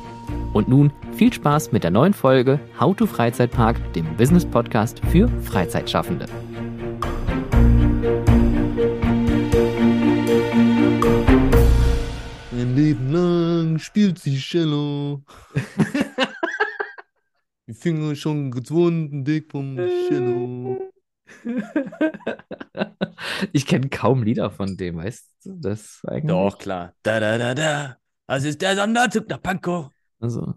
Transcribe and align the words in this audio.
Und 0.53 0.67
nun 0.67 0.91
viel 1.13 1.31
Spaß 1.33 1.71
mit 1.71 1.83
der 1.83 1.91
neuen 1.91 2.13
Folge 2.13 2.59
How 2.79 2.95
to 2.95 3.07
Freizeitpark, 3.07 3.93
dem 3.93 4.05
Business 4.15 4.45
Podcast 4.45 5.01
für 5.11 5.27
Freizeitschaffende. 5.41 6.27
Ein 12.51 12.75
Leben 12.75 13.11
lang 13.11 13.79
spielt 13.79 14.19
sie 14.19 14.37
Cello. 14.37 15.23
Die 17.67 17.73
Finger 17.73 18.15
schon 18.15 18.51
gezwungen, 18.51 19.23
dick 19.23 19.51
vom 19.51 19.77
Cello. 20.07 20.91
Ich 23.53 23.65
kenne 23.65 23.89
kaum 23.89 24.23
Lieder 24.23 24.51
von 24.51 24.75
dem, 24.77 24.97
weißt 24.97 25.29
du 25.45 25.55
das 25.55 26.01
eigentlich? 26.05 26.27
Doch, 26.27 26.57
klar. 26.57 26.93
Da, 27.03 27.19
da, 27.19 27.37
da, 27.37 27.53
da. 27.55 27.97
Das 28.27 28.43
ist 28.43 28.61
der 28.61 28.75
Sonderzug 28.75 29.29
nach 29.29 29.41
Pankow. 29.41 29.89
Also, 30.19 30.55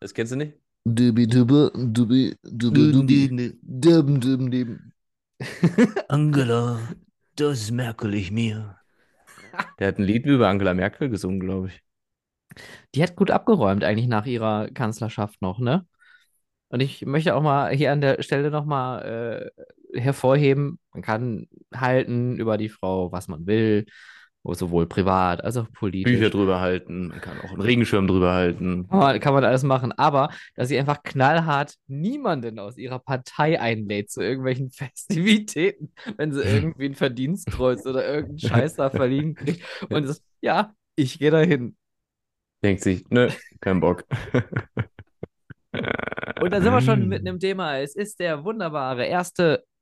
Das 0.00 0.12
kennst 0.14 0.32
du 0.32 0.36
nicht? 0.36 0.54
Dubi 0.84 1.26
dubi 1.26 1.70
dubi 1.74 2.36
dubi 2.42 2.92
dubi 2.92 3.28
dum 3.62 4.50
dum. 4.50 4.92
Angela, 6.08 6.80
das 7.36 7.70
merke 7.70 8.08
ich 8.14 8.30
mir. 8.30 8.76
Der 9.78 9.88
hat 9.88 9.98
ein 9.98 10.04
Lied 10.04 10.26
über 10.26 10.48
Angela 10.48 10.74
Merkel 10.74 11.08
gesungen, 11.08 11.40
glaube 11.40 11.68
ich. 11.68 11.82
die 12.94 13.02
hat 13.02 13.16
gut 13.16 13.30
abgeräumt 13.30 13.84
eigentlich 13.84 14.08
nach 14.08 14.26
ihrer 14.26 14.68
Kanzlerschaft 14.70 15.40
noch, 15.42 15.58
ne? 15.58 15.86
Und 16.72 16.80
ich 16.80 17.04
möchte 17.04 17.34
auch 17.36 17.42
mal 17.42 17.70
hier 17.74 17.92
an 17.92 18.00
der 18.00 18.22
Stelle 18.22 18.50
nochmal 18.50 19.52
äh, 19.94 20.00
hervorheben, 20.00 20.78
man 20.94 21.02
kann 21.02 21.46
halten 21.74 22.38
über 22.38 22.56
die 22.56 22.70
Frau, 22.70 23.12
was 23.12 23.28
man 23.28 23.46
will, 23.46 23.84
sowohl 24.42 24.86
privat 24.86 25.44
als 25.44 25.58
auch 25.58 25.70
politisch. 25.70 26.10
Bücher 26.10 26.30
drüber 26.30 26.60
halten, 26.60 27.08
man 27.08 27.20
kann 27.20 27.38
auch 27.40 27.50
einen 27.50 27.60
Regenschirm 27.60 28.06
drüber 28.06 28.32
halten. 28.32 28.88
Kann 28.88 28.98
man, 28.98 29.20
kann 29.20 29.34
man 29.34 29.44
alles 29.44 29.64
machen, 29.64 29.92
aber 29.92 30.30
dass 30.54 30.68
sie 30.68 30.78
einfach 30.78 31.02
knallhart 31.02 31.74
niemanden 31.88 32.58
aus 32.58 32.78
ihrer 32.78 32.98
Partei 32.98 33.60
einlädt 33.60 34.10
zu 34.10 34.22
irgendwelchen 34.22 34.70
Festivitäten, 34.72 35.92
wenn 36.16 36.32
sie 36.32 36.40
irgendwie 36.40 36.86
ein 36.86 36.94
Verdienstkreuz 36.94 37.84
oder 37.84 38.02
irgendeinen 38.02 38.38
Scheiß 38.38 38.76
da 38.76 38.88
verliehen 38.88 39.34
kriegt 39.34 39.62
und 39.90 40.04
es, 40.04 40.24
ja, 40.40 40.72
ich 40.96 41.18
gehe 41.18 41.30
dahin. 41.30 41.76
Denkt 42.64 42.82
sich, 42.82 43.04
nö, 43.10 43.28
kein 43.60 43.80
Bock. 43.80 44.06
Und 45.72 46.52
da 46.52 46.60
sind 46.60 46.72
wir 46.72 46.80
schon 46.80 47.08
mitten 47.08 47.26
im 47.26 47.38
Thema. 47.38 47.78
Es 47.78 47.94
ist 47.94 48.20
der 48.20 48.44
wunderbare 48.44 49.04
1. 49.04 49.32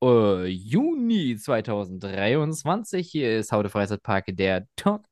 äh, 0.03 0.47
Juni 0.47 1.37
2023. 1.37 3.09
Hier 3.11 3.39
ist 3.39 3.53
Haude 3.53 3.71
Freizeitpark, 3.71 4.27
der 4.29 4.67
Talk. 4.77 5.05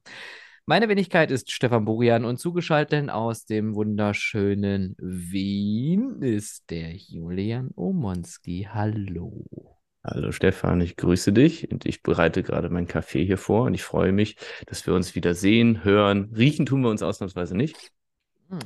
Meine 0.67 0.91
Wenigkeit 0.91 1.31
ist 1.31 1.51
Stefan 1.51 1.87
Burian 1.87 2.27
und 2.27 2.39
zugeschaltet 2.39 3.09
aus 3.09 3.47
dem 3.47 3.75
wunderschönen 3.75 4.95
Wien 4.99 6.21
ist 6.21 6.69
der 6.69 6.95
Julian 6.95 7.71
Omonski. 7.75 8.69
Hallo. 8.71 9.79
Hallo 10.05 10.31
Stefan, 10.31 10.83
ich 10.83 10.97
grüße 10.97 11.33
dich 11.33 11.71
und 11.73 11.87
ich 11.87 12.03
bereite 12.03 12.43
gerade 12.43 12.69
meinen 12.69 12.87
Kaffee 12.87 13.25
hier 13.25 13.39
vor 13.39 13.63
und 13.65 13.73
ich 13.73 13.83
freue 13.83 14.13
mich, 14.13 14.37
dass 14.67 14.87
wir 14.87 14.93
uns 14.93 15.15
wieder 15.15 15.35
sehen, 15.35 15.85
hören. 15.85 16.33
Riechen 16.37 16.67
tun 16.67 16.83
wir 16.83 16.91
uns 16.91 17.03
ausnahmsweise 17.03 17.57
nicht, 17.57 17.91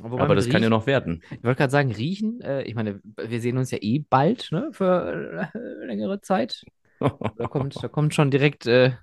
wobei 0.01 0.23
aber 0.23 0.35
das 0.35 0.45
kann 0.45 0.61
ja 0.61 0.67
Riechen- 0.67 0.69
noch 0.69 0.87
werden. 0.87 1.23
Ich 1.31 1.43
wollte 1.43 1.57
gerade 1.57 1.71
sagen, 1.71 1.91
riechen, 1.91 2.41
äh, 2.41 2.63
ich 2.63 2.75
meine, 2.75 3.01
wir 3.17 3.41
sehen 3.41 3.57
uns 3.57 3.71
ja 3.71 3.77
eh 3.81 3.99
bald, 3.99 4.49
ne, 4.51 4.69
für 4.71 5.51
äh, 5.53 5.57
längere 5.85 6.21
Zeit. 6.21 6.63
Da 6.99 7.47
kommt, 7.47 7.83
da 7.83 7.87
kommt 7.87 8.13
schon 8.13 8.31
direkt. 8.31 8.65
Äh, 8.65 8.93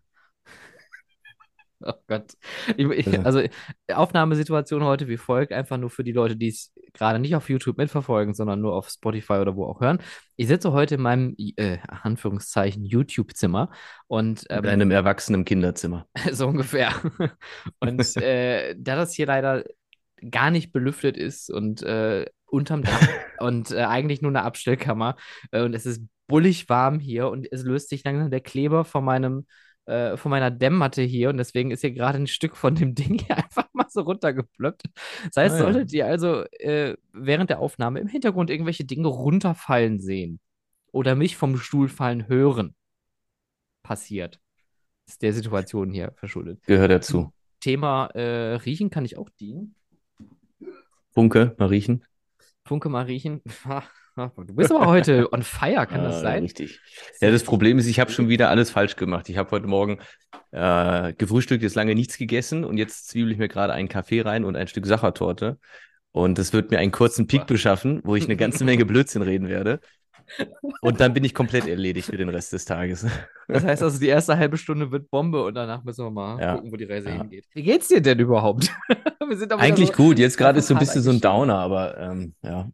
oh 1.82 1.92
Gott. 2.06 2.32
Ich, 2.76 2.86
ich, 2.86 3.26
also 3.26 3.42
Aufnahmesituation 3.92 4.84
heute 4.84 5.08
wie 5.08 5.16
folgt, 5.16 5.52
einfach 5.52 5.76
nur 5.76 5.90
für 5.90 6.04
die 6.04 6.12
Leute, 6.12 6.36
die 6.36 6.48
es 6.48 6.72
gerade 6.94 7.18
nicht 7.18 7.36
auf 7.36 7.50
YouTube 7.50 7.76
mitverfolgen, 7.76 8.32
sondern 8.34 8.60
nur 8.60 8.74
auf 8.74 8.88
Spotify 8.88 9.34
oder 9.34 9.56
wo 9.56 9.66
auch 9.66 9.80
hören. 9.80 9.98
Ich 10.36 10.48
sitze 10.48 10.72
heute 10.72 10.94
in 10.94 11.02
meinem, 11.02 11.34
äh, 11.56 11.78
Anführungszeichen, 11.88 12.84
YouTube-Zimmer 12.84 13.70
und 14.06 14.44
In 14.44 14.56
ähm, 14.56 14.66
einem 14.66 14.90
erwachsenen 14.90 15.44
Kinderzimmer. 15.44 16.06
so 16.32 16.46
ungefähr. 16.46 16.92
Und 17.80 18.16
äh, 18.16 18.74
da 18.78 18.96
das 18.96 19.12
hier 19.12 19.26
leider 19.26 19.64
gar 20.30 20.50
nicht 20.50 20.72
belüftet 20.72 21.16
ist 21.16 21.50
und 21.50 21.82
äh, 21.82 22.26
unterm 22.46 22.82
Dach 22.82 23.08
und 23.40 23.70
äh, 23.70 23.82
eigentlich 23.84 24.22
nur 24.22 24.30
eine 24.30 24.42
Abstellkammer 24.42 25.16
äh, 25.52 25.62
und 25.62 25.74
es 25.74 25.86
ist 25.86 26.02
bullig 26.26 26.68
warm 26.68 27.00
hier 27.00 27.28
und 27.28 27.46
es 27.50 27.62
löst 27.64 27.88
sich 27.88 28.04
langsam 28.04 28.30
der 28.30 28.40
Kleber 28.40 28.84
von 28.84 29.04
meinem 29.04 29.46
äh, 29.86 30.16
von 30.16 30.30
meiner 30.30 30.50
Dämmmatte 30.50 31.02
hier 31.02 31.30
und 31.30 31.38
deswegen 31.38 31.70
ist 31.70 31.80
hier 31.80 31.92
gerade 31.92 32.18
ein 32.18 32.26
Stück 32.26 32.56
von 32.56 32.74
dem 32.74 32.94
Ding 32.94 33.18
hier 33.18 33.36
einfach 33.36 33.66
mal 33.72 33.86
so 33.88 34.02
runtergeplöppt. 34.02 34.82
Das 35.32 35.42
heißt, 35.42 35.54
Ah, 35.56 35.58
ja. 35.58 35.64
solltet 35.64 35.92
ihr 35.92 36.06
also 36.06 36.44
äh, 36.58 36.96
während 37.12 37.50
der 37.50 37.58
Aufnahme 37.60 37.98
im 38.00 38.06
Hintergrund 38.06 38.50
irgendwelche 38.50 38.84
Dinge 38.84 39.08
runterfallen 39.08 39.98
sehen 39.98 40.38
oder 40.92 41.14
mich 41.14 41.36
vom 41.36 41.56
Stuhl 41.56 41.88
fallen 41.88 42.28
hören, 42.28 42.74
passiert. 43.82 44.38
Ist 45.08 45.22
der 45.22 45.32
Situation 45.32 45.90
hier 45.90 46.12
verschuldet. 46.16 46.62
Gehört 46.66 46.90
dazu. 46.92 47.32
Thema 47.60 48.06
äh, 48.14 48.54
Riechen 48.54 48.90
kann 48.90 49.04
ich 49.04 49.18
auch 49.18 49.28
dienen. 49.40 49.74
Funke, 51.12 51.54
mal 51.58 51.66
riechen. 51.66 52.04
Funke 52.64 52.88
mal 52.88 53.04
riechen. 53.04 53.42
Du 54.16 54.54
bist 54.54 54.70
aber 54.70 54.86
heute 54.88 55.32
on 55.32 55.42
fire, 55.42 55.86
kann 55.86 56.02
das 56.02 56.16
Ah, 56.16 56.20
sein? 56.20 56.42
Richtig. 56.42 56.78
Ja, 57.22 57.30
das 57.30 57.42
Problem 57.42 57.78
ist, 57.78 57.86
ich 57.86 58.00
habe 58.00 58.10
schon 58.10 58.28
wieder 58.28 58.50
alles 58.50 58.70
falsch 58.70 58.96
gemacht. 58.96 59.30
Ich 59.30 59.38
habe 59.38 59.50
heute 59.52 59.66
Morgen 59.66 59.98
äh, 60.50 61.14
gefrühstückt, 61.14 61.62
jetzt 61.62 61.76
lange 61.76 61.94
nichts 61.94 62.18
gegessen 62.18 62.64
und 62.64 62.76
jetzt 62.76 63.08
zwiebel 63.08 63.32
ich 63.32 63.38
mir 63.38 63.48
gerade 63.48 63.72
einen 63.72 63.88
Kaffee 63.88 64.20
rein 64.20 64.44
und 64.44 64.56
ein 64.56 64.66
Stück 64.68 64.84
Sachertorte. 64.84 65.58
Und 66.12 66.36
das 66.38 66.52
wird 66.52 66.70
mir 66.70 66.80
einen 66.80 66.90
kurzen 66.92 67.28
Peak 67.28 67.46
beschaffen, 67.46 68.00
wo 68.04 68.14
ich 68.14 68.24
eine 68.24 68.36
ganze 68.36 68.64
Menge 68.64 68.84
Blödsinn 68.84 69.22
reden 69.22 69.48
werde. 69.48 69.80
Und 70.82 71.00
dann 71.00 71.12
bin 71.12 71.24
ich 71.24 71.34
komplett 71.34 71.66
erledigt 71.66 72.06
für 72.08 72.16
den 72.16 72.28
Rest 72.28 72.52
des 72.52 72.64
Tages. 72.64 73.06
Das 73.48 73.64
heißt 73.64 73.82
also, 73.82 73.98
die 73.98 74.06
erste 74.08 74.36
halbe 74.38 74.56
Stunde 74.56 74.90
wird 74.92 75.10
Bombe 75.10 75.42
und 75.44 75.54
danach 75.54 75.82
müssen 75.84 76.04
wir 76.04 76.10
mal 76.10 76.40
Ja. 76.40 76.54
gucken, 76.56 76.72
wo 76.72 76.76
die 76.76 76.84
Reise 76.84 77.08
Ja. 77.10 77.16
hingeht. 77.22 77.46
Wie 77.52 77.62
geht's 77.62 77.88
dir 77.88 78.00
denn 78.00 78.18
überhaupt? 78.18 78.70
Eigentlich 79.58 79.88
so 79.88 79.94
gut. 79.94 80.18
Jetzt 80.18 80.36
gerade 80.38 80.58
ist 80.60 80.68
so 80.68 80.74
ein 80.74 80.78
bisschen 80.80 81.02
so 81.02 81.10
ein. 81.10 81.20
Downer, 81.20 81.58
aber 81.58 81.98
ähm, 81.98 82.34
ja. 82.42 82.70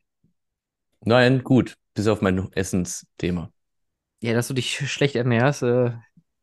Nein, 1.05 1.43
gut. 1.45 1.77
Bis 1.95 2.07
auf 2.09 2.21
mein 2.21 2.51
Essensthema. 2.53 3.51
Ja, 4.23 4.35
dass 4.35 4.49
du 4.49 4.55
dich 4.55 4.91
schlecht 4.91 5.17
ernährst, 5.17 5.63
äh, 5.63 5.93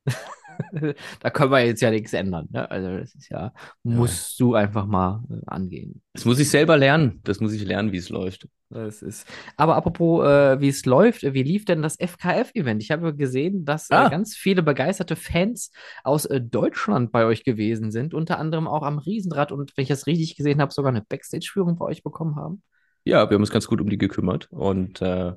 da 1.19 1.29
können 1.29 1.51
wir 1.51 1.65
jetzt 1.65 1.81
ja 1.81 1.91
nichts 1.91 2.13
ändern. 2.13 2.47
Ne? 2.51 2.69
Also, 2.69 2.97
das 2.97 3.15
ist 3.15 3.29
ja, 3.29 3.53
musst 3.83 4.39
du 4.39 4.55
einfach 4.55 4.85
mal 4.85 5.23
äh, 5.29 5.41
angehen. 5.47 6.01
Das 6.13 6.25
muss 6.25 6.39
ich 6.39 6.49
selber 6.49 6.77
lernen. 6.77 7.21
Das 7.23 7.39
muss 7.39 7.53
ich 7.53 7.63
lernen, 7.65 7.91
wie 7.91 7.97
es 7.97 8.09
läuft. 8.09 8.47
Das 8.69 9.01
ist. 9.03 9.27
Aber 9.55 9.75
apropos, 9.75 10.25
äh, 10.25 10.59
wie 10.59 10.69
es 10.69 10.85
läuft, 10.85 11.23
äh, 11.23 11.33
wie 11.33 11.43
lief 11.43 11.65
denn 11.65 11.81
das 11.81 11.97
FKF-Event? 11.99 12.81
Ich 12.81 12.91
habe 12.91 13.15
gesehen, 13.15 13.65
dass 13.65 13.89
äh, 13.89 13.95
Ah. 13.95 14.09
ganz 14.09 14.35
viele 14.35 14.63
begeisterte 14.63 15.15
Fans 15.15 15.71
aus 16.03 16.25
äh, 16.25 16.41
Deutschland 16.41 17.11
bei 17.11 17.25
euch 17.25 17.43
gewesen 17.43 17.91
sind, 17.91 18.13
unter 18.13 18.39
anderem 18.39 18.67
auch 18.67 18.81
am 18.83 18.97
Riesenrad 18.97 19.51
und 19.51 19.75
wenn 19.77 19.83
ich 19.83 19.89
das 19.89 20.07
richtig 20.07 20.35
gesehen 20.35 20.59
habe, 20.61 20.73
sogar 20.73 20.91
eine 20.91 21.03
Backstage-Führung 21.07 21.77
bei 21.77 21.85
euch 21.85 22.01
bekommen 22.03 22.35
haben. 22.35 22.63
Ja, 23.05 23.29
wir 23.29 23.35
haben 23.35 23.41
uns 23.43 23.51
ganz 23.51 23.67
gut 23.67 23.81
um 23.81 23.89
die 23.89 23.97
gekümmert 23.97 24.47
und 24.51 25.01
äh, 25.01 25.33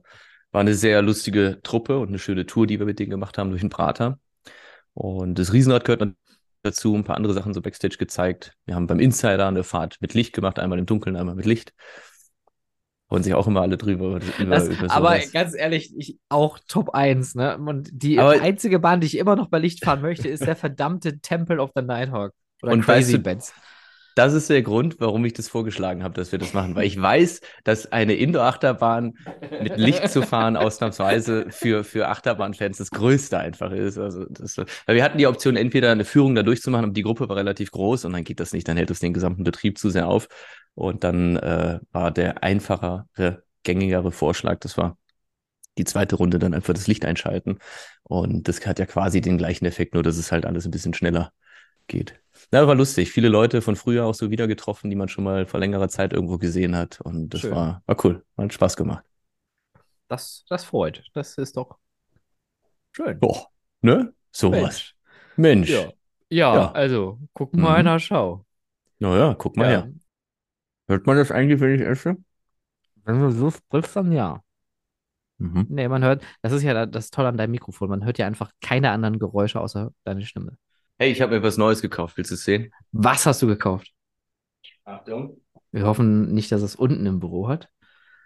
war 0.53 0.61
eine 0.61 0.75
sehr 0.75 1.03
lustige 1.03 1.59
Truppe 1.63 1.99
und 1.99 2.09
eine 2.09 2.19
schöne 2.19 2.47
Tour, 2.47 2.67
die 2.67 2.79
wir 2.79 2.87
mit 2.87 2.99
denen 2.99 3.11
gemacht 3.11 3.37
haben 3.37 3.51
durch 3.51 3.61
den 3.61 3.69
Prater. 3.71 4.19
Und 4.97 5.39
das 5.39 5.53
Riesenrad 5.53 5.85
gehört 5.85 6.15
dazu, 6.63 6.95
ein 6.95 7.05
paar 7.05 7.17
andere 7.17 7.35
Sachen 7.35 7.53
so 7.53 7.61
Backstage 7.61 7.99
gezeigt. 7.99 8.55
Wir 8.65 8.75
haben 8.75 8.87
beim 8.87 8.99
Insider 8.99 9.47
eine 9.47 9.63
Fahrt 9.63 9.99
mit 10.01 10.15
Licht 10.15 10.33
gemacht, 10.33 10.59
einmal 10.59 10.79
im 10.79 10.87
Dunkeln, 10.87 11.17
einmal 11.17 11.35
mit 11.35 11.45
Licht. 11.45 11.75
Freuen 13.09 13.23
sich 13.23 13.35
auch 13.35 13.47
immer 13.47 13.61
alle 13.61 13.77
drüber. 13.77 14.19
Über, 14.39 14.57
Das, 14.57 14.69
über 14.69 14.91
aber 14.91 15.19
ganz 15.35 15.55
ehrlich, 15.55 15.93
ich 15.99 16.19
auch 16.31 16.59
Top 16.67 16.95
1, 16.95 17.35
ne? 17.35 17.59
Und 17.59 17.91
die 17.93 18.19
Aber- 18.19 18.41
einzige 18.41 18.79
Bahn, 18.79 19.01
die 19.03 19.07
ich 19.07 19.19
immer 19.19 19.37
noch 19.37 19.49
bei 19.49 19.59
Licht 19.59 19.85
fahren 19.85 20.01
möchte, 20.01 20.29
ist 20.29 20.45
der 20.47 20.57
verdammte 20.57 21.21
Temple 21.21 21.61
of 21.61 21.73
the 21.77 21.83
Nighthawk. 21.83 22.33
Oder 22.63 22.73
Und 22.73 22.81
Crazy 22.81 23.13
weißt 23.13 23.13
du- 23.13 23.19
Beds. 23.19 23.53
Das 24.17 24.33
ist 24.33 24.49
der 24.49 24.63
Grund, 24.63 24.99
warum 24.99 25.27
ich 25.27 25.35
das 25.35 25.47
vorgeschlagen 25.47 26.03
habe, 26.03 26.15
dass 26.15 26.33
wir 26.33 26.39
das 26.39 26.55
machen. 26.55 26.75
Weil 26.75 26.87
ich 26.87 26.99
weiß, 26.99 27.43
dass 27.65 27.93
eine 27.93 28.15
Indoor-Achterbahn 28.15 29.13
mit 29.63 29.77
Licht 29.77 30.09
zu 30.09 30.23
fahren 30.23 30.57
ausnahmsweise 30.57 31.51
für, 31.51 31.85
für 31.85 32.09
Achterbahnfans 32.09 32.79
das 32.79 32.91
Größte 32.91 33.39
einfach 33.39 33.73
ist. 33.73 33.99
Also 33.99 34.25
das, 34.31 34.57
weil 34.57 34.97
wir 34.97 35.05
hatten 35.05 35.19
die 35.19 35.27
Option, 35.27 35.55
entweder 35.55 35.93
eine 35.93 36.07
Führung 36.07 36.35
da 36.35 36.43
durchzumachen, 36.43 36.87
aber 36.87 36.95
die 36.95 37.03
Gruppe 37.03 37.29
war 37.29 37.37
relativ 37.37 37.71
groß 37.73 38.07
und 38.07 38.15
dann 38.15 38.25
geht 38.25 38.41
das 38.41 38.55
nicht, 38.55 38.67
dann 38.67 38.79
hält 38.79 38.91
es 38.91 39.01
den 39.01 39.13
gesamten 39.13 39.45
Betrieb 39.45 39.77
zu 39.77 39.91
sehr 39.91 40.09
auf. 40.09 40.29
Und 40.75 41.05
dann 41.05 41.37
äh, 41.37 41.81
war 41.93 42.11
der 42.11 42.43
einfachere, 42.43 43.43
gängigere 43.65 44.13
Vorschlag, 44.13 44.61
das 44.61 44.79
war 44.79 44.97
die 45.77 45.85
zweite 45.85 46.17
Runde 46.17 46.39
dann 46.39 46.55
einfach 46.55 46.73
das 46.73 46.87
Licht 46.87 47.05
einschalten. 47.05 47.59
Und 48.03 48.49
das 48.49 48.67
hat 48.67 48.79
ja 48.79 48.87
quasi 48.87 49.21
den 49.21 49.37
gleichen 49.37 49.67
Effekt, 49.67 49.93
nur 49.93 50.03
dass 50.03 50.17
es 50.17 50.33
halt 50.33 50.47
alles 50.47 50.65
ein 50.65 50.71
bisschen 50.71 50.95
schneller 50.95 51.33
geht. 51.87 52.19
Na, 52.53 52.67
war 52.67 52.75
lustig. 52.75 53.11
Viele 53.11 53.29
Leute 53.29 53.61
von 53.61 53.77
früher 53.77 54.05
auch 54.07 54.15
so 54.15 54.31
wieder 54.31 54.47
getroffen, 54.47 54.89
die 54.91 54.97
man 54.97 55.09
schon 55.09 55.25
mal 55.25 55.47
vor 55.47 55.61
längerer 55.61 55.89
Zeit 55.89 56.13
irgendwo 56.13 56.39
gesehen 56.39 56.77
hat. 56.77 57.01
Und 57.01 57.31
das 57.31 57.41
Schön. 57.43 57.53
war, 57.53 57.83
war 57.87 58.05
cool. 58.05 58.25
Hat 58.37 58.53
Spaß 58.53 58.77
gemacht. 58.77 59.05
Das, 60.09 60.45
das 60.49 60.65
freut. 60.65 61.05
Das 61.15 61.37
ist 61.39 61.57
doch 61.57 61.77
schön. 62.93 63.19
Boah, 63.19 63.49
ne? 63.83 64.13
Sowas. 64.31 64.93
Mensch. 65.37 65.71
Ja. 65.71 65.91
Ja, 66.31 66.55
Ja. 66.55 66.73
also, 66.73 67.19
guck 67.33 67.53
Mhm. 67.55 67.63
mal 67.63 67.77
einer 67.77 67.99
Schau. 67.99 68.45
Naja, 68.99 69.35
guck 69.35 69.57
mal 69.57 69.65
Ja. 69.65 69.83
her. 69.83 69.93
Hört 70.89 71.07
man 71.07 71.17
das 71.17 71.31
eigentlich, 71.33 71.61
wenn 71.61 71.75
ich 71.75 71.81
esse? 71.83 72.17
Wenn 73.05 73.21
du 73.21 73.31
so 73.31 73.51
sprichst, 73.51 73.97
dann 73.97 74.13
ja. 74.13 74.43
Mhm. 75.39 75.67
Nee, 75.69 75.89
man 75.89 76.03
hört, 76.05 76.23
das 76.43 76.53
ist 76.53 76.63
ja 76.63 76.73
da- 76.73 76.87
das 76.87 77.11
Tolle 77.11 77.29
an 77.29 77.37
deinem 77.37 77.51
Mikrofon. 77.51 77.91
Man 77.91 78.05
hört 78.05 78.19
ja 78.19 78.27
einfach 78.27 78.53
keine 78.61 78.91
anderen 78.91 79.19
Geräusche 79.19 79.61
außer 79.61 79.93
deine 80.05 80.25
Stimme. 80.25 80.57
Hey, 80.99 81.11
ich 81.13 81.21
habe 81.23 81.37
mir 81.37 81.43
was 81.43 81.57
Neues 81.59 81.81
gekauft. 81.83 82.17
Willst 82.17 82.31
du 82.31 82.35
es 82.35 82.45
sehen? 82.45 82.73
Was 82.93 83.27
hast 83.27 83.43
du 83.43 83.47
gekauft? 83.47 83.93
Achtung. 84.85 85.37
Wir 85.71 85.85
hoffen 85.87 86.35
nicht, 86.35 86.51
dass 86.51 86.63
es 86.63 86.75
unten 86.75 87.07
im 87.07 87.21
Büro 87.21 87.47
hat. 87.49 87.69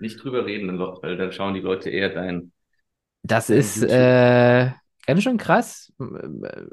Nicht 0.00 0.20
drüber 0.24 0.46
reden, 0.46 0.80
weil 0.80 1.16
dann 1.16 1.30
schauen 1.32 1.54
die 1.54 1.60
Leute 1.60 1.90
eher 1.90 2.08
dein, 2.08 2.50
Das 3.22 3.50
ist 3.50 3.82
äh, 3.82 4.70
ganz 5.06 5.22
schön 5.22 5.36
krass. 5.38 5.92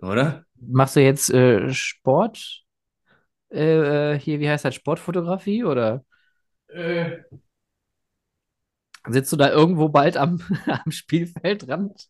Oder? 0.01 0.45
Machst 0.59 0.95
du 0.95 1.01
jetzt 1.01 1.29
äh, 1.29 1.71
Sport? 1.73 2.63
Äh, 3.51 4.13
äh, 4.15 4.19
hier, 4.19 4.39
wie 4.39 4.49
heißt 4.49 4.65
das? 4.65 4.75
Sportfotografie? 4.75 5.63
Oder 5.65 6.05
Äh. 6.69 7.23
sitzt 9.09 9.31
du 9.31 9.37
da 9.37 9.49
irgendwo 9.51 9.89
bald 9.89 10.17
am, 10.17 10.39
am 10.67 10.91
Spielfeldrand? 10.91 12.09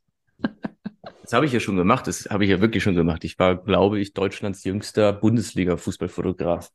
Das 1.28 1.34
habe 1.34 1.46
ich 1.46 1.52
ja 1.52 1.60
schon 1.60 1.76
gemacht. 1.76 2.08
Das 2.08 2.30
habe 2.30 2.46
ich 2.46 2.50
ja 2.50 2.62
wirklich 2.62 2.82
schon 2.84 2.96
gemacht. 2.96 3.26
Ich 3.26 3.38
war, 3.38 3.58
glaube 3.62 4.00
ich, 4.00 4.14
Deutschlands 4.14 4.64
jüngster 4.64 5.12
Bundesliga-Fußballfotograf. 5.12 6.72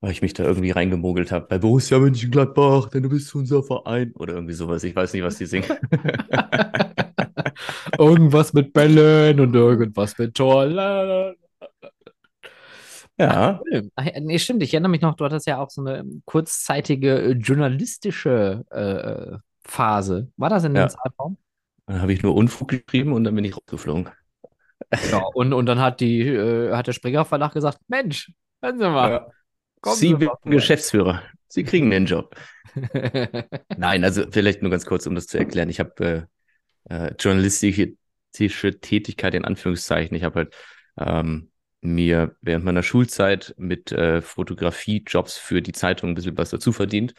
Weil 0.00 0.12
ich 0.12 0.22
mich 0.22 0.32
da 0.32 0.44
irgendwie 0.44 0.70
reingemogelt 0.70 1.32
habe. 1.32 1.48
Bei 1.48 1.58
Borussia 1.58 1.98
Mönchengladbach, 1.98 2.88
denn 2.88 3.02
du 3.02 3.10
bist 3.10 3.34
unser 3.34 3.62
Verein. 3.62 4.12
Oder 4.14 4.36
irgendwie 4.36 4.54
sowas. 4.54 4.84
Ich 4.84 4.96
weiß 4.96 5.12
nicht, 5.12 5.22
was 5.22 5.36
die 5.36 5.44
singen. 5.44 5.68
Irgendwas 7.98 8.54
mit 8.54 8.72
Bällen 8.72 9.38
und 9.38 9.54
irgendwas 9.54 10.16
mit 10.16 10.34
Tor. 10.34 10.64
Ja. 13.18 13.60
Ach, 13.96 14.06
nee, 14.20 14.38
stimmt. 14.38 14.62
Ich 14.62 14.72
erinnere 14.72 14.90
mich 14.90 15.02
noch, 15.02 15.14
du 15.14 15.26
hattest 15.26 15.46
ja 15.46 15.58
auch 15.58 15.68
so 15.68 15.82
eine 15.82 16.04
kurzzeitige 16.24 17.20
äh, 17.20 17.30
journalistische 17.32 18.64
äh, 18.70 19.34
äh, 19.34 19.38
Phase. 19.62 20.32
War 20.38 20.48
das 20.48 20.64
in 20.64 20.72
dem 20.72 20.82
Ja. 20.82 20.88
Zeitraum? 20.88 21.36
Dann 21.88 22.02
habe 22.02 22.12
ich 22.12 22.22
nur 22.22 22.34
Unfug 22.34 22.68
geschrieben 22.68 23.12
und 23.14 23.24
dann 23.24 23.34
bin 23.34 23.44
ich 23.44 23.56
rausgeflogen. 23.56 24.10
Ja, 25.10 25.22
und, 25.34 25.54
und 25.54 25.66
dann 25.66 25.80
hat 25.80 26.00
die, 26.00 26.20
äh, 26.20 26.74
hat 26.74 26.86
der 26.86 26.92
Springer 26.92 27.24
Verlag 27.24 27.54
gesagt, 27.54 27.78
Mensch, 27.88 28.30
hören 28.62 28.78
Sie 28.78 28.88
mal. 28.88 29.10
Ja. 29.84 29.94
Sie 29.94 30.20
werden. 30.20 30.36
Geschäftsführer. 30.44 31.22
Sie 31.48 31.64
kriegen 31.64 31.90
den 31.90 32.04
Job. 32.04 32.36
Nein, 33.76 34.04
also 34.04 34.24
vielleicht 34.30 34.60
nur 34.60 34.70
ganz 34.70 34.84
kurz, 34.84 35.06
um 35.06 35.14
das 35.14 35.26
zu 35.26 35.38
erklären. 35.38 35.70
Ich 35.70 35.80
habe 35.80 36.28
äh, 36.88 36.94
äh, 36.94 37.14
journalistische 37.18 37.96
Tätigkeit 38.80 39.34
in 39.34 39.46
Anführungszeichen. 39.46 40.14
Ich 40.14 40.24
habe 40.24 40.34
halt 40.40 40.56
ähm, 40.98 41.50
mir 41.80 42.36
während 42.42 42.66
meiner 42.66 42.82
Schulzeit 42.82 43.54
mit 43.56 43.92
äh, 43.92 44.20
Fotografiejobs 44.20 45.38
für 45.38 45.62
die 45.62 45.72
Zeitung 45.72 46.10
ein 46.10 46.14
bisschen 46.14 46.36
was 46.36 46.50
dazu 46.50 46.72
verdient. 46.72 47.14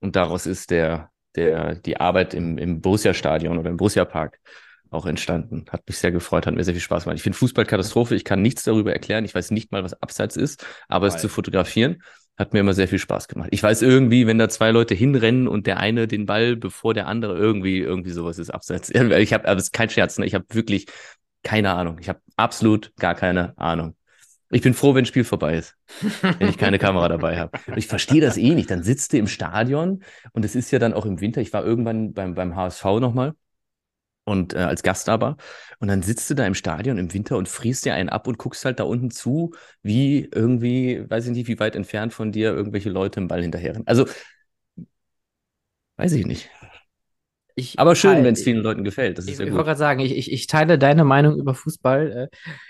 Und 0.00 0.16
daraus 0.16 0.46
ist 0.46 0.70
der, 0.70 1.10
der, 1.36 1.76
die 1.76 1.98
Arbeit 1.98 2.34
im, 2.34 2.58
im 2.58 2.80
Borussia-Stadion 2.80 3.58
oder 3.58 3.70
im 3.70 3.76
Borussia-Park 3.76 4.38
auch 4.90 5.06
entstanden. 5.06 5.64
Hat 5.70 5.82
mich 5.86 5.98
sehr 5.98 6.12
gefreut, 6.12 6.46
hat 6.46 6.54
mir 6.54 6.64
sehr 6.64 6.74
viel 6.74 6.80
Spaß 6.80 7.04
gemacht. 7.04 7.16
Ich 7.16 7.22
finde 7.22 7.38
Fußball 7.38 7.66
Katastrophe. 7.66 8.14
Ich 8.14 8.24
kann 8.24 8.42
nichts 8.42 8.64
darüber 8.64 8.92
erklären. 8.92 9.24
Ich 9.24 9.34
weiß 9.34 9.50
nicht 9.50 9.72
mal, 9.72 9.84
was 9.84 10.00
Abseits 10.00 10.36
ist, 10.36 10.64
aber 10.88 11.06
es 11.06 11.14
Geil. 11.14 11.22
zu 11.22 11.28
fotografieren 11.28 12.02
hat 12.36 12.52
mir 12.52 12.60
immer 12.60 12.74
sehr 12.74 12.88
viel 12.88 12.98
Spaß 12.98 13.28
gemacht. 13.28 13.48
Ich 13.52 13.62
weiß 13.62 13.82
irgendwie, 13.82 14.26
wenn 14.26 14.38
da 14.38 14.48
zwei 14.48 14.70
Leute 14.70 14.94
hinrennen 14.94 15.48
und 15.48 15.66
der 15.66 15.78
eine 15.78 16.06
den 16.06 16.26
Ball, 16.26 16.54
bevor 16.54 16.92
der 16.92 17.06
andere 17.06 17.36
irgendwie, 17.36 17.78
irgendwie 17.78 18.10
sowas 18.10 18.38
ist 18.38 18.50
abseits. 18.50 18.90
Ich 18.94 19.32
habe, 19.32 19.48
aber 19.48 19.56
es 19.56 19.64
ist 19.64 19.72
kein 19.72 19.88
Scherz, 19.88 20.18
ne? 20.18 20.26
Ich 20.26 20.34
habe 20.34 20.44
wirklich 20.50 20.86
keine 21.42 21.72
Ahnung. 21.72 21.98
Ich 22.00 22.08
habe 22.08 22.20
absolut 22.36 22.92
gar 22.96 23.14
keine 23.14 23.56
Ahnung. 23.56 23.96
Ich 24.50 24.62
bin 24.62 24.74
froh, 24.74 24.94
wenn 24.94 25.02
das 25.02 25.08
Spiel 25.08 25.24
vorbei 25.24 25.56
ist, 25.56 25.76
wenn 26.38 26.48
ich 26.48 26.58
keine 26.58 26.78
Kamera 26.78 27.08
dabei 27.08 27.38
habe. 27.38 27.58
Ich 27.74 27.88
verstehe 27.88 28.20
das 28.20 28.36
eh 28.36 28.54
nicht. 28.54 28.70
Dann 28.70 28.82
sitzt 28.82 29.12
du 29.12 29.18
im 29.18 29.26
Stadion 29.26 30.02
und 30.32 30.44
es 30.44 30.54
ist 30.54 30.70
ja 30.70 30.78
dann 30.78 30.92
auch 30.94 31.04
im 31.04 31.20
Winter. 31.20 31.40
Ich 31.40 31.52
war 31.52 31.64
irgendwann 31.64 32.12
beim, 32.12 32.34
beim 32.34 32.54
HSV 32.54 32.84
nochmal 33.00 33.34
und 34.24 34.54
äh, 34.54 34.58
als 34.58 34.82
Gast 34.82 35.08
aber. 35.08 35.36
Und 35.78 35.88
dann 35.88 36.02
sitzt 36.02 36.28
du 36.30 36.34
da 36.34 36.46
im 36.46 36.54
Stadion 36.54 36.98
im 36.98 37.12
Winter 37.14 37.36
und 37.36 37.48
frierst 37.48 37.84
dir 37.84 37.94
einen 37.94 38.08
ab 38.08 38.26
und 38.28 38.38
guckst 38.38 38.64
halt 38.64 38.80
da 38.80 38.84
unten 38.84 39.10
zu, 39.10 39.52
wie 39.82 40.28
irgendwie, 40.32 41.08
weiß 41.08 41.26
ich 41.26 41.32
nicht, 41.32 41.48
wie 41.48 41.58
weit 41.58 41.76
entfernt 41.76 42.12
von 42.12 42.32
dir 42.32 42.52
irgendwelche 42.52 42.90
Leute 42.90 43.20
im 43.20 43.28
Ball 43.28 43.42
hinterherrennen. 43.42 43.86
Also, 43.86 44.06
weiß 45.96 46.12
ich 46.12 46.26
nicht. 46.26 46.50
Ich 47.58 47.78
Aber 47.78 47.94
schön, 47.96 48.22
wenn 48.22 48.34
es 48.34 48.42
vielen 48.44 48.62
Leuten 48.62 48.84
gefällt. 48.84 49.16
Das 49.16 49.24
Ich, 49.24 49.32
ist 49.32 49.38
ja 49.38 49.44
ich 49.46 49.50
gut. 49.50 49.56
wollte 49.56 49.68
gerade 49.68 49.78
sagen, 49.78 50.00
ich, 50.00 50.14
ich, 50.14 50.30
ich 50.30 50.46
teile 50.46 50.78
deine 50.78 51.04
Meinung 51.04 51.38
über 51.38 51.54
Fußball. 51.54 52.28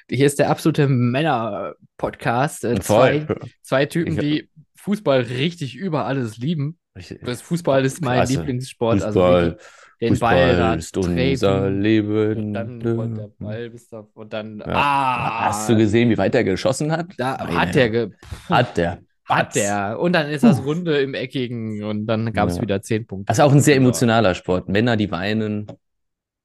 Äh, 0.09 0.15
Hier 0.15 0.27
ist 0.27 0.38
der 0.38 0.49
absolute 0.49 0.87
Männer-Podcast. 0.88 2.65
Äh, 2.65 2.81
zwei, 2.81 3.27
zwei 3.62 3.87
Typen, 3.87 4.12
Ich- 4.14 4.21
die 4.21 4.49
Fußball 4.76 5.23
richtig 5.23 5.75
über 5.76 6.07
alles 6.07 6.38
lieben. 6.38 6.78
Ich- 6.97 7.19
Das 7.23 7.43
Fußball 7.43 7.85
ist 7.85 8.00
mein 8.00 8.19
Klasse. 8.19 8.35
Lieblingssport. 8.35 9.02
Also 9.02 9.21
Fußball, 9.21 9.45
wirklich 9.45 9.66
den 10.00 10.19
Ball 10.21 10.57
da 10.57 10.75
Fußball 10.75 10.78
ist 10.78 11.43
unser 11.43 11.71
Leben. 11.71 12.37
Und 12.47 12.55
dann 12.55 12.83
rollt 12.83 13.16
der 13.19 13.31
Ball 13.40 13.71
bis 13.71 13.88
da, 13.88 14.07
und 14.14 14.33
dann, 14.33 14.59
Ja. 14.61 14.66
ah, 14.69 15.45
Hast 15.47 15.69
du 15.69 15.76
gesehen, 15.76 16.11
wie 16.11 16.19
weit 16.19 16.35
er 16.37 16.45
geschossen 16.45 16.93
hat? 16.93 17.07
da 17.19 17.38
Meine 17.45 17.61
hat 17.61 17.75
der, 17.75 17.90
ge, 17.90 18.11
Hat 18.49 18.76
der. 18.76 18.99
Hat 19.28 19.54
der. 19.54 19.99
Und 20.00 20.12
dann 20.12 20.28
ist 20.28 20.45
das 20.45 20.64
Runde 20.64 21.00
im 21.00 21.14
Eckigen 21.14 21.83
und 21.85 22.06
dann 22.06 22.33
gab 22.33 22.49
es 22.49 22.56
Ja. 22.56 22.62
wieder 22.62 22.83
zehn 22.83 23.06
Punkte. 23.06 23.26
Das 23.26 23.38
ist 23.38 23.45
auch 23.45 23.52
ein 23.52 23.61
sehr 23.61 23.75
Ja. 23.75 23.80
emotionaler 23.80 24.35
Sport. 24.35 24.68
Männer, 24.68 24.97
die 24.97 25.11
weinen. 25.11 25.66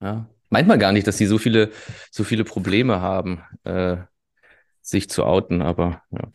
Ja. 0.02 0.28
Meint 0.50 0.68
man 0.68 0.80
gar 0.80 0.92
nicht, 0.92 1.08
dass 1.08 1.18
sie 1.18 1.28
so 1.28 1.38
viele, 1.38 1.72
so 2.12 2.24
viele 2.24 2.44
Probleme 2.44 3.00
haben, 3.02 3.42
äh, 3.64 3.98
sich 4.82 5.10
zu 5.10 5.24
outen, 5.24 5.62
aber 5.62 6.02
ja. 6.12 6.32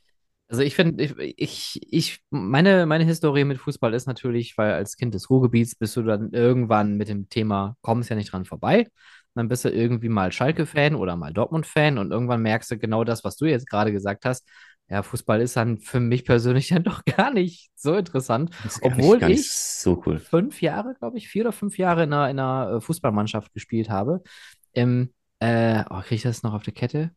Also 0.48 0.62
ich 0.62 0.76
finde, 0.76 1.02
ich, 1.02 1.14
ich, 1.36 1.80
ich, 1.92 2.20
meine, 2.30 2.86
meine 2.86 3.02
Historie 3.02 3.42
mit 3.44 3.58
Fußball 3.58 3.92
ist 3.92 4.06
natürlich, 4.06 4.56
weil 4.56 4.72
als 4.74 4.96
Kind 4.96 5.12
des 5.12 5.28
Ruhrgebiets 5.28 5.74
bist 5.74 5.96
du 5.96 6.02
dann 6.02 6.30
irgendwann 6.30 6.96
mit 6.96 7.08
dem 7.08 7.28
Thema, 7.28 7.76
kommst 7.82 8.10
ja 8.10 8.16
nicht 8.16 8.30
dran 8.32 8.44
vorbei. 8.44 8.86
Dann 9.34 9.48
bist 9.48 9.64
du 9.64 9.70
irgendwie 9.70 10.08
mal 10.08 10.30
Schalke-Fan 10.30 10.94
oder 10.94 11.16
mal 11.16 11.32
Dortmund-Fan 11.32 11.98
und 11.98 12.12
irgendwann 12.12 12.42
merkst 12.42 12.70
du 12.70 12.78
genau 12.78 13.02
das, 13.02 13.24
was 13.24 13.36
du 13.36 13.46
jetzt 13.46 13.68
gerade 13.68 13.90
gesagt 13.90 14.24
hast. 14.24 14.48
Ja, 14.88 15.02
Fußball 15.02 15.40
ist 15.40 15.56
dann 15.56 15.78
für 15.78 15.98
mich 16.00 16.24
persönlich 16.24 16.68
dann 16.70 16.84
doch 16.84 17.04
gar 17.04 17.32
nicht 17.32 17.70
so 17.74 17.94
interessant. 17.94 18.50
Obwohl 18.82 19.18
nicht 19.18 19.40
ich- 19.40 19.52
so 19.52 20.02
cool. 20.06 20.18
Fünf 20.18 20.62
Jahre, 20.62 20.94
glaube 20.98 21.18
ich, 21.18 21.28
vier 21.28 21.42
oder 21.44 21.52
fünf 21.52 21.78
Jahre 21.78 22.04
in 22.04 22.12
einer, 22.12 22.30
in 22.30 22.38
einer 22.38 22.76
äh, 22.76 22.80
Fußballmannschaft 22.80 23.52
gespielt 23.52 23.90
habe. 23.90 24.22
Im, 24.72 25.12
äh, 25.40 25.82
oh, 25.90 26.00
kriege 26.00 26.14
ich 26.16 26.22
das 26.22 26.42
noch 26.42 26.54
auf 26.54 26.62
der 26.62 26.74
Kette? 26.74 27.10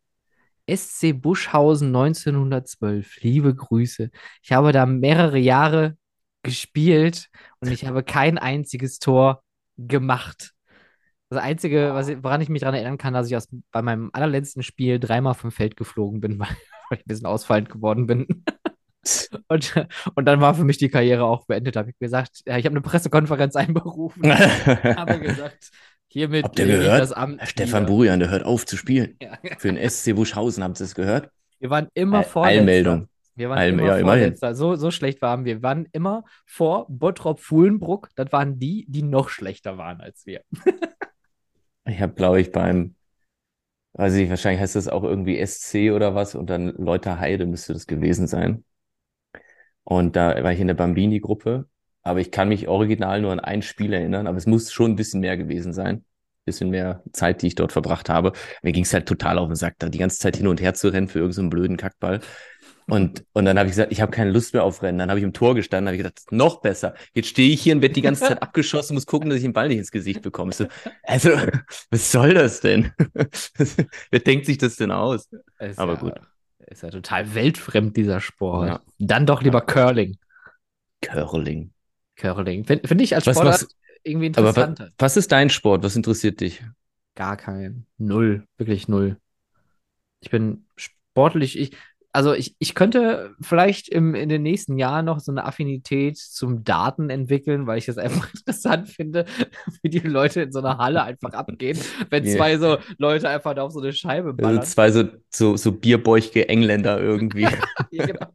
SC 0.67 1.13
Buschhausen 1.13 1.87
1912. 1.87 3.21
Liebe 3.21 3.55
Grüße. 3.55 4.11
Ich 4.43 4.51
habe 4.51 4.71
da 4.71 4.85
mehrere 4.85 5.37
Jahre 5.39 5.97
gespielt 6.43 7.29
und 7.59 7.71
ich 7.71 7.85
habe 7.85 8.03
kein 8.03 8.37
einziges 8.37 8.99
Tor 8.99 9.43
gemacht. 9.77 10.53
Das 11.29 11.39
Einzige, 11.43 11.91
was 11.93 12.09
woran 12.23 12.41
ich 12.41 12.49
mich 12.49 12.61
daran 12.61 12.75
erinnern 12.75 12.97
kann, 12.97 13.13
dass 13.13 13.27
ich 13.27 13.35
aus, 13.35 13.47
bei 13.71 13.81
meinem 13.81 14.09
allerletzten 14.13 14.63
Spiel 14.63 14.99
dreimal 14.99 15.35
vom 15.35 15.51
Feld 15.51 15.77
geflogen 15.77 16.19
bin, 16.21 16.39
weil, 16.39 16.47
weil 16.89 16.97
ich 16.97 17.05
ein 17.05 17.07
bisschen 17.07 17.27
ausfallend 17.27 17.69
geworden 17.69 18.07
bin. 18.07 18.27
Und, 19.47 19.73
und 20.13 20.25
dann 20.25 20.41
war 20.41 20.53
für 20.53 20.65
mich 20.65 20.77
die 20.77 20.89
Karriere 20.89 21.23
auch 21.23 21.45
beendet. 21.45 21.75
Da 21.77 21.79
habe 21.79 21.89
ich 21.89 21.97
gesagt, 21.97 22.41
ja, 22.45 22.57
ich 22.57 22.65
habe 22.65 22.73
eine 22.73 22.81
Pressekonferenz 22.81 23.55
einberufen, 23.55 24.23
habe 24.29 25.19
gesagt, 25.19 25.71
hiermit 26.09 26.43
Habt 26.43 26.59
ihr 26.59 26.65
gehört? 26.67 27.01
das 27.01 27.13
Amt 27.13 27.41
Stefan. 27.47 27.85
Burian, 27.85 28.19
der 28.19 28.29
hört 28.29 28.43
auf 28.43 28.65
zu 28.65 28.75
spielen. 28.75 29.15
Ja. 29.21 29.37
Für 29.57 29.71
den 29.71 29.89
SC 29.89 30.13
Buschhausen, 30.13 30.63
habt 30.63 30.79
ihr 30.81 30.83
es 30.83 30.93
gehört? 30.95 31.29
Wir 31.59 31.69
waren 31.69 31.87
immer 31.93 32.23
Vorletzter. 32.23 32.59
Eilmeldung. 32.59 33.07
Wir 33.35 33.49
waren 33.49 33.57
Eil- 33.57 33.69
immer 33.73 33.83
ja, 33.85 33.97
immerhin. 33.97 34.21
Vorletzter. 34.23 34.53
So, 34.53 34.75
so 34.75 34.91
schlecht 34.91 35.21
waren 35.21 35.45
wir. 35.45 35.55
Wir 35.55 35.63
waren 35.63 35.87
immer 35.93 36.25
vor 36.45 36.85
Bottrop-Fuhlenbruck. 36.89 38.09
Das 38.15 38.31
waren 38.33 38.59
die, 38.59 38.85
die 38.89 39.01
noch 39.01 39.29
schlechter 39.29 39.77
waren 39.77 40.01
als 40.01 40.25
wir. 40.25 40.41
Ich 41.89 42.01
habe, 42.01 42.13
glaube 42.13 42.41
ich, 42.41 42.51
beim, 42.51 42.95
weiß 43.93 44.15
ich, 44.15 44.29
wahrscheinlich 44.29 44.61
heißt 44.61 44.75
das 44.75 44.87
auch 44.87 45.03
irgendwie 45.03 45.37
SC 45.39 45.91
oder 45.91 46.15
was 46.15 46.35
und 46.35 46.49
dann 46.49 46.69
Leuter 46.77 47.19
Heide 47.19 47.45
müsste 47.45 47.73
das 47.73 47.87
gewesen 47.87 48.27
sein. 48.27 48.63
Und 49.83 50.15
da 50.15 50.43
war 50.43 50.51
ich 50.51 50.59
in 50.59 50.67
der 50.67 50.75
Bambini-Gruppe, 50.75 51.67
aber 52.03 52.19
ich 52.19 52.31
kann 52.31 52.49
mich 52.49 52.67
original 52.67 53.21
nur 53.21 53.31
an 53.31 53.39
ein 53.39 53.61
Spiel 53.61 53.93
erinnern, 53.93 54.27
aber 54.27 54.37
es 54.37 54.45
muss 54.45 54.71
schon 54.71 54.91
ein 54.91 54.95
bisschen 54.95 55.21
mehr 55.21 55.37
gewesen 55.37 55.73
sein. 55.73 56.05
Bisschen 56.45 56.69
mehr 56.69 57.03
Zeit, 57.11 57.41
die 57.41 57.47
ich 57.47 57.55
dort 57.55 57.71
verbracht 57.71 58.09
habe. 58.09 58.31
Mir 58.63 58.71
ging 58.71 58.83
es 58.83 58.93
halt 58.93 59.07
total 59.07 59.37
auf 59.37 59.47
den 59.47 59.55
Sack, 59.55 59.75
da 59.79 59.89
die 59.89 59.97
ganze 59.97 60.19
Zeit 60.19 60.37
hin 60.37 60.47
und 60.47 60.61
her 60.61 60.73
zu 60.73 60.89
rennen 60.89 61.07
für 61.07 61.19
irgendeinen 61.19 61.47
so 61.47 61.49
blöden 61.49 61.77
Kackball. 61.77 62.21
Und, 62.89 63.23
und 63.33 63.45
dann 63.45 63.57
habe 63.57 63.67
ich 63.67 63.73
gesagt, 63.73 63.91
ich 63.91 64.01
habe 64.01 64.11
keine 64.11 64.31
Lust 64.31 64.53
mehr 64.53 64.63
auf 64.63 64.81
Rennen. 64.81 64.97
Dann 64.99 65.09
habe 65.09 65.19
ich 65.19 65.23
im 65.23 65.33
Tor 65.33 65.55
gestanden, 65.55 65.87
habe 65.87 65.95
ich 65.95 66.03
gedacht, 66.03 66.31
noch 66.31 66.61
besser. 66.61 66.95
Jetzt 67.13 67.29
stehe 67.29 67.51
ich 67.53 67.61
hier 67.61 67.75
und 67.75 67.81
werde 67.81 67.93
die 67.93 68.01
ganze 68.01 68.25
Zeit 68.25 68.41
abgeschossen, 68.41 68.95
muss 68.95 69.05
gucken, 69.05 69.29
dass 69.29 69.37
ich 69.37 69.43
den 69.43 69.53
Ball 69.53 69.67
nicht 69.67 69.77
ins 69.77 69.91
Gesicht 69.91 70.21
bekomme. 70.21 70.51
So, 70.51 70.67
also, 71.03 71.31
was 71.91 72.11
soll 72.11 72.33
das 72.33 72.61
denn? 72.61 72.91
Wer 74.11 74.19
denkt 74.19 74.45
sich 74.45 74.57
das 74.57 74.75
denn 74.75 74.91
aus? 74.91 75.29
Ist 75.59 75.79
Aber 75.79 75.93
ja, 75.93 75.99
gut. 75.99 76.13
Ist 76.67 76.83
ja 76.83 76.89
total 76.89 77.33
weltfremd, 77.33 77.97
dieser 77.97 78.19
Sport. 78.21 78.67
Ja. 78.67 78.81
Dann 78.99 79.25
doch 79.25 79.41
lieber 79.41 79.61
Curling. 79.61 80.17
Curling. 81.01 81.71
Curling. 82.15 82.65
Finde 82.65 82.87
find 82.87 83.01
ich 83.01 83.15
als 83.15 83.25
Was 83.27 83.35
Sportart 83.37 83.61
machst- 83.61 83.75
irgendwie 84.03 84.27
Aber 84.35 84.49
interessanter. 84.49 84.89
was 84.97 85.17
ist 85.17 85.31
dein 85.31 85.49
Sport? 85.49 85.83
Was 85.83 85.95
interessiert 85.95 86.41
dich? 86.41 86.63
Gar 87.15 87.37
kein. 87.37 87.85
Null. 87.97 88.45
Wirklich 88.57 88.87
null. 88.87 89.17
Ich 90.21 90.29
bin 90.29 90.65
sportlich. 90.75 91.57
Ich, 91.57 91.71
also 92.11 92.33
ich, 92.33 92.55
ich 92.59 92.73
könnte 92.73 93.35
vielleicht 93.39 93.87
im, 93.89 94.15
in 94.15 94.29
den 94.29 94.41
nächsten 94.41 94.77
Jahren 94.79 95.05
noch 95.05 95.19
so 95.19 95.31
eine 95.31 95.45
Affinität 95.45 96.17
zum 96.17 96.63
Daten 96.63 97.09
entwickeln, 97.11 97.67
weil 97.67 97.77
ich 97.77 97.87
es 97.87 97.97
einfach 97.99 98.29
interessant 98.33 98.89
finde, 98.89 99.25
wie 99.83 99.89
die 99.89 99.99
Leute 99.99 100.41
in 100.41 100.51
so 100.51 100.59
einer 100.59 100.77
Halle 100.79 101.03
einfach 101.03 101.33
abgehen, 101.33 101.77
wenn 102.09 102.25
Ja. 102.25 102.35
zwei 102.35 102.57
so 102.57 102.77
Leute 102.97 103.29
einfach 103.29 103.53
da 103.53 103.61
auf 103.63 103.71
so 103.73 103.79
eine 103.79 103.93
Scheibe 103.93 104.29
Also 104.29 104.37
ballern. 104.41 104.63
zwei 104.63 104.91
so, 104.91 105.03
so, 105.29 105.55
so 105.55 105.71
bierbäuchige 105.71 106.49
Engländer 106.49 106.99
irgendwie. 106.99 107.47
Ja, 107.91 108.05
genau. 108.05 108.27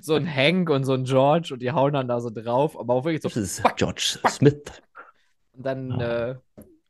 So 0.00 0.14
ein 0.14 0.26
Hank 0.32 0.68
und 0.70 0.84
so 0.84 0.92
ein 0.92 1.04
George 1.04 1.50
und 1.54 1.60
die 1.62 1.72
hauen 1.72 1.92
dann 1.92 2.06
da 2.08 2.20
so 2.20 2.30
drauf, 2.30 2.78
aber 2.78 2.94
auch 2.94 3.04
wirklich 3.04 3.22
so. 3.22 3.28
Das 3.28 3.36
ist 3.36 3.62
George 3.76 4.18
Smith. 4.28 4.62
Und 5.52 5.64
dann, 5.66 5.92
Ah. 5.92 6.28
äh, 6.30 6.34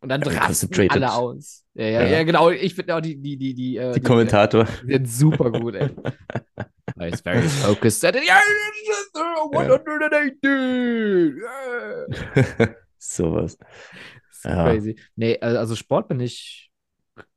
und 0.01 0.09
dann 0.09 0.23
rasten 0.23 0.91
alle 0.91 1.13
aus. 1.13 1.62
Ja, 1.75 1.87
ja, 1.87 2.03
Ja. 2.03 2.09
ja, 2.09 2.23
genau. 2.25 2.51
Ich 2.51 2.75
finde 2.75 2.97
auch 2.97 3.01
die, 3.01 3.17
die, 3.17 3.37
die, 3.37 3.55
die, 3.55 3.77
äh, 3.77 3.93
Die 3.95 4.01
Kommentator. 4.01 4.67
Die 4.87 4.93
sind 4.93 5.09
super 5.09 5.51
gut, 5.51 5.75
ey. 5.75 5.89
He's 7.01 7.21
very 7.21 7.43
focused. 7.43 8.03
Yeah, 8.03 8.13
it's 8.15 8.87
just, 8.87 9.17
uh, 9.17 9.49
180. 9.51 10.43
Yeah. 12.37 12.75
Sowas. 12.99 13.57
So 14.31 14.49
Ja. 14.49 14.65
crazy. 14.65 14.97
Nee, 15.17 15.39
also 15.41 15.75
Sport 15.75 16.09
bin 16.09 16.21
ich 16.21 16.71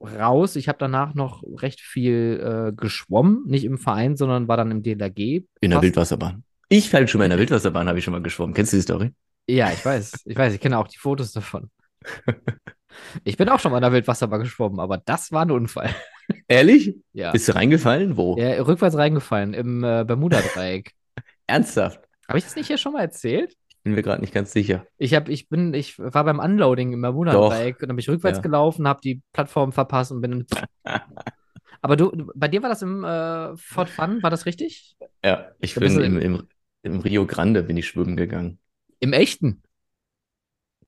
raus. 0.01 0.55
Ich 0.55 0.67
habe 0.67 0.77
danach 0.79 1.13
noch 1.15 1.43
recht 1.61 1.79
viel 1.81 2.39
äh, 2.43 2.73
geschwommen. 2.75 3.43
Nicht 3.47 3.63
im 3.63 3.77
Verein, 3.77 4.15
sondern 4.17 4.47
war 4.47 4.57
dann 4.57 4.71
im 4.71 4.83
DLRG. 4.83 5.43
In 5.61 5.71
der 5.71 5.81
Wildwasserbahn. 5.81 6.43
Ich 6.69 6.89
fällt 6.89 7.09
schon 7.09 7.19
mal 7.19 7.25
in 7.25 7.29
der 7.31 7.39
Wildwasserbahn, 7.39 7.87
habe 7.87 7.99
ich 7.99 8.03
schon 8.05 8.11
mal 8.13 8.21
geschwommen. 8.21 8.53
Kennst 8.53 8.73
du 8.73 8.77
die 8.77 8.81
Story? 8.83 9.11
Ja, 9.47 9.71
ich 9.71 9.85
weiß. 9.85 10.23
Ich 10.25 10.35
weiß, 10.37 10.53
ich 10.53 10.59
kenne 10.59 10.77
auch 10.79 10.87
die 10.87 10.97
Fotos 10.97 11.31
davon. 11.31 11.69
Ich 13.23 13.37
bin 13.37 13.49
auch 13.49 13.59
schon 13.59 13.71
mal 13.71 13.77
in 13.77 13.83
der 13.83 13.91
Wildwasserbahn 13.91 14.41
geschwommen, 14.41 14.79
aber 14.79 14.97
das 14.97 15.31
war 15.31 15.43
ein 15.43 15.51
Unfall. 15.51 15.89
Ehrlich? 16.47 16.95
Ja. 17.13 17.31
Bist 17.31 17.47
du 17.47 17.55
reingefallen? 17.55 18.17
Wo? 18.17 18.37
Ja, 18.37 18.61
rückwärts 18.63 18.97
reingefallen 18.97 19.53
im 19.53 19.83
äh, 19.83 20.03
Bermuda-Dreieck. 20.05 20.91
Ernsthaft? 21.47 22.01
Habe 22.27 22.39
ich 22.39 22.43
das 22.45 22.55
nicht 22.55 22.67
hier 22.67 22.77
schon 22.77 22.93
mal 22.93 23.01
erzählt? 23.01 23.55
Bin 23.83 23.93
mir 23.93 24.01
gerade 24.01 24.21
nicht 24.21 24.33
ganz 24.33 24.51
sicher. 24.51 24.87
Ich 24.97 25.13
hab, 25.13 25.29
ich 25.29 25.47
bin, 25.47 25.73
ich 25.75 25.99
war 25.99 26.23
beim 26.23 26.39
Unloading 26.39 26.93
im 26.93 27.01
Bermuda-Dreieck 27.01 27.75
und 27.75 27.89
dann 27.89 27.95
bin 27.95 27.99
ich 27.99 28.09
rückwärts 28.09 28.39
Ja. 28.39 28.41
gelaufen, 28.41 28.87
habe 28.87 28.99
die 29.03 29.21
Plattform 29.31 29.71
verpasst 29.71 30.11
und 30.11 30.21
bin. 30.21 30.45
Aber 31.81 31.95
du, 31.95 32.31
bei 32.33 32.47
dir 32.47 32.63
war 32.63 32.69
das 32.69 32.81
im 32.81 33.03
äh, 33.03 33.55
Fort 33.57 33.89
Fun, 33.89 34.23
war 34.23 34.31
das 34.31 34.47
richtig? 34.47 34.95
Ja, 35.23 35.51
ich 35.59 35.75
Da 35.75 35.81
bin 35.81 36.01
im, 36.01 36.17
im, 36.19 36.47
im 36.81 36.99
Rio 36.99 37.27
Grande 37.27 37.61
bin 37.61 37.77
ich 37.77 37.87
schwimmen 37.87 38.15
gegangen. 38.15 38.57
Im 38.99 39.13
echten? 39.13 39.61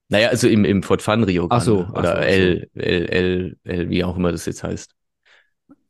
Naja, 0.10 0.30
also 0.30 0.48
im, 0.48 0.64
im 0.66 0.84
Fort 0.84 1.02
Fun 1.02 1.24
Rio 1.24 1.48
Ach 1.50 1.62
Grande. 1.62 1.66
so, 1.66 1.88
ach 1.94 2.00
Oder 2.00 2.16
so, 2.16 2.18
ach 2.18 2.30
so. 2.30 2.42
L, 2.42 2.70
L, 2.76 3.06
L, 3.10 3.58
L, 3.64 3.90
wie 3.90 4.04
auch 4.04 4.16
immer 4.16 4.32
das 4.32 4.46
jetzt 4.46 4.64
heißt. 4.64 4.94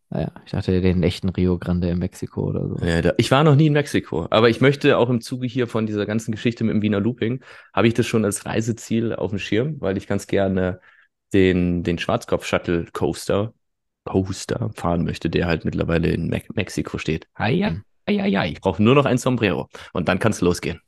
Naja, 0.09 0.31
ich 0.45 0.51
dachte 0.51 0.79
den 0.81 1.03
echten 1.03 1.29
Rio 1.29 1.59
Grande 1.59 1.89
in 1.89 1.99
Mexiko 1.99 2.47
oder 2.47 2.67
so. 2.67 2.85
Ja, 2.85 3.01
da, 3.01 3.13
ich 3.17 3.29
war 3.29 3.43
noch 3.43 3.55
nie 3.55 3.67
in 3.67 3.73
Mexiko, 3.73 4.25
aber 4.29 4.49
ich 4.49 4.61
möchte 4.61 4.97
auch 4.97 5.09
im 5.09 5.19
Zuge 5.19 5.47
hier 5.47 5.67
von 5.67 5.85
dieser 5.85 6.05
ganzen 6.05 6.31
Geschichte 6.31 6.63
mit 6.63 6.75
dem 6.75 6.81
Wiener 6.81 7.01
Looping, 7.01 7.43
habe 7.73 7.87
ich 7.87 7.93
das 7.93 8.07
schon 8.07 8.23
als 8.23 8.45
Reiseziel 8.45 9.13
auf 9.13 9.31
dem 9.31 9.39
Schirm, 9.39 9.81
weil 9.81 9.97
ich 9.97 10.07
ganz 10.07 10.25
gerne 10.27 10.79
den, 11.33 11.83
den 11.83 11.99
Schwarzkopf-Shuttle 11.99 12.85
Coaster, 12.93 13.53
Coaster 14.05 14.71
fahren 14.75 15.03
möchte, 15.03 15.29
der 15.29 15.45
halt 15.45 15.65
mittlerweile 15.65 16.09
in 16.09 16.27
Me 16.29 16.41
Mexiko 16.55 16.97
steht. 16.97 17.27
Ja, 17.37 17.71
Mhm. 17.71 17.83
ah 18.05 18.11
ja, 18.11 18.25
ja, 18.25 18.45
ich 18.45 18.61
brauche 18.61 18.81
nur 18.81 18.95
noch 18.95 19.05
ein 19.05 19.17
Sombrero 19.17 19.67
und 19.91 20.07
dann 20.07 20.19
kann 20.19 20.31
es 20.31 20.39
losgehen. 20.39 20.79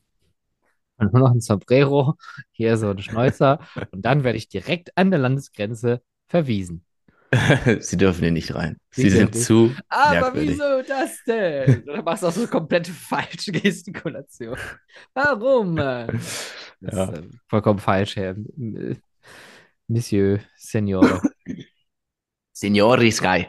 Und 1.00 1.12
nur 1.12 1.22
noch 1.22 1.32
ein 1.34 1.40
Sombrero, 1.40 2.14
hier 2.52 2.76
so 2.76 2.90
ein 2.90 2.98
Schnäuzer 3.02 3.60
und 3.90 4.04
dann 4.04 4.24
werde 4.24 4.38
ich 4.38 4.48
direkt 4.48 4.96
an 4.96 5.10
der 5.10 5.20
Landesgrenze 5.20 6.02
verwiesen. 6.28 6.84
Sie 7.80 7.96
dürfen 7.96 8.22
hier 8.22 8.32
nicht 8.32 8.54
rein. 8.54 8.76
Sie 8.90 9.08
Sie 9.08 9.10
sind 9.10 9.34
zu 9.36 9.76
Aber 9.88 10.10
merkwürdig. 10.10 10.58
wieso 10.58 10.82
das 10.82 11.22
denn? 11.24 11.88
Oder 11.88 12.02
machst 12.02 12.22
du 12.22 12.26
auch 12.28 12.32
so 12.32 12.40
eine 12.40 12.48
komplette 12.50 12.92
falsche 12.92 13.52
Gestikulation? 13.52 14.56
Warum? 15.14 15.76
Das 15.76 16.16
Ja. 16.80 17.04
ist 17.04 17.08
äh, 17.08 17.22
vollkommen 17.48 17.78
falsch, 17.78 18.16
Herr 18.16 18.36
äh, 18.36 18.96
Monsieur 19.88 20.40
Senior. 20.56 21.22
Signori 22.52 23.10
Sky 23.10 23.48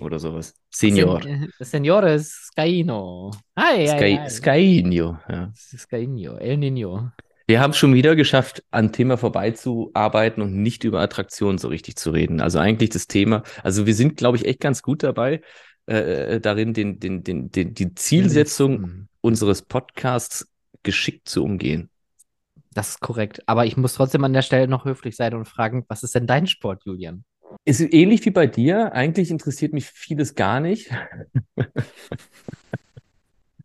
oder 0.00 0.18
sowas. 0.18 0.54
Senior. 0.70 1.22
Sen 1.22 1.44
äh, 1.58 1.64
Signore 1.64 2.18
Scaino. 2.20 3.32
Hi, 3.56 3.86
Sky, 3.86 4.18
hi. 4.18 4.30
Skyinho, 4.30 5.18
ja. 5.28 5.52
Scaino, 5.54 6.36
El 6.36 6.58
Nino. 6.58 7.10
Wir 7.46 7.60
haben 7.60 7.72
schon 7.72 7.94
wieder 7.94 8.14
geschafft, 8.14 8.62
an 8.70 8.92
Thema 8.92 9.16
vorbeizuarbeiten 9.16 10.42
und 10.42 10.62
nicht 10.62 10.84
über 10.84 11.00
Attraktionen 11.00 11.56
so 11.56 11.68
richtig 11.68 11.96
zu 11.96 12.10
reden. 12.10 12.42
Also 12.42 12.58
eigentlich 12.58 12.90
das 12.90 13.06
Thema, 13.06 13.42
also 13.62 13.86
wir 13.86 13.94
sind, 13.94 14.18
glaube 14.18 14.36
ich, 14.36 14.44
echt 14.44 14.60
ganz 14.60 14.82
gut 14.82 15.02
dabei, 15.02 15.40
äh, 15.86 16.40
darin, 16.40 16.74
den, 16.74 17.00
den, 17.00 17.24
den, 17.24 17.50
den, 17.50 17.72
die 17.72 17.94
Zielsetzung 17.94 18.82
Hm, 18.82 19.08
unseres 19.22 19.62
Podcasts 19.62 20.52
geschickt 20.82 21.28
zu 21.28 21.42
umgehen. 21.42 21.88
Das 22.72 22.90
ist 22.90 23.00
korrekt. 23.00 23.42
Aber 23.46 23.64
ich 23.64 23.78
muss 23.78 23.94
trotzdem 23.94 24.24
an 24.24 24.34
der 24.34 24.42
Stelle 24.42 24.68
noch 24.68 24.84
höflich 24.84 25.16
sein 25.16 25.34
und 25.34 25.48
fragen, 25.48 25.86
was 25.88 26.02
ist 26.02 26.14
denn 26.14 26.26
dein 26.26 26.46
Sport, 26.46 26.82
Julian? 26.84 27.24
Ist 27.64 27.80
ähnlich 27.80 28.24
wie 28.24 28.30
bei 28.30 28.46
dir. 28.46 28.92
Eigentlich 28.92 29.30
interessiert 29.30 29.72
mich 29.72 29.86
vieles 29.86 30.34
gar 30.34 30.60
nicht. 30.60 30.90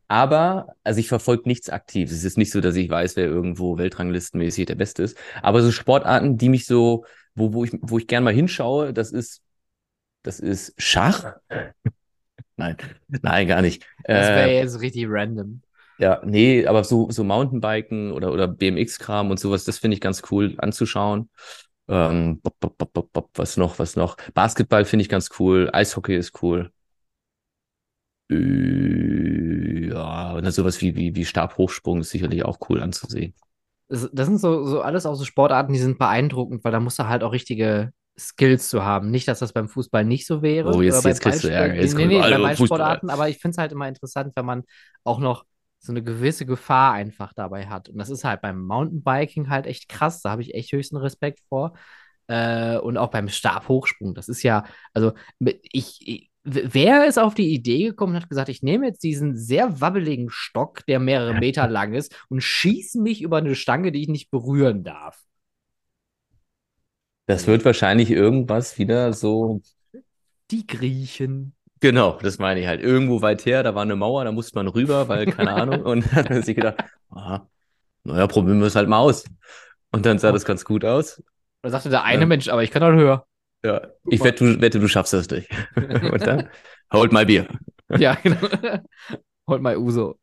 Aber, 0.08 0.68
also 0.84 1.00
ich 1.00 1.08
verfolge 1.08 1.44
nichts 1.48 1.70
aktiv. 1.70 2.12
Es 2.12 2.24
ist 2.24 2.38
nicht 2.38 2.52
so, 2.52 2.62
dass 2.62 2.75
ich 2.75 2.90
weiß, 2.90 3.16
wer 3.16 3.25
irgendwo 3.25 3.78
weltranglistenmäßig 3.78 4.66
der 4.68 4.75
Beste 4.75 5.04
ist. 5.04 5.18
Aber 5.42 5.62
so 5.63 5.72
Sportarten, 5.72 6.38
die 6.38 6.50
mich 6.50 6.66
so, 6.66 7.06
wo, 7.36 7.54
wo 7.54 7.63
ich, 7.63 7.72
wo 7.82 7.98
ich 7.98 8.08
gern 8.08 8.24
mal 8.24 8.34
hinschaue, 8.34 8.94
das 8.94 9.12
ist, 9.12 9.42
das 10.24 10.40
ist 10.40 10.74
Schach. 10.80 11.36
Nein, 12.58 12.78
nein, 13.08 13.48
gar 13.48 13.62
nicht. 13.62 13.86
Das 14.08 14.08
Äh, 14.08 14.34
wäre 14.34 14.62
jetzt 14.62 14.82
richtig 14.82 15.06
random. 15.10 15.62
ja, 15.98 16.22
nee, 16.25 16.66
aber 16.66 16.84
so, 16.84 17.10
so 17.12 17.24
Mountainbiken 17.24 18.12
oder, 18.12 18.32
oder 18.34 18.48
BMX-Kram 18.48 19.30
und 19.32 19.40
sowas, 19.40 19.63
das 19.63 19.78
finde 19.80 19.96
ich 19.96 20.02
ganz 20.02 20.22
cool 20.32 20.56
anzuschauen. 20.58 21.30
Ähm, 21.88 22.40
bop, 22.42 22.56
bop, 22.60 22.78
bop, 23.13 23.30
was 23.36 23.58
noch, 23.58 23.78
was 23.80 23.96
noch? 23.96 24.16
Basketball 24.34 24.86
finde 24.86 25.04
ich 25.04 25.10
ganz 25.10 25.30
cool. 25.40 25.70
Eishockey 25.74 26.16
ist 26.16 26.42
cool. 26.42 26.72
Äh, 28.30 29.90
ja, 29.90 30.34
und 30.34 30.44
dann 30.44 30.52
sowas 30.52 30.82
wie, 30.82 30.96
wie, 30.96 31.16
wie 31.16 31.25
Stabhochsprung 31.25 32.02
ist 32.02 32.10
sicherlich 32.12 32.44
auch 32.46 32.58
cool 32.70 32.82
anzusehen. 32.82 33.34
Das, 33.90 34.10
das 34.13 34.28
sind 34.28 34.40
so, 34.40 34.66
so 34.66 34.82
alles 34.82 35.06
auch 35.06 35.16
so 35.16 35.25
Sportarten, 35.25 35.74
die 35.74 35.80
sind 35.80 36.00
beeindruckend, 36.00 36.63
weil 36.63 36.72
da 36.72 36.80
musst 36.80 37.00
du 37.00 37.08
halt 37.08 37.24
auch 37.24 37.32
richtige 37.34 37.92
Skills 38.18 38.70
zu 38.70 38.84
haben. 38.84 39.12
Nicht, 39.12 39.28
dass 39.28 39.40
das 39.40 39.54
beim 39.54 39.68
Fußball 39.68 40.06
nicht 40.06 40.25
so 40.25 40.42
wäre. 40.42 40.74
Oh, 40.74 40.82
jetzt- 40.82 41.00
oder 41.00 41.10
jetzt 41.10 41.22
kriegst 41.22 41.44
du. 41.44 41.50
Ärger. 41.52 41.75
Jetzt 41.75 41.96
Nee, 41.96 42.06
nee, 42.08 42.20
bei 42.20 42.56
Fußball. 42.56 42.68
Sportarten, 42.68 43.10
aber 43.10 43.30
ich 43.30 43.38
finde 43.40 43.54
es 43.56 43.58
halt 43.58 43.72
immer 43.72 43.88
interessant, 43.88 44.34
wenn 44.36 44.46
man 44.46 44.63
auch 45.04 45.20
noch 45.20 45.46
so 45.84 45.92
eine 45.92 46.02
gewisse 46.02 46.46
Gefahr 46.46 46.94
einfach 46.94 47.34
dabei 47.34 47.68
hat. 47.68 47.90
Und 47.90 47.98
das 47.98 48.10
ist 48.10 48.24
halt 48.24 48.42
beim 48.42 48.62
Mountainbiking 48.62 49.50
halt 49.50 49.68
echt 49.68 49.90
krass. 49.90 50.22
Da 50.22 50.32
habe 50.32 50.42
ich 50.42 50.54
echt 50.54 50.72
höchsten 50.72 50.96
Respekt 50.96 51.42
vor. 51.50 51.74
Äh, 52.28 52.78
und 52.78 52.98
auch 52.98 53.12
beim 53.12 53.28
Stabhochsprung. 53.28 54.16
Das 54.16 54.30
ist 54.30 54.44
ja, 54.44 54.63
also 54.94 55.12
ich, 55.40 56.00
ich 56.08 56.30
Wer 56.46 57.08
ist 57.08 57.20
auf 57.20 57.36
die 57.36 57.54
Idee 57.54 57.86
gekommen 57.86 58.16
und 58.16 58.22
hat 58.22 58.30
gesagt, 58.30 58.50
ich 58.50 58.62
nehme 58.62 58.88
jetzt 58.88 59.02
diesen 59.04 59.38
sehr 59.38 59.80
wabbeligen 59.80 60.30
Stock, 60.30 60.86
der 60.88 61.00
mehrere 61.00 61.34
Meter 61.40 61.68
lang 61.70 61.94
ist, 61.94 62.13
und 62.28 62.42
schieße 62.42 63.00
mich 63.02 63.22
über 63.22 63.38
eine 63.38 63.56
Stange, 63.56 63.94
die 63.94 64.02
ich 64.02 64.10
nicht 64.10 64.30
berühren 64.30 64.84
darf? 64.84 65.24
Das 67.28 67.48
wird 67.48 67.63
wahrscheinlich 67.63 68.12
irgendwas 68.12 68.78
wieder 68.78 69.13
so, 69.13 69.62
Die 70.52 70.68
Griechen. 70.68 71.56
Genau, 71.84 72.18
das 72.22 72.40
meine 72.40 72.62
ich 72.62 72.68
halt. 72.68 72.80
Irgendwo 72.82 73.22
weit 73.22 73.46
her, 73.46 73.62
da 73.62 73.75
war 73.75 73.82
eine 73.82 73.98
Mauer, 73.98 74.24
da 74.24 74.32
musste 74.32 74.56
man 74.56 74.70
rüber, 74.70 75.10
weil, 75.10 75.25
keine 75.25 75.52
Ahnung. 75.62 75.82
Und 75.82 76.06
dann 76.16 76.30
hat 76.30 76.46
sie 76.46 76.54
gedacht, 76.54 76.78
aha, 77.10 77.46
naja, 78.06 78.25
probieren 78.28 78.62
wir 78.62 78.68
es 78.68 78.75
halt 78.78 78.88
mal 78.88 79.00
aus. 79.00 79.25
Und 79.92 80.06
dann 80.06 80.18
sah 80.18 80.32
das 80.32 80.46
ganz 80.46 80.63
gut 80.63 80.86
aus. 80.86 81.22
Da 81.62 81.72
sagte 81.72 81.90
der 81.90 82.06
eine 82.06 82.22
Ja. 82.22 82.25
Mensch, 82.25 82.48
aber 82.48 82.63
ich 82.63 82.72
kann 82.72 82.84
halt 82.84 82.96
höher. 82.96 83.25
Ja, 83.66 83.82
ich 84.08 84.24
wette, 84.24 84.46
du, 84.46 84.62
wette, 84.62 84.80
du 84.80 84.88
schaffst 84.88 85.12
das 85.12 85.30
nicht. 85.30 85.50
Und 85.75 86.25
dann, 86.25 86.48
holt 86.94 87.12
mal 87.12 87.25
Bier. 87.25 87.50
Ja, 87.90 88.16
genau. 88.16 88.38
Holt 89.50 89.62
mal 89.62 89.75
Uso. 89.75 90.18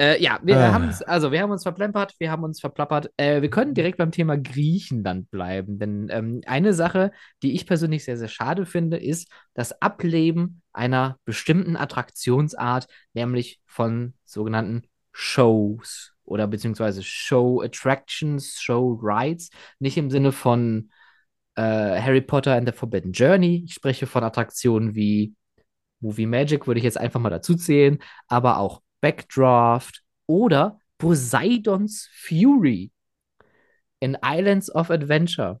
Äh, 0.00 0.22
ja, 0.22 0.38
wir 0.44 0.56
Ah. 0.58 0.72
haben 0.72 0.84
uns, 0.86 1.02
also 1.02 1.32
wir 1.32 1.42
haben 1.42 1.50
uns 1.50 1.64
verplempert, 1.64 2.14
wir 2.18 2.30
haben 2.30 2.44
uns 2.44 2.60
verplappert. 2.60 3.10
Äh, 3.16 3.42
wir 3.42 3.50
können 3.50 3.74
direkt 3.74 3.98
beim 3.98 4.12
Thema 4.12 4.36
Griechenland 4.38 5.28
bleiben, 5.30 5.78
denn 5.80 6.08
ähm, 6.10 6.40
eine 6.46 6.72
Sache, 6.72 7.10
die 7.42 7.52
ich 7.54 7.66
persönlich 7.66 8.04
sehr, 8.04 8.16
sehr 8.16 8.28
schade 8.28 8.64
finde, 8.64 8.96
ist 8.96 9.28
das 9.54 9.82
Ableben 9.82 10.62
einer 10.72 11.18
bestimmten 11.24 11.76
Attraktionsart, 11.76 12.86
nämlich 13.12 13.60
von 13.66 14.14
sogenannten 14.24 14.82
Shows 15.12 16.12
oder 16.24 16.46
beziehungsweise 16.46 17.02
Show 17.02 17.60
Attractions, 17.62 18.60
Show 18.60 19.00
Rides, 19.02 19.50
nicht 19.80 19.96
im 19.96 20.10
Sinne 20.10 20.30
von 20.30 20.90
äh, 21.56 21.62
Harry 22.00 22.20
Potter 22.20 22.54
and 22.54 22.68
the 22.68 22.72
Forbidden 22.72 23.10
Journey. 23.12 23.64
Ich 23.66 23.74
spreche 23.74 24.06
von 24.06 24.22
Attraktionen 24.22 24.94
wie 24.94 25.34
Movie 26.00 26.26
Magic, 26.26 26.68
würde 26.68 26.78
ich 26.78 26.84
jetzt 26.84 26.98
einfach 26.98 27.18
mal 27.18 27.30
dazu 27.30 27.56
zählen, 27.56 27.98
aber 28.28 28.58
auch 28.58 28.80
Backdraft 29.00 30.02
oder 30.26 30.80
Poseidons 30.98 32.08
Fury 32.12 32.90
in 34.00 34.16
Islands 34.22 34.74
of 34.74 34.90
Adventure 34.90 35.60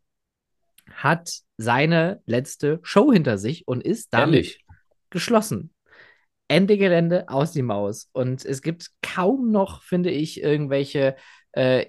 hat 0.92 1.30
seine 1.56 2.22
letzte 2.26 2.80
Show 2.82 3.12
hinter 3.12 3.38
sich 3.38 3.66
und 3.68 3.82
ist 3.82 4.12
damit 4.12 4.34
Ehrlich? 4.34 4.64
geschlossen. 5.10 5.74
Ende 6.48 6.78
Gelände 6.78 7.28
aus 7.28 7.52
die 7.52 7.62
Maus. 7.62 8.08
Und 8.12 8.44
es 8.44 8.62
gibt 8.62 8.90
kaum 9.02 9.50
noch, 9.50 9.82
finde 9.82 10.10
ich, 10.10 10.42
irgendwelche 10.42 11.16
äh, 11.52 11.86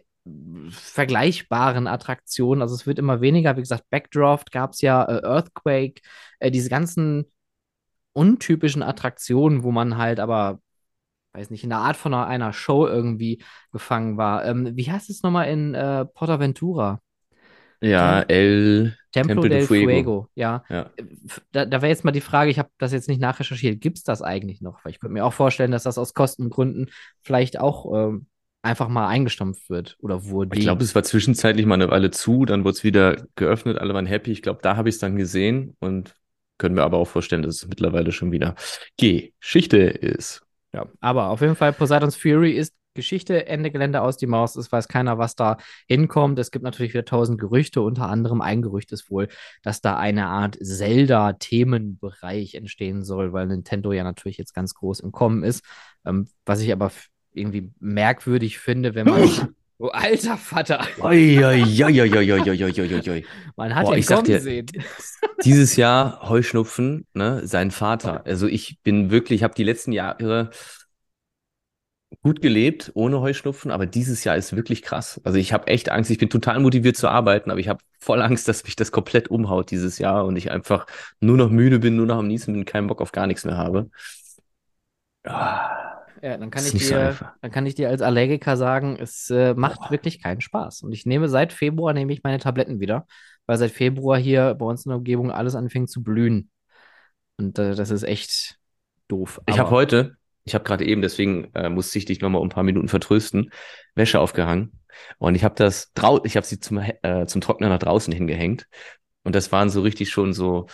vergleichbaren 0.70 1.88
Attraktionen. 1.88 2.62
Also 2.62 2.76
es 2.76 2.86
wird 2.86 3.00
immer 3.00 3.22
weniger. 3.22 3.56
Wie 3.56 3.62
gesagt, 3.62 3.90
Backdraft 3.90 4.52
gab 4.52 4.72
es 4.72 4.82
ja, 4.82 5.04
äh, 5.06 5.24
Earthquake, 5.24 6.02
äh, 6.40 6.52
diese 6.52 6.70
ganzen 6.70 7.32
untypischen 8.14 8.84
Attraktionen, 8.84 9.64
wo 9.64 9.72
man 9.72 9.98
halt 9.98 10.20
aber, 10.20 10.60
weiß 11.40 11.50
nicht, 11.50 11.64
in 11.64 11.70
der 11.70 11.80
Art 11.80 11.98
von 11.98 12.14
einer, 12.14 12.28
einer 12.28 12.54
Show 12.54 12.86
irgendwie 12.86 13.42
gefangen 13.72 14.18
war. 14.18 14.46
Ähm, 14.46 14.72
wie 14.76 14.92
heißt 14.92 15.10
es 15.10 15.24
nochmal 15.24 15.50
in 15.50 15.74
äh, 15.74 16.06
Portaventura? 16.06 17.02
Ja, 17.82 18.22
El 18.22 18.96
Templo 19.12 19.36
Templo 19.36 19.42
de 19.44 19.58
del 19.58 19.68
Fuego. 19.68 19.86
Fuego, 19.86 20.28
ja. 20.36 20.64
Ja. 20.70 20.92
Da, 21.52 21.66
da 21.66 21.82
wäre 21.82 21.90
jetzt 21.90 22.04
mal 22.04 22.12
die 22.12 22.22
Frage, 22.22 22.52
ich 22.52 22.60
habe 22.60 22.70
das 22.78 22.92
jetzt 22.92 23.08
nicht 23.08 23.22
nachrecherchiert, 23.22 23.80
gibt 23.80 23.98
es 23.98 24.04
das 24.04 24.22
eigentlich 24.22 24.62
noch? 24.62 24.84
Weil 24.84 24.92
ich 24.92 25.00
könnte 25.00 25.14
mir 25.14 25.26
auch 25.26 25.34
vorstellen, 25.34 25.72
dass 25.72 25.84
das 25.84 25.98
aus 25.98 26.14
Kostengründen 26.14 26.90
vielleicht 27.22 27.60
auch 27.60 27.92
ähm, 27.96 28.28
einfach 28.62 28.90
mal 28.90 29.08
eingestampft 29.08 29.70
wird 29.70 29.98
oder 30.02 30.26
wurde. 30.26 30.58
Ich 30.58 30.64
glaube, 30.64 30.84
es 30.84 30.94
war 30.94 31.04
zwischenzeitlich 31.04 31.66
mal 31.66 31.76
eine 31.76 31.90
Weile 31.90 32.12
zu, 32.12 32.46
dann 32.46 32.64
wurde 32.66 32.78
es 32.78 32.84
wieder 32.84 33.16
geöffnet, 33.36 33.80
alle 33.80 33.94
waren 33.94 34.06
happy. 34.06 34.32
Ich 34.32 34.42
glaube, 34.42 34.60
da 34.62 34.76
habe 34.76 34.90
ich 34.90 34.96
es 34.96 35.00
dann 35.00 35.16
gesehen 35.16 35.76
und 35.80 36.16
können 36.58 36.76
wir 36.76 36.84
aber 36.84 36.98
auch 36.98 37.08
vorstellen, 37.08 37.42
dass 37.42 37.56
es 37.56 37.68
mittlerweile 37.68 38.12
schon 38.12 38.32
wieder 38.32 38.56
Geschichte 38.98 39.78
ist. 39.78 40.46
Ja, 40.74 40.86
aber 41.00 41.30
auf 41.30 41.42
jeden 41.42 41.56
Fall, 41.56 41.74
Poseidons 41.74 42.16
Fury 42.16 42.52
ist 42.52 42.74
Geschichte, 42.94 43.48
Ende 43.48 43.72
Gelände 43.72 44.02
aus 44.02 44.18
die 44.18 44.28
Maus. 44.28 44.56
Es 44.56 44.72
weiß 44.72 44.88
keiner, 44.88 45.18
was 45.18 45.36
da 45.36 45.58
hinkommt. 45.88 46.38
Es 46.40 46.52
gibt 46.52 46.64
natürlich 46.64 46.94
wieder 46.94 47.06
tausend 47.06 47.40
Gerüchte. 47.40 47.82
Unter 47.82 48.10
anderem 48.10 48.42
ein 48.42 48.62
Gerücht 48.62 48.92
ist 48.92 49.10
wohl, 49.10 49.30
dass 49.64 49.82
da 49.82 49.98
eine 49.98 50.28
Art 50.28 50.58
Zelda-Themenbereich 50.62 52.56
entstehen 52.56 53.04
soll, 53.04 53.32
weil 53.32 53.48
Nintendo 53.48 53.94
ja 53.94 54.04
natürlich 54.04 54.38
jetzt 54.38 54.54
ganz 54.54 54.74
groß 54.74 55.00
im 55.00 55.12
Kommen 55.12 55.44
ist. 55.44 55.64
Ähm, 56.06 56.28
was 56.46 56.62
ich 56.62 56.72
aber 56.72 56.92
irgendwie 57.32 57.72
merkwürdig 57.80 58.60
finde, 58.60 58.96
wenn 58.96 59.08
man. 59.08 59.30
Oh, 59.82 59.88
alter 59.88 60.36
Vater. 60.36 60.86
Oi, 61.00 61.42
oi, 61.42 61.84
oi, 61.86 63.26
Man 63.56 63.74
hat 63.76 63.86
Boah, 63.86 63.94
ihn 63.94 64.00
ich 64.00 64.08
kommen. 64.08 64.66
Dieses 65.46 65.78
Jahr 65.78 66.28
Heuschnupfen, 66.28 67.08
ne, 67.14 67.48
sein 67.48 67.72
Vater. 67.72 68.26
Also 68.26 68.48
ich 68.48 68.82
bin 68.84 69.10
wirklich, 69.10 69.40
ich 69.40 69.44
habe 69.44 69.56
die 69.56 69.64
letzten 69.64 69.94
Jahre 69.94 70.50
gut 72.22 72.42
gelebt 72.42 72.92
ohne 72.94 73.22
Heuschnupfen, 73.22 73.72
aber 73.72 73.86
dieses 73.86 74.26
Jahr 74.26 74.36
ist 74.36 74.54
wirklich 74.54 74.82
krass. 74.82 75.22
Also 75.24 75.38
ich 75.38 75.54
habe 75.54 75.68
echt 75.68 75.90
Angst, 75.90 76.12
ich 76.12 76.18
bin 76.18 76.30
total 76.30 76.60
motiviert 76.60 76.98
zu 76.98 77.08
arbeiten, 77.08 77.50
aber 77.50 77.62
ich 77.62 77.70
habe 77.70 77.80
voll 78.00 78.22
Angst, 78.22 78.50
dass 78.50 78.66
mich 78.66 78.76
das 78.76 78.92
komplett 78.92 79.30
umhaut 79.30 79.72
dieses 79.72 79.98
Jahr 79.98 80.26
und 80.26 80.36
ich 80.36 80.52
einfach 80.52 80.88
nur 81.22 81.38
noch 81.38 81.50
müde 81.50 81.80
bin, 81.80 81.96
nur 81.96 82.06
noch 82.06 82.18
am 82.18 82.28
Niesen 82.28 82.54
bin, 82.54 82.66
keinen 82.66 82.88
Bock 82.88 83.02
auf 83.02 83.14
gar 83.14 83.28
nichts 83.28 83.46
mehr 83.46 83.56
habe. 83.58 83.90
Ah. 85.24 85.89
Ja, 86.22 86.38
dann 86.38 86.52
kann 86.52 86.64
ist 86.64 86.74
ich 86.74 86.88
so 86.88 86.96
dir, 86.96 87.16
dann 87.42 87.52
kann 87.52 87.66
ich 87.66 87.76
dir 87.76 87.90
als 87.90 88.02
Allergiker 88.02 88.58
sagen, 88.58 88.98
es 89.00 89.30
äh, 89.30 89.54
macht 89.54 89.92
wirklich 89.92 90.22
keinen 90.22 90.42
Spaß. 90.42 90.82
Und 90.82 90.92
ich 90.92 91.06
nehme 91.06 91.30
seit 91.30 91.54
Februar 91.54 91.94
nehme 91.94 92.12
ich 92.14 92.24
meine 92.24 92.40
Tabletten 92.40 92.80
wieder, 92.80 93.06
weil 93.46 93.58
seit 93.58 93.72
Februar 93.72 94.18
hier 94.18 94.56
bei 94.56 94.66
uns 94.66 94.86
in 94.86 94.90
der 94.90 94.98
Umgebung 94.98 95.32
alles 95.32 95.56
anfängt 95.56 95.90
zu 95.90 96.04
blühen. 96.04 96.50
Und 97.38 97.58
äh, 97.60 97.76
das 97.76 97.90
ist 97.90 98.04
echt 98.04 98.58
doof. 99.08 99.42
Ich 99.48 99.60
habe 99.60 99.70
heute, 99.70 100.18
ich 100.44 100.54
habe 100.54 100.64
gerade 100.64 100.86
eben, 100.86 101.02
deswegen 101.02 101.54
äh, 101.54 101.70
musste 101.70 101.98
ich 101.98 102.06
dich 102.06 102.22
nochmal 102.22 102.42
um 102.42 102.48
ein 102.48 102.52
paar 102.52 102.64
Minuten 102.64 102.90
vertrösten, 102.90 103.52
Wäsche 103.96 104.20
aufgehangen. 104.20 104.74
Und 105.18 105.36
ich 105.36 105.44
habe 105.44 105.56
das 105.56 105.94
drau 105.94 106.24
ich 106.26 106.36
habe 106.36 106.46
sie 106.46 106.60
zum, 106.60 106.80
äh, 106.80 107.26
zum 107.28 107.42
Trockner 107.42 107.70
nach 107.70 107.80
draußen 107.80 108.14
hingehängt. 108.14 108.68
Und 109.24 109.36
das 109.36 109.52
waren 109.52 109.70
so 109.70 109.82
richtig 109.82 110.10
schon 110.10 110.34
so, 110.34 110.68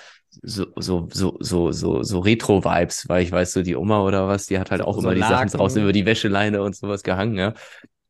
so, 0.44 0.68
so, 0.76 1.08
so, 1.12 1.38
so, 1.40 1.72
so, 1.72 2.04
so 2.04 2.20
Retro-Vibes, 2.20 3.10
weil 3.10 3.24
ich 3.24 3.32
weiß, 3.32 3.54
so 3.54 3.62
die 3.62 3.76
Oma 3.76 4.02
oder 4.02 4.28
was, 4.28 4.46
die 4.48 4.60
hat 4.60 4.72
halt 4.72 4.82
auch 4.82 4.96
so 4.96 5.02
immer 5.02 5.16
die 5.16 5.22
Sachen 5.22 5.50
draußen 5.50 5.82
über 5.82 5.94
die 5.94 6.06
Wäscheleine 6.06 6.62
und 6.62 6.76
sowas 6.76 7.04
gehangen, 7.04 7.38
ja. 7.38 7.54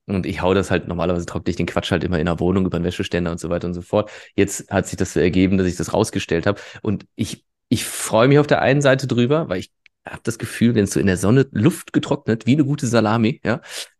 Und 0.07 0.25
ich 0.25 0.41
hau 0.41 0.53
das 0.53 0.69
halt, 0.69 0.88
normalerweise 0.88 1.25
trockne 1.25 1.49
ich 1.49 1.55
den 1.55 1.65
Quatsch 1.65 1.91
halt 1.91 2.03
immer 2.03 2.19
in 2.19 2.27
der 2.27 2.39
Wohnung 2.39 2.65
über 2.65 2.77
den 2.79 2.83
Wäscheständer 2.83 3.31
und 3.31 3.39
so 3.39 3.49
weiter 3.49 3.67
und 3.67 3.73
so 3.73 3.81
fort. 3.81 4.11
Jetzt 4.35 4.69
hat 4.69 4.88
sich 4.88 4.97
das 4.97 5.13
so 5.13 5.19
ergeben, 5.19 5.57
dass 5.57 5.67
ich 5.67 5.77
das 5.77 5.93
rausgestellt 5.93 6.45
habe. 6.45 6.59
Und 6.83 7.07
ich, 7.15 7.43
ich 7.69 7.85
freue 7.85 8.27
mich 8.27 8.38
auf 8.38 8.45
der 8.47 8.61
einen 8.61 8.81
Seite 8.81 9.07
drüber, 9.07 9.49
weil 9.49 9.59
ich 9.59 9.71
habe 10.07 10.21
das 10.23 10.38
Gefühl, 10.38 10.75
wenn 10.75 10.83
es 10.83 10.91
so 10.91 10.99
in 10.99 11.07
der 11.07 11.17
Sonne 11.17 11.47
Luft 11.51 11.91
getrocknet, 11.91 12.45
wie 12.45 12.53
eine 12.53 12.65
gute 12.65 12.85
Salami, 12.85 13.41
ja, 13.43 13.61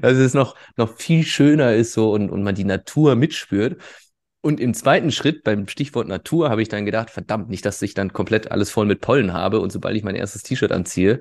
dass 0.00 0.16
es 0.16 0.34
noch, 0.34 0.56
noch 0.76 0.96
viel 0.96 1.24
schöner 1.24 1.74
ist 1.74 1.92
so 1.92 2.12
und, 2.12 2.30
und 2.30 2.42
man 2.42 2.54
die 2.54 2.64
Natur 2.64 3.14
mitspürt. 3.14 3.80
Und 4.44 4.60
im 4.60 4.74
zweiten 4.74 5.10
Schritt, 5.10 5.42
beim 5.42 5.68
Stichwort 5.68 6.06
Natur, 6.06 6.50
habe 6.50 6.60
ich 6.60 6.68
dann 6.68 6.84
gedacht, 6.84 7.08
verdammt, 7.08 7.48
nicht, 7.48 7.64
dass 7.64 7.80
ich 7.80 7.94
dann 7.94 8.12
komplett 8.12 8.50
alles 8.50 8.68
voll 8.68 8.84
mit 8.84 9.00
Pollen 9.00 9.32
habe 9.32 9.58
und 9.58 9.72
sobald 9.72 9.96
ich 9.96 10.04
mein 10.04 10.16
erstes 10.16 10.42
T-Shirt 10.42 10.70
anziehe, 10.70 11.20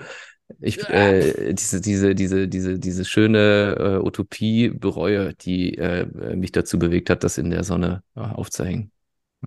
ich 0.59 0.89
äh, 0.89 1.53
diese, 1.53 1.79
diese, 1.79 2.15
diese, 2.15 2.49
diese, 2.49 2.79
diese 2.79 3.05
schöne 3.05 3.77
äh, 3.79 4.05
Utopie 4.05 4.71
bereue, 4.71 5.36
die 5.36 5.77
äh, 5.77 6.36
mich 6.36 6.51
dazu 6.51 6.77
bewegt 6.77 7.09
hat, 7.09 7.23
das 7.23 7.38
in 7.38 7.49
der 7.49 7.63
Sonne 7.63 8.03
äh, 8.17 8.19
aufzuhängen. 8.19 8.91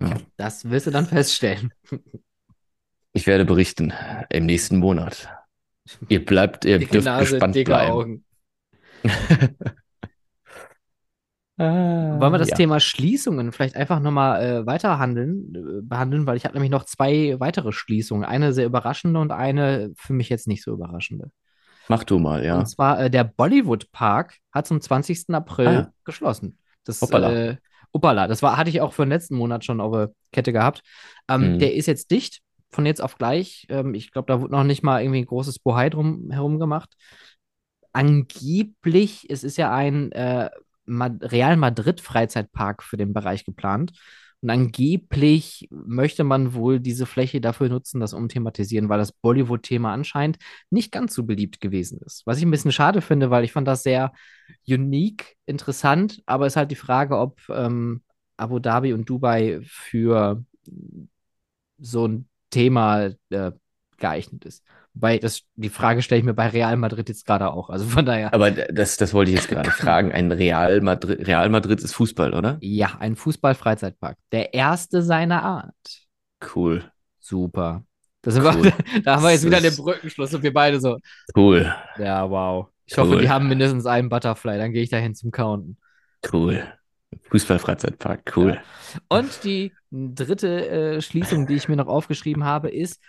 Ja. 0.01 0.17
Das 0.39 0.71
wirst 0.71 0.87
du 0.87 0.91
dann 0.91 1.05
feststellen. 1.05 1.71
Ich 3.13 3.27
werde 3.27 3.45
berichten 3.45 3.93
im 4.31 4.47
nächsten 4.47 4.79
Monat. 4.79 5.29
Ihr 6.09 6.25
bleibt, 6.25 6.65
ihr 6.65 6.79
Dicke 6.79 6.93
dürft 6.93 7.05
Nase, 7.05 7.33
gespannt 7.33 7.63
bleiben. 7.63 8.25
Augen. 11.59 12.21
Wollen 12.21 12.33
wir 12.33 12.39
das 12.39 12.51
ja. 12.51 12.57
Thema 12.57 12.81
Schließungen 12.81 13.53
vielleicht 13.53 13.77
einfach 13.77 14.01
nochmal 14.01 14.43
äh, 14.45 14.67
weiter 14.67 14.99
handeln, 14.99 15.55
äh, 15.55 15.83
behandeln, 15.83 16.27
weil 16.27 16.37
ich 16.37 16.45
habe 16.45 16.55
nämlich 16.55 16.71
noch 16.71 16.85
zwei 16.85 17.37
weitere 17.39 17.73
Schließungen. 17.73 18.25
Eine 18.25 18.53
sehr 18.53 18.67
überraschende 18.67 19.21
und 19.21 19.33
eine 19.33 19.93
für 19.97 20.13
mich 20.13 20.29
jetzt 20.29 20.47
nicht 20.49 20.63
so 20.63 20.73
überraschende. 20.73 21.31
Mach 21.89 22.05
du 22.05 22.19
mal, 22.19 22.45
ja. 22.45 22.59
Und 22.59 22.67
zwar 22.67 23.01
äh, 23.01 23.11
der 23.11 23.25
Bollywood 23.25 23.91
Park 23.93 24.39
hat 24.53 24.67
zum 24.67 24.81
20. 24.81 25.27
April 25.35 25.67
Ah. 25.69 25.93
geschlossen. 26.05 26.59
Das, 26.85 27.01
Hoppala. 27.01 27.33
Äh, 27.33 27.57
hoppala, 27.95 28.27
das 28.29 28.43
war, 28.43 28.57
hatte 28.57 28.71
ich 28.71 28.81
auch 28.81 28.93
für 28.93 29.05
den 29.05 29.11
letzten 29.11 29.37
Monat 29.37 29.65
schon 29.65 29.81
auf 29.81 29.93
der 29.93 30.11
Kette 30.33 30.53
gehabt. 30.53 30.83
Ähm, 31.29 31.55
Mhm. 31.55 31.59
Der 31.61 31.75
ist 31.75 31.87
jetzt 31.87 32.11
dicht, 32.11 32.41
von 32.71 32.85
jetzt 32.87 33.01
auf 33.01 33.17
gleich. 33.17 33.67
Ähm, 33.71 33.95
ich 33.95 34.11
glaube, 34.11 34.27
da 34.31 34.41
wurde 34.41 34.53
noch 34.53 34.65
nicht 34.65 34.83
mal 34.83 35.01
irgendwie 35.01 35.21
ein 35.21 35.27
großes 35.27 35.61
Bohai 35.61 35.89
drum 35.89 36.31
herum 36.31 36.59
gemacht. 36.59 36.95
Angeblich, 37.93 39.27
es 39.31 39.43
ist 39.45 39.57
ja 39.57 39.73
ein 39.73 40.13
äh, 40.13 40.51
Real 40.89 41.57
Madrid 41.57 42.01
Freizeitpark 42.01 42.83
für 42.83 42.97
den 42.97 43.13
Bereich 43.13 43.45
geplant. 43.45 43.93
Und 44.43 44.51
angeblich 44.51 45.67
möchte 45.71 46.23
man 46.23 46.55
wohl 46.55 46.79
diese 46.79 47.07
Fläche 47.07 47.41
dafür 47.41 47.69
nutzen, 47.69 48.01
das 48.01 48.13
umthematisieren, 48.13 48.89
weil 48.89 48.99
das 48.99 49.13
Bollywood-Thema 49.13 49.93
anscheinend 49.93 50.39
nicht 50.71 50.93
ganz 50.93 51.15
so 51.15 51.25
beliebt 51.25 51.61
gewesen 51.61 52.01
ist. 52.05 52.27
Was 52.27 52.39
ich 52.39 52.45
ein 52.45 52.51
bisschen 52.51 52.73
schade 52.73 53.01
finde, 53.01 53.31
weil 53.31 53.45
ich 53.45 53.53
fand 53.53 53.67
das 53.67 53.83
sehr 53.83 54.13
unique, 54.69 55.37
interessant, 55.47 56.23
aber 56.27 56.47
es 56.47 56.53
ist 56.53 56.57
halt 56.57 56.71
die 56.71 56.77
Frage, 56.77 57.19
ob 57.19 57.41
ähm, 57.49 58.03
Abu 58.37 58.59
Dhabi 58.59 58.93
und 58.93 59.09
Dubai 59.09 59.61
für 59.65 60.45
so 61.79 62.07
ein 62.07 62.29
Thema 62.51 63.11
äh, 63.31 63.53
geeignet 63.99 64.45
ist. 64.45 64.63
Weil 64.95 65.19
das, 65.19 65.43
die 65.57 65.69
Frage 65.69 66.01
stelle 66.03 66.21
ich 66.21 66.25
mir 66.25 66.33
bei 66.35 66.49
Real 66.49 66.77
Madrid 66.77 67.09
jetzt 67.09 67.27
gerade 67.27 67.51
auch. 67.53 67.69
Also 67.69 67.85
von 67.85 68.07
daher. 68.07 68.33
Aber 68.33 68.51
das, 68.51 68.97
das 68.97 69.13
wollte 69.13 69.31
ich 69.31 69.37
jetzt 69.37 69.49
gerade 69.49 69.71
fragen. 69.71 70.13
Ein 70.13 70.33
Real 70.33 70.81
Madrid, 70.81 71.27
Real 71.27 71.49
Madrid 71.51 71.81
ist 71.81 71.93
Fußball, 71.95 72.33
oder? 72.33 72.57
Ja, 72.61 72.97
ein 72.99 73.17
Fußball-Freizeitpark. 73.17 74.17
Der 74.33 74.55
erste 74.55 75.03
seiner 75.03 75.43
Art. 75.43 75.75
Cool. 76.55 76.91
Super. 77.21 77.85
Das 78.23 78.43
war, 78.43 78.57
Cool. 78.57 78.73
da 79.05 79.17
haben 79.17 79.23
wir 79.23 79.33
jetzt 79.33 79.45
wieder 79.45 79.61
den 79.61 79.77
Brückenschluss 79.77 80.35
und 80.35 80.43
wir 80.43 80.53
beide 80.53 80.81
so. 80.81 80.99
Cool. 81.37 81.75
Ja, 81.99 82.29
wow. 82.31 82.69
Ich 82.87 82.97
hoffe, 82.97 83.15
Cool. 83.15 83.21
die 83.21 83.29
haben 83.29 83.49
mindestens 83.49 83.85
einen 83.87 84.09
Butterfly, 84.09 84.59
dann 84.59 84.73
gehe 84.73 84.83
ich 84.83 84.91
dahin 84.91 85.15
zum 85.15 85.31
Counten. 85.31 85.77
Cool. 86.33 86.65
Fußball-Freizeitpark. 87.31 88.33
Cool. 88.37 88.61
Und 89.09 89.45
die 89.45 89.73
dritte 89.91 90.69
äh, 90.69 91.01
Schließung, 91.03 91.47
die 91.47 91.55
ich 91.55 91.69
mir 91.69 91.77
noch 91.77 91.89
aufgeschrieben 91.89 92.45
habe, 92.45 92.71
ist 92.71 93.01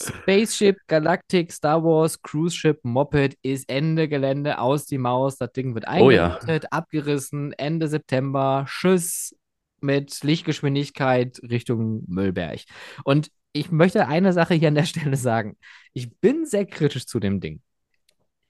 Spaceship 0.00 0.78
Galactic 0.88 1.52
Star 1.52 1.82
Wars 1.82 2.20
Cruise 2.20 2.56
Ship 2.56 2.78
Moped 2.82 3.36
ist 3.42 3.68
Ende 3.68 4.08
Gelände 4.08 4.58
aus 4.58 4.86
die 4.86 4.98
Maus. 4.98 5.36
Das 5.36 5.52
Ding 5.52 5.74
wird 5.74 5.86
Oh 5.88 6.10
ja. 6.10 6.38
abgerissen, 6.70 7.52
Ende 7.52 7.88
September. 7.88 8.64
Tschüss 8.68 9.34
mit 9.80 10.22
Lichtgeschwindigkeit 10.24 11.40
Richtung 11.42 12.04
Müllberg. 12.08 12.60
Und 13.04 13.30
ich 13.52 13.70
möchte 13.70 14.08
eine 14.08 14.32
Sache 14.32 14.54
hier 14.54 14.68
an 14.68 14.74
der 14.74 14.84
Stelle 14.84 15.16
sagen. 15.16 15.56
Ich 15.92 16.16
bin 16.18 16.44
sehr 16.44 16.66
kritisch 16.66 17.06
zu 17.06 17.20
dem 17.20 17.40
Ding. 17.40 17.60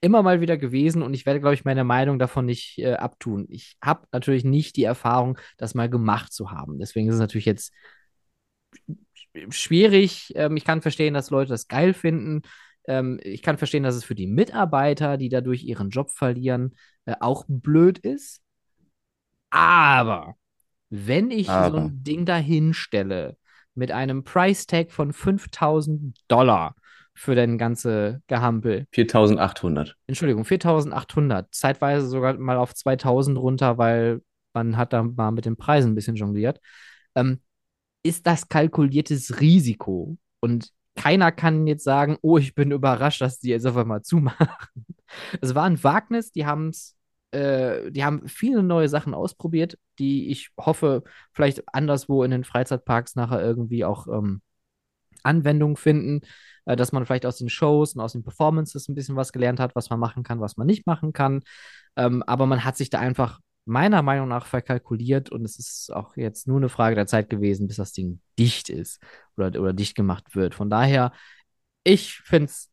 Immer 0.01 0.23
mal 0.23 0.41
wieder 0.41 0.57
gewesen 0.57 1.03
und 1.03 1.15
ich 1.15 1.25
werde, 1.27 1.41
glaube 1.41 1.55
ich, 1.55 1.65
meine 1.65 1.83
Meinung 1.85 2.19
davon 2.19 2.47
nicht 2.47 2.79
äh, 2.79 2.93
abtun. 2.95 3.47
Ich 3.49 3.77
habe 3.83 4.07
natürlich 4.13 4.45
nicht 4.45 4.77
die 4.77 4.85
Erfahrung, 4.85 5.39
das 5.57 5.75
mal 5.75 5.89
gemacht 5.89 6.33
zu 6.33 6.51
haben. 6.51 6.79
Deswegen 6.79 7.09
ist 7.09 7.15
es 7.15 7.21
natürlich 7.21 7.47
jetzt 7.47 7.73
schwierig. 9.51 10.33
Ähm, 10.37 10.57
ich 10.57 10.65
kann 10.65 10.83
verstehen, 10.83 11.15
dass 11.15 11.31
Leute 11.31 11.51
das 11.51 11.69
geil 11.69 11.95
finden. 11.95 12.43
Ähm, 12.87 13.19
ich 13.23 13.43
kann 13.43 13.59
verstehen, 13.59 13.83
dass 13.83 13.95
es 13.95 14.05
für 14.05 14.15
die 14.15 14.27
Mitarbeiter, 14.27 15.17
die 15.17 15.29
dadurch 15.29 15.65
ihren 15.65 15.91
Job 15.91 16.11
verlieren, 16.11 16.77
äh, 17.07 17.15
auch 17.21 17.45
blöd 17.49 17.99
ist. 17.99 18.43
Aber 19.51 20.35
wenn 20.91 21.31
ich 21.31 21.47
so 21.47 21.53
Aber. 21.53 21.79
ein 21.79 22.03
Ding 22.03 22.25
dahin 22.27 22.75
stelle 22.75 23.37
mit 23.75 23.91
einem 23.91 24.25
Price 24.25 24.67
Tag 24.67 24.93
von 24.93 25.13
5000 25.13 26.17
Dollar 26.29 26.77
für 27.15 27.35
den 27.35 27.59
ganze 27.59 28.23
Gehampel, 28.27 28.87
4800. 28.93 29.97
Entschuldigung, 30.07 30.45
4800, 30.45 31.53
zeitweise 31.55 32.07
sogar 32.09 32.35
mal 32.35 32.57
auf 32.57 32.75
2000 32.75 33.39
runter, 33.39 33.79
weil 33.79 34.21
man 34.53 34.77
hat 34.77 34.93
da 34.93 35.03
mal 35.03 35.31
mit 35.31 35.45
den 35.47 35.57
Preisen 35.57 35.93
ein 35.93 35.95
bisschen 35.95 36.17
jongliert, 36.17 36.61
ähm, 37.15 37.41
ist 38.05 38.27
das 38.27 38.49
kalkuliertes 38.49 39.41
Risiko. 39.41 40.17
Und 40.41 40.71
keiner 40.95 41.33
kann 41.33 41.67
jetzt 41.67 41.83
sagen, 41.83 42.19
oh, 42.23 42.39
ich 42.39 42.55
bin 42.55 42.71
überrascht, 42.71 43.21
dass 43.21 43.41
die 43.41 43.49
jetzt 43.49 43.67
auf 43.67 43.77
einmal 43.77 44.03
zumachen. 44.03 44.49
Es 45.41 45.55
war 45.55 45.65
ein 45.65 45.83
Wagnis, 45.85 46.33
die 46.33 46.45
haben 46.45 46.71
es, 46.71 46.97
äh, 47.31 47.93
die 47.93 48.05
haben 48.05 48.27
viele 48.27 48.65
neue 48.65 48.89
Sachen 48.89 49.15
ausprobiert, 49.15 49.79
die 50.01 50.29
ich 50.31 50.51
hoffe, 50.59 51.05
vielleicht 51.33 51.63
anderswo 51.73 52.25
in 52.25 52.33
den 52.33 52.43
Freizeitparks 52.43 53.15
nachher 53.15 53.41
irgendwie 53.41 53.85
auch 53.85 54.09
ähm, 54.09 54.43
Anwendung 55.23 55.77
finden, 55.77 56.23
äh, 56.65 56.75
dass 56.75 56.91
man 56.91 57.07
vielleicht 57.07 57.27
aus 57.27 57.39
den 57.39 57.49
Shows 57.49 57.95
und 57.95 58.01
aus 58.01 58.13
den 58.13 58.25
Performances 58.25 58.89
ein 58.89 58.97
bisschen 58.97 59.15
was 59.15 59.33
gelernt 59.33 59.61
hat, 59.61 59.77
was 59.77 59.89
man 59.91 60.01
machen 60.01 60.25
kann, 60.25 60.41
was 60.41 60.57
man 60.57 60.67
nicht 60.67 60.87
machen 60.87 61.13
kann. 61.13 61.43
Ähm, 61.97 62.25
aber 62.25 62.47
man 62.47 62.65
hat 62.65 62.77
sich 62.77 62.91
da 62.91 62.99
einfach 62.99 63.41
meiner 63.65 64.03
Meinung 64.03 64.29
nach 64.29 64.47
verkalkuliert 64.47 65.31
und 65.31 65.45
es 65.45 65.59
ist 65.59 65.93
auch 65.93 66.17
jetzt 66.17 66.47
nur 66.47 66.59
eine 66.59 66.69
Frage 66.69 66.95
der 66.97 67.07
Zeit 67.07 67.31
gewesen, 67.31 67.67
bis 67.67 67.77
das 67.77 67.93
Ding 67.93 68.21
dicht 68.39 68.69
ist 68.69 69.01
oder, 69.37 69.59
oder 69.61 69.73
dicht 69.73 69.95
gemacht 69.97 70.35
wird. 70.37 70.55
Von 70.55 70.71
daher, 70.71 71.13
ich 71.85 72.19
finde 72.19 72.47
es, 72.47 72.71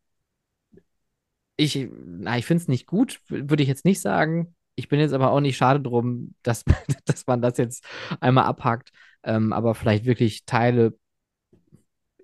ich, 1.56 1.76
ich 1.76 2.46
finde 2.46 2.62
es 2.62 2.68
nicht 2.68 2.88
gut, 2.88 3.22
würde 3.28 3.64
ich 3.64 3.70
jetzt 3.70 3.86
nicht 3.86 4.02
sagen. 4.02 4.56
Ich 4.76 4.90
bin 4.90 5.00
jetzt 5.00 5.14
aber 5.14 5.32
auch 5.32 5.42
nicht 5.42 5.58
schade 5.58 5.80
drum, 5.80 6.36
dass, 6.44 6.66
dass 7.06 7.28
man 7.28 7.42
das 7.42 7.58
jetzt 7.58 7.86
einmal 8.20 8.46
abhakt, 8.46 8.92
ähm, 9.24 9.54
aber 9.54 9.76
vielleicht 9.76 10.06
wirklich 10.06 10.46
Teile 10.46 10.98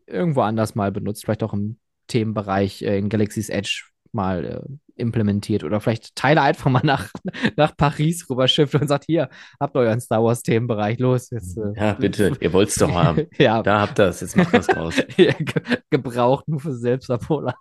irgendwo 0.05 0.41
anders 0.41 0.75
mal 0.75 0.91
benutzt, 0.91 1.23
vielleicht 1.23 1.43
auch 1.43 1.53
im 1.53 1.79
Themenbereich 2.07 2.81
äh, 2.81 2.97
in 2.97 3.09
Galaxy's 3.09 3.49
Edge 3.49 3.83
mal 4.17 4.45
äh, 4.45 4.61
implementiert 5.01 5.63
oder 5.63 5.79
vielleicht 5.79 6.15
Teile 6.15 6.41
einfach 6.41 6.69
mal 6.69 6.81
nach, 6.83 7.09
nach 7.55 7.77
Paris 7.77 8.29
rüberschifft 8.29 8.75
und 8.75 8.87
sagt, 8.89 9.05
hier, 9.05 9.29
habt 9.59 9.75
ihr 9.75 9.79
euren 9.81 10.01
Star 10.01 10.23
Wars 10.23 10.41
Themenbereich, 10.43 10.99
los. 10.99 11.29
Jetzt, 11.29 11.57
äh, 11.57 11.71
Ja, 11.75 11.93
bitte. 11.99 12.33
Ihr 12.41 12.51
wollt's 12.53 12.75
doch 12.75 12.91
haben. 12.93 13.27
ja, 13.37 13.61
Da 13.63 13.81
habt 13.81 13.99
ihr 13.99 14.05
es. 14.07 14.19
Jetzt 14.21 14.35
macht 14.35 14.51
was 14.53 14.67
draus. 14.67 14.95
ja, 15.17 15.31
ge 15.33 15.61
gebraucht 15.89 16.47
nur 16.47 16.59
für 16.59 16.73
Selbstabholer. 16.73 17.55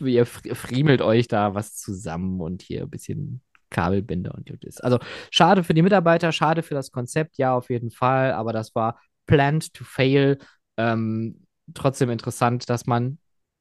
Ihr 0.00 0.26
fr- 0.26 0.54
friemelt 0.54 1.00
euch 1.02 1.28
da 1.28 1.54
was 1.54 1.76
zusammen 1.76 2.40
und 2.40 2.62
hier 2.62 2.82
ein 2.82 2.90
bisschen 2.90 3.42
Kabelbinder 3.70 4.34
und 4.34 4.48
gut 4.48 4.64
ist. 4.64 4.82
Also 4.82 4.98
schade 5.30 5.62
für 5.62 5.74
die 5.74 5.82
Mitarbeiter, 5.82 6.32
schade 6.32 6.62
für 6.62 6.74
das 6.74 6.90
Konzept, 6.90 7.38
ja, 7.38 7.54
auf 7.54 7.70
jeden 7.70 7.90
Fall, 7.90 8.32
aber 8.32 8.52
das 8.52 8.74
war 8.74 9.00
planned 9.26 9.72
to 9.74 9.84
fail. 9.84 10.38
Ähm, 10.76 11.42
trotzdem 11.74 12.10
interessant, 12.10 12.68
dass 12.70 12.86
man 12.86 13.18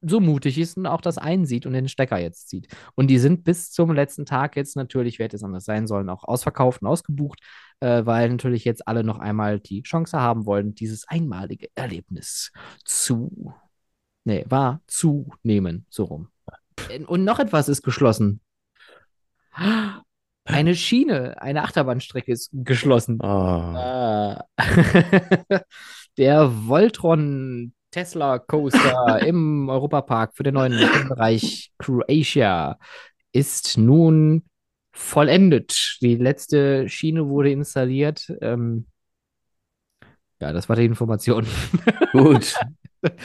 so 0.07 0.19
mutig 0.19 0.57
ist 0.57 0.77
und 0.77 0.85
auch 0.85 1.01
das 1.01 1.17
einsieht 1.17 1.65
und 1.65 1.73
den 1.73 1.87
Stecker 1.87 2.17
jetzt 2.17 2.49
zieht. 2.49 2.67
Und 2.95 3.07
die 3.07 3.19
sind 3.19 3.43
bis 3.43 3.71
zum 3.71 3.91
letzten 3.93 4.25
Tag 4.25 4.55
jetzt 4.55 4.75
natürlich, 4.75 5.19
wer 5.19 5.25
hätte 5.25 5.35
es 5.35 5.43
anders 5.43 5.65
sein 5.65 5.87
sollen, 5.87 6.09
auch 6.09 6.23
ausverkauft 6.23 6.81
und 6.81 6.87
ausgebucht, 6.87 7.39
äh, 7.79 8.05
weil 8.05 8.29
natürlich 8.29 8.65
jetzt 8.65 8.87
alle 8.87 9.03
noch 9.03 9.19
einmal 9.19 9.59
die 9.59 9.83
Chance 9.83 10.19
haben 10.19 10.45
wollen, 10.45 10.75
dieses 10.75 11.07
einmalige 11.07 11.67
Erlebnis 11.75 12.51
zu, 12.83 13.53
nee, 14.23 14.45
war 14.47 14.81
zu 14.87 15.31
nehmen, 15.43 15.85
so 15.89 16.05
rum. 16.05 16.29
Und 17.07 17.23
noch 17.23 17.39
etwas 17.39 17.69
ist 17.69 17.83
geschlossen. 17.83 18.41
Eine 20.47 20.75
Schiene, 20.75 21.41
eine 21.41 21.63
Achterbahnstrecke 21.63 22.31
ist 22.31 22.51
geschlossen. 22.53 23.19
Oh. 23.21 24.35
Der 26.17 26.67
Voltron 26.67 27.73
Tesla 27.95 28.39
Coaster 28.39 29.21
im 29.25 29.69
Europapark 29.69 30.35
für 30.35 30.43
den 30.43 30.55
neuen 30.55 30.77
Bereich 31.07 31.71
Croatia 31.77 32.77
ist 33.31 33.77
nun 33.77 34.43
vollendet. 34.91 35.99
Die 36.01 36.15
letzte 36.15 36.89
Schiene 36.89 37.29
wurde 37.29 37.51
installiert. 37.51 38.33
Ähm, 38.41 38.87
ja, 40.41 40.51
das 40.51 40.67
war 40.67 40.75
die 40.75 40.83
Information. 40.83 41.47
Gut. 42.11 42.55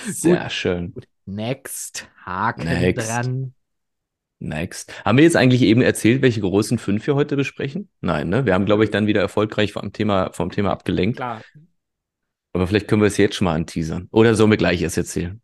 Sehr 0.06 0.48
schön. 0.50 0.94
Next, 1.26 2.09
Haken 2.24 2.66
Next. 2.66 3.09
dran. 3.09 3.54
Next. 4.38 5.04
Haben 5.04 5.18
wir 5.18 5.24
jetzt 5.24 5.37
eigentlich 5.37 5.62
eben 5.62 5.83
erzählt, 5.83 6.22
welche 6.22 6.42
großen 6.42 6.78
fünf 6.78 7.04
wir 7.09 7.16
heute 7.16 7.35
besprechen? 7.35 7.88
Nein, 8.00 8.28
ne? 8.28 8.46
Wir 8.46 8.54
haben, 8.54 8.66
glaube 8.66 8.85
ich, 8.85 8.90
dann 8.90 9.09
wieder 9.09 9.20
erfolgreich 9.20 9.72
vom 9.72 9.92
Thema, 9.92 10.30
vom 10.33 10.52
Thema 10.52 10.70
abgelenkt. 10.70 11.16
Klar. 11.16 11.42
Aber 12.52 12.66
vielleicht 12.66 12.88
können 12.88 13.02
wir 13.02 13.06
es 13.06 13.16
jetzt 13.16 13.36
schon 13.36 13.44
mal 13.46 13.54
anteasern. 13.54 14.08
Oder 14.10 14.34
sollen 14.34 14.50
wir 14.50 14.56
gleich 14.56 14.82
erst 14.82 14.96
erzählen? 14.98 15.40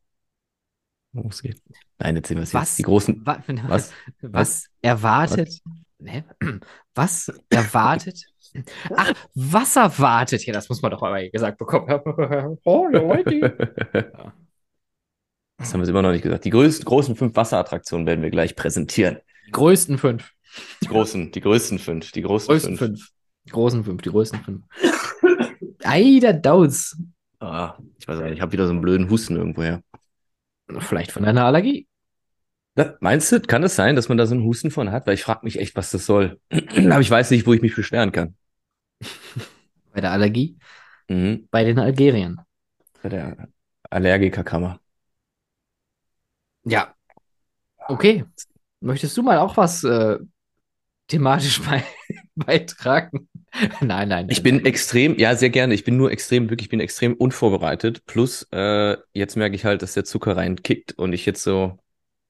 Worum 1.13 1.31
es 1.31 1.41
geht. 1.43 1.63
Nein, 1.99 2.17
erzählen 2.17 2.39
wir 2.39 2.43
es 2.45 2.53
Was, 2.55 2.71
jetzt. 2.71 2.79
Die 2.79 2.83
großen. 2.83 3.25
wa- 3.25 3.43
Was? 3.69 3.93
was 4.21 4.67
erwartet? 4.83 5.61
Ne? 5.99 6.25
Was 6.95 7.33
erwartet? 7.51 8.25
Ach, 8.97 9.13
was 9.35 9.77
erwartet? 9.77 10.47
Ja, 10.47 10.55
das 10.55 10.69
muss 10.71 10.81
man 10.81 10.91
doch 10.91 11.03
mal 11.03 11.29
gesagt 11.31 11.59
bekommen. 11.59 12.59
oh, 12.65 12.89
Leute. 12.91 14.33
Das 15.59 15.73
haben 15.73 15.81
wir 15.81 15.89
immer 15.89 16.03
noch 16.03 16.13
nicht 16.13 16.21
gesagt. 16.23 16.45
Die 16.45 16.51
größten, 16.51 16.85
großen 16.85 17.17
fünf 17.17 17.35
Wasserattraktionen 17.35 18.07
werden 18.07 18.21
wir 18.23 18.29
gleich 18.29 18.57
präsentieren. 18.57 19.21
Die 19.47 19.53
größten 19.53 19.97
fünf. 19.97 20.33
Die 20.83 20.87
großen, 20.87 21.33
die 21.33 21.41
größten 21.41 21.79
fünf. 21.79 22.13
Die 22.13 22.21
großen, 22.21 22.47
Größten 22.49 22.77
fünf. 22.77 22.99
fünf. 22.99 23.11
Die 23.47 23.51
großen 23.53 23.83
fünf, 23.85 24.03
die 24.03 24.11
größten 24.11 24.41
fünf. 24.45 24.65
Eider 25.87 26.33
Dauz. 26.33 26.97
Ah, 27.41 27.77
ich 27.99 28.09
weiß 28.09 28.21
nicht, 28.21 28.35
ich 28.35 28.41
habe 28.41 28.53
wieder 28.53 28.67
so 28.67 28.73
einen 28.73 28.81
blöden 28.81 29.11
Husten 29.11 29.37
irgendwoher. 29.37 29.83
Vielleicht 30.79 31.13
von 31.13 31.25
einer 31.25 31.45
Allergie. 31.45 31.87
Na, 32.75 32.95
meinst 33.01 33.33
du, 33.33 33.41
kann 33.41 33.63
es 33.63 33.77
sein, 33.77 33.97
dass 33.97 34.09
man 34.09 34.19
da 34.19 34.27
so 34.27 34.35
einen 34.35 34.45
Husten 34.45 34.71
von 34.71 34.91
hat? 34.91 35.07
Weil 35.07 35.15
ich 35.15 35.23
frage 35.23 35.41
mich 35.45 35.59
echt, 35.59 35.77
was 35.77 35.91
das 35.91 36.05
soll. 36.05 36.41
Aber 36.51 37.01
ich 37.01 37.11
weiß 37.11 37.31
nicht, 37.31 37.47
wo 37.47 37.55
ich 37.55 37.63
mich 37.63 37.75
beschweren 37.75 38.13
kann. 38.13 38.37
Bei 39.93 40.01
der 40.01 40.13
Allergie. 40.13 40.59
Mhm. 41.09 41.49
Bei 41.51 41.65
den 41.65 41.79
Algeriern. 41.79 42.41
Bei 43.03 43.09
der 43.09 43.49
Allergikerkammer. 43.89 44.81
Ja. 46.65 46.95
Okay. 47.89 48.25
Möchtest 48.81 49.17
du 49.17 49.23
mal 49.23 49.39
auch 49.39 49.57
was 49.57 49.85
äh, 49.85 50.19
thematisch 51.09 51.63
bei, 51.67 51.83
beitragen? 52.35 53.29
nein, 53.81 54.09
nein. 54.09 54.27
Ich 54.31 54.43
bin 54.43 54.65
extrem, 54.65 55.19
ja, 55.19 55.35
sehr 55.37 55.51
gerne. 55.51 55.75
Ich 55.75 55.85
bin 55.85 55.97
nur 55.97 56.11
extrem, 56.11 56.51
wirklich, 56.51 56.67
ich 56.67 56.71
bin 56.71 56.81
extrem 56.81 57.15
unvorbereitet. 57.15 58.05
Plus, 58.07 58.47
äh, 58.53 58.97
jetzt 59.13 59.37
merke 59.37 59.55
ich 59.55 59.65
halt, 59.65 59.83
dass 59.83 59.95
der 59.95 60.05
Zucker 60.05 60.37
reinkickt 60.37 60.93
und 60.99 61.13
ich 61.13 61.27
jetzt 61.27 61.43
so, 61.43 61.79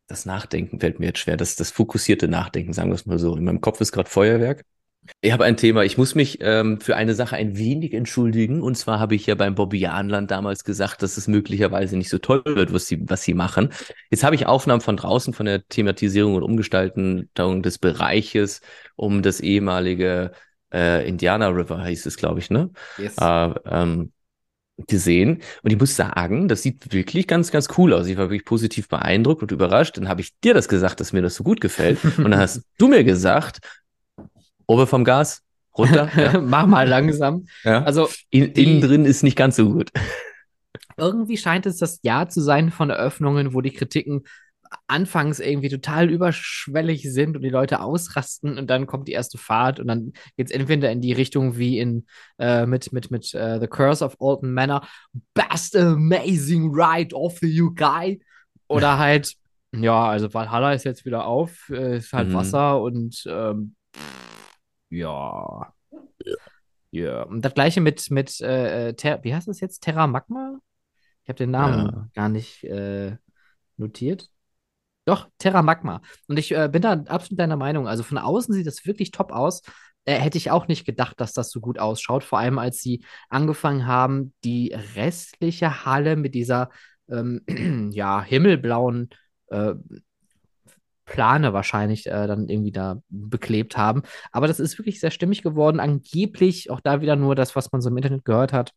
das 0.09 0.27
Nachdenken 0.27 0.81
fällt 0.81 1.01
mir 1.01 1.07
jetzt 1.07 1.19
schwer. 1.19 1.37
Das, 1.37 1.57
das 1.57 1.71
fokussierte 1.71 2.29
Nachdenken, 2.29 2.73
sagen 2.73 2.91
wir 2.91 2.95
es 2.95 3.07
mal 3.07 3.19
so. 3.19 3.37
In 3.37 3.45
meinem 3.45 3.61
Kopf 3.61 3.81
ist 3.81 3.93
gerade 3.93 4.09
Feuerwerk. 4.09 4.63
Ich 5.21 5.33
habe 5.33 5.45
ein 5.45 5.57
Thema. 5.57 5.85
Ich 5.85 5.99
muss 5.99 6.15
mich 6.15 6.39
ähm, 6.41 6.81
für 6.81 6.97
eine 6.97 7.15
Sache 7.15 7.37
ein 7.37 7.57
wenig 7.57 7.93
entschuldigen. 7.95 8.61
Und 8.63 8.77
zwar 8.77 8.99
habe 8.99 9.15
ich 9.15 9.27
ja 9.27 9.35
beim 9.35 9.55
Bobby 9.55 9.79
Jahnland 9.79 10.31
damals 10.31 10.65
gesagt, 10.65 11.03
dass 11.03 11.17
es 11.17 11.29
möglicherweise 11.29 11.97
nicht 11.97 12.09
so 12.09 12.19
toll 12.19 12.43
wird, 12.45 12.73
was 12.73 12.87
sie, 12.87 13.09
was 13.09 13.23
sie 13.23 13.35
machen. 13.35 13.71
Jetzt 14.11 14.25
habe 14.25 14.35
ich 14.35 14.47
Aufnahmen 14.47 14.81
von 14.81 14.97
draußen 14.97 15.33
von 15.33 15.47
der 15.47 15.67
Thematisierung 15.69 16.35
und 16.35 16.43
Umgestaltung 16.43 17.29
des 17.35 17.79
Bereiches 17.79 18.61
um 18.97 19.23
das 19.23 19.41
ehemalige 19.41 20.33
äh, 20.77 21.09
Indiana 21.09 21.49
River, 21.49 21.85
hieß 21.85 22.07
es, 22.07 22.17
glaube 22.17 22.41
ich, 22.41 22.51
ne? 22.51 22.71
Yes. 22.99 23.17
Äh, 23.19 23.55
ähm, 23.67 24.13
gesehen. 24.89 25.41
Und 25.63 25.73
ich 25.73 25.79
muss 25.79 25.97
sagen, 25.97 26.49
das 26.49 26.63
sieht 26.63 26.93
wirklich 26.93 27.27
ganz, 27.27 27.51
ganz 27.51 27.69
cool 27.79 27.95
aus. 27.95 28.07
Ich 28.09 28.19
war 28.19 28.27
wirklich 28.29 28.45
positiv 28.45 28.89
beeindruckt 28.89 29.41
und 29.43 29.51
überrascht. 29.51 29.97
Dann 29.97 30.07
habe 30.09 30.21
ich 30.21 30.39
dir 30.41 30.53
das 30.53 30.69
gesagt, 30.69 31.01
dass 31.01 31.15
mir 31.15 31.23
das 31.23 31.35
so 31.37 31.45
gut 31.45 31.63
gefällt. 31.63 31.99
Und 32.19 32.31
dann 32.31 32.37
hast 32.39 32.63
du 32.77 32.89
mir 32.89 33.03
gesagt, 33.03 33.61
Ober 34.67 34.87
vom 34.87 35.05
Gas, 35.05 35.43
runter. 35.79 36.11
Ja. 36.17 36.41
Mach 36.41 36.67
mal 36.67 36.87
langsam. 36.87 37.47
ja. 37.65 37.83
Also 37.85 38.09
In, 38.31 38.53
die- 38.53 38.65
innen 38.65 38.81
drin 38.83 39.05
ist 39.07 39.23
nicht 39.23 39.37
ganz 39.37 39.57
so 39.57 39.71
gut. 39.73 39.91
irgendwie 40.99 41.37
scheint 41.39 41.67
es 41.67 41.79
das 41.79 42.01
Jahr 42.03 42.29
zu 42.29 42.41
sein 42.41 42.71
von 42.71 42.91
Eröffnungen, 42.91 43.55
wo 43.55 43.61
die 43.63 43.73
Kritiken 43.73 44.25
anfangs 44.89 45.41
irgendwie 45.41 45.69
total 45.69 46.09
überschwellig 46.11 47.03
sind 47.13 47.37
und 47.37 47.43
die 47.43 47.49
Leute 47.51 47.81
ausrasten 47.81 48.57
und 48.59 48.69
dann 48.69 48.87
kommt 48.87 49.09
die 49.09 49.13
erste 49.13 49.37
Fahrt 49.39 49.81
und 49.81 49.89
dann 49.89 50.13
geht 50.37 50.47
es 50.47 50.53
entweder 50.53 50.91
in 50.93 51.01
die 51.01 51.13
Richtung 51.13 51.57
wie 51.57 51.79
in 51.81 52.07
äh, 52.39 52.67
mit, 52.67 52.93
mit, 52.93 53.11
mit 53.11 53.35
äh, 53.35 53.59
The 53.59 53.67
Curse 53.67 54.05
of 54.05 54.17
Alton 54.21 54.53
Manor, 54.53 54.87
Best 55.35 55.75
Amazing 55.77 56.71
Ride 56.73 57.15
of 57.17 57.39
the 57.41 57.61
UK 57.63 58.21
oder 58.69 58.99
halt, 58.99 59.35
ja, 59.73 60.07
also 60.09 60.33
Valhalla 60.33 60.73
ist 60.73 60.85
jetzt 60.85 61.05
wieder 61.05 61.27
auf, 61.27 61.69
äh, 61.71 61.97
ist 61.97 62.13
halt 62.13 62.29
Mhm. 62.29 62.35
Wasser 62.35 62.81
und 62.81 63.25
ähm, 63.29 63.75
ja. 64.91 65.73
Ja, 66.93 67.23
und 67.25 67.45
das 67.45 67.53
gleiche 67.55 67.81
mit, 67.81 68.11
mit 68.11 68.41
äh, 68.41 68.91
äh, 68.91 69.19
wie 69.23 69.35
heißt 69.35 69.49
das 69.49 69.61
jetzt? 69.61 69.81
Terra 69.83 70.07
Magma? 70.07 70.59
Ich 71.25 71.29
habe 71.29 71.39
den 71.39 71.51
Namen 71.51 71.91
Ja. 71.91 72.09
gar 72.15 72.29
nicht 72.29 72.65
äh, 72.65 73.17
notiert. 73.77 74.31
Doch, 75.07 75.29
Terra 75.39 75.63
Magma. 75.63 76.03
Und 76.29 76.39
ich 76.39 76.53
äh, 76.53 76.69
bin 76.71 76.83
da 76.83 76.93
absolut 76.93 77.39
deiner 77.39 77.57
Meinung. 77.57 77.87
Also 77.89 78.03
von 78.03 78.19
außen 78.19 78.53
sieht 78.53 78.67
das 78.67 78.85
wirklich 78.87 79.13
top 79.13 79.33
aus. 79.33 79.63
Äh, 80.05 80.15
hätte 80.15 80.37
ich 80.37 80.51
auch 80.51 80.67
nicht 80.69 80.85
gedacht, 80.85 81.21
dass 81.21 81.33
das 81.33 81.51
so 81.51 81.61
gut 81.61 81.79
ausschaut. 81.79 82.25
Vor 82.25 82.39
allem, 82.41 82.59
als 82.59 82.81
sie 82.81 83.05
angefangen 83.29 83.87
haben, 83.87 84.35
die 84.45 84.75
restliche 84.97 85.85
Halle 85.85 86.17
mit 86.17 86.35
dieser 86.35 86.71
ähm, 87.09 87.43
ja, 87.93 88.21
himmelblauen 88.23 89.11
äh, 89.49 89.75
Plane 91.05 91.53
wahrscheinlich 91.53 92.07
äh, 92.07 92.27
dann 92.27 92.49
irgendwie 92.49 92.73
da 92.73 93.01
beklebt 93.09 93.77
haben. 93.77 94.03
Aber 94.33 94.49
das 94.49 94.59
ist 94.59 94.77
wirklich 94.79 94.99
sehr 94.99 95.13
stimmig 95.13 95.43
geworden. 95.43 95.79
Angeblich, 95.79 96.71
auch 96.71 96.81
da 96.81 97.01
wieder 97.01 97.15
nur 97.17 97.37
das, 97.37 97.55
was 97.55 97.71
man 97.71 97.81
so 97.81 97.91
im 97.91 97.97
Internet 97.97 98.25
gehört 98.25 98.53
hat, 98.53 98.73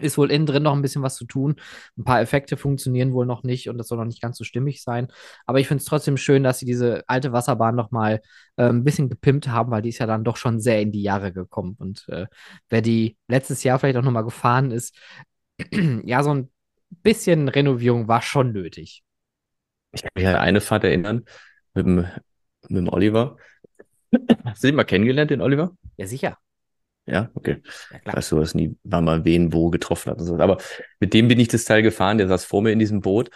ist 0.00 0.16
wohl 0.16 0.30
innen 0.30 0.46
drin 0.46 0.62
noch 0.62 0.74
ein 0.74 0.82
bisschen 0.82 1.02
was 1.02 1.16
zu 1.16 1.24
tun. 1.26 1.56
Ein 1.98 2.04
paar 2.04 2.20
Effekte 2.20 2.56
funktionieren 2.56 3.12
wohl 3.12 3.26
noch 3.26 3.42
nicht 3.42 3.68
und 3.68 3.78
das 3.78 3.88
soll 3.88 3.98
noch 3.98 4.04
nicht 4.04 4.22
ganz 4.22 4.38
so 4.38 4.44
stimmig 4.44 4.82
sein. 4.82 5.08
Aber 5.46 5.60
ich 5.60 5.68
finde 5.68 5.82
es 5.82 5.86
trotzdem 5.86 6.16
schön, 6.16 6.42
dass 6.42 6.58
sie 6.58 6.66
diese 6.66 7.04
alte 7.08 7.32
Wasserbahn 7.32 7.74
noch 7.74 7.90
mal 7.90 8.20
äh, 8.56 8.68
ein 8.68 8.84
bisschen 8.84 9.08
gepimpt 9.08 9.48
haben, 9.48 9.70
weil 9.70 9.82
die 9.82 9.90
ist 9.90 9.98
ja 9.98 10.06
dann 10.06 10.24
doch 10.24 10.36
schon 10.36 10.60
sehr 10.60 10.80
in 10.80 10.92
die 10.92 11.02
Jahre 11.02 11.32
gekommen. 11.32 11.76
Und 11.78 12.06
äh, 12.08 12.26
wer 12.70 12.82
die 12.82 13.16
letztes 13.28 13.62
Jahr 13.64 13.78
vielleicht 13.78 13.96
auch 13.96 14.02
noch 14.02 14.12
mal 14.12 14.22
gefahren 14.22 14.70
ist, 14.70 14.96
ja, 16.04 16.22
so 16.22 16.34
ein 16.34 16.50
bisschen 17.02 17.48
Renovierung 17.48 18.08
war 18.08 18.22
schon 18.22 18.52
nötig. 18.52 19.02
Ich 19.92 20.02
kann 20.02 20.10
mich 20.14 20.26
an 20.26 20.36
eine 20.36 20.60
Fahrt 20.60 20.84
erinnern 20.84 21.24
mit 21.74 21.86
dem, 21.86 21.96
mit 22.68 22.78
dem 22.78 22.88
Oliver. 22.88 23.36
Hast 24.44 24.62
du 24.62 24.68
den 24.68 24.76
mal 24.76 24.84
kennengelernt, 24.84 25.30
den 25.30 25.40
Oliver? 25.40 25.76
Ja, 25.96 26.06
sicher. 26.06 26.38
Ja, 27.06 27.30
okay. 27.34 27.62
Ja, 27.90 27.98
klar. 27.98 28.16
Weißt 28.16 28.32
du, 28.32 28.38
was 28.38 28.54
nie, 28.54 28.76
wann 28.84 29.04
man 29.04 29.24
wen 29.24 29.52
wo 29.52 29.70
getroffen 29.70 30.10
hat 30.10 30.18
und 30.18 30.26
so. 30.26 30.36
Aber 30.38 30.58
mit 31.00 31.14
dem 31.14 31.28
bin 31.28 31.40
ich 31.40 31.48
das 31.48 31.64
Teil 31.64 31.82
gefahren, 31.82 32.18
der 32.18 32.28
saß 32.28 32.44
vor 32.44 32.62
mir 32.62 32.70
in 32.70 32.78
diesem 32.78 33.00
Boot. 33.00 33.30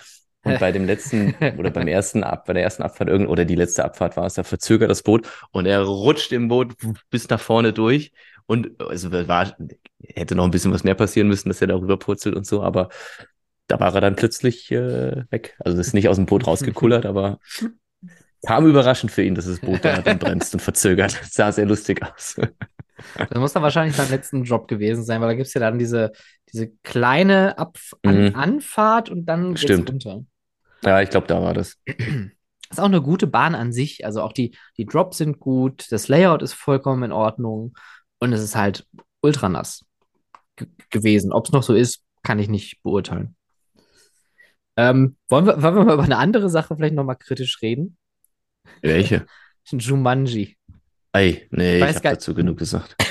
Und 0.44 0.60
bei 0.60 0.70
dem 0.70 0.86
letzten 0.86 1.34
oder 1.58 1.70
beim 1.70 1.88
ersten 1.88 2.22
Ab, 2.22 2.44
bei 2.46 2.52
der 2.52 2.62
ersten 2.62 2.84
Abfahrt 2.84 3.08
irgend 3.08 3.28
oder 3.28 3.44
die 3.44 3.56
letzte 3.56 3.84
Abfahrt 3.84 4.16
war 4.16 4.26
es, 4.26 4.34
da 4.34 4.44
verzögert 4.44 4.88
das 4.88 5.02
Boot 5.02 5.28
und 5.50 5.66
er 5.66 5.82
rutscht 5.82 6.30
im 6.30 6.46
Boot 6.46 6.74
bis 7.10 7.28
nach 7.28 7.40
vorne 7.40 7.72
durch. 7.72 8.12
Und 8.46 8.80
also 8.80 9.10
war, 9.10 9.56
hätte 10.00 10.36
noch 10.36 10.44
ein 10.44 10.52
bisschen 10.52 10.72
was 10.72 10.84
mehr 10.84 10.94
passieren 10.94 11.26
müssen, 11.26 11.48
dass 11.48 11.60
er 11.60 11.66
da 11.66 11.74
rüberpurzelt 11.74 12.36
und 12.36 12.46
so, 12.46 12.62
aber 12.62 12.90
da 13.66 13.80
war 13.80 13.92
er 13.92 14.00
dann 14.00 14.14
plötzlich 14.14 14.70
äh, 14.70 15.24
weg. 15.30 15.56
Also 15.58 15.80
ist 15.80 15.94
nicht 15.94 16.08
aus 16.08 16.16
dem 16.16 16.26
Boot 16.26 16.46
rausgekullert, 16.46 17.06
aber 17.06 17.40
kam 18.44 18.66
überraschend 18.66 19.10
für 19.12 19.22
ihn, 19.22 19.34
dass 19.34 19.46
das 19.46 19.60
Boot 19.60 19.84
da 19.84 20.00
dann 20.02 20.18
bremst 20.18 20.54
und 20.54 20.60
verzögert. 20.60 21.20
sah 21.30 21.52
sehr 21.52 21.66
lustig 21.66 22.02
aus. 22.02 22.36
Das 23.18 23.38
muss 23.38 23.52
dann 23.52 23.62
wahrscheinlich 23.62 23.96
beim 23.96 24.08
letzten 24.10 24.44
Job 24.44 24.68
gewesen 24.68 25.04
sein, 25.04 25.20
weil 25.20 25.28
da 25.28 25.34
gibt 25.34 25.46
es 25.48 25.54
ja 25.54 25.60
dann 25.60 25.78
diese, 25.78 26.12
diese 26.52 26.68
kleine 26.82 27.58
Abf 27.58 27.92
Mhm. 28.04 28.32
Anfahrt 28.34 29.10
und 29.10 29.26
dann 29.26 29.50
geht's 29.50 29.62
Stimmt. 29.62 29.90
runter. 29.90 30.24
Ja, 30.82 31.00
ich 31.02 31.10
glaube, 31.10 31.26
da 31.26 31.40
war 31.42 31.54
das. 31.54 31.76
Ist 32.70 32.80
auch 32.80 32.84
eine 32.86 33.02
gute 33.02 33.26
Bahn 33.28 33.54
an 33.54 33.72
sich. 33.72 34.04
Also 34.04 34.22
auch 34.22 34.32
die, 34.32 34.56
die 34.76 34.86
Drops 34.86 35.18
sind 35.18 35.38
gut, 35.38 35.86
das 35.90 36.08
Layout 36.08 36.42
ist 36.42 36.52
vollkommen 36.54 37.04
in 37.04 37.12
Ordnung 37.12 37.74
und 38.18 38.32
es 38.32 38.42
ist 38.42 38.56
halt 38.56 38.86
ultra 39.20 39.48
nass 39.48 39.84
ge 40.56 40.66
gewesen. 40.90 41.32
Ob 41.32 41.46
es 41.46 41.52
noch 41.52 41.62
so 41.62 41.74
ist, 41.74 42.02
kann 42.24 42.40
ich 42.40 42.48
nicht 42.48 42.82
beurteilen. 42.82 43.36
Ähm, 44.76 45.16
wollen 45.28 45.46
wir, 45.46 45.62
wollen 45.62 45.76
wir 45.76 45.84
mal 45.84 45.94
über 45.94 46.02
eine 46.02 46.18
andere 46.18 46.50
Sache 46.50 46.74
vielleicht 46.74 46.94
nochmal 46.94 47.16
kritisch 47.16 47.62
reden? 47.62 47.96
Welche? 48.82 49.26
Jumanji. 49.70 50.56
Ey, 51.12 51.48
nee, 51.50 51.76
ich, 51.76 51.82
weiß 51.82 51.96
habe 51.96 52.08
dazu 52.10 52.34
genug 52.34 52.58
gesagt. 52.58 52.96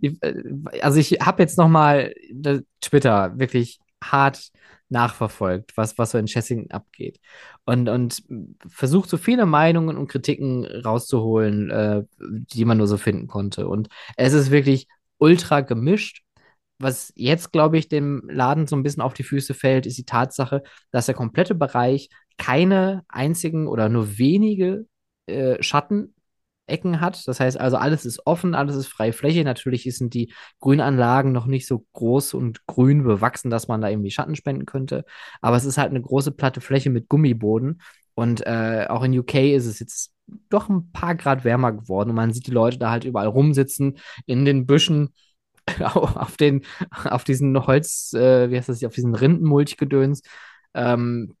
Ich, 0.00 0.22
äh, 0.22 0.34
also 0.82 0.98
ich 0.98 1.12
habe 1.20 1.42
jetzt 1.42 1.58
noch 1.58 1.68
mal 1.68 2.12
äh, 2.44 2.60
Twitter 2.80 3.38
wirklich 3.38 3.78
hart 4.02 4.50
nachverfolgt, 4.88 5.76
was, 5.76 5.96
was 5.98 6.10
so 6.10 6.18
in 6.18 6.26
Chessing 6.26 6.70
abgeht. 6.70 7.20
Und, 7.64 7.88
und 7.88 8.22
versucht 8.66 9.08
so 9.08 9.16
viele 9.16 9.46
Meinungen 9.46 9.96
und 9.96 10.08
Kritiken 10.08 10.64
rauszuholen, 10.64 11.70
äh, 11.70 12.02
die 12.20 12.64
man 12.64 12.78
nur 12.78 12.86
so 12.86 12.96
finden 12.96 13.26
konnte. 13.26 13.68
Und 13.68 13.88
es 14.16 14.32
ist 14.32 14.50
wirklich 14.50 14.86
ultra 15.18 15.60
gemischt. 15.60 16.22
Was 16.84 17.12
jetzt, 17.16 17.52
glaube 17.52 17.78
ich, 17.78 17.88
dem 17.88 18.22
Laden 18.28 18.66
so 18.66 18.76
ein 18.76 18.82
bisschen 18.82 19.02
auf 19.02 19.14
die 19.14 19.22
Füße 19.22 19.54
fällt, 19.54 19.86
ist 19.86 19.98
die 19.98 20.04
Tatsache, 20.04 20.62
dass 20.90 21.06
der 21.06 21.14
komplette 21.14 21.54
Bereich 21.54 22.10
keine 22.36 23.04
einzigen 23.08 23.66
oder 23.66 23.88
nur 23.88 24.18
wenige 24.18 24.86
äh, 25.26 25.62
Schattenecken 25.62 27.00
hat. 27.00 27.26
Das 27.26 27.40
heißt 27.40 27.58
also, 27.58 27.76
alles 27.76 28.04
ist 28.04 28.26
offen, 28.26 28.54
alles 28.54 28.76
ist 28.76 28.88
freie 28.88 29.12
Fläche. 29.12 29.44
Natürlich 29.44 29.84
sind 29.96 30.14
die 30.14 30.32
Grünanlagen 30.60 31.32
noch 31.32 31.46
nicht 31.46 31.66
so 31.66 31.86
groß 31.94 32.34
und 32.34 32.66
grün 32.66 33.04
bewachsen, 33.04 33.50
dass 33.50 33.68
man 33.68 33.80
da 33.80 33.88
irgendwie 33.88 34.10
Schatten 34.10 34.36
spenden 34.36 34.66
könnte. 34.66 35.04
Aber 35.40 35.56
es 35.56 35.64
ist 35.64 35.78
halt 35.78 35.90
eine 35.90 36.02
große 36.02 36.32
platte 36.32 36.60
Fläche 36.60 36.90
mit 36.90 37.08
Gummiboden. 37.08 37.80
Und 38.14 38.46
äh, 38.46 38.86
auch 38.88 39.02
in 39.02 39.18
UK 39.18 39.34
ist 39.54 39.66
es 39.66 39.80
jetzt 39.80 40.12
doch 40.48 40.68
ein 40.68 40.90
paar 40.92 41.14
Grad 41.14 41.44
wärmer 41.44 41.72
geworden. 41.72 42.10
Und 42.10 42.16
man 42.16 42.32
sieht 42.32 42.46
die 42.46 42.52
Leute 42.52 42.78
da 42.78 42.90
halt 42.90 43.04
überall 43.04 43.26
rumsitzen, 43.26 43.98
in 44.26 44.44
den 44.44 44.66
Büschen, 44.66 45.14
auf, 45.80 46.36
den, 46.36 46.64
auf 47.04 47.24
diesen 47.24 47.66
Holz, 47.66 48.12
äh, 48.14 48.50
wie 48.50 48.56
heißt 48.56 48.68
das, 48.68 48.78
hier, 48.78 48.88
auf 48.88 48.94
diesen 48.94 49.14
Rindenmulchgedöns. 49.14 50.22
Ähm, 50.74 51.36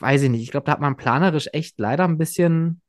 weiß 0.00 0.22
ich 0.22 0.30
nicht. 0.30 0.42
Ich 0.42 0.50
glaube, 0.50 0.66
da 0.66 0.72
hat 0.72 0.80
man 0.80 0.96
planerisch 0.96 1.48
echt 1.52 1.78
leider 1.78 2.04
ein 2.04 2.18
bisschen, 2.18 2.80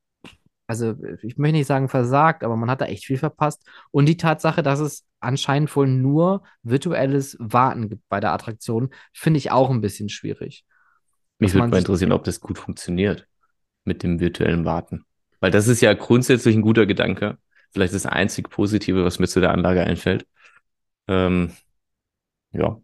also 0.68 0.96
ich 1.22 1.38
möchte 1.38 1.58
nicht 1.58 1.68
sagen 1.68 1.90
versagt, 1.90 2.44
aber 2.44 2.56
man 2.56 2.70
hat 2.70 2.82
da 2.82 2.86
echt 2.86 3.06
viel 3.06 3.18
verpasst. 3.18 3.64
Und 3.92 4.08
die 4.08 4.18
Tatsache, 4.18 4.64
dass 4.64 4.80
es 4.80 5.06
anscheinend 5.20 5.76
wohl 5.76 5.88
nur 5.88 6.44
virtuelles 6.64 7.38
Warten 7.40 7.90
gibt 7.90 8.04
bei 8.10 8.20
der 8.20 8.34
Attraktion, 8.34 8.90
finde 9.14 9.38
ich 9.38 9.52
auch 9.52 9.70
ein 9.70 9.82
bisschen 9.82 10.10
schwierig. 10.10 10.66
Mich 11.40 11.54
würde 11.54 11.68
mal 11.68 11.78
interessieren, 11.78 12.12
ob 12.12 12.24
das 12.24 12.40
gut 12.40 12.58
funktioniert 12.58 13.28
mit 13.84 14.04
dem 14.04 14.20
virtuellen 14.20 14.66
Warten. 14.66 15.06
Weil 15.40 15.52
das 15.52 15.68
ist 15.68 15.82
ja 15.82 15.94
grundsätzlich 15.94 16.56
ein 16.56 16.62
guter 16.62 16.86
Gedanke. 16.86 17.38
Vielleicht 17.72 17.94
das 17.94 18.06
einzig 18.06 18.50
Positive, 18.50 19.04
was 19.04 19.20
mir 19.20 19.28
zu 19.28 19.42
der 19.42 19.52
Anlage 19.52 19.84
einfällt. 19.84 20.26
Ähm, 21.08 21.52
ja, 22.52 22.78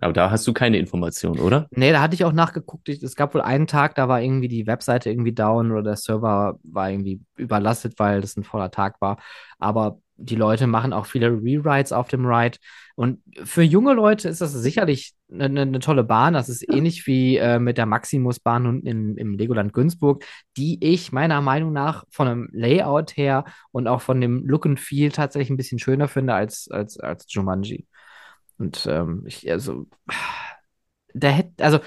aber 0.00 0.12
da 0.12 0.30
hast 0.30 0.46
du 0.46 0.52
keine 0.52 0.78
Information, 0.78 1.38
oder? 1.38 1.68
Nee, 1.70 1.92
da 1.92 2.02
hatte 2.02 2.14
ich 2.14 2.24
auch 2.24 2.32
nachgeguckt. 2.32 2.88
Ich, 2.88 3.02
es 3.02 3.16
gab 3.16 3.34
wohl 3.34 3.40
einen 3.40 3.66
Tag, 3.66 3.94
da 3.94 4.08
war 4.08 4.20
irgendwie 4.20 4.48
die 4.48 4.66
Webseite 4.66 5.10
irgendwie 5.10 5.32
down 5.32 5.72
oder 5.72 5.82
der 5.82 5.96
Server 5.96 6.58
war 6.62 6.90
irgendwie 6.90 7.20
überlastet, 7.36 7.98
weil 7.98 8.20
das 8.20 8.36
ein 8.36 8.44
voller 8.44 8.70
Tag 8.70 9.00
war. 9.00 9.18
Aber 9.58 10.00
die 10.16 10.36
Leute 10.36 10.66
machen 10.66 10.92
auch 10.92 11.06
viele 11.06 11.28
Rewrites 11.30 11.92
auf 11.92 12.08
dem 12.08 12.26
Ride. 12.26 12.58
Und 12.96 13.20
für 13.44 13.62
junge 13.62 13.94
Leute 13.94 14.28
ist 14.28 14.40
das 14.40 14.52
sicherlich 14.52 15.14
eine, 15.32 15.44
eine, 15.44 15.62
eine 15.62 15.78
tolle 15.80 16.04
Bahn. 16.04 16.34
Das 16.34 16.48
ist 16.48 16.62
ähnlich 16.68 17.06
wie 17.06 17.36
äh, 17.36 17.58
mit 17.58 17.78
der 17.78 17.86
Maximus-Bahn 17.86 18.66
unten 18.66 18.86
im, 18.86 19.16
im 19.16 19.34
Legoland 19.34 19.72
Günzburg, 19.72 20.24
die 20.56 20.82
ich 20.84 21.10
meiner 21.10 21.40
Meinung 21.40 21.72
nach 21.72 22.04
von 22.10 22.28
einem 22.28 22.48
Layout 22.52 23.16
her 23.16 23.44
und 23.72 23.88
auch 23.88 24.00
von 24.00 24.20
dem 24.20 24.46
Look 24.46 24.66
and 24.66 24.78
Feel 24.78 25.10
tatsächlich 25.10 25.50
ein 25.50 25.56
bisschen 25.56 25.78
schöner 25.80 26.06
finde 26.06 26.34
als, 26.34 26.68
als, 26.70 26.98
als 26.98 27.26
Jumanji. 27.28 27.86
Und 28.58 28.86
ähm, 28.88 29.24
ich, 29.26 29.50
also, 29.50 29.86
der 31.12 31.32
hätte, 31.32 31.64
also 31.64 31.80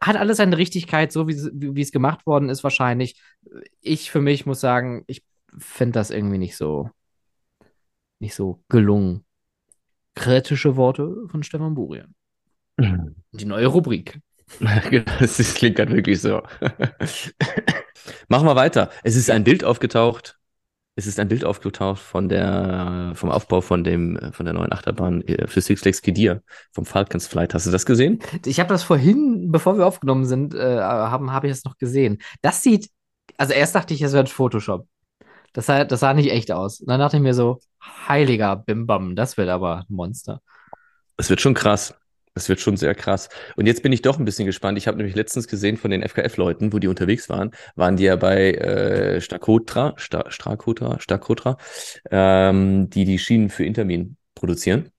hat 0.00 0.16
alles 0.16 0.38
seine 0.38 0.56
Richtigkeit, 0.56 1.12
so 1.12 1.28
wie 1.28 1.80
es 1.80 1.92
gemacht 1.92 2.26
worden 2.26 2.48
ist, 2.48 2.64
wahrscheinlich. 2.64 3.20
Ich 3.80 4.10
für 4.10 4.22
mich 4.22 4.46
muss 4.46 4.60
sagen, 4.60 5.04
ich 5.06 5.22
finde 5.58 5.92
das 5.92 6.10
irgendwie 6.10 6.38
nicht 6.38 6.56
so, 6.56 6.90
nicht 8.20 8.34
so 8.34 8.62
gelungen. 8.68 9.24
Kritische 10.14 10.76
Worte 10.76 11.16
von 11.28 11.42
Stefan 11.42 11.74
Burian. 11.74 12.14
Die 13.32 13.44
neue 13.44 13.66
Rubrik. 13.66 14.20
das 15.20 15.38
ist- 15.38 15.56
klingt 15.56 15.76
gerade 15.76 15.92
wirklich 15.92 16.20
so. 16.20 16.42
Machen 18.28 18.46
wir 18.46 18.56
weiter. 18.56 18.90
Es 19.02 19.16
ist 19.16 19.30
ein 19.30 19.44
Bild 19.44 19.64
aufgetaucht. 19.64 20.36
Es 20.96 21.06
ist 21.06 21.20
ein 21.20 21.28
Bild 21.28 21.44
aufgetaucht 21.44 22.00
von 22.00 22.28
der, 22.28 23.12
vom 23.14 23.30
Aufbau 23.30 23.60
von 23.60 23.84
dem, 23.84 24.18
von 24.32 24.44
der 24.44 24.54
neuen 24.54 24.72
Achterbahn 24.72 25.22
äh, 25.22 25.46
für 25.46 25.60
Six 25.60 25.80
Flags 25.82 26.02
Kidir 26.02 26.42
vom 26.72 26.84
Falcons 26.84 27.26
Flight. 27.26 27.54
Hast 27.54 27.66
du 27.66 27.70
das 27.70 27.86
gesehen? 27.86 28.18
Ich 28.44 28.58
habe 28.60 28.68
das 28.68 28.82
vorhin, 28.82 29.50
bevor 29.50 29.78
wir 29.78 29.86
aufgenommen 29.86 30.26
sind, 30.26 30.54
äh, 30.54 30.78
haben, 30.80 31.32
habe 31.32 31.46
ich 31.46 31.52
das 31.54 31.64
noch 31.64 31.78
gesehen. 31.78 32.18
Das 32.42 32.62
sieht, 32.62 32.90
also 33.38 33.52
erst 33.54 33.74
dachte 33.76 33.94
ich, 33.94 34.02
es 34.02 34.12
wäre 34.12 34.24
ein 34.24 34.26
Photoshop. 34.26 34.86
Das 35.52 35.66
sah, 35.66 35.84
das 35.84 36.00
sah 36.00 36.14
nicht 36.14 36.30
echt 36.30 36.52
aus. 36.52 36.80
Und 36.80 36.88
dann 36.88 37.00
dachte 37.00 37.16
ich 37.16 37.22
mir 37.22 37.34
so, 37.34 37.60
heiliger 37.82 38.56
Bimbam, 38.56 39.16
das 39.16 39.36
wird 39.36 39.48
aber 39.48 39.78
ein 39.78 39.94
Monster. 39.94 40.40
Es 41.16 41.28
wird 41.28 41.40
schon 41.40 41.54
krass. 41.54 41.94
Es 42.34 42.48
wird 42.48 42.60
schon 42.60 42.76
sehr 42.76 42.94
krass. 42.94 43.28
Und 43.56 43.66
jetzt 43.66 43.82
bin 43.82 43.92
ich 43.92 44.02
doch 44.02 44.18
ein 44.18 44.24
bisschen 44.24 44.46
gespannt. 44.46 44.78
Ich 44.78 44.86
habe 44.86 44.96
nämlich 44.96 45.16
letztens 45.16 45.48
gesehen 45.48 45.76
von 45.76 45.90
den 45.90 46.02
FKF-Leuten, 46.02 46.72
wo 46.72 46.78
die 46.78 46.86
unterwegs 46.86 47.28
waren, 47.28 47.50
waren 47.74 47.96
die 47.96 48.04
ja 48.04 48.16
bei 48.16 48.52
äh, 48.52 49.20
Stakotra, 49.20 49.94
Sta 49.96 50.30
Strakotra, 50.30 51.00
Stakotra, 51.00 51.56
ähm, 52.10 52.88
die 52.88 53.04
die 53.04 53.18
Schienen 53.18 53.50
für 53.50 53.64
Intermin 53.64 54.16
produzieren. 54.34 54.90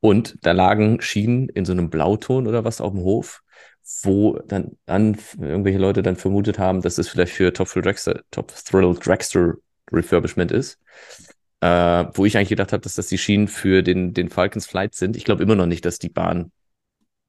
Und 0.00 0.36
da 0.42 0.52
lagen 0.52 1.00
Schienen 1.00 1.48
in 1.48 1.64
so 1.64 1.72
einem 1.72 1.88
Blauton 1.88 2.46
oder 2.46 2.64
was 2.64 2.82
auf 2.82 2.92
dem 2.92 3.00
Hof, 3.00 3.42
wo 4.02 4.38
dann, 4.46 4.76
dann 4.84 5.16
irgendwelche 5.40 5.78
Leute 5.78 6.02
dann 6.02 6.16
vermutet 6.16 6.58
haben, 6.58 6.82
dass 6.82 6.98
es 6.98 7.08
vielleicht 7.08 7.32
für 7.32 7.52
Top 7.52 7.68
Thrill 7.68 7.82
Dragster, 7.82 8.20
Top 8.30 8.52
Thrill 8.54 8.94
Dragster 8.94 9.54
Refurbishment 9.92 10.52
ist. 10.52 10.78
Äh, 11.60 12.04
wo 12.14 12.24
ich 12.26 12.36
eigentlich 12.36 12.50
gedacht 12.50 12.72
habe, 12.72 12.82
dass 12.82 12.94
das 12.94 13.06
die 13.06 13.18
Schienen 13.18 13.48
für 13.48 13.82
den, 13.82 14.12
den 14.12 14.28
Falcons 14.28 14.66
Flight 14.66 14.94
sind. 14.94 15.16
Ich 15.16 15.24
glaube 15.24 15.42
immer 15.42 15.54
noch 15.54 15.66
nicht, 15.66 15.84
dass 15.84 15.98
die 15.98 16.10
Bahn 16.10 16.50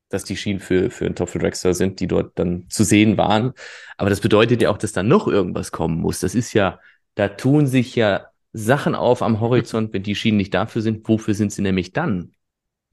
dass 0.10 0.24
die 0.24 0.38
Schienen 0.38 0.60
für, 0.60 0.90
für 0.90 1.06
einen 1.06 1.16
Toffel 1.16 1.42
Dragster 1.42 1.74
sind, 1.74 2.00
die 2.00 2.08
dort 2.08 2.38
dann 2.38 2.66
zu 2.70 2.84
sehen 2.84 3.18
waren. 3.18 3.54
Aber 3.98 4.10
das 4.10 4.22
bedeutet 4.22 4.62
ja 4.62 4.70
auch, 4.70 4.78
dass 4.78 4.94
da 4.94 5.04
noch 5.04 5.28
irgendwas 5.28 5.72
kommen 5.72 6.00
muss. 6.00 6.20
Das 6.20 6.36
ist 6.36 6.54
ja, 6.54 6.80
da 7.16 7.28
tun 7.30 7.68
sich 7.68 7.96
ja 7.96 8.28
Sachen 8.54 8.96
auf 8.96 9.22
am 9.22 9.40
Horizont, 9.40 9.94
wenn 9.94 10.04
die 10.04 10.16
Schienen 10.16 10.38
nicht 10.38 10.54
dafür 10.54 10.82
sind. 10.82 11.08
Wofür 11.08 11.34
sind 11.34 11.52
sie 11.52 11.62
nämlich 11.62 11.92
dann? 11.92 12.34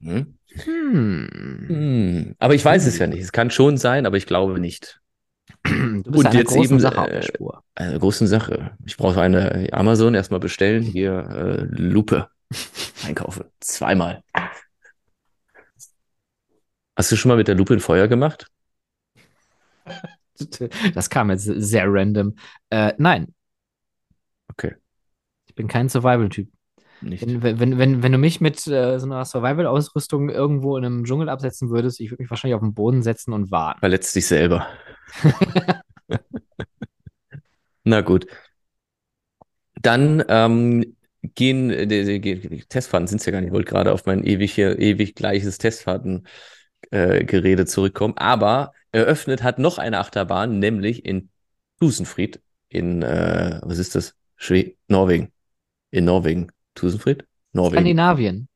Hm? 0.01 0.37
Hm. 0.65 1.65
Hm. 1.67 2.35
Aber 2.39 2.55
ich 2.55 2.65
weiß 2.65 2.85
es 2.85 2.97
ja 2.97 3.07
nicht. 3.07 3.21
Es 3.21 3.31
kann 3.31 3.51
schon 3.51 3.77
sein, 3.77 4.05
aber 4.05 4.17
ich 4.17 4.25
glaube 4.25 4.59
nicht. 4.59 4.99
Du 5.65 6.11
bist 6.11 6.17
Und 6.17 6.25
einer 6.25 6.39
jetzt 6.39 6.49
großen 6.49 6.75
eben, 6.75 6.79
Sache 6.79 7.01
auf 7.01 7.07
äh, 7.07 7.11
der 7.11 7.21
Spur. 7.21 7.63
Eine 7.75 7.99
große 7.99 8.27
Sache. 8.27 8.77
Ich 8.85 8.97
brauche 8.97 9.21
eine 9.21 9.69
Amazon 9.71 10.13
erstmal 10.13 10.39
bestellen. 10.39 10.83
Hier 10.83 11.13
äh, 11.13 11.61
Lupe 11.69 12.27
einkaufen. 13.05 13.45
Zweimal. 13.59 14.23
Hast 16.95 17.11
du 17.11 17.15
schon 17.15 17.29
mal 17.29 17.37
mit 17.37 17.47
der 17.47 17.55
Lupe 17.55 17.73
ein 17.73 17.79
Feuer 17.79 18.07
gemacht? 18.07 18.47
Das 20.95 21.11
kam 21.11 21.29
jetzt 21.29 21.43
sehr 21.45 21.85
random. 21.87 22.35
Äh, 22.71 22.93
nein. 22.97 23.33
Okay. 24.49 24.75
Ich 25.45 25.53
bin 25.55 25.67
kein 25.67 25.87
Survival-Typ. 25.87 26.49
Wenn, 27.01 27.43
wenn, 27.43 27.77
wenn, 27.77 28.03
wenn 28.03 28.11
du 28.11 28.17
mich 28.17 28.41
mit 28.41 28.65
äh, 28.67 28.99
so 28.99 29.05
einer 29.05 29.23
Survival-Ausrüstung 29.25 30.29
irgendwo 30.29 30.75
in 30.75 30.85
einem 30.85 31.03
Dschungel 31.05 31.29
absetzen 31.29 31.69
würdest, 31.69 31.99
ich 31.99 32.09
würde 32.09 32.23
mich 32.23 32.29
wahrscheinlich 32.29 32.55
auf 32.55 32.61
den 32.61 32.73
Boden 32.73 33.03
setzen 33.03 33.31
und 33.31 33.51
warten. 33.51 33.79
Verletzt 33.79 34.15
dich 34.15 34.25
selber. 34.25 34.67
Na 37.85 38.01
gut. 38.01 38.25
Dann 39.81 40.23
ähm, 40.27 40.95
gehen, 41.35 41.69
äh, 41.69 41.87
die, 41.87 42.21
die 42.21 42.63
Testfahrten 42.65 43.07
sind 43.07 43.19
es 43.19 43.25
ja 43.25 43.31
gar 43.31 43.41
nicht. 43.41 43.47
Ich 43.49 43.53
wollte 43.53 43.69
gerade 43.69 43.91
auf 43.91 44.05
mein 44.05 44.23
ewig, 44.23 44.53
hier- 44.53 44.79
ewig 44.79 45.15
gleiches 45.15 45.57
Testfahrten 45.57 46.27
äh, 46.91 47.65
zurückkommen. 47.65 48.15
Aber 48.17 48.73
eröffnet 48.91 49.43
hat 49.43 49.59
noch 49.59 49.77
eine 49.77 49.99
Achterbahn, 49.99 50.59
nämlich 50.59 51.05
in 51.05 51.29
Tusenfried 51.79 52.41
in, 52.69 53.01
äh, 53.01 53.59
was 53.63 53.77
ist 53.77 53.95
das? 53.95 54.15
Schwe 54.35 54.73
Norwegen. 54.87 55.31
In 55.91 56.05
Norwegen. 56.05 56.51
Tusenfried? 56.75 57.25
Norwegen. 57.51 57.77
Skandinavien. 57.77 58.47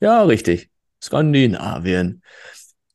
Ja, 0.00 0.22
richtig. 0.22 0.70
Skandinavien. 1.02 2.22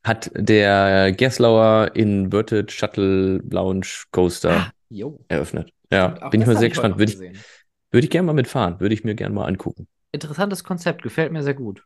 Hat 0.02 0.30
der 0.34 1.12
Gerslauer 1.12 1.90
Inverted 1.94 2.72
Shuttle 2.72 3.42
Lounge 3.50 3.86
Coaster 4.12 4.72
Jo. 4.88 5.18
eröffnet. 5.28 5.72
Ja, 5.92 6.28
bin 6.30 6.40
ich 6.40 6.46
mal 6.46 6.56
sehr 6.56 6.68
gespannt. 6.68 6.98
Würde 6.98 7.12
ich, 7.12 7.18
würde 7.18 8.04
ich 8.04 8.10
gerne 8.10 8.26
mal 8.26 8.32
mitfahren. 8.32 8.80
Würde 8.80 8.94
ich 8.94 9.04
mir 9.04 9.14
gerne 9.14 9.34
mal 9.34 9.46
angucken. 9.46 9.86
Interessantes 10.12 10.64
Konzept, 10.64 11.02
gefällt 11.02 11.32
mir 11.32 11.42
sehr 11.42 11.54
gut. 11.54 11.84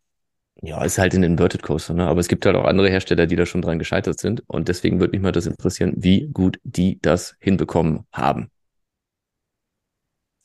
Ja, 0.62 0.84
ist 0.84 0.98
halt 0.98 1.14
ein 1.14 1.24
Inverted 1.24 1.62
Coaster, 1.62 1.94
ne? 1.94 2.06
Aber 2.06 2.20
es 2.20 2.28
gibt 2.28 2.46
halt 2.46 2.56
auch 2.56 2.64
andere 2.64 2.88
Hersteller, 2.88 3.26
die 3.26 3.36
da 3.36 3.44
schon 3.44 3.60
dran 3.60 3.78
gescheitert 3.78 4.20
sind. 4.20 4.42
Und 4.46 4.68
deswegen 4.68 5.00
würde 5.00 5.12
mich 5.12 5.20
mal 5.20 5.32
das 5.32 5.46
interessieren, 5.46 5.94
wie 5.96 6.28
gut 6.28 6.58
die 6.62 6.98
das 7.02 7.36
hinbekommen 7.40 8.06
haben. 8.12 8.50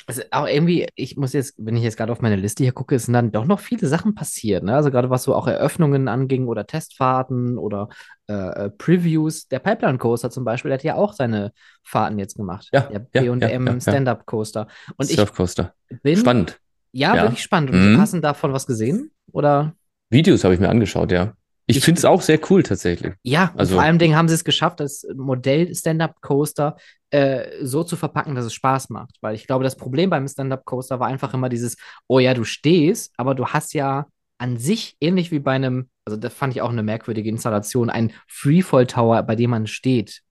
Also 0.10 0.24
auch 0.32 0.48
irgendwie, 0.48 0.88
ich 0.96 1.18
muss 1.18 1.34
jetzt, 1.34 1.54
wenn 1.58 1.78
ich 1.78 1.84
jetzt 1.84 1.96
gerade 1.98 2.12
auf 2.12 2.22
meine 2.22 2.36
Liste 2.36 2.64
hier 2.64 2.72
gucke, 2.74 2.98
sind 2.98 3.14
dann 3.14 3.32
doch 3.32 3.46
noch 3.46 3.60
viele 3.60 3.88
Sachen 3.88 4.16
passiert. 4.16 4.64
Ne? 4.64 4.76
Also 4.76 4.90
gerade 4.90 5.10
was 5.12 5.24
so 5.24 5.36
auch 5.36 5.48
Eröffnungen 5.48 6.08
anging 6.08 6.48
oder 6.48 6.66
Testfahrten 6.66 7.58
oder 7.60 7.90
äh, 8.28 8.34
äh, 8.34 8.70
Previews. 8.72 9.48
Der 9.48 9.60
Pipeline 9.60 10.00
Coaster 10.00 10.32
zum 10.32 10.44
Beispiel, 10.44 10.70
der 10.70 10.78
hat 10.80 10.84
ja 10.84 10.96
auch 10.96 11.14
seine 11.14 11.52
Fahrten 11.84 12.18
jetzt 12.18 12.36
gemacht. 12.36 12.70
Ja, 12.74 12.82
Der 12.82 13.06
ja, 13.14 13.22
B&M 13.36 13.68
ja, 13.68 13.74
ja. 13.74 13.80
Stand-Up 13.80 14.26
Coaster. 14.26 14.68
Und 14.98 15.10
ich 15.10 15.16
Surf 15.16 15.34
Coaster. 15.34 15.74
bin, 16.02 16.18
Spannend. 16.18 16.60
ja, 16.92 17.16
Ja. 17.16 17.22
wirklich 17.24 17.44
spannend. 17.44 17.70
Und 17.70 17.94
Mhm. 17.94 18.02
hast 18.02 18.14
du 18.16 18.20
davon 18.20 18.52
was 18.52 18.66
gesehen? 18.66 19.12
Oder? 19.32 19.74
Videos 20.10 20.44
habe 20.44 20.56
ich 20.56 20.60
mir 20.60 20.70
angeschaut, 20.70 21.12
ja. 21.12 21.34
Ich 21.68 21.78
Ich- 21.78 21.86
finde 21.86 22.00
es 22.00 22.06
auch 22.06 22.24
sehr 22.24 22.40
cool 22.50 22.64
tatsächlich. 22.64 23.14
Ja, 23.22 23.54
Also- 23.56 23.76
vor 23.76 23.84
allem 23.84 24.00
Dingen 24.00 24.16
haben 24.16 24.28
sie 24.28 24.34
es 24.34 24.44
geschafft, 24.44 24.80
das 24.80 25.06
Modell 25.16 25.76
Stand-Up 25.76 26.20
Coaster 26.22 26.78
äh, 27.12 27.64
so 27.66 27.84
zu 27.84 27.96
verpacken, 27.96 28.36
dass 28.36 28.46
es 28.46 28.54
Spaß 28.54 28.90
macht. 28.90 29.16
Weil 29.22 29.36
ich 29.36 29.48
glaube, 29.48 29.64
das 29.64 29.76
Problem 29.76 30.10
beim 30.10 30.28
Stand-Up 30.28 30.66
Coaster 30.66 31.00
war 31.00 31.08
einfach 31.08 31.34
immer 31.34 31.50
dieses, 31.50 31.76
oh 32.08 32.20
ja, 32.20 32.34
du 32.34 32.44
stehst, 32.44 33.14
aber 33.18 33.36
du 33.36 33.48
hast 33.48 33.74
ja 33.74 34.08
an 34.38 34.58
sich, 34.58 34.96
ähnlich 35.02 35.32
wie 35.32 35.40
bei 35.40 35.54
einem, 35.54 35.90
also 36.06 36.18
das 36.18 36.34
fand 36.34 36.54
ich 36.56 36.62
auch 36.62 36.70
eine 36.70 36.84
merkwürdige 36.84 37.30
Installation, 37.30 37.90
ein 37.90 38.14
Freefall 38.28 38.88
Tower, 38.88 39.24
bei 39.24 39.36
dem 39.36 39.50
man 39.52 39.68
steht. 39.68 40.22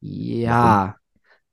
Ja. 0.00 0.96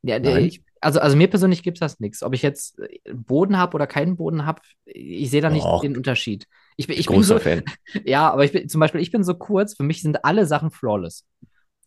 Ja, 0.04 0.20
Nein. 0.20 0.46
ich, 0.46 0.64
also, 0.82 1.00
also 1.00 1.18
mir 1.18 1.28
persönlich 1.30 1.64
gibt 1.64 1.78
es 1.78 1.80
das 1.80 2.00
nichts. 2.00 2.24
Ob 2.24 2.34
ich 2.34 2.42
jetzt 2.44 2.80
äh, 2.80 3.00
Boden 3.14 3.58
habe 3.58 3.76
oder 3.76 3.88
keinen 3.88 4.18
Boden 4.18 4.46
habe, 4.46 4.62
ich 4.86 5.30
sehe 5.32 5.42
da 5.42 5.50
nicht 5.50 5.66
Och. 5.66 5.82
den 5.82 5.98
Unterschied. 5.98 6.48
Ich, 6.78 6.88
bin- 6.88 6.98
ich 7.00 7.08
bin 7.08 7.16
Großer 7.18 7.36
so, 7.36 7.40
Fan. 7.40 7.64
ja, 8.06 8.32
aber 8.32 8.46
ich 8.46 8.52
bin 8.52 8.70
zum 8.70 8.80
Beispiel, 8.80 9.02
ich 9.02 9.12
bin 9.12 9.24
so 9.24 9.36
kurz, 9.36 9.76
für 9.76 9.84
mich 9.84 10.02
sind 10.02 10.24
alle 10.26 10.46
Sachen 10.46 10.72
flawless. 10.72 11.26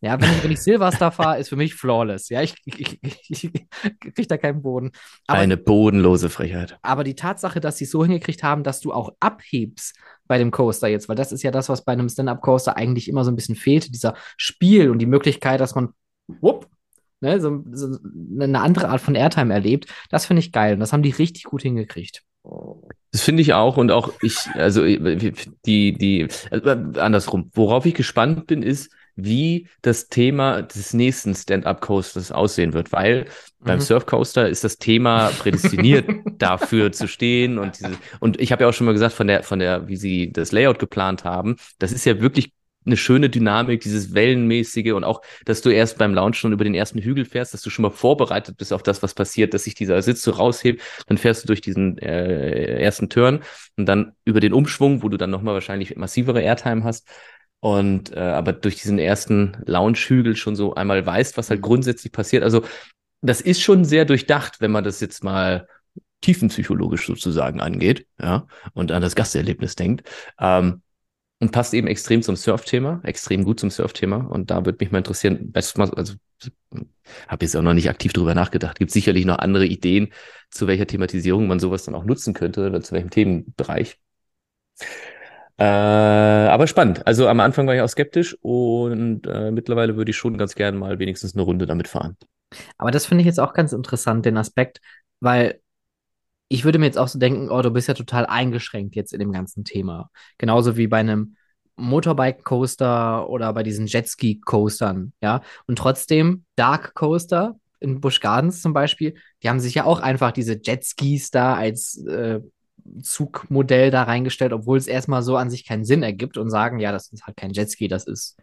Ja, 0.00 0.20
wenn 0.20 0.30
ich, 0.30 0.44
wenn 0.44 0.50
ich 0.52 0.61
Silverstar 0.61 1.11
fahre, 1.11 1.38
ist 1.38 1.48
für 1.48 1.56
mich 1.56 1.74
flawless. 1.74 2.28
Ja, 2.28 2.40
ich, 2.40 2.54
ich, 2.64 2.98
ich, 3.02 3.44
ich 3.44 3.52
kriege 4.00 4.28
da 4.28 4.37
keinen 4.37 4.62
Boden. 4.62 4.92
Aber, 5.26 5.38
Eine 5.38 5.56
bodenlose 5.56 6.30
Frechheit. 6.30 6.78
aber 6.82 7.02
die 7.02 7.16
Tatsache, 7.16 7.61
dass 7.61 7.78
sie 7.78 7.84
es 7.84 7.90
so 7.90 8.04
hingekriegt 8.04 8.42
haben, 8.44 8.62
dass 8.62 8.80
du 8.80 8.92
auch 8.92 9.14
abhebst 9.18 9.96
bei 10.28 10.38
dem 10.38 10.50
Coaster 10.52 10.87
jetzt, 10.88 11.08
weil 11.08 11.16
das 11.16 11.32
ist 11.32 11.42
ja 11.42 11.50
das, 11.50 11.68
was 11.68 11.84
bei 11.84 11.92
einem 11.92 12.08
Stand-Up-Coaster 12.08 12.76
eigentlich 12.76 13.08
immer 13.08 13.24
so 13.24 13.32
ein 13.32 13.37
bisschen 13.37 13.56
fehlt, 13.56 13.92
dieser 13.92 14.14
Spiel 14.37 14.90
und 14.90 15.00
die 15.00 15.06
Möglichkeit, 15.06 15.61
dass 15.61 15.74
man 15.74 15.88
whoop, 16.28 16.68
ne, 17.20 17.40
so, 17.40 17.64
so 17.72 17.98
eine 18.40 18.61
andere 18.61 18.90
Art 18.90 19.00
von 19.00 19.16
Airtime 19.16 19.52
erlebt, 19.52 19.87
das 20.11 20.26
finde 20.26 20.40
ich 20.40 20.52
geil 20.52 20.74
und 20.74 20.80
das 20.80 20.92
haben 20.92 21.02
die 21.02 21.11
richtig 21.11 21.44
gut 21.44 21.62
hingekriegt. 21.62 22.22
Das 23.11 23.22
finde 23.22 23.42
ich 23.42 23.54
auch 23.54 23.76
und 23.76 23.90
auch 23.90 24.12
ich, 24.22 24.38
also 24.54 24.84
die, 24.84 25.92
die, 25.92 26.28
äh, 26.50 26.76
andersrum. 26.98 27.50
Worauf 27.52 27.84
ich 27.84 27.94
gespannt 27.94 28.46
bin, 28.46 28.62
ist, 28.62 28.92
wie 29.20 29.66
das 29.83 30.09
Thema 30.09 30.62
des 30.62 30.94
nächsten 30.94 31.35
Stand-Up-Coasters 31.35 32.31
aussehen 32.31 32.72
wird, 32.72 32.92
weil 32.92 33.26
beim 33.59 33.78
Mhm. 33.78 33.83
Surf-Coaster 33.83 34.48
ist 34.48 34.62
das 34.62 34.78
Thema 34.78 35.31
prädestiniert 35.31 36.09
dafür 36.38 36.92
zu 36.92 37.09
stehen 37.09 37.59
und 37.59 37.81
diese, 37.81 37.98
und 38.20 38.40
ich 38.40 38.52
habe 38.52 38.62
ja 38.62 38.68
auch 38.68 38.72
schon 38.72 38.87
mal 38.87 38.92
gesagt 38.92 39.14
von 39.14 39.26
der, 39.26 39.42
von 39.42 39.59
der, 39.59 39.88
wie 39.88 39.96
sie 39.96 40.33
das 40.33 40.52
Layout 40.52 40.78
geplant 40.78 41.24
haben, 41.24 41.57
das 41.81 41.90
ist 41.90 42.04
ja 42.04 42.20
wirklich 42.20 42.52
eine 42.87 42.96
schöne 42.96 43.28
Dynamik, 43.28 43.81
dieses 43.81 44.14
Wellenmäßige 44.14 44.92
und 44.92 45.04
auch, 45.04 45.20
dass 45.44 45.61
du 45.61 45.68
erst 45.68 45.98
beim 45.98 46.14
Launch 46.14 46.38
schon 46.38 46.52
über 46.52 46.64
den 46.64 46.74
ersten 46.74 47.00
Hügel 47.00 47.24
fährst, 47.24 47.52
dass 47.52 47.61
du 47.61 47.70
schon 47.70 47.83
mal 47.83 47.90
vorbereitet 47.90 48.57
bist 48.57 48.73
auf 48.73 48.83
das, 48.83 49.02
was 49.02 49.14
passiert, 49.14 49.52
dass 49.52 49.64
sich 49.64 49.75
dieser 49.75 50.00
Sitz 50.00 50.23
so 50.23 50.31
raushebt, 50.31 50.81
dann 51.06 51.19
fährst 51.19 51.42
du 51.42 51.48
durch 51.48 51.60
diesen 51.60 51.98
äh, 51.98 52.81
ersten 52.81 53.10
Turn 53.10 53.40
und 53.77 53.87
dann 53.87 54.12
über 54.25 54.40
den 54.40 54.52
Umschwung, 54.54 55.02
wo 55.02 55.08
du 55.08 55.16
dann 55.19 55.31
nochmal 55.31 55.54
wahrscheinlich 55.54 55.96
massivere 55.96 56.40
Airtime 56.40 56.85
hast 56.85 57.06
und 57.61 58.13
äh, 58.13 58.21
aber 58.21 58.52
durch 58.52 58.77
diesen 58.77 58.98
ersten 58.98 59.56
Launch-Hügel 59.67 60.37
schon 60.37 60.56
so 60.56 60.75
einmal 60.75 61.04
weißt, 61.04 61.37
was 61.37 61.50
halt 61.50 61.63
grundsätzlich 61.63 62.13
passiert. 62.13 62.42
Also 62.42 62.63
das 63.21 63.40
ist 63.40 63.61
schon 63.61 63.85
sehr 63.85 64.04
durchdacht, 64.04 64.61
wenn 64.61 64.71
man 64.71 64.85
das 64.85 65.00
jetzt 65.00 65.25
mal 65.25 65.67
tiefenpsychologisch 66.21 67.06
sozusagen 67.06 67.61
angeht, 67.61 68.06
ja, 68.21 68.46
und 68.75 68.92
an 68.92 69.02
das 69.02 69.15
Gasterlebnis 69.17 69.77
denkt. 69.77 70.09
Ähm, 70.40 70.83
und 71.40 71.52
passt 71.52 71.73
eben 71.73 71.87
extrem 71.87 72.23
zum 72.23 72.35
Surf-Thema, 72.35 73.00
extrem 73.04 73.44
gut 73.44 73.61
zum 73.61 73.71
Surf-Thema. 73.71 74.17
Und 74.17 74.50
da 74.50 74.65
würde 74.65 74.79
mich 74.81 74.90
mal 74.90 74.98
interessieren, 74.98 75.52
also 75.54 76.15
habe 77.29 77.44
jetzt 77.44 77.56
auch 77.56 77.63
noch 77.63 77.75
nicht 77.75 77.88
aktiv 77.88 78.13
drüber 78.13 78.35
nachgedacht. 78.35 78.79
Gibt 78.79 78.90
sicherlich 78.90 79.25
noch 79.25 79.38
andere 79.38 79.67
Ideen, 79.67 80.13
zu 80.50 80.67
welcher 80.67 80.87
Thematisierung 80.87 81.46
man 81.46 81.61
sowas 81.61 81.85
dann 81.85 81.94
auch 81.94 82.04
nutzen 82.04 82.35
könnte 82.35 82.67
oder 82.67 82.81
zu 82.81 82.92
welchem 82.92 83.11
Themenbereich. 83.11 83.98
Äh, 85.59 85.65
aber 85.65 86.69
spannend. 86.69 87.04
Also 87.06 87.29
am 87.29 87.40
Anfang 87.40 87.67
war 87.67 87.75
ich 87.75 87.81
auch 87.81 87.88
skeptisch 87.88 88.37
und 88.42 89.27
äh, 89.27 89.50
mittlerweile 89.50 89.96
würde 89.96 90.11
ich 90.11 90.17
schon 90.17 90.38
ganz 90.38 90.54
gerne 90.54 90.79
mal 90.79 90.98
wenigstens 91.00 91.35
eine 91.35 91.42
Runde 91.42 91.67
damit 91.67 91.88
fahren. 91.88 92.17
Aber 92.79 92.92
das 92.92 93.06
finde 93.06 93.23
ich 93.23 93.27
jetzt 93.27 93.40
auch 93.40 93.52
ganz 93.52 93.73
interessant, 93.73 94.25
den 94.25 94.37
Aspekt, 94.37 94.81
weil 95.21 95.61
ich 96.48 96.65
würde 96.65 96.79
mir 96.79 96.87
jetzt 96.87 96.96
auch 96.96 97.09
so 97.09 97.19
denken, 97.19 97.50
oh, 97.50 97.61
du 97.61 97.71
bist 97.71 97.88
ja 97.88 97.94
total 97.94 98.25
eingeschränkt 98.25 98.94
jetzt 98.94 99.13
in 99.13 99.19
dem 99.19 99.33
ganzen 99.33 99.65
Thema. 99.65 100.11
Genauso 100.38 100.77
wie 100.77 100.87
bei 100.87 100.98
einem 100.98 101.37
Motorbike-Coaster 101.77 103.29
oder 103.29 103.52
bei 103.52 103.63
diesen 103.63 103.87
Jetski-Coastern, 103.87 105.13
ja. 105.21 105.42
Und 105.67 105.77
trotzdem, 105.77 106.44
Dark 106.56 106.94
Coaster 106.94 107.56
in 107.81 108.00
Busch 108.00 108.21
Gardens 108.21 108.63
zum 108.63 108.73
Beispiel, 108.73 109.15
die 109.42 109.48
haben 109.48 109.61
sich 109.61 109.75
ja 109.75 109.85
auch 109.85 110.00
einfach 110.00 110.33
diese 110.33 110.59
Jetskis 110.61 111.31
da 111.31 111.54
als 111.54 112.04
äh, 112.06 112.40
Zugmodell 113.02 113.90
da 113.90 114.04
reingestellt, 114.04 114.52
obwohl 114.52 114.78
es 114.78 114.86
erstmal 114.86 115.22
so 115.22 115.36
an 115.36 115.50
sich 115.50 115.66
keinen 115.66 115.84
Sinn 115.84 116.02
ergibt 116.02 116.38
und 116.38 116.50
sagen, 116.50 116.78
ja, 116.80 116.92
das 116.92 117.12
ist 117.12 117.26
halt 117.26 117.36
kein 117.36 117.52
Jetski, 117.52 117.88
das 117.88 118.06
ist 118.06 118.36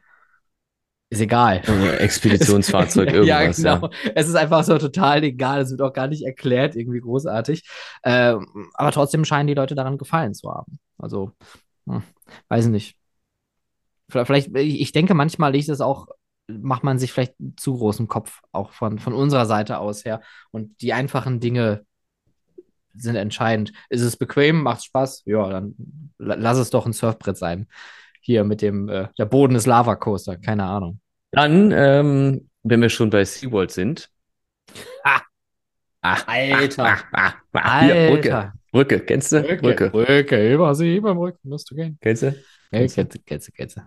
ist 1.10 1.22
egal. 1.22 1.62
Expeditionsfahrzeug, 2.00 3.10
irgendwas. 3.14 3.58
ja, 3.62 3.76
genau. 3.78 3.88
Ja. 3.88 4.12
Es 4.16 4.28
ist 4.28 4.36
einfach 4.36 4.64
so 4.64 4.78
total 4.78 5.24
egal. 5.24 5.62
Es 5.62 5.72
wird 5.72 5.82
auch 5.82 5.94
gar 5.94 6.08
nicht 6.08 6.26
erklärt, 6.26 6.76
irgendwie 6.76 7.00
großartig. 7.00 7.64
Ähm, 8.04 8.72
aber 8.74 8.92
trotzdem 8.92 9.24
scheinen 9.24 9.48
die 9.48 9.54
Leute 9.54 9.76
daran 9.76 9.98
gefallen 9.98 10.34
zu 10.34 10.50
haben. 10.52 10.80
Also, 10.98 11.32
hm, 11.88 12.02
weiß 12.50 12.68
nicht. 12.68 12.98
Vielleicht, 14.10 14.56
ich 14.56 14.92
denke, 14.92 15.14
manchmal 15.14 15.52
liegt 15.52 15.70
es 15.70 15.82
auch, 15.82 16.08
macht 16.48 16.84
man 16.84 17.00
sich 17.00 17.12
vielleicht 17.12 17.36
zu 17.58 17.78
großen 17.78 18.08
Kopf, 18.08 18.42
auch 18.52 18.72
von, 18.72 19.00
von 19.00 19.14
unserer 19.14 19.46
Seite 19.46 19.80
aus 19.80 20.06
her. 20.06 20.22
Und 20.52 20.82
die 20.82 20.94
einfachen 20.94 21.40
Dinge 21.40 21.86
sind 22.98 23.16
entscheidend. 23.16 23.74
Ist 23.90 24.02
es 24.02 24.18
bequem, 24.18 24.64
macht 24.64 24.84
Spaß? 24.84 25.24
Ja, 25.26 25.50
dann 25.50 25.76
lass 26.18 26.58
es 26.58 26.70
doch 26.70 26.86
ein 26.86 26.94
Surfbrett 26.94 27.38
sein 27.38 27.68
hier 28.26 28.44
mit 28.44 28.64
dem, 28.64 28.90
äh, 28.90 29.08
der 29.20 29.26
Boden 29.26 29.54
ist 29.56 29.68
Lava 29.68 29.96
Coaster, 29.96 30.36
keine 30.38 30.64
Ahnung. 30.64 31.00
Dann, 31.32 31.72
ähm, 31.72 32.50
wenn 32.64 32.82
wir 32.82 32.90
schon 32.90 33.12
bei 33.12 33.24
SeaWorld 33.24 33.72
sind. 33.72 34.10
Ah. 35.04 35.22
Ach, 36.02 36.28
Alter. 36.28 36.98
Ach, 37.12 37.36
ach, 37.54 37.82
Hier, 37.82 38.10
Brücke. 38.10 38.54
Brücke, 38.72 39.00
kennst 39.02 39.32
du? 39.32 39.42
Brücke. 39.42 39.62
Brücke, 39.62 39.90
Brücke 39.92 40.54
über 40.54 40.74
sie, 40.74 40.96
über 40.96 41.14
Brücke 41.14 41.38
musst 41.44 41.70
du 41.70 41.76
gehen. 41.76 42.00
Kennst 42.02 42.24
du? 42.24 42.36
Kennst 42.72 42.98
du, 42.98 43.04
kennst 43.24 43.48
du, 43.48 43.52
kennst 43.52 43.78
du. 43.78 43.82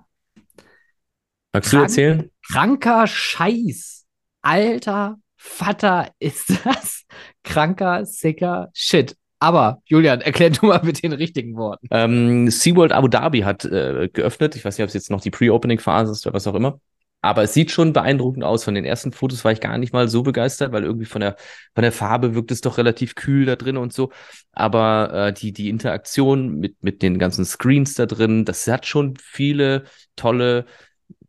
Magst 1.53 1.71
Krank, 1.71 1.71
du 1.71 1.83
erzählen? 1.83 2.31
Kranker 2.49 3.07
Scheiß. 3.09 4.07
Alter 4.43 5.19
Vater 5.39 6.11
ist 6.19 6.51
das 6.65 7.05
kranker, 7.45 8.05
sicker 8.05 8.69
Shit. 8.75 9.17
Aber, 9.41 9.81
Julian, 9.87 10.21
erklär 10.21 10.51
du 10.51 10.67
mal 10.67 10.83
mit 10.83 11.03
den 11.03 11.13
richtigen 11.13 11.57
Worten. 11.57 11.87
Ähm, 11.93 12.51
SeaWorld 12.51 12.93
Abu 12.93 13.07
Dhabi 13.07 13.41
hat 13.41 13.65
äh, 13.65 14.09
geöffnet. 14.13 14.57
Ich 14.57 14.65
weiß 14.65 14.77
nicht, 14.77 14.83
ob 14.83 14.89
es 14.89 14.95
jetzt 14.95 15.11
noch 15.11 15.21
die 15.21 15.31
Pre-Opening-Phase 15.31 16.11
ist 16.11 16.27
oder 16.27 16.35
was 16.35 16.49
auch 16.49 16.57
immer. 16.57 16.81
Aber 17.21 17.43
es 17.43 17.55
sieht 17.55 17.71
schon 17.71 17.93
beeindruckend 17.93 18.43
aus. 18.43 18.65
Von 18.65 18.75
den 18.75 18.85
ersten 18.85 19.13
Fotos 19.13 19.45
war 19.45 19.53
ich 19.53 19.61
gar 19.61 19.79
nicht 19.79 19.93
mal 19.93 20.09
so 20.09 20.25
begeistert, 20.25 20.73
weil 20.73 20.83
irgendwie 20.85 21.07
von 21.07 21.21
der, 21.21 21.37
von 21.75 21.83
der 21.83 21.93
Farbe 21.93 22.35
wirkt 22.35 22.51
es 22.51 22.61
doch 22.61 22.79
relativ 22.79 23.15
kühl 23.15 23.47
da 23.47 23.55
drin 23.55 23.77
und 23.77 23.93
so. 23.93 24.11
Aber 24.53 25.29
äh, 25.29 25.33
die, 25.33 25.53
die 25.53 25.69
Interaktion 25.69 26.57
mit, 26.59 26.83
mit 26.83 27.03
den 27.03 27.19
ganzen 27.19 27.45
Screens 27.45 27.95
da 27.95 28.07
drin, 28.07 28.45
das 28.45 28.67
hat 28.67 28.87
schon 28.87 29.17
viele 29.17 29.85
tolle 30.17 30.67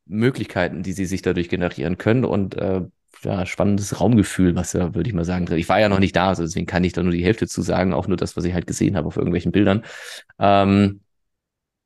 Möglichkeiten, 0.05 0.81
die 0.83 0.93
sie 0.93 1.05
sich 1.05 1.21
dadurch 1.21 1.49
generieren 1.49 1.97
können. 1.97 2.25
Und 2.25 2.55
äh, 2.55 2.81
ja, 3.23 3.45
spannendes 3.45 3.99
Raumgefühl, 3.99 4.55
was 4.55 4.73
ja, 4.73 4.93
würde 4.95 5.09
ich 5.09 5.15
mal 5.15 5.25
sagen, 5.25 5.51
ich 5.55 5.69
war 5.69 5.79
ja 5.79 5.89
noch 5.89 5.99
nicht 5.99 6.15
da, 6.15 6.29
also 6.29 6.43
deswegen 6.43 6.65
kann 6.65 6.83
ich 6.83 6.93
da 6.93 7.03
nur 7.03 7.11
die 7.11 7.23
Hälfte 7.23 7.47
zu 7.47 7.61
sagen, 7.61 7.93
auch 7.93 8.07
nur 8.07 8.17
das, 8.17 8.37
was 8.37 8.45
ich 8.45 8.53
halt 8.53 8.67
gesehen 8.67 8.95
habe 8.95 9.07
auf 9.07 9.17
irgendwelchen 9.17 9.51
Bildern. 9.51 9.83
Ähm, 10.39 11.01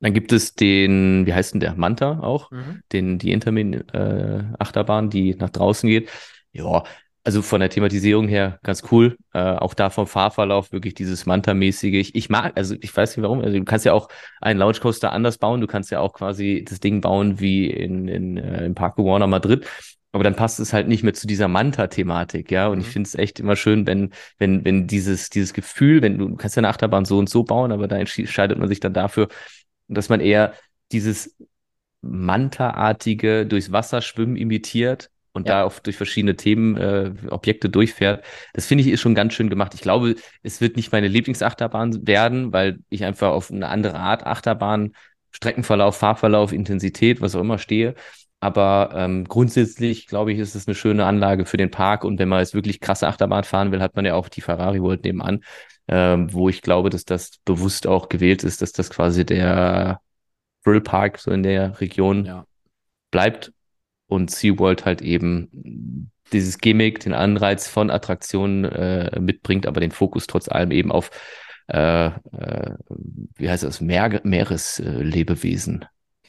dann 0.00 0.12
gibt 0.12 0.32
es 0.32 0.54
den, 0.54 1.26
wie 1.26 1.32
heißt 1.32 1.54
denn 1.54 1.60
der, 1.60 1.74
Manta 1.76 2.20
auch, 2.20 2.50
mhm. 2.50 2.82
den, 2.92 3.18
die 3.18 3.32
Intermin-Achterbahn, 3.32 5.06
äh, 5.06 5.08
die 5.08 5.34
nach 5.34 5.50
draußen 5.50 5.88
geht. 5.88 6.10
Ja, 6.52 6.84
also 7.24 7.40
von 7.40 7.60
der 7.60 7.70
Thematisierung 7.70 8.28
her 8.28 8.58
ganz 8.62 8.82
cool. 8.92 9.16
Äh, 9.32 9.38
auch 9.38 9.72
da 9.72 9.88
vom 9.88 10.06
Fahrverlauf 10.06 10.72
wirklich 10.72 10.92
dieses 10.92 11.24
Manta-mäßige. 11.24 11.94
Ich, 11.94 12.14
ich 12.14 12.28
mag, 12.28 12.52
also 12.54 12.76
ich 12.78 12.94
weiß 12.94 13.16
nicht 13.16 13.22
warum. 13.22 13.40
Also 13.40 13.56
du 13.56 13.64
kannst 13.64 13.86
ja 13.86 13.94
auch 13.94 14.08
einen 14.42 14.58
Launchcoaster 14.58 15.10
anders 15.10 15.38
bauen. 15.38 15.62
Du 15.62 15.66
kannst 15.66 15.90
ja 15.90 16.00
auch 16.00 16.12
quasi 16.12 16.66
das 16.68 16.80
Ding 16.80 17.00
bauen 17.00 17.40
wie 17.40 17.70
in, 17.70 18.08
in, 18.08 18.36
äh, 18.36 18.66
im 18.66 18.74
Parque 18.74 19.02
Warner 19.02 19.26
Madrid. 19.26 19.66
Aber 20.14 20.22
dann 20.22 20.36
passt 20.36 20.60
es 20.60 20.72
halt 20.72 20.86
nicht 20.86 21.02
mehr 21.02 21.12
zu 21.12 21.26
dieser 21.26 21.48
Manta-Thematik, 21.48 22.52
ja. 22.52 22.68
Und 22.68 22.78
mhm. 22.78 22.82
ich 22.82 22.86
finde 22.86 23.08
es 23.08 23.16
echt 23.16 23.40
immer 23.40 23.56
schön, 23.56 23.84
wenn, 23.84 24.12
wenn, 24.38 24.64
wenn 24.64 24.86
dieses, 24.86 25.28
dieses 25.28 25.52
Gefühl, 25.52 26.02
wenn 26.02 26.18
du, 26.18 26.28
du 26.28 26.36
kannst 26.36 26.54
ja 26.54 26.60
eine 26.60 26.68
Achterbahn 26.68 27.04
so 27.04 27.18
und 27.18 27.28
so 27.28 27.42
bauen, 27.42 27.72
aber 27.72 27.88
da 27.88 27.96
entscheidet 27.96 28.56
man 28.56 28.68
sich 28.68 28.78
dann 28.78 28.94
dafür, 28.94 29.26
dass 29.88 30.08
man 30.08 30.20
eher 30.20 30.54
dieses 30.92 31.36
Manta-artige 32.00 33.44
durchs 33.44 33.72
Wasser 33.72 34.02
schwimmen 34.02 34.36
imitiert 34.36 35.10
und 35.32 35.48
ja. 35.48 35.54
da 35.54 35.64
auch 35.64 35.80
durch 35.80 35.96
verschiedene 35.96 36.36
Themen, 36.36 36.76
äh, 36.76 37.10
Objekte 37.30 37.68
durchfährt. 37.68 38.24
Das 38.52 38.66
finde 38.66 38.84
ich 38.84 38.90
ist 38.90 39.00
schon 39.00 39.16
ganz 39.16 39.34
schön 39.34 39.50
gemacht. 39.50 39.74
Ich 39.74 39.80
glaube, 39.80 40.14
es 40.44 40.60
wird 40.60 40.76
nicht 40.76 40.92
meine 40.92 41.08
Lieblingsachterbahn 41.08 42.06
werden, 42.06 42.52
weil 42.52 42.78
ich 42.88 43.04
einfach 43.04 43.32
auf 43.32 43.50
eine 43.50 43.68
andere 43.68 43.96
Art 43.96 44.24
Achterbahn, 44.24 44.92
Streckenverlauf, 45.32 45.96
Fahrverlauf, 45.96 46.52
Intensität, 46.52 47.20
was 47.20 47.34
auch 47.34 47.40
immer 47.40 47.58
stehe. 47.58 47.96
Aber 48.44 48.90
ähm, 48.94 49.24
grundsätzlich, 49.24 50.06
glaube 50.06 50.30
ich, 50.30 50.38
ist 50.38 50.54
es 50.54 50.68
eine 50.68 50.74
schöne 50.74 51.06
Anlage 51.06 51.46
für 51.46 51.56
den 51.56 51.70
Park. 51.70 52.04
Und 52.04 52.18
wenn 52.18 52.28
man 52.28 52.40
jetzt 52.40 52.52
wirklich 52.52 52.78
krasse 52.78 53.08
Achterbahn 53.08 53.42
fahren 53.42 53.72
will, 53.72 53.80
hat 53.80 53.96
man 53.96 54.04
ja 54.04 54.16
auch 54.16 54.28
die 54.28 54.42
Ferrari 54.42 54.82
World 54.82 55.02
nebenan, 55.02 55.42
ähm, 55.88 56.30
wo 56.30 56.50
ich 56.50 56.60
glaube, 56.60 56.90
dass 56.90 57.06
das 57.06 57.38
bewusst 57.46 57.86
auch 57.86 58.10
gewählt 58.10 58.44
ist, 58.44 58.60
dass 58.60 58.72
das 58.72 58.90
quasi 58.90 59.24
der 59.24 60.02
Thrill 60.62 60.82
Park 60.82 61.20
so 61.20 61.30
in 61.30 61.42
der 61.42 61.80
Region 61.80 62.26
ja. 62.26 62.44
bleibt 63.10 63.50
und 64.08 64.30
SeaWorld 64.30 64.84
halt 64.84 65.00
eben 65.00 66.10
dieses 66.34 66.58
Gimmick, 66.58 67.00
den 67.00 67.14
Anreiz 67.14 67.66
von 67.66 67.88
Attraktionen 67.90 68.66
äh, 68.66 69.20
mitbringt, 69.20 69.66
aber 69.66 69.80
den 69.80 69.90
Fokus 69.90 70.26
trotz 70.26 70.50
allem 70.50 70.70
eben 70.70 70.92
auf, 70.92 71.10
äh, 71.68 72.08
äh, 72.08 72.74
wie 73.36 73.48
heißt 73.48 73.62
das, 73.62 73.80
Meer 73.80 74.20
Meereslebewesen 74.22 75.86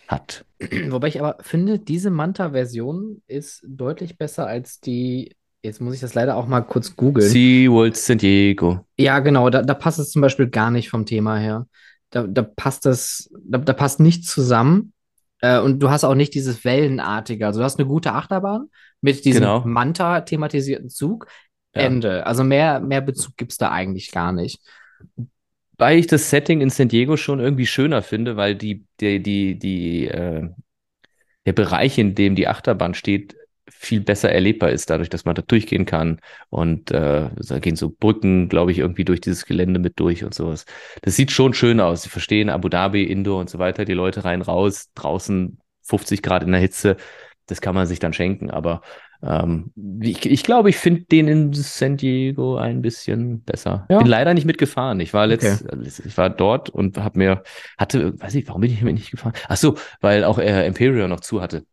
hat. 0.08 0.45
Wobei 0.89 1.08
ich 1.08 1.20
aber 1.20 1.38
finde, 1.41 1.80
diese 1.80 2.10
Manta-Version 2.10 3.22
ist 3.28 3.64
deutlich 3.68 4.18
besser 4.18 4.47
als 4.47 4.80
die. 4.80 5.36
Jetzt 5.64 5.82
muss 5.82 5.95
ich 5.95 6.01
das 6.01 6.14
leider 6.14 6.36
auch 6.36 6.47
mal 6.47 6.62
kurz 6.62 6.95
googeln. 6.95 7.28
SeaWorld 7.28 7.97
San 7.97 8.20
Diego. 8.20 8.86
Ja, 8.97 9.20
genau, 9.20 9.49
da, 9.49 9.64
da 9.64 9.74
passt 9.74 9.97
es 9.97 10.12
zum 10.12 10.22
Beispiel 10.22 10.47
gar 10.47 10.70
nicht 10.70 10.89
vom 10.89 11.08
Thema 11.08 11.38
her. 11.38 11.68
Da, 12.12 12.28
da 12.28 12.43
passt 12.43 12.86
das, 12.86 13.30
da, 13.43 13.58
da 13.58 13.74
passt 13.74 13.99
nichts 13.99 14.28
zusammen. 14.28 14.93
Äh, 15.41 15.60
und 15.60 15.80
du 15.80 15.89
hast 15.89 16.03
auch 16.03 16.16
nicht 16.16 16.34
dieses 16.36 16.64
Wellenartige. 16.66 17.47
Also 17.47 17.60
du 17.60 17.64
hast 17.64 17.80
eine 17.80 17.88
gute 17.88 18.14
Achterbahn 18.14 18.70
mit 19.01 19.26
diesem 19.26 19.41
genau. 19.41 19.62
Manta-thematisierten 19.66 20.89
Zug. 20.89 21.28
Ja. 21.76 21.82
Ende. 21.82 22.26
Also 22.26 22.43
mehr, 22.43 22.80
mehr 22.80 23.01
Bezug 23.01 23.36
gibt 23.36 23.51
es 23.51 23.58
da 23.58 23.72
eigentlich 23.72 24.12
gar 24.12 24.32
nicht. 24.32 24.62
Weil 25.78 26.00
ich 26.00 26.08
das 26.08 26.30
Setting 26.30 26.62
in 26.62 26.70
San 26.70 26.88
Diego 26.88 27.18
schon 27.18 27.40
irgendwie 27.40 27.68
schöner 27.68 28.02
finde, 28.02 28.38
weil 28.38 28.56
die, 28.56 28.86
die, 29.00 29.22
die, 29.22 29.60
die, 29.60 30.08
äh, 30.08 30.50
der 31.46 31.54
Bereich, 31.54 31.98
in 31.98 32.16
dem 32.16 32.36
die 32.36 32.48
Achterbahn 32.48 32.94
steht, 32.94 33.36
viel 33.70 34.02
besser 34.02 34.32
erlebbar 34.32 34.70
ist, 34.72 34.90
dadurch, 34.90 35.10
dass 35.10 35.26
man 35.26 35.36
da 35.36 35.42
durchgehen 35.42 35.86
kann. 35.86 36.20
Und 36.50 36.92
äh, 36.92 37.30
da 37.36 37.60
gehen 37.60 37.76
so 37.76 37.90
Brücken, 37.90 38.48
glaube 38.48 38.72
ich, 38.72 38.80
irgendwie 38.80 39.06
durch 39.06 39.22
dieses 39.22 39.46
Gelände 39.46 39.80
mit 39.80 40.00
durch 40.00 40.24
und 40.24 40.34
sowas. 40.34 40.66
Das 41.02 41.16
sieht 41.16 41.32
schon 41.32 41.54
schön 41.54 41.80
aus. 41.80 42.04
Sie 42.04 42.10
verstehen 42.10 42.50
Abu 42.50 42.70
Dhabi, 42.70 43.04
Indoor 43.04 43.40
und 43.42 43.50
so 43.50 43.60
weiter, 43.60 43.86
die 43.86 43.94
Leute 43.94 44.24
rein, 44.24 44.42
raus, 44.42 44.92
draußen 44.94 45.60
50 45.84 46.22
Grad 46.22 46.44
in 46.44 46.52
der 46.52 46.62
Hitze. 46.62 46.98
Das 47.48 47.62
kann 47.62 47.76
man 47.76 47.88
sich 47.88 48.00
dann 48.00 48.14
schenken. 48.14 48.50
Aber 48.50 48.82
ähm, 49.22 49.72
ich, 50.01 50.26
ich 50.26 50.43
glaube, 50.43 50.70
ich 50.70 50.78
finde 50.78 51.01
den 51.01 51.28
in 51.28 51.53
San 51.53 51.97
Diego 51.97 52.57
ein 52.57 52.82
bisschen 52.82 53.41
besser. 53.41 53.86
Ja. 53.89 53.99
Bin 53.99 54.07
leider 54.07 54.34
nicht 54.34 54.45
mitgefahren. 54.45 54.99
Ich 54.99 55.13
war 55.13 55.28
letzt, 55.28 55.66
okay. 55.66 55.88
ich 56.05 56.18
war 56.18 56.30
dort 56.30 56.70
und 56.70 56.97
habe 56.97 57.18
mir, 57.18 57.43
hatte, 57.78 58.20
weiß 58.20 58.36
ich, 58.36 58.47
warum 58.47 58.61
bin 58.61 58.72
ich 58.72 58.82
mir 58.82 58.93
nicht 58.93 59.11
gefahren? 59.11 59.34
Ach 59.47 59.57
so, 59.57 59.76
weil 60.01 60.24
auch 60.24 60.39
äh, 60.39 60.66
Imperial 60.68 61.07
noch 61.07 61.22
zu 61.22 61.41
hatte. 61.41 61.66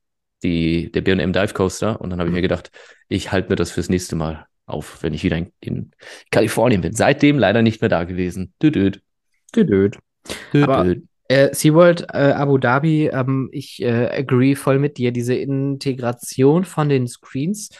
Die, 0.42 0.90
der 0.90 1.02
B&M 1.02 1.32
Dive 1.32 1.54
Coaster. 1.54 2.00
Und 2.00 2.10
dann 2.10 2.18
habe 2.18 2.28
ich 2.28 2.32
mir 2.32 2.40
mhm. 2.40 2.42
gedacht, 2.42 2.70
ich 3.08 3.30
halte 3.30 3.50
mir 3.50 3.56
das 3.56 3.70
fürs 3.70 3.88
nächste 3.88 4.16
Mal 4.16 4.46
auf, 4.66 5.02
wenn 5.02 5.14
ich 5.14 5.22
wieder 5.22 5.36
in, 5.36 5.52
in 5.60 5.90
Kalifornien 6.30 6.80
bin. 6.80 6.94
Seitdem 6.94 7.38
leider 7.38 7.62
nicht 7.62 7.80
mehr 7.80 7.90
da 7.90 8.04
gewesen. 8.04 8.52
Düdüd. 8.62 9.02
Düdüd. 9.54 9.98
Düdüd. 10.52 11.04
Äh, 11.32 11.54
SeaWorld 11.54 12.08
äh, 12.12 12.32
Abu 12.32 12.58
Dhabi, 12.58 13.06
ähm, 13.06 13.48
ich 13.52 13.82
äh, 13.82 14.10
agree 14.20 14.54
voll 14.54 14.78
mit 14.78 14.98
dir. 14.98 15.12
Diese 15.12 15.34
Integration 15.34 16.66
von 16.66 16.90
den 16.90 17.08
Screens, 17.08 17.70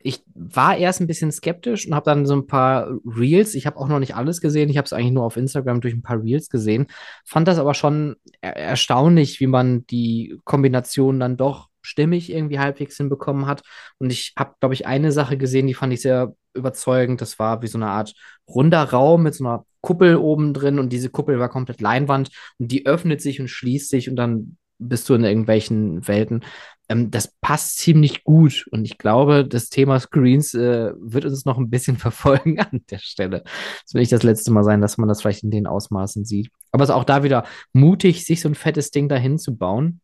ich 0.00 0.24
war 0.34 0.76
erst 0.76 1.00
ein 1.00 1.06
bisschen 1.06 1.30
skeptisch 1.30 1.86
und 1.86 1.94
habe 1.94 2.06
dann 2.06 2.26
so 2.26 2.34
ein 2.34 2.48
paar 2.48 2.90
Reels, 3.04 3.54
ich 3.54 3.66
habe 3.66 3.76
auch 3.76 3.86
noch 3.86 4.00
nicht 4.00 4.16
alles 4.16 4.40
gesehen, 4.40 4.68
ich 4.68 4.78
habe 4.78 4.86
es 4.86 4.92
eigentlich 4.92 5.12
nur 5.12 5.22
auf 5.22 5.36
Instagram 5.36 5.80
durch 5.80 5.94
ein 5.94 6.02
paar 6.02 6.20
Reels 6.20 6.48
gesehen, 6.50 6.88
fand 7.24 7.46
das 7.46 7.60
aber 7.60 7.72
schon 7.74 8.16
er 8.40 8.56
erstaunlich, 8.56 9.38
wie 9.38 9.46
man 9.46 9.86
die 9.86 10.36
Kombination 10.42 11.20
dann 11.20 11.36
doch 11.36 11.68
stimmig 11.88 12.30
irgendwie 12.30 12.58
halbwegs 12.58 12.96
hinbekommen 12.96 13.46
hat. 13.46 13.62
Und 13.98 14.10
ich 14.10 14.34
habe, 14.38 14.54
glaube 14.60 14.74
ich, 14.74 14.86
eine 14.86 15.12
Sache 15.12 15.36
gesehen, 15.36 15.66
die 15.66 15.74
fand 15.74 15.92
ich 15.92 16.02
sehr 16.02 16.34
überzeugend. 16.54 17.20
Das 17.20 17.38
war 17.38 17.62
wie 17.62 17.68
so 17.68 17.78
eine 17.78 17.88
Art 17.88 18.14
runder 18.48 18.82
Raum 18.82 19.22
mit 19.22 19.34
so 19.34 19.44
einer 19.44 19.64
Kuppel 19.80 20.16
oben 20.16 20.54
drin 20.54 20.78
und 20.78 20.92
diese 20.92 21.10
Kuppel 21.10 21.38
war 21.38 21.48
komplett 21.48 21.80
Leinwand 21.80 22.30
und 22.58 22.72
die 22.72 22.86
öffnet 22.86 23.20
sich 23.20 23.40
und 23.40 23.48
schließt 23.48 23.88
sich 23.88 24.10
und 24.10 24.16
dann 24.16 24.56
bist 24.78 25.08
du 25.08 25.14
in 25.14 25.24
irgendwelchen 25.24 26.06
Welten. 26.06 26.44
Ähm, 26.88 27.10
das 27.10 27.34
passt 27.40 27.78
ziemlich 27.78 28.24
gut 28.24 28.66
und 28.70 28.84
ich 28.84 28.98
glaube, 28.98 29.46
das 29.46 29.68
Thema 29.68 29.98
Screens 30.00 30.54
äh, 30.54 30.92
wird 30.98 31.24
uns 31.24 31.44
noch 31.44 31.58
ein 31.58 31.70
bisschen 31.70 31.96
verfolgen 31.98 32.58
an 32.60 32.82
der 32.90 32.98
Stelle. 32.98 33.42
Das 33.84 33.94
will 33.94 34.00
nicht 34.00 34.12
das 34.12 34.22
letzte 34.22 34.52
Mal 34.52 34.64
sein, 34.64 34.80
dass 34.80 34.98
man 34.98 35.08
das 35.08 35.22
vielleicht 35.22 35.44
in 35.44 35.50
den 35.50 35.66
Ausmaßen 35.66 36.24
sieht. 36.24 36.50
Aber 36.72 36.84
es 36.84 36.90
ist 36.90 36.96
auch 36.96 37.04
da 37.04 37.22
wieder 37.22 37.44
mutig, 37.72 38.24
sich 38.24 38.40
so 38.40 38.48
ein 38.48 38.54
fettes 38.54 38.90
Ding 38.90 39.08
dahin 39.08 39.38
zu 39.38 39.56
bauen. 39.56 40.00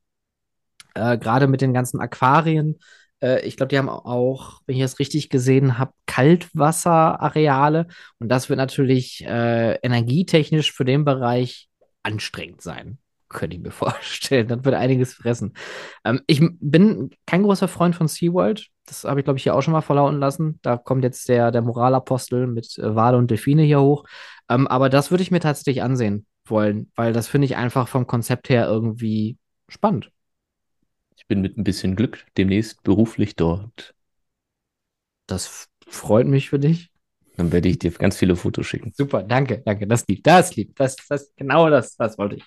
Äh, 0.94 1.18
Gerade 1.18 1.46
mit 1.46 1.60
den 1.60 1.74
ganzen 1.74 2.00
Aquarien. 2.00 2.78
Äh, 3.20 3.46
ich 3.46 3.56
glaube, 3.56 3.68
die 3.68 3.78
haben 3.78 3.88
auch, 3.88 4.60
wenn 4.66 4.76
ich 4.76 4.82
das 4.82 4.98
richtig 4.98 5.30
gesehen 5.30 5.78
habe, 5.78 5.92
Kaltwasserareale. 6.06 7.86
Und 8.18 8.28
das 8.28 8.48
wird 8.48 8.58
natürlich 8.58 9.24
äh, 9.26 9.74
energietechnisch 9.82 10.72
für 10.72 10.84
den 10.84 11.04
Bereich 11.04 11.68
anstrengend 12.02 12.62
sein 12.62 12.98
könnte 13.34 13.56
ich 13.56 13.62
mir 13.62 13.70
vorstellen. 13.72 14.48
Das 14.48 14.64
wird 14.64 14.74
einiges 14.74 15.14
fressen. 15.14 15.52
Ähm, 16.04 16.20
ich 16.26 16.40
bin 16.60 17.10
kein 17.26 17.42
großer 17.42 17.68
Freund 17.68 17.94
von 17.94 18.08
SeaWorld. 18.08 18.68
Das 18.86 19.04
habe 19.04 19.20
ich, 19.20 19.24
glaube 19.24 19.38
ich, 19.38 19.42
hier 19.42 19.54
auch 19.54 19.62
schon 19.62 19.72
mal 19.72 19.82
verlauten 19.82 20.18
lassen. 20.18 20.58
Da 20.62 20.78
kommt 20.78 21.04
jetzt 21.04 21.28
der, 21.28 21.50
der 21.50 21.62
Moralapostel 21.62 22.46
mit 22.46 22.78
äh, 22.78 22.94
Wale 22.94 23.18
und 23.18 23.30
Delfine 23.30 23.62
hier 23.62 23.82
hoch. 23.82 24.04
Ähm, 24.48 24.66
aber 24.66 24.88
das 24.88 25.10
würde 25.10 25.22
ich 25.22 25.30
mir 25.30 25.40
tatsächlich 25.40 25.82
ansehen 25.82 26.26
wollen, 26.46 26.90
weil 26.94 27.12
das 27.12 27.28
finde 27.28 27.46
ich 27.46 27.56
einfach 27.56 27.88
vom 27.88 28.06
Konzept 28.06 28.48
her 28.48 28.66
irgendwie 28.66 29.38
spannend. 29.68 30.10
Ich 31.16 31.26
bin 31.26 31.40
mit 31.40 31.56
ein 31.56 31.64
bisschen 31.64 31.96
Glück 31.96 32.26
demnächst 32.36 32.82
beruflich 32.82 33.36
dort. 33.36 33.94
Das 35.26 35.68
freut 35.86 36.26
mich 36.26 36.50
für 36.50 36.58
dich. 36.58 36.90
Dann 37.36 37.50
werde 37.50 37.68
ich 37.68 37.78
dir 37.78 37.90
ganz 37.90 38.16
viele 38.16 38.36
Fotos 38.36 38.66
schicken. 38.66 38.92
Super, 38.94 39.22
danke, 39.22 39.62
danke. 39.64 39.86
Das 39.86 40.06
lieb, 40.06 40.22
das 40.22 40.54
lieb. 40.54 40.76
Das, 40.76 40.96
das, 41.08 41.32
genau 41.36 41.68
das, 41.68 41.96
das 41.96 42.16
wollte 42.16 42.36
ich. 42.36 42.44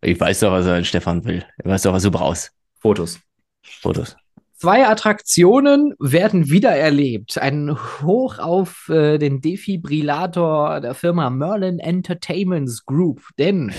ich 0.00 0.18
weiß 0.18 0.40
doch, 0.40 0.52
was 0.52 0.66
er 0.66 0.82
Stefan 0.84 1.24
will. 1.24 1.44
Er 1.58 1.70
weiß 1.72 1.82
doch, 1.82 1.92
was 1.92 2.02
du 2.02 2.10
brauchst. 2.10 2.52
Fotos. 2.78 3.20
Fotos. 3.62 4.16
Zwei 4.54 4.88
Attraktionen 4.88 5.94
werden 6.00 6.50
wieder 6.50 6.70
erlebt. 6.70 7.38
Ein 7.38 7.76
Hoch 8.02 8.38
auf 8.38 8.88
äh, 8.88 9.18
den 9.18 9.40
Defibrillator 9.40 10.80
der 10.80 10.94
Firma 10.94 11.30
Merlin 11.30 11.78
Entertainments 11.78 12.84
Group. 12.84 13.22
Denn 13.38 13.72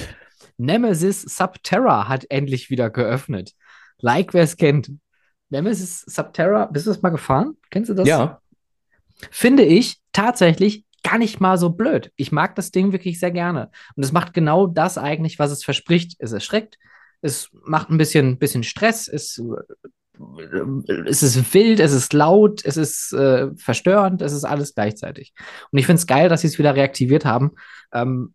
Nemesis 0.60 1.22
Subterra 1.24 2.08
hat 2.08 2.26
endlich 2.30 2.70
wieder 2.70 2.90
geöffnet. 2.90 3.54
Like 4.00 4.34
wer 4.34 4.44
es 4.44 4.58
kennt. 4.58 4.92
Nemesis 5.50 6.02
Subterra, 6.02 6.66
bist 6.68 6.86
du 6.86 6.92
das 6.92 7.02
mal 7.02 7.10
gefahren? 7.10 7.58
Kennst 7.70 7.90
du 7.90 7.96
das? 7.96 8.08
Ja 8.08 8.42
finde 9.32 9.64
ich 9.64 10.00
tatsächlich 10.14 10.86
gar 11.04 11.18
nicht 11.18 11.40
mal 11.40 11.58
so 11.58 11.70
blöd. 11.70 12.12
Ich 12.16 12.32
mag 12.32 12.56
das 12.56 12.72
Ding 12.72 12.92
wirklich 12.92 13.20
sehr 13.20 13.32
gerne. 13.32 13.72
Und 13.96 14.04
es 14.04 14.12
macht 14.12 14.34
genau 14.34 14.68
das 14.68 14.98
eigentlich, 14.98 15.40
was 15.40 15.52
es 15.52 15.64
verspricht. 15.64 16.16
Es 16.20 16.32
erschreckt, 16.32 16.78
es 17.22 17.50
macht 17.66 17.90
ein 17.90 17.98
bisschen, 17.98 18.38
bisschen 18.38 18.64
Stress, 18.64 19.08
es, 19.08 19.42
es 21.06 21.24
ist 21.24 21.54
wild, 21.54 21.80
es 21.80 21.94
ist 21.94 22.14
laut, 22.14 22.64
es 22.66 22.78
ist 22.78 23.14
äh, 23.14 23.48
verstörend, 23.56 24.22
es 24.22 24.34
ist 24.34 24.44
alles 24.44 24.76
gleichzeitig. 24.76 25.34
Und 25.72 25.80
ich 25.80 25.86
finde 25.86 26.00
es 26.00 26.08
geil, 26.08 26.30
dass 26.30 26.42
sie 26.42 26.48
es 26.48 26.60
wieder 26.60 26.76
reaktiviert 26.76 27.26
haben. 27.26 27.52
Ähm, 27.94 28.34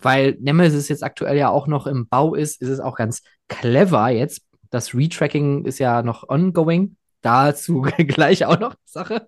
weil 0.00 0.36
Nemesis 0.40 0.88
jetzt 0.88 1.02
aktuell 1.02 1.36
ja 1.36 1.50
auch 1.50 1.66
noch 1.66 1.86
im 1.86 2.08
Bau 2.08 2.34
ist, 2.34 2.60
ist 2.60 2.68
es 2.68 2.80
auch 2.80 2.96
ganz 2.96 3.22
clever 3.48 4.08
jetzt. 4.10 4.42
Das 4.70 4.94
Retracking 4.94 5.64
ist 5.64 5.78
ja 5.78 6.02
noch 6.02 6.28
ongoing. 6.28 6.96
Dazu 7.22 7.82
gleich 7.96 8.44
auch 8.44 8.58
noch 8.58 8.74
Sache. 8.84 9.26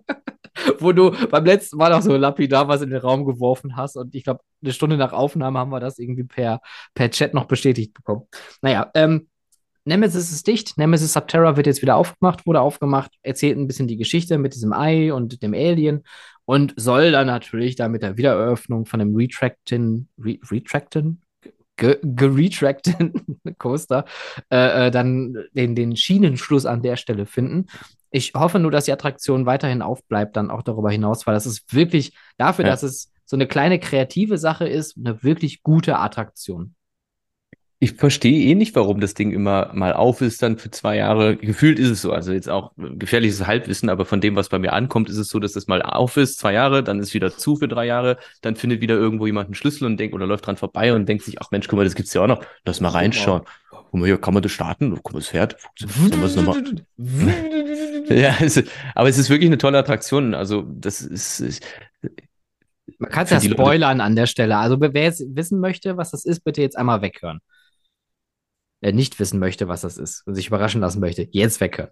wo 0.79 0.91
du 0.91 1.11
beim 1.27 1.45
letzten 1.45 1.77
Mal 1.77 1.91
noch 1.91 2.01
so 2.01 2.15
lapidar 2.15 2.67
was 2.67 2.81
in 2.81 2.89
den 2.89 2.99
Raum 2.99 3.25
geworfen 3.25 3.75
hast. 3.75 3.95
Und 3.95 4.15
ich 4.15 4.23
glaube, 4.23 4.41
eine 4.61 4.73
Stunde 4.73 4.97
nach 4.97 5.13
Aufnahme 5.13 5.59
haben 5.59 5.71
wir 5.71 5.79
das 5.79 5.99
irgendwie 5.99 6.23
per, 6.23 6.61
per 6.93 7.09
Chat 7.11 7.33
noch 7.33 7.45
bestätigt 7.45 7.93
bekommen. 7.93 8.27
Naja, 8.61 8.89
ähm, 8.93 9.28
Nemesis 9.89 10.31
ist 10.31 10.47
dicht. 10.47 10.77
Nemesis 10.77 11.13
Subterra 11.13 11.57
wird 11.57 11.67
jetzt 11.67 11.81
wieder 11.81 11.95
aufgemacht, 11.95 12.45
wurde 12.45 12.61
aufgemacht, 12.61 13.11
erzählt 13.23 13.57
ein 13.57 13.67
bisschen 13.67 13.87
die 13.87 13.97
Geschichte 13.97 14.37
mit 14.37 14.53
diesem 14.53 14.71
Ei 14.71 15.13
und 15.13 15.41
dem 15.43 15.53
Alien 15.53 16.03
und 16.45 16.73
soll 16.77 17.11
dann 17.11 17.27
natürlich 17.27 17.75
da 17.75 17.89
mit 17.89 18.03
der 18.03 18.15
Wiedereröffnung 18.15 18.85
von 18.85 18.99
dem 18.99 19.15
Retractin, 19.15 20.07
Re 20.17 20.37
Retractin, 20.49 21.21
geretracten 21.75 23.13
Coaster 23.57 24.05
äh, 24.51 24.87
äh, 24.87 24.91
dann 24.91 25.35
den, 25.53 25.75
den 25.75 25.95
Schienenschluss 25.95 26.65
an 26.65 26.81
der 26.81 26.95
Stelle 26.97 27.25
finden 27.25 27.67
ich 28.11 28.33
hoffe 28.35 28.59
nur, 28.59 28.71
dass 28.71 28.85
die 28.85 28.91
Attraktion 28.91 29.45
weiterhin 29.45 29.81
aufbleibt, 29.81 30.35
dann 30.35 30.49
auch 30.49 30.63
darüber 30.63 30.91
hinaus, 30.91 31.27
weil 31.27 31.33
das 31.33 31.45
ist 31.45 31.73
wirklich 31.73 32.13
dafür, 32.37 32.65
ja. 32.65 32.71
dass 32.71 32.83
es 32.83 33.11
so 33.25 33.35
eine 33.35 33.47
kleine 33.47 33.79
kreative 33.79 34.37
Sache 34.37 34.67
ist, 34.67 34.97
eine 34.97 35.23
wirklich 35.23 35.61
gute 35.61 35.99
Attraktion. 35.99 36.75
Ich 37.81 37.93
verstehe 37.93 38.47
eh 38.47 38.55
nicht, 38.55 38.75
warum 38.75 38.99
das 38.99 39.13
Ding 39.13 39.31
immer 39.31 39.71
mal 39.73 39.93
auf 39.93 40.19
ist, 40.19 40.43
dann 40.43 40.57
für 40.57 40.69
zwei 40.69 40.97
Jahre. 40.97 41.37
Gefühlt 41.37 41.79
ist 41.79 41.89
es 41.89 42.01
so. 42.01 42.11
Also 42.11 42.33
jetzt 42.33 42.49
auch 42.49 42.73
gefährliches 42.75 43.47
Halbwissen, 43.47 43.87
aber 43.87 44.03
von 44.03 44.19
dem, 44.19 44.35
was 44.35 44.49
bei 44.49 44.59
mir 44.59 44.73
ankommt, 44.73 45.09
ist 45.09 45.15
es 45.15 45.29
so, 45.29 45.39
dass 45.39 45.53
das 45.53 45.67
mal 45.67 45.81
auf 45.81 46.17
ist, 46.17 46.39
zwei 46.39 46.51
Jahre, 46.51 46.83
dann 46.83 46.99
ist 46.99 47.13
wieder 47.13 47.37
zu 47.37 47.55
für 47.55 47.69
drei 47.69 47.85
Jahre, 47.85 48.17
dann 48.41 48.57
findet 48.57 48.81
wieder 48.81 48.95
irgendwo 48.95 49.27
jemand 49.27 49.47
einen 49.47 49.55
Schlüssel 49.55 49.85
und 49.85 49.97
denkt 49.97 50.13
oder 50.13 50.27
läuft 50.27 50.45
dran 50.45 50.57
vorbei 50.57 50.93
und 50.93 51.07
denkt 51.07 51.23
sich, 51.23 51.41
ach 51.41 51.51
Mensch, 51.51 51.69
guck 51.69 51.77
mal, 51.77 51.85
das 51.85 51.95
gibt's 51.95 52.13
ja 52.13 52.21
auch 52.21 52.27
noch. 52.27 52.43
Lass 52.65 52.81
mal 52.81 52.89
reinschauen. 52.89 53.43
Guck 53.69 53.93
mal, 53.93 54.07
hier 54.07 54.19
kann 54.19 54.33
man 54.33 54.43
das 54.43 54.51
starten. 54.51 54.99
Guck 55.01 55.13
mal, 55.13 55.19
das 55.19 55.29
fährt. 55.29 55.55
ja, 58.09 58.35
es, 58.41 58.61
aber 58.93 59.07
es 59.07 59.17
ist 59.17 59.29
wirklich 59.29 59.47
eine 59.47 59.57
tolle 59.57 59.77
Attraktion. 59.77 60.33
Also 60.33 60.65
das 60.67 60.99
ist, 60.99 61.61
man 62.97 63.09
kann 63.09 63.23
es 63.23 63.29
ja 63.29 63.39
spoilern 63.39 64.01
an 64.01 64.17
der 64.17 64.25
Stelle. 64.25 64.57
Also 64.57 64.81
wer 64.81 65.03
jetzt 65.03 65.23
wissen 65.29 65.61
möchte, 65.61 65.95
was 65.95 66.11
das 66.11 66.25
ist, 66.25 66.43
bitte 66.43 66.61
jetzt 66.61 66.77
einmal 66.77 67.01
weghören 67.01 67.39
äh, 68.81 68.91
nicht 68.91 69.19
wissen 69.19 69.39
möchte, 69.39 69.67
was 69.67 69.81
das 69.81 69.97
ist 69.97 70.25
und 70.25 70.35
sich 70.35 70.47
überraschen 70.47 70.81
lassen 70.81 70.99
möchte, 70.99 71.27
jetzt 71.31 71.61
weghören. 71.61 71.91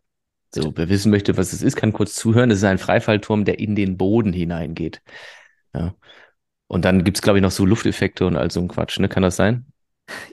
So, 0.53 0.71
wer 0.75 0.87
wissen 0.87 1.11
möchte, 1.11 1.35
was 1.35 1.51
es 1.51 1.61
ist, 1.61 1.75
kann 1.75 1.91
kurz 1.91 2.13
zuhören. 2.13 2.49
Das 2.49 2.59
ist 2.59 2.63
ein 2.63 2.77
Freifallturm, 2.77 3.43
der 3.43 3.59
in 3.59 3.75
den 3.75 3.97
Boden 3.97 4.31
hineingeht. 4.31 5.01
Ja. 5.73 5.93
Und 6.67 6.85
dann 6.85 7.03
gibt 7.03 7.17
es, 7.17 7.21
glaube 7.21 7.39
ich, 7.39 7.43
noch 7.43 7.51
so 7.51 7.65
Lufteffekte 7.65 8.25
und 8.25 8.35
all 8.35 8.51
so 8.51 8.61
ein 8.61 8.67
Quatsch, 8.67 8.99
ne? 8.99 9.09
Kann 9.09 9.23
das 9.23 9.35
sein? 9.35 9.65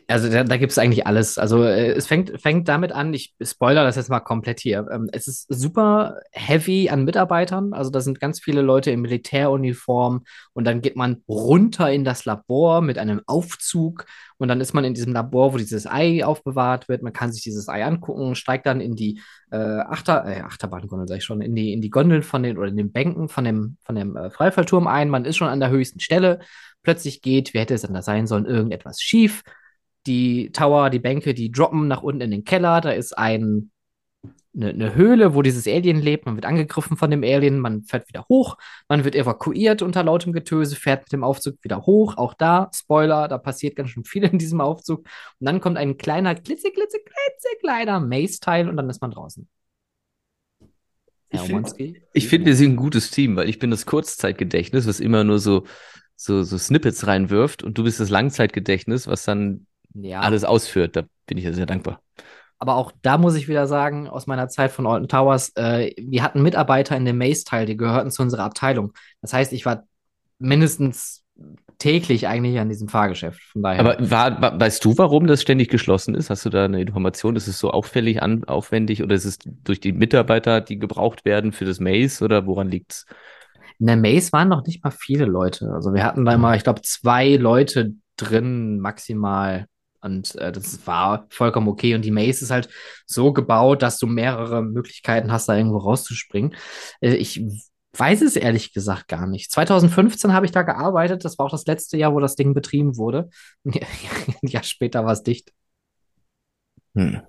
Also 0.07 0.31
da, 0.31 0.45
da 0.45 0.57
gibt 0.57 0.73
es 0.73 0.79
eigentlich 0.79 1.07
alles. 1.07 1.39
Also 1.39 1.65
äh, 1.65 1.93
es 1.93 2.07
fängt, 2.07 2.41
fängt 2.41 2.69
damit 2.69 2.93
an, 2.93 3.13
ich 3.15 3.35
spoiler 3.43 3.85
das 3.85 3.97
jetzt 3.97 4.11
mal 4.11 4.21
komplett 4.21 4.61
hier. 4.61 4.87
Ähm, 4.91 5.09
es 5.13 5.27
ist 5.27 5.47
super 5.49 6.21
heavy 6.33 6.91
an 6.91 7.05
Mitarbeitern. 7.05 7.73
Also 7.73 7.91
da 7.91 8.01
sind 8.01 8.21
ganz 8.21 8.41
viele 8.41 8.63
Leute 8.63 8.91
in 8.91 9.01
Militäruniform 9.01 10.25
und 10.53 10.65
dann 10.65 10.81
geht 10.81 10.97
man 10.97 11.23
runter 11.29 11.91
in 11.91 12.05
das 12.05 12.25
Labor 12.25 12.83
mit 12.83 12.99
einem 12.99 13.23
Aufzug 13.27 14.07
und 14.37 14.49
dann 14.49 14.61
ist 14.61 14.75
man 14.75 14.85
in 14.85 14.95
diesem 14.95 15.13
Labor, 15.13 15.55
wo 15.55 15.59
dieses 15.59 15.87
Ei 15.87 16.25
aufbewahrt 16.25 16.89
wird. 16.89 17.03
Man 17.03 17.13
kann 17.13 17.33
sich 17.33 17.43
dieses 17.43 17.69
Ei 17.69 17.85
angucken, 17.85 18.35
steigt 18.35 18.67
dann 18.67 18.81
in 18.81 18.95
die 18.95 19.21
äh, 19.51 19.57
Achter, 19.57 20.25
äh, 20.27 20.41
Achterbahngondel, 20.41 21.09
sag 21.09 21.19
ich 21.19 21.25
schon, 21.25 21.41
in 21.41 21.55
die, 21.55 21.73
in 21.73 21.81
die 21.81 21.91
Gondeln 21.91 22.23
von 22.23 22.43
den 22.43 22.59
oder 22.59 22.69
in 22.69 22.77
den 22.77 22.93
Bänken 22.93 23.29
von 23.29 23.45
dem, 23.45 23.79
von 23.85 23.95
dem 23.95 24.17
äh, 24.17 24.31
Freifallturm 24.31 24.87
ein. 24.87 25.09
Man 25.09 25.25
ist 25.25 25.37
schon 25.37 25.49
an 25.49 25.61
der 25.61 25.71
höchsten 25.71 26.01
Stelle. 26.01 26.41
Plötzlich 26.83 27.23
geht, 27.23 27.55
wie 27.55 27.59
hätte 27.59 27.75
es 27.75 27.83
denn 27.83 27.95
da 27.95 28.03
sein 28.03 28.27
sollen, 28.27 28.45
irgendetwas 28.45 29.01
schief 29.01 29.43
die 30.07 30.51
Tower, 30.53 30.91
die 30.91 30.99
Bänke, 30.99 31.35
die 31.35 31.51
droppen 31.51 31.89
nach 31.89 32.03
unten 32.03 32.21
in 32.21 32.31
den 32.31 32.45
Keller. 32.45 32.81
Da 32.81 32.91
ist 32.91 33.17
ein, 33.17 33.71
eine, 34.55 34.71
eine, 34.71 34.95
Höhle, 34.95 35.35
wo 35.35 35.43
dieses 35.43 35.67
Alien 35.67 36.01
lebt. 36.01 36.27
Man 36.27 36.37
wird 36.37 36.45
angegriffen 36.47 36.97
von 36.97 37.11
dem 37.11 37.23
Alien, 37.23 37.59
man 37.59 37.83
fährt 37.85 38.09
wieder 38.09 38.27
hoch, 38.29 38.57
man 38.89 39.05
wird 39.05 39.15
evakuiert 39.15 39.83
unter 39.83 40.03
lautem 40.03 40.33
Getöse, 40.33 40.77
fährt 40.77 41.05
mit 41.05 41.13
dem 41.13 41.25
Aufzug 41.25 41.57
wieder 41.63 41.83
hoch. 41.83 42.17
Auch 42.17 42.35
da, 42.35 42.71
Spoiler, 42.75 43.29
da 43.29 43.39
passiert 43.39 43.77
ganz 43.77 43.91
schön 43.91 44.05
viel 44.05 44.25
in 44.25 44.39
diesem 44.39 44.61
Aufzug. 44.61 45.01
Und 45.41 45.47
dann 45.47 45.61
kommt 45.61 45.79
ein 45.79 45.97
kleiner, 45.97 46.35
klitze, 46.35 46.71
klitze, 46.71 46.99
klitze, 46.99 47.49
kleiner 47.61 48.01
Maze-Teil 48.01 48.69
und 48.69 48.77
dann 48.77 48.91
ist 48.91 49.01
man 49.01 49.11
draußen. 49.11 49.49
Ich 51.31 51.41
finde, 51.41 51.71
find, 52.15 52.47
wir 52.47 52.55
sind 52.55 52.73
ein 52.73 52.77
gutes 52.77 53.11
Team, 53.11 53.35
weil 53.35 53.49
ich 53.49 53.59
bin 53.59 53.71
das 53.71 53.87
Kurzzeitgedächtnis, 53.87 54.87
was 54.87 55.01
immer 55.01 55.25
nur 55.25 55.41
so, 55.41 55.65
so, 56.15 56.45
so 56.45 56.59
Snippets 56.59 57.09
reinwirft 57.09 57.65
und 57.65 57.77
du 57.77 57.83
bist 57.83 57.99
das 57.99 58.09
Langzeitgedächtnis, 58.09 59.09
was 59.09 59.25
dann 59.25 59.67
ja. 59.95 60.21
alles 60.21 60.45
ausführt. 60.45 60.97
Da 60.97 61.03
bin 61.27 61.39
ich 61.39 61.45
ja 61.45 61.53
sehr 61.53 61.67
dankbar. 61.67 62.01
Aber 62.59 62.77
auch 62.77 62.93
da 63.03 63.19
muss 63.19 63.35
ich 63.35 63.49
wieder 63.49 63.67
sagen, 63.67 64.09
aus 64.09 64.27
meiner 64.27 64.49
Zeit 64.49 64.71
von 64.73 64.87
Alton 64.87 65.09
Towers, 65.09 65.53
äh, 65.57 65.93
wir 65.99 66.23
hatten 66.23 66.43
Mitarbeiter 66.43 66.97
in 66.97 67.05
dem 67.05 67.19
Maze-Teil, 67.19 67.67
die 67.67 67.77
gehörten 67.77 68.11
zu 68.11 68.23
unserer 68.23 68.45
Abteilung. 68.45 68.93
Das 69.21 69.33
heißt, 69.33 69.53
ich 69.53 69.67
war 69.67 69.85
mindestens 70.39 71.25
täglich 71.79 72.29
eigentlich 72.29 72.59
an 72.59 72.69
diesem 72.69 72.89
Fahrgeschäft. 72.89 73.43
Von 73.43 73.63
daher. 73.63 73.81
Aber 73.81 74.11
war, 74.11 74.41
wa- 74.41 74.59
weißt 74.59 74.85
du, 74.85 74.97
warum 74.97 75.27
das 75.27 75.43
ständig 75.43 75.69
geschlossen 75.69 76.15
ist? 76.15 76.31
Hast 76.31 76.47
du 76.47 76.51
da 76.51 76.65
eine 76.65 76.81
Information? 76.81 77.37
Ist 77.37 77.49
es 77.49 77.59
so 77.59 77.71
auffällig, 77.71 78.23
an, 78.23 78.45
aufwendig 78.45 79.03
oder 79.03 79.15
ist 79.15 79.25
es 79.25 79.39
durch 79.43 79.81
die 79.81 79.93
Mitarbeiter, 79.93 80.61
die 80.61 80.79
gebraucht 80.79 81.25
werden 81.25 81.53
für 81.53 81.65
das 81.65 81.81
Maze 81.81 82.25
oder 82.25 82.47
woran 82.47 82.71
liegt's? 82.71 83.05
In 83.79 83.87
der 83.87 83.97
Maze 83.97 84.33
waren 84.33 84.49
noch 84.49 84.65
nicht 84.65 84.85
mal 84.85 84.93
viele 84.93 85.25
Leute. 85.25 85.71
Also 85.75 85.93
wir 85.93 86.05
hatten 86.05 86.25
da 86.25 86.33
immer, 86.33 86.55
ich 86.55 86.63
glaube, 86.63 86.83
zwei 86.83 87.35
Leute 87.35 87.95
drin 88.17 88.79
maximal. 88.79 89.67
Und 90.05 90.35
äh, 90.37 90.53
das 90.53 90.87
war 90.87 91.27
vollkommen 91.31 91.67
okay. 91.67 91.95
Und 91.95 92.05
die 92.05 92.11
Maze 92.11 92.45
ist 92.45 92.51
halt 92.51 92.69
so 93.07 93.33
gebaut, 93.33 93.83
dass 93.83 93.99
du 93.99 94.07
mehrere 94.07 94.63
Möglichkeiten 94.63 95.33
hast, 95.33 95.49
da 95.49 95.57
irgendwo 95.57 95.79
rauszuspringen. 95.79 96.55
Äh, 97.01 97.15
ich 97.15 97.43
weiß 97.97 98.21
es 98.21 98.37
ehrlich 98.37 98.75
gesagt 98.75 99.09
gar 99.09 99.27
nicht. 99.27 99.51
2015 99.51 100.35
habe 100.35 100.45
ich 100.45 100.53
da 100.53 100.63
gearbeitet. 100.63 101.25
Das 101.25 101.39
war 101.39 101.47
auch 101.47 101.51
das 101.51 101.65
letzte 101.67 101.97
Jahr, 101.97 102.13
wo 102.13 102.21
das 102.21 102.37
Ding 102.37 102.53
betrieben 102.53 102.99
wurde. 102.99 103.31
Ein 103.65 103.81
Jahr 104.43 104.63
später 104.63 105.05
war 105.07 105.13
es 105.13 105.23
dicht. 105.23 105.53
Hm. 106.95 107.23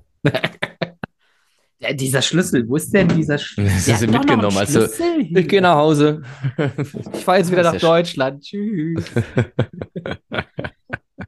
Ja, 1.80 1.94
dieser 1.94 2.22
Schlüssel, 2.22 2.68
wo 2.68 2.76
ist 2.76 2.94
denn 2.94 3.08
dieser 3.08 3.38
Schlüssel? 3.38 3.72
Das 3.94 4.02
noch 4.02 4.08
einen 4.08 4.20
mitgenommen, 4.20 4.58
also. 4.58 4.88
Ich 5.20 5.48
gehe 5.48 5.62
nach 5.62 5.76
Hause. 5.76 6.24
Ich 7.14 7.24
fahre 7.24 7.38
jetzt 7.38 7.52
wieder 7.52 7.64
nach 7.64 7.76
ist 7.76 7.82
ja 7.82 7.90
Deutschland. 7.90 8.44
Tschüss. 8.44 9.06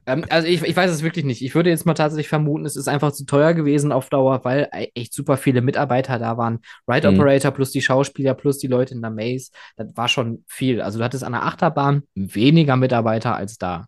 ähm, 0.08 0.24
also 0.28 0.48
ich, 0.48 0.62
ich 0.62 0.76
weiß 0.76 0.90
es 0.90 1.02
wirklich 1.02 1.24
nicht. 1.24 1.42
Ich 1.42 1.54
würde 1.54 1.70
jetzt 1.70 1.86
mal 1.86 1.94
tatsächlich 1.94 2.28
vermuten, 2.28 2.64
es 2.66 2.76
ist 2.76 2.88
einfach 2.88 3.12
zu 3.12 3.24
teuer 3.26 3.54
gewesen 3.54 3.92
auf 3.92 4.08
Dauer, 4.08 4.44
weil 4.44 4.68
e- 4.72 4.88
echt 4.94 5.12
super 5.14 5.36
viele 5.36 5.60
Mitarbeiter 5.60 6.18
da 6.18 6.36
waren. 6.36 6.60
Ride 6.88 7.10
Mhm. 7.10 7.18
Operator 7.20 7.50
plus 7.52 7.70
die 7.70 7.82
Schauspieler 7.82 8.34
plus 8.34 8.58
die 8.58 8.66
Leute 8.66 8.94
in 8.94 9.02
der 9.02 9.10
Maze. 9.10 9.50
Das 9.76 9.96
war 9.96 10.08
schon 10.08 10.44
viel. 10.48 10.80
Also 10.80 10.98
du 10.98 11.04
hattest 11.04 11.24
an 11.24 11.32
der 11.32 11.44
Achterbahn 11.44 12.02
weniger 12.14 12.76
Mitarbeiter 12.76 13.36
als 13.36 13.58
da. 13.58 13.86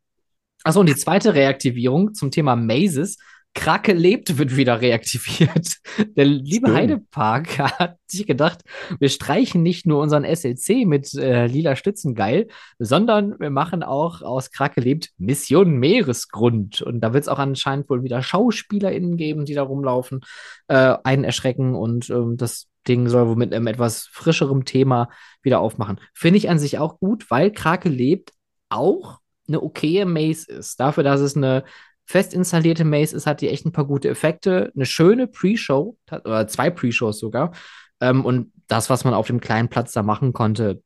Achso, 0.63 0.81
und 0.81 0.89
die 0.89 0.97
zweite 0.97 1.35
Reaktivierung 1.35 2.15
zum 2.15 2.31
Thema 2.31 2.55
Mazes. 2.57 3.17
Krake 3.55 3.93
lebt 3.93 4.39
wird 4.39 4.57
wieder 4.57 4.81
reaktiviert. 4.81 5.77
Der 6.17 6.25
liebe 6.25 6.69
Stimmt. 6.69 6.75
Heidepark 6.75 7.59
hat 7.79 7.97
sich 8.07 8.27
gedacht, 8.27 8.63
wir 8.99 9.09
streichen 9.09 9.63
nicht 9.63 9.87
nur 9.87 10.01
unseren 10.01 10.25
SLC 10.25 10.87
mit 10.87 11.13
äh, 11.15 11.47
lila 11.47 11.75
Stützen 11.75 12.15
geil, 12.15 12.47
sondern 12.79 13.39
wir 13.41 13.51
machen 13.51 13.83
auch 13.83 14.23
aus 14.23 14.53
Krake 14.53 14.81
lebt 14.81 15.11
Mission 15.19 15.79
Meeresgrund. 15.79 16.81
Und 16.83 17.01
da 17.01 17.13
wird 17.13 17.23
es 17.23 17.29
auch 17.29 17.39
anscheinend 17.39 17.91
wohl 17.91 18.05
wieder 18.05 18.23
SchauspielerInnen 18.23 19.17
geben, 19.17 19.45
die 19.45 19.55
da 19.55 19.63
rumlaufen, 19.63 20.21
äh, 20.69 20.97
einen 21.03 21.25
erschrecken 21.25 21.75
und 21.75 22.09
ähm, 22.11 22.37
das 22.37 22.69
Ding 22.89 23.09
soll 23.09 23.29
wohl 23.29 23.37
mit 23.37 23.53
einem 23.53 23.67
etwas 23.67 24.07
frischerem 24.11 24.65
Thema 24.65 25.11
wieder 25.43 25.61
aufmachen. 25.61 26.01
Finde 26.15 26.39
ich 26.39 26.49
an 26.49 26.59
sich 26.59 26.79
auch 26.79 26.99
gut, 26.99 27.31
weil 27.31 27.53
Krake 27.53 27.89
lebt 27.89 28.33
auch 28.71 29.19
eine 29.49 29.63
okaye 29.63 30.05
Maze 30.07 30.51
ist. 30.51 30.81
Dafür, 30.81 31.03
dass 31.03 31.21
es 31.21 31.37
eine 31.37 31.65
fest 32.11 32.35
installierte 32.35 32.85
Maze 32.85 33.25
hat 33.25 33.41
die 33.41 33.49
echt 33.49 33.65
ein 33.65 33.73
paar 33.73 33.87
gute 33.87 34.09
Effekte, 34.09 34.73
eine 34.75 34.87
schöne 34.87 35.27
Pre-Show, 35.27 35.97
oder 36.11 36.47
zwei 36.49 36.71
Pre-Shows 36.71 37.19
sogar. 37.19 37.53
Ähm, 38.01 38.25
und 38.25 38.53
das, 38.67 38.91
was 38.91 39.05
man 39.05 39.15
auf 39.15 39.27
dem 39.29 39.41
kleinen 39.41 39.69
Platz 39.69 39.93
da 39.93 40.03
machen 40.03 40.33
konnte, 40.33 40.83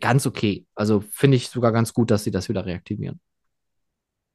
ganz 0.00 0.26
okay. 0.26 0.66
Also 0.74 1.02
finde 1.10 1.36
ich 1.36 1.48
sogar 1.48 1.72
ganz 1.72 1.92
gut, 1.92 2.10
dass 2.10 2.24
sie 2.24 2.30
das 2.30 2.48
wieder 2.48 2.66
reaktivieren. 2.66 3.20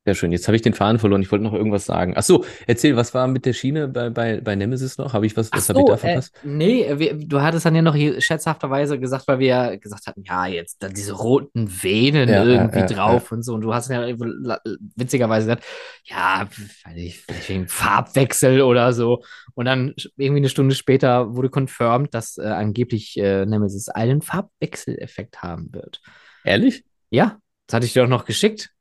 Sehr 0.04 0.16
schön. 0.16 0.32
Jetzt 0.32 0.48
habe 0.48 0.56
ich 0.56 0.64
den 0.64 0.74
Faden 0.74 0.98
verloren. 0.98 1.22
Ich 1.22 1.32
wollte 1.32 1.44
noch 1.44 1.54
irgendwas 1.54 1.86
sagen. 1.86 2.14
Ach 2.16 2.24
so, 2.24 2.44
erzähl, 2.66 2.96
was 2.96 3.14
war 3.14 3.28
mit 3.28 3.46
der 3.46 3.54
Schiene 3.54 3.88
bei, 3.88 4.10
bei, 4.10 4.42
bei 4.42 4.56
Nemesis 4.56 4.98
noch? 4.98 5.14
Habe 5.14 5.28
ich 5.28 5.38
was, 5.38 5.52
was 5.52 5.66
Ach 5.66 5.70
habe 5.70 5.80
ich 5.82 5.86
so, 5.86 5.92
da 5.92 5.98
verpasst? 5.98 6.36
Äh, 6.44 6.48
nee, 6.48 6.94
wir, 6.98 7.14
du 7.14 7.40
hattest 7.40 7.68
dann 7.68 7.76
ja 7.76 7.84
noch 7.84 7.96
schätzhafterweise 7.96 9.00
gesagt, 9.00 9.28
weil 9.28 9.38
wir 9.38 9.48
ja 9.48 9.76
gesagt 9.76 10.08
hatten, 10.08 10.24
ja, 10.24 10.48
jetzt 10.48 10.82
da 10.82 10.90
diese 10.90 11.14
roten 11.14 11.70
Venen 11.84 12.30
Ja, 12.30 12.44
irgendwie 12.44 12.80
ja, 12.80 12.88
ja, 12.88 12.96
drauf 12.96 13.32
und 13.32 13.44
so. 13.44 13.54
Und 13.54 13.62
du 13.62 13.76
hast 13.76 13.92
ja 13.92 14.08
witzigerweise 14.96 15.46
gesagt, 15.46 15.66
ja, 16.06 16.48
vielleicht 16.50 17.50
wegen 17.50 17.68
Farbwechsel 17.68 18.62
oder 18.64 18.94
so. 18.94 19.24
Und 19.54 19.66
dann 19.66 19.94
irgendwie 20.18 20.40
eine 20.40 20.50
Stunde 20.50 20.74
später 20.74 21.36
wurde 21.36 21.52
confirmed, 21.56 22.12
dass 22.16 22.40
äh, 22.40 22.42
angeblich 22.42 23.18
äh, 23.18 23.46
Nemesis 23.46 23.88
einen 23.90 24.24
Farbwechseleffekt 24.24 25.44
haben 25.44 25.70
wird. 25.72 26.02
Ehrlich? 26.44 26.84
Ja, 27.12 27.38
das 27.68 27.76
hatte 27.76 27.86
ich 27.86 27.94
dir 27.94 28.04
auch 28.04 28.10
noch 28.10 28.26
geschickt. 28.26 28.72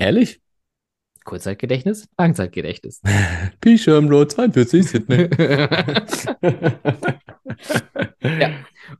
Ehrlich? 0.00 0.40
Kurzzeitgedächtnis, 1.24 2.08
Langzeitgedächtnis. 2.16 3.02
Road 3.86 4.32
42 4.32 4.88
Sydney. 4.88 5.28
Ja. 8.22 8.50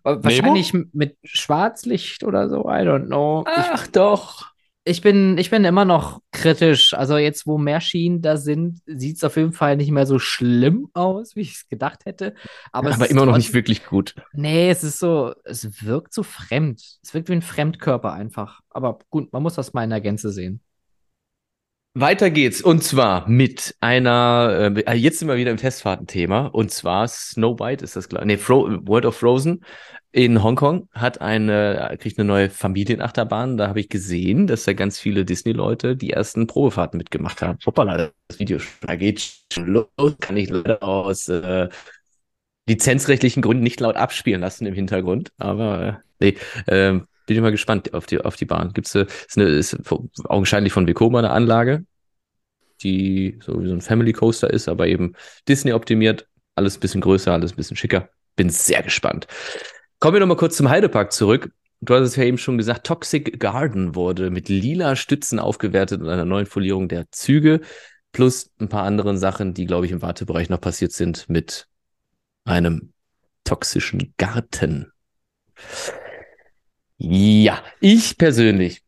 Wahrscheinlich 0.03 0.73
mit 0.93 1.17
Schwarzlicht 1.25 2.25
oder 2.25 2.49
so, 2.49 2.63
I 2.63 2.83
don't 2.83 3.07
know. 3.07 3.45
Ich, 3.47 3.53
Ach 3.57 3.87
doch. 3.89 4.53
ich, 4.85 5.01
bin, 5.03 5.37
ich 5.37 5.51
bin 5.51 5.65
immer 5.65 5.85
noch 5.85 6.21
kritisch. 6.33 6.95
Also 6.95 7.19
jetzt, 7.19 7.47
wo 7.47 7.59
mehr 7.59 7.81
Schienen 7.81 8.23
da 8.23 8.37
sind, 8.37 8.81
sieht 8.87 9.17
es 9.17 9.25
auf 9.25 9.37
jeden 9.37 9.53
Fall 9.53 9.77
nicht 9.77 9.91
mehr 9.91 10.07
so 10.07 10.19
schlimm 10.19 10.89
aus, 10.95 11.37
wie 11.37 11.43
ich 11.43 11.53
es 11.53 11.69
gedacht 11.69 12.07
hätte. 12.07 12.35
Aber, 12.73 12.91
es 12.91 12.97
Aber 12.97 13.11
immer 13.11 13.27
noch 13.27 13.37
nicht 13.37 13.53
wirklich 13.53 13.85
gut. 13.85 14.15
Nee, 14.33 14.71
es 14.71 14.85
ist 14.85 14.99
so, 14.99 15.35
es 15.45 15.85
wirkt 15.85 16.15
so 16.15 16.23
fremd. 16.23 16.81
Es 17.03 17.13
wirkt 17.13 17.29
wie 17.29 17.35
ein 17.35 17.43
Fremdkörper 17.43 18.13
einfach. 18.13 18.61
Aber 18.71 18.99
gut, 19.11 19.33
man 19.33 19.43
muss 19.43 19.55
das 19.55 19.73
mal 19.73 19.85
in 19.85 19.91
der 19.91 20.01
Gänze 20.01 20.31
sehen. 20.31 20.63
Weiter 21.95 22.31
geht's 22.31 22.63
und 22.63 22.85
zwar 22.85 23.29
mit 23.29 23.75
einer, 23.81 24.73
äh, 24.87 24.95
jetzt 24.95 25.19
sind 25.19 25.27
wir 25.27 25.37
wieder 25.37 25.51
im 25.51 25.57
Testfahrtenthema 25.57 26.47
und 26.47 26.71
zwar 26.71 27.09
Snow 27.09 27.59
White 27.59 27.83
ist 27.83 27.97
das 27.97 28.09
klar. 28.09 28.25
Nee, 28.25 28.37
Fro 28.37 28.69
World 28.87 29.07
of 29.07 29.17
Frozen 29.17 29.65
in 30.13 30.43
Hongkong 30.43 30.89
hat 30.93 31.21
eine, 31.21 31.97
kriegt 32.01 32.19
eine 32.19 32.27
neue 32.27 32.49
Familienachterbahn. 32.49 33.57
Da 33.57 33.67
habe 33.67 33.81
ich 33.81 33.89
gesehen, 33.89 34.47
dass 34.47 34.65
da 34.65 34.73
ganz 34.73 35.01
viele 35.01 35.25
Disney-Leute 35.25 35.97
die 35.97 36.11
ersten 36.11 36.47
Probefahrten 36.47 36.97
mitgemacht 36.97 37.43
haben. 37.43 37.59
Hoppala, 37.67 38.13
das 38.29 38.39
Video 38.39 38.59
da 38.83 38.95
geht 38.95 39.33
schon 39.53 39.67
los, 39.67 39.89
kann 40.21 40.37
ich 40.37 40.49
leider 40.49 40.85
aus 40.85 41.29
äh, 41.29 41.69
lizenzrechtlichen 42.69 43.43
Gründen 43.43 43.65
nicht 43.65 43.81
laut 43.81 43.97
abspielen 43.97 44.41
lassen 44.41 44.67
im 44.67 44.75
Hintergrund. 44.75 45.33
Aber 45.39 46.03
äh, 46.21 46.25
nee, 46.25 46.37
ähm, 46.69 47.07
bin 47.31 47.37
ich 47.37 47.43
mal 47.43 47.53
gespannt 47.53 47.95
auf 47.95 48.07
die, 48.07 48.21
auf 48.21 48.35
die 48.35 48.45
Bahn. 48.45 48.73
Gibt's 48.73 48.93
äh, 48.97 49.07
ist 49.07 49.39
eine, 49.39 49.47
ist 49.51 49.79
augenscheinlich 50.25 50.73
von 50.73 50.89
Vekoma 50.89 51.21
eine 51.21 51.31
Anlage, 51.31 51.85
die 52.83 53.39
so 53.41 53.63
wie 53.63 53.69
so 53.69 53.73
ein 53.73 53.81
Family 53.81 54.13
Coaster 54.13 54.51
ist, 54.51 54.69
aber 54.69 54.89
eben 54.89 55.13
Disney 55.47 55.73
optimiert. 55.73 56.27
Alles 56.57 56.77
ein 56.77 56.81
bisschen 56.81 57.01
größer, 57.01 57.33
alles 57.33 57.53
ein 57.53 57.57
bisschen 57.57 57.77
schicker. 57.77 58.09
Bin 58.35 58.51
sehr 58.51 58.83
gespannt. 58.83 59.29
Kommen 60.01 60.15
wir 60.15 60.19
nochmal 60.19 60.39
kurz 60.39 60.57
zum 60.57 60.71
Heidepark 60.71 61.13
zurück. 61.13 61.53
Du 61.81 61.95
hast 61.95 62.03
es 62.03 62.17
ja 62.17 62.25
eben 62.25 62.37
schon 62.37 62.59
gesagt, 62.59 62.85
Toxic 62.85 63.39
Garden 63.39 63.95
wurde 63.95 64.31
mit 64.31 64.49
lila 64.49 64.97
Stützen 64.97 65.39
aufgewertet 65.39 66.01
und 66.01 66.09
einer 66.09 66.25
neuen 66.25 66.47
Folierung 66.47 66.89
der 66.89 67.13
Züge, 67.13 67.61
plus 68.11 68.51
ein 68.59 68.69
paar 68.69 68.83
anderen 68.83 69.19
Sachen, 69.19 69.55
die, 69.55 69.67
glaube 69.67 69.87
ich, 69.87 69.93
im 69.93 70.03
Wartebereich 70.03 70.49
noch 70.49 70.61
passiert 70.61 70.91
sind, 70.91 71.29
mit 71.29 71.69
einem 72.45 72.93
toxischen 73.45 74.15
Garten. 74.17 74.91
Ja, 77.03 77.63
ich 77.81 78.19
persönlich 78.19 78.83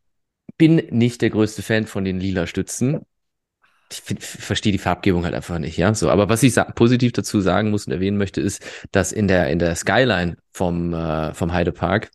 bin 0.57 0.75
nicht 0.91 1.21
der 1.23 1.31
größte 1.31 1.63
Fan 1.63 1.87
von 1.87 2.05
den 2.05 2.19
lila 2.19 2.45
Stützen. 2.45 2.99
Ich 3.91 4.01
verstehe 4.19 4.71
die 4.71 4.77
Farbgebung 4.77 5.23
halt 5.25 5.33
einfach 5.33 5.57
nicht, 5.57 5.77
ja. 5.77 5.93
So, 5.95 6.09
aber 6.09 6.29
was 6.29 6.43
ich 6.43 6.55
positiv 6.75 7.11
dazu 7.11 7.41
sagen 7.41 7.71
muss 7.71 7.87
und 7.87 7.93
erwähnen 7.93 8.17
möchte, 8.17 8.39
ist, 8.39 8.63
dass 8.91 9.11
in 9.11 9.27
der 9.27 9.49
in 9.49 9.57
der 9.59 9.75
Skyline 9.75 10.37
vom 10.51 10.93
äh, 10.93 11.33
vom 11.33 11.53
Heidepark 11.53 12.11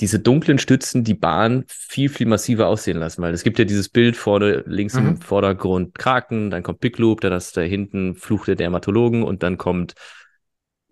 diese 0.00 0.18
dunklen 0.20 0.58
Stützen 0.58 1.04
die 1.04 1.14
Bahn 1.14 1.64
viel 1.68 2.08
viel 2.08 2.26
massiver 2.26 2.66
aussehen 2.66 2.98
lassen, 2.98 3.22
weil 3.22 3.34
es 3.34 3.44
gibt 3.44 3.58
ja 3.60 3.64
dieses 3.64 3.88
Bild 3.88 4.16
vorne 4.16 4.64
links 4.66 4.94
Mhm. 4.94 5.08
im 5.08 5.20
Vordergrund 5.20 5.96
Kraken, 5.98 6.50
dann 6.50 6.64
kommt 6.64 6.80
Big 6.80 6.98
Loop, 6.98 7.20
dann 7.20 7.32
hast 7.32 7.56
du 7.56 7.60
da 7.60 7.66
hinten 7.66 8.16
Fluch 8.16 8.44
der 8.46 8.56
Dermatologen 8.56 9.22
und 9.22 9.42
dann 9.44 9.56
kommt 9.56 9.94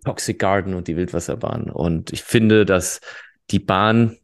Toxic 0.05 0.39
Garden 0.39 0.75
und 0.75 0.87
die 0.89 0.97
Wildwasserbahn. 0.97 1.71
Und 1.71 2.12
ich 2.12 2.23
finde, 2.23 2.64
dass 2.64 3.01
die 3.51 3.59
Bahn 3.61 4.17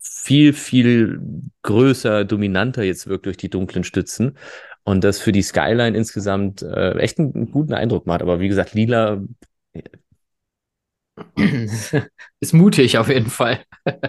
viel, 0.00 0.52
viel 0.52 1.20
größer, 1.62 2.24
dominanter 2.24 2.82
jetzt 2.84 3.06
wirkt 3.08 3.26
durch 3.26 3.36
die 3.38 3.50
dunklen 3.50 3.84
Stützen. 3.84 4.38
Und 4.84 5.04
das 5.04 5.20
für 5.20 5.32
die 5.32 5.42
Skyline 5.42 5.96
insgesamt 5.96 6.62
äh, 6.62 6.92
echt 6.98 7.18
einen, 7.18 7.34
einen 7.34 7.52
guten 7.52 7.74
Eindruck 7.74 8.06
macht. 8.06 8.22
Aber 8.22 8.40
wie 8.40 8.48
gesagt, 8.48 8.74
lila, 8.74 9.22
Ist 12.40 12.52
mutig 12.54 12.98
auf 12.98 13.08
jeden 13.08 13.30
Fall. 13.30 13.64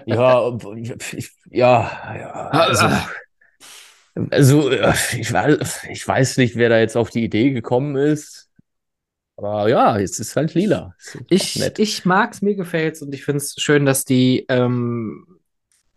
ja, 0.06 0.58
ich, 0.76 1.32
ja, 1.50 2.16
ja, 2.18 2.50
also, 2.50 2.88
also 4.32 4.70
äh, 4.70 4.94
ich, 5.18 5.30
weiß- 5.32 5.90
ich 5.90 6.08
weiß 6.08 6.38
nicht, 6.38 6.56
wer 6.56 6.70
da 6.70 6.80
jetzt 6.80 6.96
auf 6.98 7.10
die 7.10 7.24
Idee 7.24 7.52
gekommen 7.52 7.96
ist. 7.96 8.43
Aber 9.36 9.68
ja, 9.68 9.98
jetzt 9.98 10.20
ist 10.20 10.36
halt 10.36 10.54
lila. 10.54 10.96
Ist 11.30 11.56
Ich, 11.56 11.56
nett. 11.56 11.80
ich 11.80 12.06
mag's, 12.06 12.42
mir 12.42 12.56
gefällt's 12.56 13.02
und 13.02 13.14
ich 13.14 13.26
find's 13.26 13.56
schön, 13.60 13.86
dass 13.86 14.06
die 14.06 14.46
ähm, 14.48 15.26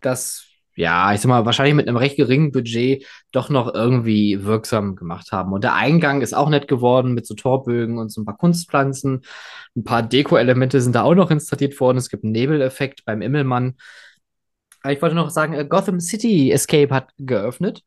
das, 0.01 0.47
ja, 0.75 1.13
ich 1.13 1.21
sag 1.21 1.29
mal, 1.29 1.45
wahrscheinlich 1.45 1.75
mit 1.75 1.89
einem 1.89 1.97
recht 1.97 2.17
geringen 2.17 2.53
Budget 2.53 3.07
doch 3.33 3.49
noch 3.51 3.75
irgendwie 3.75 4.45
wirksam 4.45 4.97
gemacht 4.97 5.33
haben. 5.33 5.53
Und 5.53 5.65
der 5.65 5.75
Eingang 5.75 6.23
ist 6.23 6.35
auch 6.35 6.49
nett 6.49 6.69
geworden 6.69 7.15
mit 7.15 7.27
so 7.27 7.35
Torbögen 7.35 7.99
und 7.99 8.11
so 8.11 8.23
ein 8.23 8.25
paar 8.25 8.37
Kunstpflanzen. 8.37 9.23
Ein 9.77 9.85
paar 9.85 10.03
Deko-Elemente 10.03 10.81
sind 10.81 10.95
da 10.95 11.03
auch 11.03 11.15
noch 11.15 11.31
installiert 11.31 11.79
worden. 11.81 11.99
Es 11.99 12.09
gibt 12.11 12.25
einen 12.25 12.33
Nebeleffekt 12.33 13.05
beim 13.05 13.23
Immelmann. 13.23 13.77
Ich 14.89 15.03
wollte 15.03 15.17
noch 15.17 15.31
sagen, 15.31 15.53
äh, 15.55 15.67
Gotham 15.67 16.01
City 16.01 16.53
Escape 16.53 16.95
hat 16.95 17.11
geöffnet. 17.19 17.83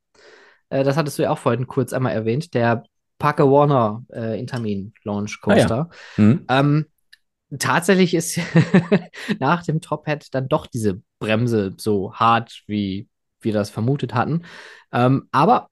Äh, 0.70 0.84
das 0.84 0.98
hattest 0.98 1.18
du 1.18 1.24
ja 1.24 1.32
auch 1.32 1.38
vorhin 1.38 1.68
kurz 1.68 1.94
einmal 1.94 2.14
erwähnt. 2.14 2.54
Der 2.54 2.84
Parker 3.20 3.52
Warner 3.52 4.04
äh, 4.12 4.40
Intamin 4.40 4.94
Launch 5.04 5.40
Coaster. 5.42 5.90
Hm? 6.16 6.46
Ähm, 6.50 6.86
tatsächlich 7.60 8.16
ist 8.16 8.40
nach 9.40 9.64
dem 9.64 9.82
Top 9.82 10.08
Hat 10.08 10.34
dann 10.34 10.48
doch 10.48 10.66
diese 10.66 11.02
Bremse 11.20 11.76
so 11.78 12.14
hart, 12.14 12.64
wie 12.66 13.08
wir 13.42 13.54
das 13.54 13.70
vermutet 13.70 14.14
hatten. 14.16 14.44
Ähm, 14.92 15.28
aber 15.32 15.70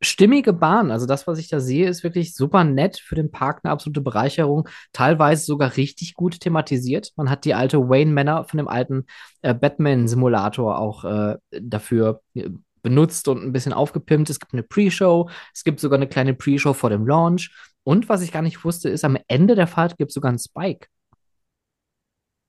stimmige 0.00 0.52
Bahn, 0.52 0.90
also 0.90 1.06
das, 1.06 1.26
was 1.26 1.38
ich 1.38 1.48
da 1.48 1.60
sehe, 1.60 1.88
ist 1.88 2.04
wirklich 2.04 2.34
super 2.34 2.64
nett 2.64 2.98
für 2.98 3.14
den 3.14 3.30
Park, 3.30 3.60
eine 3.62 3.72
absolute 3.72 4.00
Bereicherung. 4.00 4.68
Teilweise 4.92 5.44
sogar 5.44 5.76
richtig 5.76 6.14
gut 6.14 6.40
thematisiert. 6.40 7.12
Man 7.16 7.30
hat 7.30 7.44
die 7.44 7.54
alte 7.54 7.88
Wayne 7.88 8.12
Manor 8.12 8.44
von 8.44 8.58
dem 8.58 8.68
alten 8.68 9.06
äh, 9.42 9.54
Batman-Simulator 9.54 10.78
auch 10.78 11.04
äh, 11.04 11.36
dafür 11.50 12.22
äh, 12.34 12.50
benutzt 12.82 13.28
und 13.28 13.42
ein 13.42 13.52
bisschen 13.52 13.72
aufgepimpt. 13.72 14.30
Es 14.30 14.40
gibt 14.40 14.52
eine 14.52 14.62
Pre-Show, 14.62 15.30
es 15.54 15.64
gibt 15.64 15.80
sogar 15.80 15.98
eine 15.98 16.08
kleine 16.08 16.34
Pre-Show 16.34 16.72
vor 16.72 16.90
dem 16.90 17.06
Launch. 17.06 17.50
Und 17.84 18.08
was 18.08 18.22
ich 18.22 18.32
gar 18.32 18.42
nicht 18.42 18.64
wusste, 18.64 18.88
ist, 18.90 19.04
am 19.04 19.16
Ende 19.28 19.54
der 19.54 19.66
Fahrt 19.66 19.96
gibt 19.96 20.10
es 20.10 20.14
sogar 20.14 20.28
einen 20.28 20.38
Spike. 20.38 20.88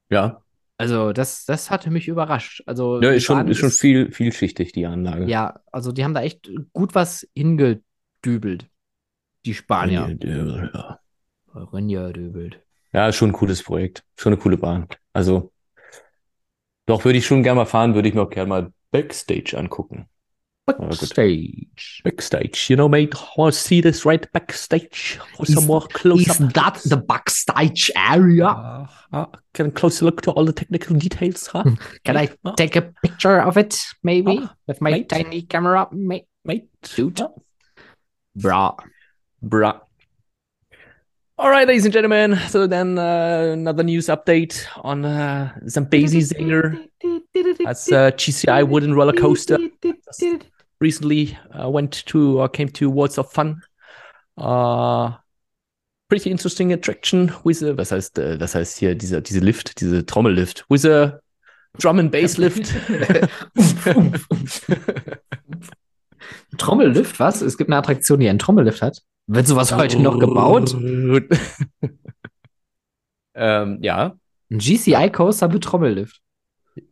Ja. 0.09 0.43
Also, 0.77 1.11
das, 1.13 1.45
das 1.45 1.69
hatte 1.69 1.91
mich 1.91 2.07
überrascht. 2.07 2.63
Also, 2.65 3.01
Ja, 3.01 3.11
ist 3.11 3.23
schon, 3.23 3.47
ist 3.47 3.57
schon 3.57 3.71
viel, 3.71 4.11
vielschichtig, 4.11 4.71
die 4.71 4.85
Anlage. 4.85 5.25
Ja, 5.25 5.59
also 5.71 5.91
die 5.91 6.03
haben 6.03 6.13
da 6.13 6.21
echt 6.21 6.49
gut 6.73 6.95
was 6.95 7.27
hingedübelt. 7.35 8.67
Die 9.45 9.53
Spanier. 9.53 10.17
Ja. 10.21 10.99
Hingedübelt. 11.71 12.61
Ja, 12.93 13.07
ist 13.07 13.17
schon 13.17 13.29
ein 13.29 13.33
cooles 13.33 13.63
Projekt. 13.63 14.03
Schon 14.17 14.33
eine 14.33 14.41
coole 14.41 14.57
Bahn. 14.57 14.87
Also, 15.13 15.51
doch 16.85 17.05
würde 17.05 17.19
ich 17.19 17.25
schon 17.25 17.43
gerne 17.43 17.57
mal 17.57 17.65
fahren, 17.65 17.93
würde 17.93 18.09
ich 18.09 18.15
mir 18.15 18.21
auch 18.21 18.29
gerne 18.29 18.49
mal 18.49 18.73
Backstage 18.91 19.57
angucken. 19.57 20.07
Backstage. 20.77 22.01
Backstage, 22.03 22.69
you 22.69 22.75
know, 22.75 22.87
mate, 22.89 23.13
I 23.15 23.27
want 23.37 23.53
to 23.53 23.59
see 23.59 23.81
this 23.81 24.05
right 24.05 24.31
backstage 24.33 25.19
for 25.35 25.45
some 25.45 25.63
Is- 25.63 25.67
more 25.67 25.81
close 25.81 26.27
Is 26.27 26.41
up. 26.41 26.53
that 26.53 26.81
the 26.85 26.97
backstage 26.97 27.89
area? 27.95 28.45
Uh, 28.47 28.87
uh, 29.13 29.25
get 29.53 29.67
a 29.67 29.71
closer 29.71 30.05
look 30.05 30.21
to 30.23 30.31
all 30.31 30.45
the 30.45 30.53
technical 30.53 30.95
details, 30.97 31.47
huh? 31.47 31.63
Can 32.05 32.17
I 32.17 32.29
Uh, 32.45 32.53
take 32.55 32.75
a 32.75 32.83
picture 33.03 33.39
of 33.41 33.57
it, 33.57 33.77
maybe? 34.03 34.39
Ah, 34.43 34.55
With 34.67 34.81
my 34.81 34.91
mate. 34.91 35.09
tiny 35.09 35.41
camera, 35.43 35.87
mate? 35.91 36.25
mate? 36.45 36.67
Dude. 36.95 37.21
Bra. 38.35 38.75
Bruh. 39.43 39.79
All 41.37 41.49
right, 41.49 41.65
ladies 41.65 41.85
and 41.85 41.93
gentlemen. 41.93 42.37
So 42.49 42.67
then 42.67 42.97
uh, 42.99 43.51
another 43.53 43.81
news 43.83 44.07
update 44.07 44.65
on 44.83 45.05
uh, 45.05 45.57
Zambezi 45.69 46.19
Zinger. 46.19 46.85
That's 47.63 47.89
uh, 47.89 48.11
GCI 48.11 48.67
wooden 48.67 48.93
roller 48.93 49.13
coaster. 49.13 49.57
Recently 50.79 51.37
uh, 51.53 51.69
went 51.69 52.05
to 52.07 52.39
or 52.39 52.49
came 52.49 52.69
to 52.73 52.89
Worlds 52.89 53.17
of 53.17 53.31
Fun. 53.31 53.61
Uh, 54.37 55.11
pretty 56.09 56.31
interesting 56.31 56.71
attraction 56.73 57.31
with 57.43 57.61
a, 57.61 57.77
was 57.77 57.91
heißt, 57.91 58.17
äh, 58.17 58.39
was 58.39 58.55
heißt 58.55 58.77
hier 58.79 58.95
dieser, 58.95 59.21
diese 59.21 59.39
Lift, 59.39 59.79
diese 59.81 60.05
Trommellift, 60.05 60.65
with 60.69 60.85
a 60.85 61.19
drum 61.77 61.99
and 61.99 62.11
bass 62.11 62.37
lift. 62.37 62.73
Trommellift, 66.57 67.19
was? 67.19 67.41
Es 67.41 67.57
gibt 67.57 67.69
eine 67.69 67.77
Attraktion, 67.77 68.19
die 68.19 68.27
einen 68.29 68.39
Trommellift 68.39 68.81
hat. 68.81 69.03
Wird 69.27 69.47
sowas 69.47 69.71
heute 69.73 69.99
noch 69.99 70.17
gebaut? 70.17 70.73
ähm, 73.35 73.77
ja, 73.81 74.17
Ein 74.49 74.57
GCI-Coaster 74.57 75.47
mit 75.47 75.63
Trommellift. 75.63 76.21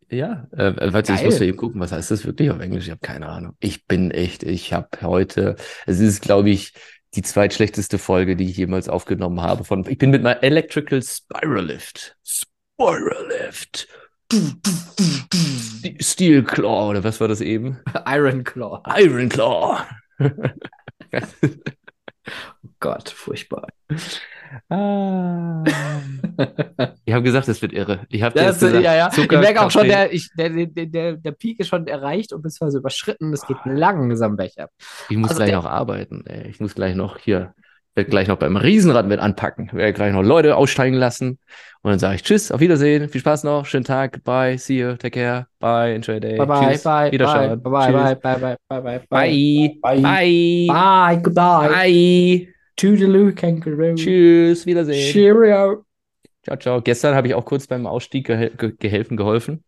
Ja, 0.10 0.48
äh, 0.52 0.74
warte, 0.94 1.12
ich 1.14 1.18
Geil. 1.20 1.26
muss 1.26 1.40
ja 1.40 1.46
eben 1.46 1.58
gucken, 1.58 1.82
was 1.82 1.92
heißt 1.92 2.12
das 2.12 2.26
wirklich 2.26 2.50
auf 2.52 2.60
Englisch? 2.60 2.86
Ich 2.86 2.92
habe 2.92 3.02
keine 3.02 3.28
Ahnung. 3.28 3.56
Ich 3.60 3.86
bin 3.88 4.12
echt, 4.12 4.44
ich 4.44 4.72
habe 4.74 4.88
heute, 5.02 5.56
es 5.86 6.00
ist, 6.00 6.22
glaube 6.22 6.50
ich, 6.50 6.74
die 7.16 7.22
zweitschlechteste 7.22 7.98
Folge, 7.98 8.36
die 8.36 8.50
ich 8.50 8.58
jemals 8.58 8.88
aufgenommen 8.90 9.42
habe. 9.42 9.64
Von, 9.66 9.86
ich 9.90 9.98
bin 9.98 10.12
mit 10.12 10.24
meinem 10.24 10.40
Electrical 10.42 11.02
Spiral 11.04 11.66
Lift. 11.66 12.16
Spiral 12.24 13.28
Lift. 13.28 13.88
Ste- 14.32 15.96
Steel 16.02 16.44
Claw, 16.44 16.90
oder 16.90 17.04
was 17.04 17.20
war 17.20 17.28
das 17.28 17.42
eben? 17.42 17.80
Iron 18.08 18.44
Claw. 18.44 18.82
Iron 18.98 19.30
Claw. 19.30 19.86
Gott, 22.80 23.10
furchtbar. 23.10 23.68
Ah. 24.70 25.64
Ich 27.06 27.14
habe 27.14 27.24
gesagt, 27.24 27.48
es 27.48 27.62
wird 27.62 27.74
irre. 27.74 28.02
Ich 28.10 28.22
habe 28.22 28.38
Das, 28.38 28.60
gesagt, 28.60 28.84
ja, 28.84 28.96
ja. 28.96 29.10
Zucker, 29.10 29.38
ich 29.38 29.42
merke 29.42 29.62
auch 29.62 29.72
schon, 29.72 29.88
der, 29.88 30.14
ich, 30.14 30.30
der, 30.38 30.50
der, 30.68 31.14
der, 31.14 31.32
Peak 31.32 31.60
ist 31.60 31.70
schon 31.70 31.88
erreicht 31.88 32.34
und 32.34 32.42
beziehungsweise 32.44 32.78
überschritten. 32.80 33.34
Es 33.34 33.46
geht 33.48 33.58
langsam 33.66 34.36
besser. 34.36 34.70
Ich 35.10 35.18
muss 35.18 35.30
Also 35.30 35.40
gleich 35.40 35.50
der- 35.52 35.58
noch 35.60 35.66
arbeiten. 35.66 36.24
Ey. 36.28 36.50
Ich 36.50 36.60
muss 36.60 36.76
gleich 36.76 36.96
noch 36.96 37.18
hier, 37.18 37.54
werde 37.96 38.10
gleich 38.10 38.28
noch 38.28 38.38
beim 38.38 38.58
Riesenrad 38.58 39.08
mit 39.08 39.20
anpacken. 39.20 39.70
Werde 39.74 39.94
gleich 39.94 40.14
noch 40.14 40.22
Leute 40.22 40.56
aussteigen 40.56 40.96
lassen. 40.98 41.40
Und 41.82 41.92
dann 41.92 42.00
sage 42.00 42.16
ich 42.16 42.24
Tschüss, 42.24 42.52
auf 42.52 42.60
Wiedersehen, 42.60 43.08
viel 43.10 43.22
Spaß 43.22 43.46
noch, 43.46 43.66
schönen 43.66 43.86
Tag, 43.86 44.24
bye, 44.24 44.58
see 44.58 44.80
you, 44.82 44.94
take 44.98 45.12
care, 45.12 45.48
bye, 45.60 45.94
enjoy 45.96 46.16
your 46.16 46.20
day. 46.20 46.36
Bye 46.38 46.46
bye, 46.46 46.72
Tschüss, 46.74 46.84
bye, 46.84 46.92
bye, 47.06 47.12
Wiederschauen. 47.14 47.64
bye, 47.64 47.72
bye, 47.72 47.86
Tschüss. 47.88 48.22
bye, 48.22 48.36
bye, 48.38 48.58
bye, 48.70 48.80
bye, 48.82 48.82
bye, 48.82 49.02
Bye. 49.10 49.78
Bye. 49.82 50.02
Bye. 50.02 50.68
Bye, 50.68 51.22
goodbye. 51.24 51.70
Bye. 51.70 52.54
Toodaloo, 52.78 53.34
Kangaroo. 53.34 53.96
Tschüss, 53.96 54.66
Wiedersehen. 54.66 55.12
Cheerio. 55.12 55.86
Ciao, 56.44 56.58
ciao. 56.58 56.82
Gestern 56.82 57.16
habe 57.16 57.28
ich 57.28 57.34
auch 57.34 57.46
kurz 57.46 57.68
beim 57.68 57.86
Ausstieg 57.86 58.28
gehel 58.28 58.52
ge 58.58 58.74
gehelfen, 58.80 59.18
geholfen. 59.18 59.64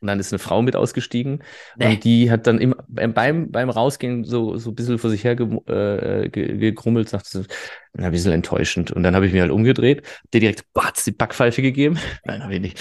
Und 0.00 0.06
dann 0.06 0.20
ist 0.20 0.32
eine 0.32 0.38
Frau 0.38 0.62
mit 0.62 0.76
ausgestiegen 0.76 1.42
Nee. 1.76 1.86
und 1.86 2.04
die 2.04 2.30
hat 2.30 2.46
dann 2.46 2.60
im, 2.60 2.72
beim, 2.86 3.12
beim, 3.14 3.50
beim 3.50 3.68
Rausgehen 3.68 4.22
so, 4.22 4.56
so 4.56 4.70
ein 4.70 4.76
bisschen 4.76 4.98
vor 4.98 5.10
sich 5.10 5.24
her 5.24 5.34
ge, 5.34 5.48
äh, 5.66 6.28
ge, 6.28 6.56
gegrummelt, 6.56 7.08
sagte 7.08 7.42
sie, 7.42 7.46
na, 7.94 8.06
ein 8.06 8.12
bisschen 8.12 8.30
enttäuschend. 8.30 8.92
Und 8.92 9.02
dann 9.02 9.16
habe 9.16 9.26
ich 9.26 9.32
mir 9.32 9.42
halt 9.42 9.50
umgedreht, 9.50 10.06
hab 10.06 10.30
dir 10.30 10.40
direkt 10.40 10.72
batz, 10.72 11.02
die 11.02 11.10
Backpfeife 11.10 11.62
gegeben. 11.62 11.98
Nein, 12.24 12.44
habe 12.44 12.54
ich 12.54 12.60
nicht. 12.60 12.78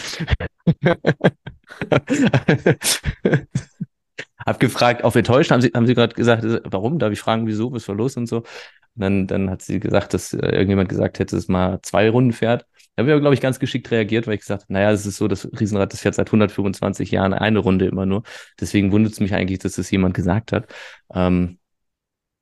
hab 4.48 4.60
gefragt, 4.60 5.04
auf 5.04 5.16
enttäuscht, 5.16 5.52
haben 5.52 5.62
sie, 5.62 5.72
haben 5.74 5.86
sie 5.86 5.94
gerade 5.94 6.16
gesagt, 6.16 6.44
warum? 6.64 7.00
Darf 7.00 7.12
ich 7.12 7.20
fragen, 7.20 7.48
wieso, 7.48 7.72
was 7.74 7.88
war 7.88 7.96
los 7.96 8.16
und 8.18 8.28
so. 8.28 8.38
Und 8.38 8.46
dann, 8.96 9.28
dann 9.28 9.50
hat 9.50 9.62
sie 9.62 9.80
gesagt, 9.80 10.14
dass 10.14 10.34
äh, 10.34 10.38
irgendjemand 10.38 10.90
gesagt 10.90 11.20
hätte, 11.20 11.36
dass 11.36 11.44
es 11.44 11.50
mal 11.50 11.80
zwei 11.84 12.10
Runden 12.10 12.32
fährt. 12.32 12.66
Da 12.96 13.02
habe 13.02 13.10
ich 13.10 13.14
aber, 13.14 13.22
glaube 13.22 13.36
ich, 13.36 13.42
ganz 13.42 13.60
geschickt 13.60 13.92
reagiert, 13.92 14.26
weil 14.26 14.36
ich 14.36 14.40
gesagt 14.40 14.64
habe, 14.64 14.74
naja, 14.74 14.92
es 14.92 15.06
ist 15.06 15.18
so, 15.18 15.28
das 15.28 15.48
Riesenrad, 15.60 15.94
das 15.94 16.00
fährt 16.00 16.16
seit 16.16 16.30
125 16.30 17.12
Jahren 17.12 17.34
eine 17.34 17.60
Runde 17.60 17.86
immer 17.86 18.06
nur. 18.06 18.24
Deswegen 18.60 18.92
wundert 18.92 19.14
es 19.14 19.20
mich 19.20 19.34
eigentlich, 19.34 19.60
dass 19.60 19.74
das 19.74 19.92
jemand 19.92 20.16
gesagt 20.16 20.52
hat. 20.54 20.68
Ähm, 21.14 21.60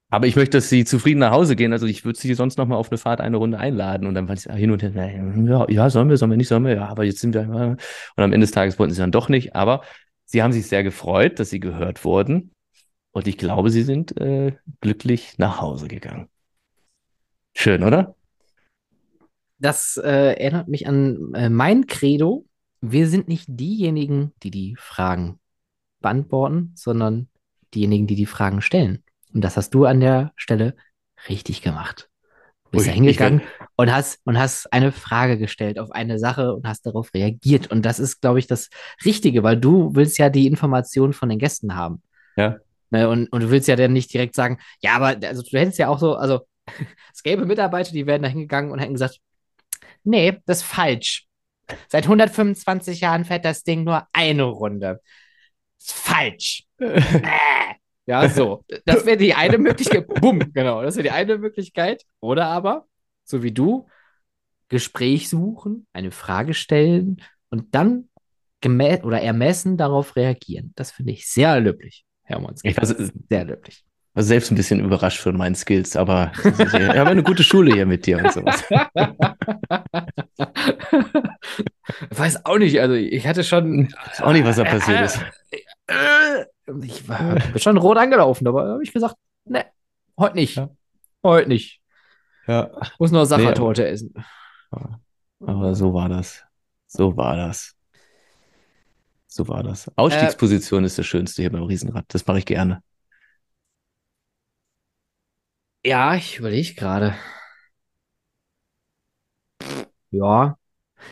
aber 0.10 0.28
ich 0.28 0.36
möchte, 0.36 0.58
dass 0.58 0.70
sie 0.70 0.86
zufrieden 0.86 1.20
nach 1.20 1.32
Hause 1.32 1.56
gehen. 1.58 1.74
Also 1.74 1.88
ich 1.88 2.06
würde 2.06 2.18
sie 2.18 2.34
sonst 2.36 2.58
noch 2.58 2.68
mal 2.68 2.76
auf 2.76 2.90
eine 2.90 2.98
Fahrt 2.98 3.20
eine 3.20 3.36
Runde 3.36 3.58
einladen. 3.58 4.08
Und 4.08 4.14
dann 4.14 4.30
war 4.30 4.36
ich 4.36 4.44
hin 4.44 4.72
und 4.72 4.82
her, 4.82 4.92
ja, 4.94 5.66
ja, 5.68 5.90
sollen 5.90 6.10
wir, 6.10 6.18
sollen 6.18 6.32
wir 6.32 6.38
nicht, 6.38 6.48
sollen 6.48 6.64
wir, 6.64 6.76
ja, 6.76 6.88
aber 6.88 7.04
jetzt 7.04 7.20
sind 7.20 7.34
wir. 7.34 7.42
Und 7.42 8.24
am 8.24 8.32
Ende 8.32 8.46
des 8.46 8.52
Tages 8.52 8.80
wollten 8.80 8.94
sie 8.94 9.02
dann 9.02 9.12
doch 9.12 9.28
nicht. 9.28 9.56
Aber 9.56 9.82
sie 10.26 10.44
haben 10.44 10.52
sich 10.52 10.68
sehr 10.68 10.84
gefreut, 10.84 11.40
dass 11.40 11.50
sie 11.50 11.60
gehört 11.60 12.04
wurden. 12.04 12.52
Und 13.12 13.28
ich 13.28 13.38
glaube, 13.38 13.70
sie 13.70 13.84
sind 13.84 14.20
äh, 14.20 14.58
glücklich 14.82 15.38
nach 15.38 15.62
Hause 15.62 15.88
gegangen. 15.88 16.28
Schön, 17.56 17.84
oder? 17.84 18.16
Das 19.58 19.98
äh, 19.98 20.34
erinnert 20.34 20.68
mich 20.68 20.88
an 20.88 21.34
äh, 21.34 21.50
mein 21.50 21.88
Credo. 21.88 22.46
Wir 22.82 23.08
sind 23.08 23.30
nicht 23.30 23.46
diejenigen, 23.48 24.34
die 24.44 24.52
die 24.52 24.76
Fragen 24.78 25.40
beantworten, 26.02 26.74
sondern 26.76 27.30
diejenigen, 27.74 28.06
die 28.06 28.16
die 28.16 28.26
Fragen 28.26 28.62
stellen. 28.62 29.04
Und 29.34 29.42
das 29.42 29.56
hast 29.56 29.74
du 29.74 29.86
an 29.86 30.02
der 30.02 30.34
Stelle 30.36 30.76
richtig 31.30 31.62
gemacht. 31.62 32.10
Du 32.76 32.80
bist 32.80 32.88
da 32.88 32.94
hingegangen 32.94 33.42
und 33.76 33.94
hast, 33.94 34.20
und 34.26 34.38
hast 34.38 34.72
eine 34.72 34.92
Frage 34.92 35.38
gestellt 35.38 35.80
auf 35.80 35.92
eine 35.92 36.20
Sache 36.20 36.54
und 36.54 36.68
hast 36.68 36.86
darauf 36.86 37.14
reagiert. 37.14 37.72
Und 37.72 37.86
das 37.86 38.00
ist, 38.00 38.22
glaube 38.22 38.40
ich, 38.40 38.48
das 38.48 38.70
Richtige, 39.04 39.44
weil 39.44 39.58
du 39.58 39.96
willst 39.96 40.18
ja 40.18 40.30
die 40.30 40.48
Informationen 40.48 41.14
von 41.14 41.30
den 41.30 41.40
Gästen 41.40 41.76
haben. 41.76 42.02
Ja. 42.36 42.58
Ne, 42.92 43.10
und, 43.10 43.28
und 43.28 43.42
du 43.42 43.50
willst 43.50 43.68
ja 43.68 43.76
dann 43.76 43.94
nicht 43.94 44.14
direkt 44.14 44.36
sagen, 44.36 44.60
ja, 44.82 44.96
aber 44.96 45.18
also 45.28 45.42
du 45.42 45.58
hättest 45.58 45.80
ja 45.80 45.88
auch 45.88 46.00
so, 46.00 46.16
also 46.16 46.42
es 47.14 47.24
gäbe 47.24 47.46
Mitarbeiter, 47.46 47.92
die 47.92 48.06
wären 48.06 48.22
da 48.22 48.28
hingegangen 48.28 48.72
und 48.72 48.80
hätten 48.80 48.94
gesagt, 48.94 49.20
nee, 50.04 50.38
das 50.46 50.58
ist 50.58 50.64
falsch. 50.64 51.28
Seit 51.88 52.04
125 52.04 53.02
Jahren 53.02 53.26
fährt 53.26 53.46
das 53.46 53.64
Ding 53.64 53.84
nur 53.84 54.08
eine 54.14 54.44
Runde. 54.44 55.02
Das 55.80 55.88
ist 55.88 55.94
falsch. 55.94 56.64
Äh. 56.78 57.55
Ja, 58.08 58.30
so. 58.30 58.64
Das 58.86 59.06
wäre 59.06 59.18
die 59.18 59.34
eine 59.34 59.58
Möglichkeit. 59.58 60.08
Bumm, 60.22 60.40
genau. 60.54 60.82
Das 60.84 60.96
wäre 60.96 61.04
die 61.04 61.12
eine 61.12 61.38
Möglichkeit. 61.38 62.04
Oder 62.20 62.46
aber, 62.48 62.86
so 63.24 63.42
wie 63.44 63.52
du, 63.52 63.88
Gespräch 64.70 65.30
suchen, 65.30 65.88
eine 65.94 66.12
Frage 66.12 66.54
stellen 66.54 67.22
und 67.50 67.74
dann 67.76 68.10
gemä 68.62 69.02
oder 69.04 69.22
ermessen 69.22 69.78
darauf 69.78 70.16
reagieren. 70.16 70.74
Das 70.76 70.92
finde 70.92 71.12
ich 71.12 71.28
sehr 71.28 71.60
löblich, 71.60 72.06
Herr 72.24 72.40
Monski. 72.40 72.70
Ich 72.70 72.78
weiß, 72.78 72.96
Sehr 73.30 73.46
löblich. 73.46 73.84
war 74.14 74.24
selbst 74.24 74.52
ein 74.52 74.56
bisschen 74.56 74.84
überrascht 74.84 75.20
von 75.20 75.38
meinen 75.38 75.56
Skills, 75.56 75.96
aber 75.96 76.32
ich 76.44 76.74
habe 76.74 77.10
eine 77.12 77.22
gute 77.24 77.44
Schule 77.44 77.74
hier 77.74 77.86
mit 77.86 78.06
dir 78.08 78.18
und 78.18 78.32
sowas. 78.34 78.64
Weiß 82.10 82.46
auch 82.46 82.58
nicht, 82.58 82.80
also 82.80 82.96
ich 82.96 83.28
hatte 83.28 83.44
schon. 83.44 83.86
Ich 83.86 83.96
weiß 83.96 84.22
auch 84.22 84.34
nicht, 84.34 84.46
was 84.46 84.56
da 84.56 84.64
passiert 84.64 85.02
ist. 85.02 85.20
Äh, 86.68 86.86
ich 86.86 87.08
war 87.08 87.36
bin 87.36 87.60
schon 87.60 87.78
rot 87.78 87.98
angelaufen, 87.98 88.48
aber 88.48 88.68
habe 88.68 88.84
ich 88.84 88.94
gesagt, 88.94 89.16
ne, 89.46 89.66
heute 90.18 90.36
nicht. 90.36 90.58
Ja. 90.58 90.70
Heute 91.24 91.50
nicht. 91.50 91.82
Ja. 92.48 92.70
Muss 93.00 93.12
nur 93.12 93.22
Nee, 93.22 93.28
Sachertorte 93.28 93.88
essen. 93.88 94.14
Aber 95.40 95.76
so 95.76 95.94
war 95.94 96.10
das. 96.10 96.44
So 96.88 97.18
war 97.18 97.36
das. 97.36 97.76
So 99.28 99.48
war 99.48 99.64
das. 99.64 99.92
Ausstiegsposition 99.98 100.84
ist 100.86 100.98
das 100.98 101.06
Schönste 101.06 101.42
hier 101.42 101.52
beim 101.52 101.64
Riesenrad. 101.64 102.06
Das 102.10 102.26
mache 102.26 102.40
ich 102.40 102.46
gerne. 102.46 102.82
Ja, 105.84 106.16
ich 106.16 106.40
überlege 106.40 106.74
gerade. 106.74 107.16
Ja. 110.12 110.58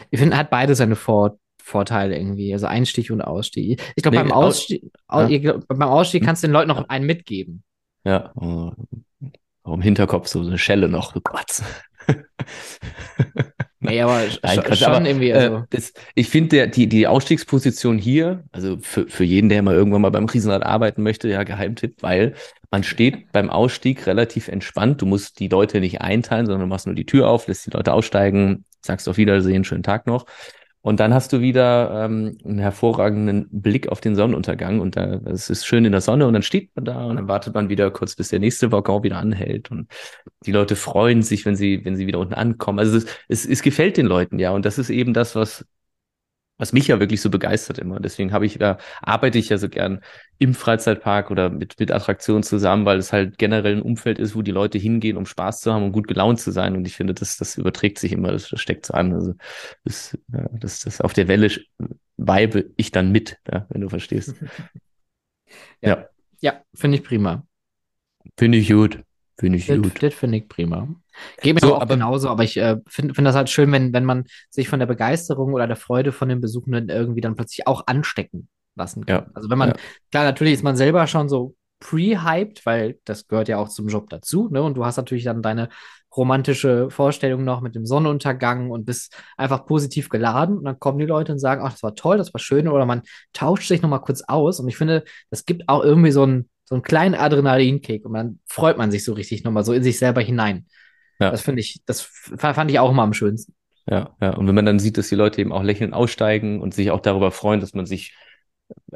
Ich 0.10 0.20
finde, 0.20 0.38
hat 0.38 0.50
beide 0.50 0.74
seine 0.76 0.96
Vor 0.96 1.38
Vorteile 1.64 2.18
irgendwie. 2.18 2.52
Also 2.54 2.68
Einstieg 2.68 3.10
und 3.10 3.22
Ausstieg. 3.22 3.82
Ich 3.96 4.04
glaube, 4.04 4.18
Nee, 4.18 4.24
beim 4.24 4.32
Aus- 4.34 4.46
Ausstieg, 4.58 4.84
au- 5.08 5.26
Ja. 5.28 5.58
beim 5.68 5.82
Ausstieg 5.84 6.22
Hm. 6.22 6.26
kannst 6.28 6.44
du 6.44 6.48
den 6.48 6.54
Leuten 6.54 6.68
noch 6.68 6.90
einen 6.90 7.06
mitgeben. 7.06 7.64
Ja. 8.04 8.34
Auch 8.36 9.74
im 9.74 9.82
Hinterkopf 9.82 10.28
so 10.28 10.42
eine 10.42 10.58
Schelle 10.58 10.90
noch. 10.90 11.16
Oh 11.16 11.22
Gott. 11.24 11.62
Nee, 13.86 14.02
aber 14.02 14.22
Nein, 14.42 14.62
schon, 14.64 14.76
schon 14.78 14.88
aber, 14.94 15.06
irgendwie. 15.06 15.30
Äh, 15.32 15.34
Also, 15.34 15.64
das, 15.70 15.92
ich 16.16 16.30
finde, 16.30 16.70
die, 16.70 16.88
die 16.88 17.06
Ausstiegsposition 17.06 17.98
hier, 17.98 18.46
also 18.54 18.78
für, 18.80 19.08
für 19.08 19.26
jeden, 19.26 19.50
der 19.50 19.62
mal 19.62 19.76
irgendwann 19.76 20.02
mal 20.02 20.10
beim 20.10 20.24
Riesenrad 20.26 20.64
arbeiten 20.64 21.04
möchte, 21.04 21.28
ja, 21.28 21.44
Geheimtipp, 21.44 22.02
weil 22.02 22.34
man 22.72 22.84
steht 22.84 23.34
beim 23.34 23.50
Ausstieg 23.50 24.08
relativ 24.08 24.48
entspannt. 24.48 25.02
Du 25.02 25.06
musst 25.06 25.40
die 25.42 25.50
Leute 25.50 25.82
nicht 25.82 26.00
einteilen, 26.00 26.46
sondern 26.46 26.70
machst 26.70 26.86
nur 26.86 26.96
die 26.96 27.06
Tür 27.06 27.28
auf, 27.28 27.48
lässt 27.48 27.66
die 27.66 27.72
Leute 27.72 27.92
aussteigen, 27.92 28.64
sagst 28.82 29.10
auf 29.10 29.18
Wiedersehen, 29.18 29.66
schönen 29.66 29.84
Tag 29.84 30.08
noch. 30.08 30.26
Und 30.86 31.00
dann 31.00 31.14
hast 31.14 31.32
du 31.32 31.40
wieder 31.40 32.04
ähm, 32.06 32.38
einen 32.44 32.60
hervorragenden 32.60 33.48
Blick 33.52 33.88
auf 33.88 34.02
den 34.02 34.16
Sonnenuntergang 34.18 34.82
und 34.82 34.98
da, 34.98 35.22
es 35.26 35.50
ist 35.50 35.66
schön 35.66 35.86
in 35.86 35.94
der 35.94 36.02
Sonne 36.02 36.28
und 36.28 36.34
dann 36.34 36.42
steht 36.44 36.76
man 36.76 36.84
da 36.84 37.06
und 37.06 37.16
dann 37.16 37.30
wartet 37.30 37.54
man 37.54 37.70
wieder 37.70 37.90
kurz, 37.90 38.16
bis 38.16 38.28
der 38.28 38.40
nächste 38.40 38.74
Waggon 38.74 39.02
wieder 39.02 39.18
anhält 39.18 39.72
und 39.72 39.90
die 40.46 40.52
Leute 40.52 40.76
freuen 40.76 41.22
sich, 41.22 41.46
wenn 41.46 41.56
sie, 41.56 41.86
wenn 41.86 41.96
sie 41.96 42.06
wieder 42.06 42.20
unten 42.20 42.34
ankommen. 42.34 42.80
Also 42.80 42.98
es, 42.98 43.06
es, 43.30 43.46
es 43.46 43.62
gefällt 43.62 43.96
den 43.96 44.08
Leuten 44.08 44.40
ja 44.40 44.52
und 44.52 44.66
das 44.66 44.78
ist 44.78 44.90
eben 44.90 45.14
das, 45.14 45.36
was, 45.36 45.66
was 46.58 46.72
mich 46.72 46.88
ja 46.88 47.00
wirklich 47.00 47.22
so 47.22 47.30
begeistert 47.30 47.80
immer. 47.80 48.00
Deswegen 48.00 48.32
habe 48.32 48.46
ich 48.46 48.56
ja, 48.56 48.78
arbeite 49.02 49.40
ich 49.40 49.50
ja 49.50 49.58
so 49.58 49.70
gern 49.70 50.02
im 50.38 50.54
Freizeitpark 50.54 51.32
oder 51.32 51.50
mit, 51.50 51.80
mit 51.80 51.92
Attraktionen 51.92 52.44
zusammen, 52.44 52.86
weil 52.86 53.00
es 53.00 53.12
halt 53.12 53.38
generell 53.38 53.78
ein 53.78 53.82
Umfeld 53.82 54.20
ist, 54.20 54.36
wo 54.36 54.42
die 54.42 54.52
Leute 54.52 54.78
hingehen, 54.78 55.18
um 55.18 55.26
Spaß 55.26 55.62
zu 55.62 55.74
haben 55.74 55.84
und 55.84 55.92
gut 55.92 56.08
gelaunt 56.08 56.40
zu 56.40 56.52
sein. 56.52 56.76
Und 56.76 56.86
ich 56.86 56.96
finde, 56.96 57.14
das, 57.14 57.38
das 57.38 57.58
überträgt 57.58 57.98
sich 57.98 58.12
immer, 58.12 58.32
das, 58.32 58.50
das 58.50 58.62
steckt 58.62 58.86
so 58.86 58.94
an. 58.94 59.14
Also 59.14 59.34
das, 59.84 60.18
ja, 60.32 60.48
das, 60.54 60.82
das 60.82 61.02
auf 61.02 61.14
der 61.14 61.28
Welle 61.28 61.50
weibe 62.18 62.72
ich 62.78 62.92
dann 62.92 63.12
mit, 63.12 63.40
ja, 63.52 63.66
wenn 63.70 63.82
du 63.82 63.90
verstehst. 63.90 64.36
ja. 65.82 66.08
ja, 66.40 66.62
finde 66.74 66.98
ich 66.98 67.04
prima. 67.04 67.46
Finde 68.38 68.60
ich 68.60 68.70
gut. 68.70 69.04
Finde 69.38 69.58
ich 69.58 69.66
Das, 69.68 69.78
gut. 69.82 70.02
das 70.04 70.14
finde 70.14 70.38
ich 70.38 70.48
prima. 70.48 70.88
Geht 71.42 71.56
mir 71.56 71.60
So, 71.62 71.76
auch 71.76 71.82
aber- 71.82 71.96
genauso, 71.96 72.30
aber 72.30 72.44
ich 72.44 72.58
äh, 72.58 72.78
finde 72.88 73.14
find 73.14 73.28
das 73.28 73.36
halt 73.36 73.50
schön, 73.50 73.72
wenn, 73.72 73.94
wenn 73.94 74.06
man 74.06 74.26
sich 74.50 74.70
von 74.70 74.80
der 74.80 74.86
Begeisterung 74.88 75.54
oder 75.54 75.68
der 75.68 75.76
Freude 75.76 76.12
von 76.12 76.30
den 76.30 76.40
Besuchenden 76.42 76.90
irgendwie 76.90 77.22
dann 77.22 77.36
plötzlich 77.36 77.66
auch 77.68 77.84
anstecken 77.88 78.48
lassen 78.76 79.06
kann. 79.06 79.16
Ja. 79.26 79.32
Also 79.34 79.50
wenn 79.50 79.58
man, 79.58 79.70
Ja. 79.70 79.76
klar, 80.12 80.24
natürlich 80.24 80.54
ist 80.54 80.64
man 80.64 80.76
selber 80.76 81.06
schon 81.08 81.30
so 81.30 81.56
pre-hyped, 81.80 82.66
weil 82.66 83.00
das 83.06 83.28
gehört 83.28 83.48
ja 83.50 83.58
auch 83.58 83.70
zum 83.70 83.88
Job 83.88 84.10
dazu, 84.10 84.50
ne? 84.52 84.62
Und 84.64 84.76
du 84.78 84.86
hast 84.86 84.98
natürlich 84.98 85.26
dann 85.26 85.42
deine 85.42 85.70
romantische 86.16 86.90
Vorstellung 86.90 87.44
noch 87.44 87.62
mit 87.62 87.76
dem 87.76 87.86
Sonnenuntergang 87.86 88.70
und 88.72 88.86
bist 88.86 89.16
einfach 89.36 89.66
positiv 89.66 90.10
geladen 90.10 90.58
und 90.60 90.64
dann 90.66 90.80
kommen 90.80 91.00
die 91.00 91.06
Leute 91.06 91.32
und 91.32 91.40
sagen, 91.40 91.62
ach, 91.66 91.72
das 91.72 91.84
war 91.84 91.96
toll, 91.96 92.18
das 92.18 92.34
war 92.34 92.40
schön 92.40 92.68
oder 92.68 92.86
man 92.86 93.02
tauscht 93.34 93.68
sich 93.68 93.82
nochmal 93.82 94.02
kurz 94.02 94.22
aus 94.28 94.60
und 94.60 94.68
ich 94.68 94.78
finde, 94.78 95.04
das 95.32 95.46
gibt 95.46 95.68
auch 95.68 95.84
irgendwie 95.84 96.12
so 96.12 96.24
einen, 96.24 96.50
so 96.66 96.76
einen 96.76 96.82
kleinen 96.84 97.16
Adrenalinkick 97.16 98.06
und 98.06 98.14
dann 98.14 98.40
freut 98.46 98.78
man 98.78 98.92
sich 98.92 99.04
so 99.04 99.14
richtig 99.14 99.44
nochmal 99.44 99.64
so 99.66 99.74
in 99.74 99.84
sich 99.84 99.98
selber 100.00 100.22
hinein. 100.22 100.66
Ja. 101.20 101.32
Das 101.32 101.42
finde 101.42 101.62
ich, 101.62 101.82
das 101.86 102.02
fand 102.02 102.72
ich 102.72 102.80
auch 102.80 102.90
immer 102.92 103.04
am 103.04 103.14
schönsten. 103.14 103.54
Ja, 103.86 104.16
ja. 104.22 104.32
Und 104.36 104.48
wenn 104.48 104.56
man 104.56 104.66
dann 104.66 104.80
sieht, 104.80 104.98
dass 104.98 105.10
die 105.10 105.16
Leute 105.16 105.42
eben 105.42 105.52
auch 105.52 105.64
lächelnd 105.64 105.94
aussteigen 105.94 106.62
und 106.62 106.74
sich 106.74 106.90
auch 106.92 107.02
darüber 107.02 107.32
freuen, 107.32 107.60
dass 107.60 107.74
man 107.74 107.86
sich 107.86 108.16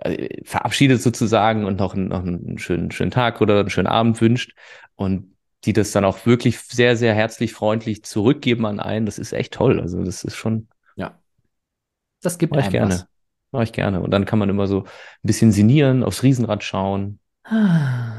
äh, 0.01 0.43
verabschiedet 0.45 1.01
sozusagen 1.01 1.65
und 1.65 1.77
noch, 1.79 1.93
einen- 1.93 2.07
noch 2.07 2.19
einen 2.25 2.57
schönen, 2.57 2.91
schönen 2.91 3.11
Tag 3.11 3.41
oder 3.41 3.59
einen 3.59 3.69
schönen 3.69 3.87
Abend 3.87 4.19
wünscht 4.21 4.53
und 4.95 5.35
die 5.65 5.73
das 5.73 5.91
dann 5.91 6.05
auch 6.05 6.25
wirklich 6.25 6.59
sehr, 6.59 6.95
sehr 6.95 7.13
herzlich, 7.13 7.53
freundlich 7.53 8.03
zurückgeben 8.03 8.65
an 8.65 8.79
einen, 8.79 9.05
das 9.05 9.19
ist 9.19 9.33
echt 9.33 9.53
toll. 9.53 9.81
Also 9.81 10.03
das 10.03 10.23
ist 10.23 10.35
schon, 10.35 10.69
Das 12.21 12.37
gibt 12.37 12.51
mache 12.51 12.61
ich 12.61 12.65
einem 12.67 12.73
gerne. 12.73 12.93
was. 12.93 13.07
Mache 13.51 13.63
ich 13.63 13.71
gerne. 13.71 14.01
Und 14.01 14.11
dann 14.11 14.25
kann 14.25 14.39
man 14.39 14.49
immer 14.49 14.67
so 14.67 14.81
ein 14.81 14.87
bisschen 15.23 15.51
sinnieren, 15.51 16.03
aufs 16.03 16.23
Riesenrad 16.23 16.63
schauen. 16.63 17.19
Ah. 17.49 18.13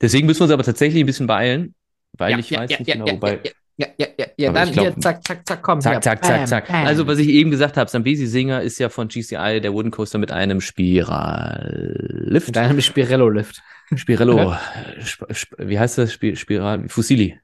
Deswegen 0.00 0.26
müssen 0.26 0.40
wir 0.40 0.44
uns 0.44 0.52
aber 0.52 0.62
tatsächlich 0.64 1.02
ein 1.02 1.06
bisschen 1.06 1.26
beeilen, 1.26 1.74
weil 2.16 2.32
Ja, 2.32 2.38
ich 2.38 2.50
ja, 2.50 2.60
weiß 2.60 2.70
ja, 2.70 2.78
nicht 2.78 2.88
ja, 2.88 2.94
genau, 2.94 3.06
ja, 3.06 3.12
wobei. 3.14 3.40
ja, 3.76 3.86
ja, 3.96 4.06
ja, 4.18 4.26
ja, 4.36 4.52
dann 4.52 4.72
glaub- 4.72 4.86
hier, 4.86 4.98
zack, 5.00 5.26
zack, 5.26 5.46
zack, 5.46 5.62
komm, 5.62 5.80
Zack, 5.80 5.92
hier, 5.94 6.00
zack, 6.02 6.24
zack, 6.24 6.48
zack. 6.48 6.70
Also, 6.70 7.06
was 7.06 7.18
ich 7.18 7.28
eben 7.28 7.50
gesagt 7.50 7.76
habe, 7.76 7.88
Zambesi 7.90 8.26
Singer 8.26 8.62
ist 8.62 8.78
ja 8.78 8.88
von 8.88 9.08
GCI, 9.08 9.60
der 9.60 9.72
Wooden 9.72 9.90
Coaster 9.90 10.18
mit 10.18 10.30
einem 10.32 10.60
Spirallift. 10.60 12.48
Mit 12.48 12.58
einem 12.58 12.80
Spirello-Lift. 12.80 13.60
Spirello. 13.96 14.54
Sp 15.02 15.26
Sp 15.34 15.50
wie 15.58 15.78
heißt 15.78 15.98
das? 15.98 16.12
Spir 16.12 16.36
Spiral 16.36 16.88
Fusilli. 16.88 17.38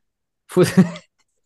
Fuss- 0.46 0.72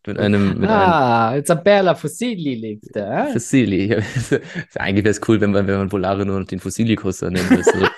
Mit 0.08 0.18
einem, 0.18 0.58
mit 0.58 0.70
einem 0.70 0.90
ah, 0.90 1.36
Isabella 1.36 1.94
Fossili-Lift. 1.94 2.96
Äh? 2.96 3.26
Fusilli. 3.30 3.94
Eigentlich 4.74 5.04
wäre 5.04 5.10
es 5.10 5.20
cool, 5.28 5.38
wenn 5.38 5.50
man, 5.50 5.66
wenn 5.66 5.76
man 5.76 5.92
Volare 5.92 6.24
nur 6.24 6.40
noch 6.40 6.46
den 6.46 6.60
Fusilli-Coaster 6.60 7.30
nennen 7.30 7.50
würde. 7.50 7.90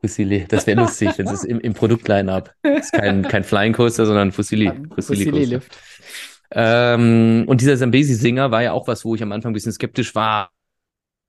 Fusilli. 0.00 0.46
Das 0.48 0.66
wäre 0.66 0.80
lustig, 0.80 1.10
wenn 1.16 1.28
es 1.28 1.44
im, 1.44 1.60
im 1.60 1.74
Produktline-Up. 1.74 2.52
Ist 2.64 2.92
kein, 2.92 3.22
kein 3.22 3.44
Flying 3.44 3.72
Coaster, 3.72 4.04
sondern 4.04 4.32
Fusilli. 4.32 4.66
Fusilli 4.66 4.86
Coaster. 4.88 5.14
Fossili-Lift. 5.14 5.78
Ähm, 6.50 7.44
und 7.46 7.60
dieser 7.60 7.76
Zambesi-Singer 7.76 8.50
war 8.50 8.62
ja 8.64 8.72
auch 8.72 8.88
was, 8.88 9.04
wo 9.04 9.14
ich 9.14 9.22
am 9.22 9.30
Anfang 9.30 9.52
ein 9.52 9.54
bisschen 9.54 9.72
skeptisch 9.72 10.16
war. 10.16 10.50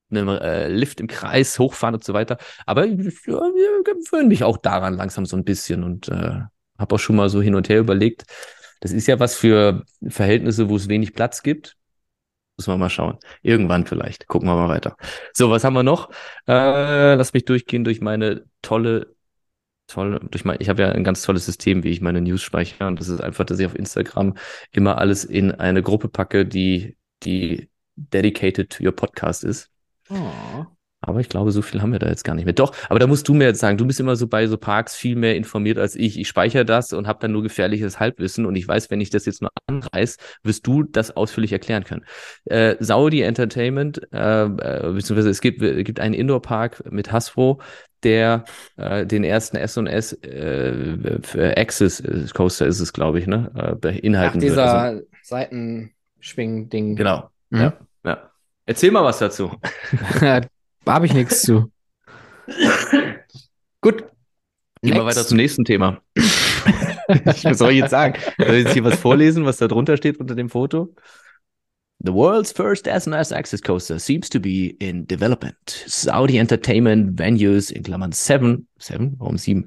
Mit 0.09 0.23
einem 0.23 0.29
äh, 0.39 0.69
Lift 0.69 1.01
im 1.01 1.05
Kreis, 1.05 1.59
hochfahren 1.59 1.93
und 1.93 2.03
so 2.03 2.15
weiter. 2.15 2.39
Aber 2.65 2.83
ja, 2.85 2.97
wir 2.97 3.83
gewöhnen 3.83 4.27
mich 4.27 4.43
auch 4.43 4.57
daran 4.57 4.95
langsam 4.95 5.27
so 5.27 5.37
ein 5.37 5.43
bisschen 5.43 5.83
und 5.83 6.07
äh, 6.07 6.39
habe 6.79 6.95
auch 6.95 6.99
schon 6.99 7.15
mal 7.15 7.29
so 7.29 7.43
hin 7.43 7.53
und 7.53 7.69
her 7.69 7.79
überlegt. 7.79 8.23
Das 8.79 8.91
ist 8.91 9.07
ja 9.07 9.19
was 9.19 9.35
für 9.35 9.83
Verhältnisse, 10.07 10.69
wo 10.69 10.75
es 10.75 10.87
wenig 10.89 11.13
Platz 11.13 11.43
gibt. 11.43 11.75
Muss 12.57 12.67
man 12.67 12.79
mal 12.79 12.89
schauen. 12.89 13.17
Irgendwann 13.41 13.85
vielleicht. 13.85 14.27
Gucken 14.27 14.49
wir 14.49 14.55
mal 14.55 14.67
weiter. 14.67 14.97
So, 15.33 15.49
was 15.49 15.63
haben 15.63 15.73
wir 15.73 15.83
noch? 15.83 16.09
Äh, 16.47 17.15
lass 17.15 17.33
mich 17.33 17.45
durchgehen 17.45 17.83
durch 17.85 18.01
meine 18.01 18.45
tolle, 18.61 19.15
tolle, 19.87 20.19
durch 20.19 20.43
mein, 20.43 20.57
ich 20.59 20.67
habe 20.67 20.81
ja 20.81 20.89
ein 20.89 21.05
ganz 21.05 21.21
tolles 21.21 21.45
System, 21.45 21.83
wie 21.83 21.89
ich 21.89 22.01
meine 22.01 22.21
News 22.21 22.41
speichere. 22.41 22.87
Und 22.87 22.99
das 22.99 23.07
ist 23.07 23.21
einfach, 23.21 23.45
dass 23.45 23.59
ich 23.59 23.65
auf 23.65 23.75
Instagram 23.75 24.35
immer 24.71 24.97
alles 24.97 25.23
in 25.23 25.51
eine 25.51 25.81
Gruppe 25.81 26.09
packe, 26.09 26.45
die, 26.45 26.97
die 27.23 27.69
dedicated 27.95 28.71
to 28.71 28.83
your 28.83 28.93
podcast 28.93 29.43
ist. 29.43 29.69
Oh. 30.09 30.65
Aber 31.09 31.19
ich 31.19 31.29
glaube, 31.29 31.51
so 31.51 31.61
viel 31.61 31.81
haben 31.81 31.91
wir 31.91 31.99
da 31.99 32.07
jetzt 32.07 32.23
gar 32.23 32.35
nicht 32.35 32.45
mehr. 32.45 32.53
Doch, 32.53 32.73
aber 32.89 32.99
da 32.99 33.07
musst 33.07 33.27
du 33.27 33.33
mir 33.33 33.45
jetzt 33.45 33.59
sagen, 33.59 33.77
du 33.77 33.85
bist 33.85 33.99
immer 33.99 34.15
so 34.15 34.27
bei 34.27 34.47
so 34.47 34.57
Parks 34.57 34.95
viel 34.95 35.15
mehr 35.15 35.35
informiert 35.35 35.77
als 35.77 35.95
ich. 35.95 36.19
Ich 36.19 36.27
speichere 36.27 36.65
das 36.65 36.93
und 36.93 37.07
habe 37.07 37.19
dann 37.19 37.31
nur 37.31 37.43
gefährliches 37.43 37.99
Halbwissen 37.99 38.45
und 38.45 38.55
ich 38.55 38.67
weiß, 38.67 38.89
wenn 38.91 39.01
ich 39.01 39.09
das 39.09 39.25
jetzt 39.25 39.41
nur 39.41 39.49
anreiß, 39.67 40.17
wirst 40.43 40.67
du 40.67 40.83
das 40.83 41.15
ausführlich 41.15 41.51
erklären 41.51 41.83
können. 41.83 42.05
Äh, 42.45 42.75
Saudi 42.79 43.21
Entertainment, 43.21 44.01
äh, 44.13 44.43
äh, 44.43 44.47
beziehungsweise 44.93 45.29
es 45.29 45.41
gibt, 45.41 45.61
es 45.61 45.83
gibt 45.83 45.99
einen 45.99 46.13
Indoor-Park 46.13 46.91
mit 46.91 47.11
Hasbro, 47.11 47.59
der 48.03 48.45
äh, 48.77 49.05
den 49.05 49.23
ersten 49.23 49.57
S&S 49.57 50.13
äh, 50.23 51.53
Access 51.57 52.01
Coaster 52.33 52.67
ist 52.67 52.79
es, 52.79 52.93
glaube 52.93 53.19
ich, 53.19 53.27
ne, 53.27 53.51
äh, 53.55 53.59
Ach, 53.61 53.75
beinhalten 53.75 54.41
wird. 54.41 54.51
dieser 54.51 54.73
Also, 54.73 55.01
Seitenschwing-Ding. 55.23 56.95
genau. 56.95 57.29
Mhm. 57.49 57.59
Ja, 57.59 57.73
ja. 58.05 58.31
Erzähl 58.65 58.91
mal 58.91 59.03
was 59.03 59.19
dazu. 59.19 59.51
Habe 60.89 61.05
ich 61.05 61.13
nichts 61.13 61.43
zu. 61.43 61.71
Gut. 63.79 64.05
Gehen 64.81 64.95
wir 64.95 65.05
weiter 65.05 65.25
zum 65.25 65.37
nächsten 65.37 65.63
Thema. 65.63 66.01
was 66.15 67.59
soll 67.59 67.71
ich 67.71 67.79
jetzt 67.79 67.91
sagen? 67.91 68.19
Soll 68.39 68.55
ich 68.55 68.63
jetzt 68.63 68.73
hier 68.73 68.83
was 68.83 68.99
vorlesen, 68.99 69.45
was 69.45 69.57
da 69.57 69.67
drunter 69.67 69.97
steht 69.97 70.19
unter 70.19 70.33
dem 70.33 70.49
Foto? 70.49 70.95
The 71.99 72.13
world's 72.13 72.51
first 72.51 72.87
SNS 72.87 73.31
access 73.33 73.61
coaster 73.61 73.99
seems 73.99 74.29
to 74.29 74.39
be 74.39 74.75
in 74.79 75.05
development. 75.05 75.57
Saudi 75.85 76.37
Entertainment 76.37 77.19
Venues, 77.19 77.69
in 77.69 77.83
Klammern 77.83 78.13
7, 78.13 78.67
7, 78.79 79.15
warum 79.19 79.37
7, 79.37 79.65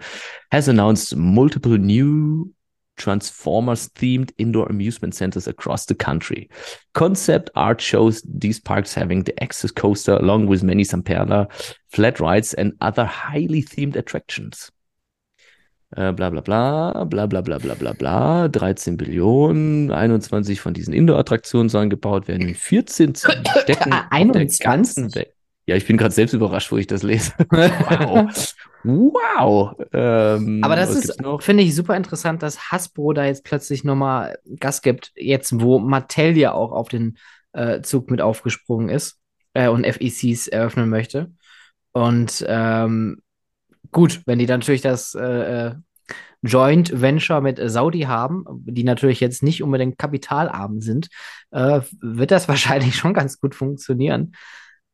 has 0.50 0.66
announced 0.66 1.14
multiple 1.14 1.78
new 1.78 2.52
Transformers-themed 2.97 4.32
indoor 4.38 4.66
amusement 4.66 5.14
centers 5.14 5.47
across 5.47 5.86
the 5.86 5.95
country. 5.95 6.49
Concept 6.95 7.51
art 7.55 7.80
shows 7.80 8.22
these 8.22 8.61
parks 8.61 8.95
having 8.95 9.24
the 9.24 9.43
access 9.43 9.70
coaster 9.70 10.14
along 10.14 10.47
with 10.47 10.62
many 10.62 10.84
Samperla, 10.84 11.51
flat 11.88 12.20
rides 12.20 12.55
and 12.55 12.72
other 12.80 13.05
highly 13.05 13.62
themed 13.62 13.97
attractions. 13.97 14.70
äh, 15.97 16.12
bla 16.12 16.30
bla 16.30 16.40
bla, 16.40 17.05
bla 17.05 17.26
bla 17.26 17.43
bla 17.43 17.59
bla 17.59 17.74
bla 17.74 17.93
bla, 17.93 18.49
13 18.49 18.97
Billionen, 18.97 19.90
21 19.90 20.61
von 20.61 20.74
diesen 20.74 20.95
Indoor-Attraktionen 20.95 21.68
sollen 21.68 21.90
gebaut 21.90 22.28
werden 22.28 22.49
in 22.49 22.55
14 22.55 23.14
Städten 23.16 23.47
auf 23.47 23.64
der 23.66 24.12
21? 24.12 24.64
ganzen 24.64 25.14
Welt. 25.14 25.34
Ja, 25.66 25.76
ich 25.76 25.86
bin 25.86 25.96
gerade 25.96 26.14
selbst 26.14 26.32
überrascht, 26.32 26.72
wo 26.72 26.76
ich 26.76 26.86
das 26.86 27.02
lese. 27.02 27.32
Wow. 27.50 28.54
Wow. 28.84 29.76
Ähm, 29.92 30.60
Aber 30.64 30.74
das 30.74 30.90
ist, 30.90 31.16
finde 31.38 31.62
ich, 31.62 31.74
super 31.74 31.96
interessant, 31.96 32.42
dass 32.42 32.72
Hasbro 32.72 33.12
da 33.12 33.24
jetzt 33.24 33.44
plötzlich 33.44 33.84
nochmal 33.84 34.38
Gas 34.58 34.82
gibt, 34.82 35.12
jetzt 35.14 35.60
wo 35.60 35.78
Mattel 35.78 36.36
ja 36.36 36.52
auch 36.52 36.72
auf 36.72 36.88
den 36.88 37.16
äh, 37.52 37.80
Zug 37.82 38.10
mit 38.10 38.20
aufgesprungen 38.20 38.88
ist 38.88 39.20
äh, 39.54 39.68
und 39.68 39.86
FECs 39.86 40.48
eröffnen 40.48 40.88
möchte. 40.88 41.30
Und 41.92 42.44
ähm, 42.48 43.22
gut, 43.92 44.22
wenn 44.26 44.40
die 44.40 44.46
dann 44.46 44.60
natürlich 44.60 44.80
das 44.80 45.14
äh, 45.14 45.66
äh, 45.68 45.74
Joint 46.42 47.00
Venture 47.00 47.40
mit 47.40 47.60
Saudi 47.64 48.00
haben, 48.00 48.44
die 48.64 48.82
natürlich 48.82 49.20
jetzt 49.20 49.44
nicht 49.44 49.62
unbedingt 49.62 49.96
kapitalarm 49.96 50.80
sind, 50.80 51.08
äh, 51.52 51.80
wird 52.00 52.32
das 52.32 52.48
wahrscheinlich 52.48 52.96
schon 52.96 53.14
ganz 53.14 53.38
gut 53.38 53.54
funktionieren. 53.54 54.32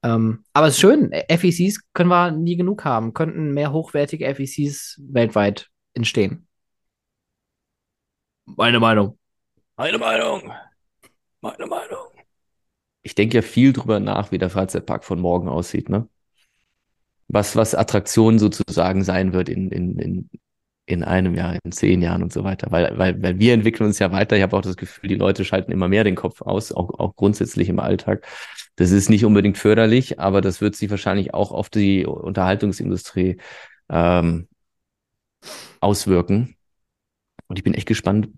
Ähm, 0.03 0.45
aber 0.53 0.69
es 0.69 0.75
ist 0.75 0.81
schön, 0.81 1.11
FECs 1.29 1.81
können 1.93 2.11
wir 2.11 2.31
nie 2.31 2.57
genug 2.57 2.85
haben, 2.85 3.15
könnten 3.15 3.53
mehr 3.53 3.73
hochwertige 3.73 4.33
FECs 4.35 5.01
weltweit 5.09 5.69
entstehen. 5.95 6.47
Meine 8.45 8.81
Meinung. 8.81 9.19
Meine 9.77 9.99
Meinung. 9.99 10.53
Meine 11.41 11.67
Meinung. 11.67 12.09
Ich 13.03 13.15
denke 13.15 13.37
ja 13.37 13.43
viel 13.43 13.73
drüber 13.73 14.01
nach, 14.01 14.33
wie 14.33 14.39
der 14.39 14.51
Freizeitpark 14.51 15.05
von 15.05 15.21
morgen 15.21 15.49
aussieht, 15.49 15.89
ne? 15.89 16.09
Was, 17.29 17.57
was 17.57 17.75
Attraktion 17.75 18.39
sozusagen 18.39 19.05
sein 19.05 19.33
wird 19.33 19.49
in, 19.49 19.71
in, 19.71 19.99
in, 19.99 20.31
in 20.89 21.05
einem 21.05 21.35
Jahr, 21.35 21.57
in 21.63 21.73
zehn 21.73 22.01
Jahren 22.01 22.23
und 22.23 22.33
so 22.33 22.45
weiter. 22.45 22.71
Weil, 22.71 22.97
weil, 22.97 23.23
weil 23.23 23.39
wir 23.39 23.53
entwickeln 23.53 23.87
uns 23.87 23.99
ja 23.99 24.11
weiter. 24.11 24.37
Ich 24.37 24.43
habe 24.43 24.57
auch 24.57 24.63
das 24.63 24.77
Gefühl, 24.77 25.09
die 25.09 25.17
Leute 25.17 25.45
schalten 25.45 25.71
immer 25.71 25.87
mehr 25.87 26.03
den 26.03 26.15
Kopf 26.15 26.41
aus, 26.41 26.73
auch, 26.73 26.99
auch 26.99 27.15
grundsätzlich 27.15 27.69
im 27.69 27.79
Alltag. 27.79 28.27
Das 28.77 28.91
ist 28.91 29.11
nicht 29.11 29.25
unbedingt 29.25 29.59
förderlich, 29.59 30.19
aber 30.19 30.41
das 30.41 30.61
wird 30.61 30.77
sich 30.77 30.89
wahrscheinlich 30.89 31.35
auch 31.35 31.53
auf 31.53 31.69
die 31.69 32.07
Unterhaltungsindustrie 32.07 33.37
ähm, 33.91 34.49
auswirken. 35.81 36.57
Und 37.49 37.59
ich 37.59 37.65
bin 37.65 37.75
echt 37.75 37.87
gespannt, 37.87 38.29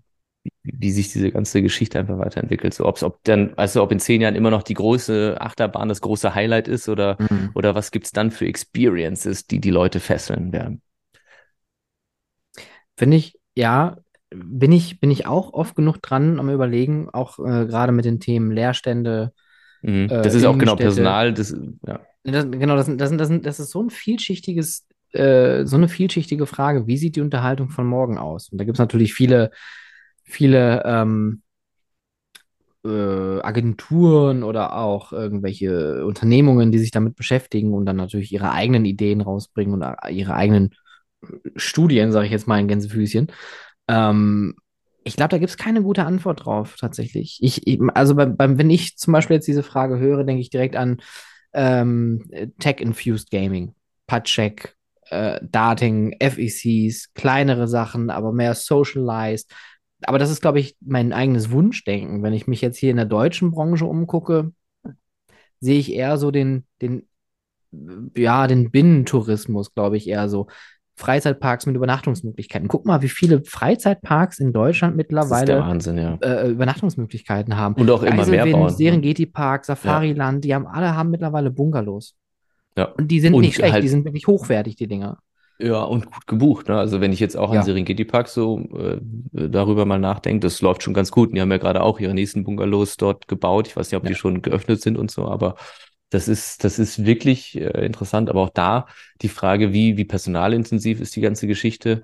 wie, 0.43 0.51
wie 0.63 0.91
sich 0.91 1.13
diese 1.13 1.31
ganze 1.31 1.61
Geschichte 1.61 1.99
einfach 1.99 2.17
weiterentwickelt. 2.17 2.73
So, 2.73 2.85
ob's, 2.85 3.03
ob 3.03 3.23
dann, 3.23 3.55
du, 3.55 3.81
ob 3.81 3.91
in 3.91 3.99
zehn 3.99 4.19
Jahren 4.19 4.35
immer 4.35 4.51
noch 4.51 4.63
die 4.63 4.73
große 4.73 5.37
Achterbahn 5.39 5.87
das 5.87 6.01
große 6.01 6.35
Highlight 6.35 6.67
ist 6.67 6.89
oder, 6.89 7.15
Mhm. 7.19 7.51
oder 7.53 7.75
was 7.75 7.91
gibt's 7.91 8.11
dann 8.11 8.31
für 8.31 8.45
Experiences, 8.45 9.47
die 9.47 9.61
die 9.61 9.69
Leute 9.71 9.99
fesseln 10.01 10.51
werden. 10.51 10.81
Finde 12.97 13.17
ich, 13.17 13.39
ja, 13.55 13.97
bin 14.33 14.71
ich, 14.71 14.99
bin 14.99 15.11
ich 15.11 15.25
auch 15.25 15.53
oft 15.53 15.75
genug 15.75 16.01
dran 16.01 16.39
am 16.39 16.49
Überlegen, 16.49 17.09
auch 17.09 17.39
äh, 17.39 17.65
gerade 17.65 17.91
mit 17.91 18.05
den 18.05 18.19
Themen 18.19 18.51
Leerstände. 18.51 19.33
Mhm. 19.81 20.05
Äh, 20.05 20.21
Das 20.21 20.33
ist 20.33 20.45
auch 20.45 20.57
genau. 20.57 20.75
Personal, 20.75 21.33
das, 21.33 21.55
ja. 21.85 21.99
Das, 22.23 22.49
genau, 22.49 22.75
das, 22.75 22.89
das, 22.95 23.17
das, 23.17 23.29
das 23.41 23.59
ist 23.59 23.71
so 23.71 23.81
ein 23.81 23.89
vielschichtiges, 23.89 24.87
äh, 25.11 25.65
so 25.65 25.75
eine 25.75 25.89
vielschichtige 25.89 26.45
Frage. 26.45 26.87
Wie 26.87 26.97
sieht 26.97 27.15
die 27.15 27.21
Unterhaltung 27.21 27.69
von 27.69 27.87
morgen 27.87 28.17
aus? 28.17 28.49
Und 28.49 28.59
da 28.59 28.63
gibt 28.63 28.75
es 28.75 28.79
natürlich 28.79 29.13
viele, 29.13 29.51
viele 30.23 30.83
ähm, 30.85 31.41
äh, 32.85 33.41
Agenturen 33.41 34.43
oder 34.43 34.75
auch 34.75 35.11
irgendwelche 35.11 36.05
Unternehmungen, 36.05 36.71
die 36.71 36.79
sich 36.79 36.91
damit 36.91 37.15
beschäftigen 37.15 37.73
und 37.73 37.85
dann 37.85 37.97
natürlich 37.97 38.31
ihre 38.31 38.51
eigenen 38.51 38.85
Ideen 38.85 39.21
rausbringen 39.21 39.73
und 39.73 39.81
äh, 39.81 40.11
ihre 40.11 40.35
eigenen 40.35 40.71
Studien, 41.55 42.11
sage 42.11 42.25
ich 42.25 42.31
jetzt 42.31 42.47
mal 42.47 42.59
in 42.59 42.67
Gänsefüßchen. 42.67 43.27
Ähm, 43.87 44.55
ich 45.03 45.15
glaube, 45.15 45.29
da 45.29 45.37
gibt 45.37 45.49
es 45.49 45.57
keine 45.57 45.81
gute 45.81 46.05
Antwort 46.05 46.45
drauf, 46.45 46.75
tatsächlich. 46.79 47.39
Ich, 47.41 47.79
also 47.93 48.15
beim, 48.15 48.37
beim, 48.37 48.57
wenn 48.57 48.69
ich 48.69 48.97
zum 48.97 49.13
Beispiel 49.13 49.35
jetzt 49.35 49.47
diese 49.47 49.63
Frage 49.63 49.97
höre, 49.97 50.23
denke 50.23 50.41
ich 50.41 50.49
direkt 50.49 50.75
an 50.75 51.01
ähm, 51.53 52.23
Tech-Infused 52.59 53.31
Gaming, 53.31 53.73
Putcheck, 54.07 54.75
äh, 55.09 55.39
Darting, 55.43 56.15
FECs, 56.19 57.13
kleinere 57.13 57.67
Sachen, 57.67 58.09
aber 58.09 58.31
mehr 58.31 58.53
socialized. 58.53 59.51
Aber 60.03 60.19
das 60.19 60.31
ist, 60.31 60.41
glaube 60.41 60.59
ich, 60.59 60.75
mein 60.81 61.13
eigenes 61.13 61.51
Wunschdenken. 61.51 62.23
Wenn 62.23 62.33
ich 62.33 62.47
mich 62.47 62.61
jetzt 62.61 62.77
hier 62.77 62.91
in 62.91 62.97
der 62.97 63.05
deutschen 63.05 63.51
Branche 63.51 63.85
umgucke, 63.85 64.51
sehe 65.59 65.79
ich 65.79 65.93
eher 65.93 66.17
so 66.17 66.31
den, 66.31 66.65
den, 66.81 67.07
ja, 68.15 68.47
den 68.47 68.71
Binnentourismus, 68.71 69.73
glaube 69.73 69.97
ich, 69.97 70.07
eher 70.07 70.29
so. 70.29 70.47
Freizeitparks 71.01 71.65
mit 71.65 71.75
Übernachtungsmöglichkeiten. 71.75 72.67
Guck 72.67 72.85
mal, 72.85 73.01
wie 73.01 73.09
viele 73.09 73.43
Freizeitparks 73.43 74.39
in 74.39 74.53
Deutschland 74.53 74.95
mittlerweile 74.95 75.59
Wahnsinn, 75.59 75.97
ja. 75.97 76.17
äh, 76.21 76.49
Übernachtungsmöglichkeiten 76.49 77.57
haben. 77.57 77.75
Und 77.75 77.89
auch 77.89 78.03
immer 78.03 78.25
mehr 78.25 78.45
bauen. 78.45 78.63
ne? 78.63 78.69
Serengeti 78.69 79.25
Park, 79.25 79.65
Safariland, 79.65 80.43
die 80.45 80.53
haben 80.55 80.67
alle 80.67 80.95
haben 80.95 81.09
mittlerweile 81.09 81.51
Bungalows. 81.51 82.15
Ja. 82.77 82.85
Und 82.85 83.09
die 83.09 83.19
sind 83.19 83.33
Und 83.33 83.41
nicht 83.41 83.55
schlecht, 83.55 83.73
halt- 83.73 83.83
die 83.83 83.89
sind 83.89 84.05
wirklich 84.05 84.27
hochwertig, 84.27 84.75
die 84.77 84.87
Dinger. 84.87 85.17
Ja, 85.59 85.83
und 85.83 86.05
gut 86.11 86.25
gebucht. 86.25 86.69
Ne? 86.69 86.77
Also 86.77 87.01
wenn 87.01 87.13
ich 87.13 87.19
jetzt 87.19 87.37
auch 87.37 87.53
Ja. 87.53 87.59
an 87.59 87.65
Serengeti 87.65 88.03
Park 88.05 88.27
so 88.29 88.59
äh, 88.75 88.97
darüber 89.31 89.85
mal 89.85 89.99
nachdenke, 89.99 90.39
das 90.39 90.61
läuft 90.61 90.81
schon 90.81 90.93
ganz 90.95 91.11
gut. 91.11 91.29
Und 91.29 91.35
die 91.35 91.41
haben 91.41 91.51
ja 91.51 91.57
gerade 91.57 91.83
auch 91.83 91.99
ihre 91.99 92.15
nächsten 92.15 92.43
Bungalows 92.43 92.97
dort 92.97 93.27
gebaut. 93.27 93.67
Ich 93.67 93.75
weiß 93.75 93.91
nicht, 93.91 93.97
ob 93.97 94.03
die 94.03 94.13
Ja. 94.13 94.15
schon 94.17 94.41
geöffnet 94.41 94.81
sind 94.81 94.97
und 94.97 95.11
so, 95.11 95.27
aber 95.27 95.55
das 96.11 96.29
ist, 96.29 96.63
das 96.65 96.79
ist 96.79 97.05
wirklich 97.05 97.57
äh, 97.61 97.85
interessant. 97.85 98.29
Aber 98.31 98.43
auch 98.43 98.51
da 98.51 98.87
die 99.23 99.29
Frage, 99.29 99.73
wie, 99.73 99.97
wie 99.97 100.05
personalintensiv 100.05 101.01
ist 101.01 101.15
die 101.17 101.21
ganze 101.21 101.47
Geschichte, 101.47 102.03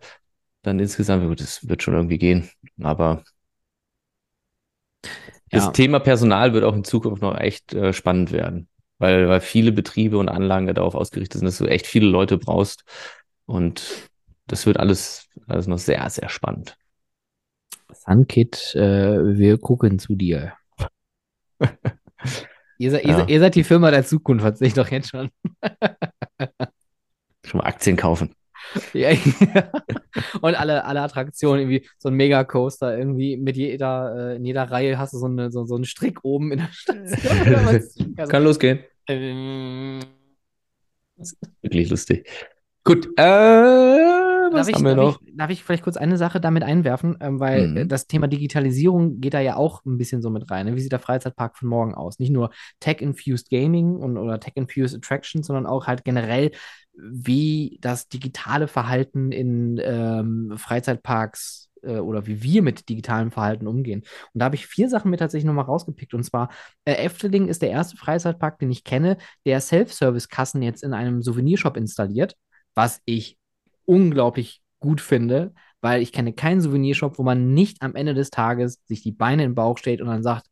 dann 0.63 0.79
insgesamt, 0.79 1.27
gut, 1.27 1.41
das 1.41 1.67
wird 1.69 1.83
schon 1.83 1.95
irgendwie 1.95 2.19
gehen. 2.19 2.49
Aber 2.83 3.23
das 5.51 5.71
Ja. 5.71 5.71
Thema 5.71 5.99
Personal 5.99 6.53
wird 6.53 6.63
auch 6.63 6.75
in 6.75 6.83
Zukunft 6.83 7.21
noch 7.21 7.37
echt 7.37 7.73
äh, 7.73 7.93
spannend 7.93 8.31
werden, 8.31 8.67
weil, 8.99 9.27
weil 9.29 9.41
viele 9.41 9.71
Betriebe 9.71 10.17
und 10.17 10.29
Anlagen 10.29 10.67
ja 10.67 10.73
darauf 10.73 10.95
ausgerichtet 10.95 11.39
sind, 11.39 11.45
dass 11.45 11.57
du 11.57 11.65
echt 11.65 11.87
viele 11.87 12.07
Leute 12.07 12.37
brauchst. 12.37 12.83
Und 13.45 14.09
das 14.47 14.65
wird 14.65 14.77
alles, 14.79 15.29
alles 15.47 15.67
noch 15.67 15.77
sehr, 15.79 16.09
sehr 16.09 16.29
spannend. 16.29 16.77
Sunkit, 17.93 18.75
äh, 18.75 19.35
wir 19.37 19.57
gucken 19.57 19.99
zu 19.99 20.15
dir. 20.15 20.53
ihr, 22.77 22.91
seid, 22.91 23.03
ihr, 23.03 23.09
Ja. 23.11 23.17
seid, 23.19 23.29
ihr 23.29 23.39
seid 23.39 23.55
die 23.55 23.63
Firma 23.63 23.91
der 23.91 24.05
Zukunft, 24.05 24.45
hat 24.45 24.57
sich 24.57 24.73
doch 24.73 24.89
jetzt 24.89 25.09
schon. 25.09 25.29
Schon 27.45 27.57
mal 27.59 27.65
Aktien 27.65 27.95
kaufen. 27.97 28.33
Ja, 28.93 29.11
ja. 29.11 29.71
Und 30.41 30.55
alle, 30.55 30.83
alle 30.83 30.99
Attraktionen, 31.01 31.61
irgendwie 31.61 31.87
so 31.99 32.09
ein 32.09 32.15
Megacoaster, 32.15 32.97
irgendwie 32.97 33.37
mit 33.37 33.55
jeder, 33.55 34.31
äh, 34.33 34.35
in 34.35 34.43
jeder 34.43 34.63
Reihe 34.69 34.97
hast 34.97 35.13
du 35.13 35.19
so, 35.19 35.27
eine, 35.27 35.51
so, 35.51 35.65
so 35.65 35.75
einen 35.75 35.85
Strick 35.85 36.19
oben 36.23 36.51
in 36.51 36.57
der 36.59 36.69
Station. 36.73 37.55
Also, 37.65 38.27
Kann 38.27 38.43
losgehen. 38.43 38.79
ähm, 39.07 39.99
Wirklich 41.61 41.89
lustig. 41.89 42.27
Gut, 42.83 43.07
äh, 43.17 44.26
was 44.53 44.67
Darf 44.67 44.69
ich, 44.69 44.75
haben 44.75 44.85
wir 44.85 44.95
darf, 44.95 44.95
noch? 44.95 45.19
ich, 45.21 45.35
darf 45.35 45.49
ich 45.49 45.63
vielleicht 45.63 45.83
kurz 45.83 45.97
eine 45.97 46.17
Sache 46.17 46.39
damit 46.39 46.63
einwerfen? 46.63 47.17
Ähm, 47.19 47.39
weil 47.39 47.71
Mhm. 47.73 47.87
das 47.87 48.07
Thema 48.07 48.27
Digitalisierung 48.27 49.19
geht 49.19 49.33
da 49.33 49.39
ja 49.41 49.55
auch 49.55 49.83
ein 49.85 49.97
bisschen 49.97 50.21
so 50.21 50.29
mit 50.29 50.49
rein. 50.49 50.65
Ne? 50.67 50.75
Wie 50.75 50.81
sieht 50.81 50.91
der 50.91 50.99
Freizeitpark 50.99 51.57
von 51.57 51.69
morgen 51.69 51.95
aus? 51.95 52.19
Nicht 52.19 52.31
nur 52.31 52.51
Tech-Infused 52.79 53.49
Gaming 53.49 53.95
und, 53.97 54.17
oder 54.17 54.39
Tech-Infused 54.39 54.95
Attractions, 54.97 55.47
sondern 55.47 55.65
auch 55.65 55.87
halt 55.87 56.03
generell, 56.05 56.51
wie 56.93 57.77
das 57.81 58.07
digitale 58.09 58.67
Verhalten 58.67 59.31
in 59.31 59.79
ähm, 59.83 60.53
Freizeitparks 60.57 61.69
äh, 61.83 61.97
oder 61.99 62.25
wie 62.25 62.41
wir 62.41 62.61
mit 62.63 62.89
digitalem 62.89 63.31
Verhalten 63.31 63.67
umgehen. 63.67 64.01
Und 64.33 64.39
da 64.39 64.45
habe 64.45 64.55
ich 64.55 64.65
vier 64.67 64.89
Sachen 64.89 65.11
mir 65.11 65.17
tatsächlich 65.17 65.45
nochmal 65.45 65.65
rausgepickt. 65.65 66.13
Und 66.13 66.23
zwar, 66.23 66.49
äh, 66.85 66.93
Efteling 66.93 67.47
ist 67.49 67.61
der 67.61 67.69
erste 67.69 67.97
Freizeitpark, 67.97 68.59
den 68.59 68.71
ich 68.71 68.83
kenne, 68.83 69.17
der 69.45 69.61
Self-Service-Kassen 69.61 70.61
jetzt 70.63 70.83
in 70.83 70.93
einem 70.93 71.21
Souvenirshop 71.21 71.77
installiert, 71.77 72.35
was 72.75 73.01
ich 73.05 73.37
unglaublich 73.87 74.61
gut 74.79 75.01
finde, 75.01 75.53
weil 75.81 76.01
ich 76.01 76.11
kenne 76.11 76.33
keinen 76.33 76.61
Souvenirshop, 76.61 77.17
wo 77.19 77.23
man 77.23 77.53
nicht 77.53 77.81
am 77.81 77.95
Ende 77.95 78.13
des 78.13 78.29
Tages 78.29 78.81
sich 78.85 79.01
die 79.03 79.11
Beine 79.11 79.43
in 79.43 79.51
den 79.51 79.55
Bauch 79.55 79.77
steht 79.77 80.01
und 80.01 80.07
dann 80.07 80.23
sagt, 80.23 80.47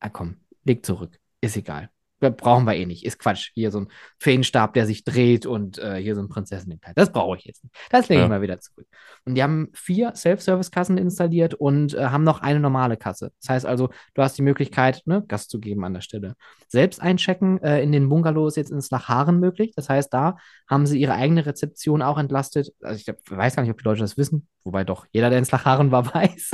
ah 0.00 0.08
komm, 0.10 0.38
leg 0.64 0.84
zurück, 0.86 1.18
ist 1.40 1.56
egal. 1.56 1.90
Brauchen 2.18 2.64
wir 2.64 2.74
eh 2.74 2.86
nicht, 2.86 3.04
ist 3.04 3.18
Quatsch. 3.18 3.50
Hier 3.54 3.70
so 3.70 3.80
ein 3.80 3.88
Feenstab, 4.18 4.72
der 4.74 4.86
sich 4.86 5.04
dreht 5.04 5.44
und 5.44 5.78
äh, 5.78 5.96
hier 5.96 6.14
so 6.14 6.22
ein 6.22 6.28
Prinzessinnenkleid. 6.28 6.96
Das 6.96 7.12
brauche 7.12 7.36
ich 7.36 7.44
jetzt 7.44 7.62
nicht. 7.62 7.74
Das 7.90 8.08
lege 8.08 8.20
ich 8.22 8.24
Ja. 8.24 8.28
mal 8.28 8.40
wieder 8.42 8.58
zurück. 8.58 8.86
Und 9.26 9.34
die 9.34 9.42
haben 9.42 9.68
vier 9.74 10.14
Self-Service-Kassen 10.14 10.96
installiert 10.96 11.54
und 11.54 11.94
äh, 11.94 12.06
haben 12.06 12.24
noch 12.24 12.40
eine 12.40 12.58
normale 12.60 12.96
Kasse. 12.96 13.32
Das 13.42 13.50
heißt 13.50 13.66
also, 13.66 13.90
du 14.14 14.22
hast 14.22 14.38
die 14.38 14.42
Möglichkeit, 14.42 15.02
ne, 15.04 15.24
Gas 15.28 15.48
zu 15.48 15.60
geben 15.60 15.84
an 15.84 15.92
der 15.94 16.00
Stelle. 16.00 16.34
Selbst 16.68 17.02
einchecken 17.02 17.62
äh, 17.62 17.82
in 17.82 17.92
den 17.92 18.08
Bungalows 18.08 18.56
jetzt 18.56 18.70
ins 18.70 18.90
Lacharen 18.90 19.38
möglich. 19.38 19.72
Das 19.76 19.88
heißt, 19.88 20.12
da 20.14 20.36
haben 20.68 20.86
sie 20.86 20.98
ihre 21.00 21.14
eigene 21.14 21.44
Rezeption 21.44 22.02
auch 22.02 22.18
entlastet. 22.18 22.72
Also 22.82 22.96
ich 22.98 23.04
glaub, 23.04 23.18
weiß 23.28 23.56
gar 23.56 23.62
nicht, 23.62 23.70
ob 23.72 23.78
die 23.78 23.84
Leute 23.84 24.00
das 24.00 24.16
wissen, 24.16 24.48
wobei 24.64 24.84
doch 24.84 25.06
jeder, 25.12 25.28
der 25.28 25.38
ins 25.38 25.50
Lacharen 25.50 25.90
war, 25.90 26.06
weiß, 26.14 26.52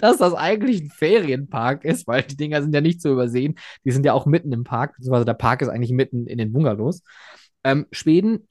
dass 0.00 0.18
das 0.18 0.34
eigentlich 0.34 0.82
ein 0.82 0.90
Ferienpark 0.90 1.84
ist, 1.84 2.06
weil 2.06 2.22
die 2.22 2.36
Dinger 2.36 2.62
sind 2.62 2.74
ja 2.74 2.80
nicht 2.80 3.00
zu 3.00 3.10
übersehen. 3.10 3.56
Die 3.84 3.90
sind 3.90 4.04
ja 4.04 4.12
auch 4.12 4.26
mitten 4.26 4.52
im 4.52 4.64
Park, 4.64 4.94
beziehungsweise 4.96 5.24
der 5.24 5.34
Park 5.34 5.62
ist 5.62 5.68
eigentlich 5.68 5.92
mitten 5.92 6.26
in 6.26 6.38
den 6.38 6.52
Bungalows. 6.52 7.02
Ähm, 7.64 7.86
Schweden, 7.92 8.48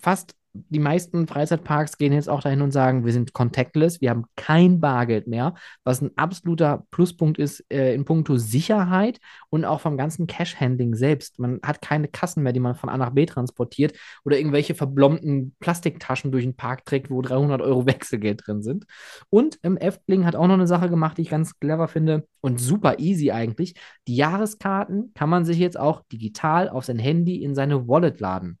fast 0.00 0.34
die 0.54 0.78
meisten 0.78 1.26
Freizeitparks 1.26 1.98
gehen 1.98 2.12
jetzt 2.12 2.28
auch 2.28 2.40
dahin 2.40 2.62
und 2.62 2.70
sagen, 2.70 3.04
wir 3.04 3.12
sind 3.12 3.32
contactless, 3.32 4.00
wir 4.00 4.10
haben 4.10 4.26
kein 4.36 4.80
Bargeld 4.80 5.26
mehr, 5.26 5.54
was 5.82 6.00
ein 6.00 6.16
absoluter 6.16 6.86
Pluspunkt 6.92 7.38
ist 7.38 7.64
äh, 7.72 7.92
in 7.92 8.04
puncto 8.04 8.36
Sicherheit 8.36 9.18
und 9.50 9.64
auch 9.64 9.80
vom 9.80 9.96
ganzen 9.96 10.28
Cash-Handling 10.28 10.94
selbst. 10.94 11.40
Man 11.40 11.58
hat 11.64 11.82
keine 11.82 12.06
Kassen 12.06 12.44
mehr, 12.44 12.52
die 12.52 12.60
man 12.60 12.76
von 12.76 12.88
A 12.88 12.96
nach 12.96 13.10
B 13.10 13.26
transportiert 13.26 13.94
oder 14.24 14.38
irgendwelche 14.38 14.76
verblombten 14.76 15.56
Plastiktaschen 15.58 16.30
durch 16.30 16.44
den 16.44 16.56
Park 16.56 16.84
trägt, 16.84 17.10
wo 17.10 17.20
300 17.20 17.60
Euro 17.60 17.86
Wechselgeld 17.86 18.46
drin 18.46 18.62
sind. 18.62 18.84
Und 19.30 19.58
ähm, 19.64 19.76
Efteling 19.76 20.24
hat 20.24 20.36
auch 20.36 20.46
noch 20.46 20.54
eine 20.54 20.68
Sache 20.68 20.88
gemacht, 20.88 21.18
die 21.18 21.22
ich 21.22 21.30
ganz 21.30 21.58
clever 21.58 21.88
finde 21.88 22.28
und 22.40 22.60
super 22.60 23.00
easy 23.00 23.32
eigentlich. 23.32 23.74
Die 24.06 24.14
Jahreskarten 24.14 25.12
kann 25.14 25.28
man 25.28 25.44
sich 25.44 25.58
jetzt 25.58 25.78
auch 25.78 26.02
digital 26.12 26.68
auf 26.68 26.84
sein 26.84 26.98
Handy 26.98 27.42
in 27.42 27.56
seine 27.56 27.88
Wallet 27.88 28.20
laden. 28.20 28.58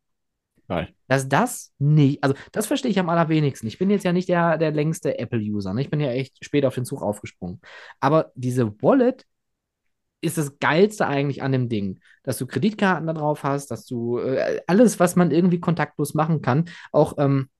Geil. 0.68 0.94
Dass 1.08 1.28
das 1.28 1.72
nicht, 1.78 2.22
also 2.24 2.34
das 2.52 2.66
verstehe 2.66 2.90
ich 2.90 2.98
am 2.98 3.10
allerwenigsten. 3.10 3.66
Ich 3.66 3.78
bin 3.78 3.90
jetzt 3.90 4.04
ja 4.04 4.12
nicht 4.12 4.28
der, 4.28 4.56
der 4.56 4.72
längste 4.72 5.18
Apple-User. 5.18 5.74
Ne? 5.74 5.82
Ich 5.82 5.90
bin 5.90 6.00
ja 6.00 6.10
echt 6.10 6.42
spät 6.42 6.64
auf 6.64 6.74
den 6.74 6.86
Zug 6.86 7.02
aufgesprungen. 7.02 7.60
Aber 8.00 8.32
diese 8.34 8.80
Wallet 8.82 9.26
ist 10.22 10.38
das 10.38 10.58
Geilste 10.58 11.06
eigentlich 11.06 11.42
an 11.42 11.52
dem 11.52 11.68
Ding, 11.68 12.00
dass 12.22 12.38
du 12.38 12.46
Kreditkarten 12.46 13.06
da 13.06 13.12
drauf 13.12 13.42
hast, 13.42 13.70
dass 13.70 13.84
du 13.84 14.18
äh, 14.18 14.62
alles, 14.66 14.98
was 14.98 15.16
man 15.16 15.30
irgendwie 15.30 15.60
kontaktlos 15.60 16.14
machen 16.14 16.40
kann, 16.40 16.70
auch 16.92 17.14
ähm, 17.18 17.50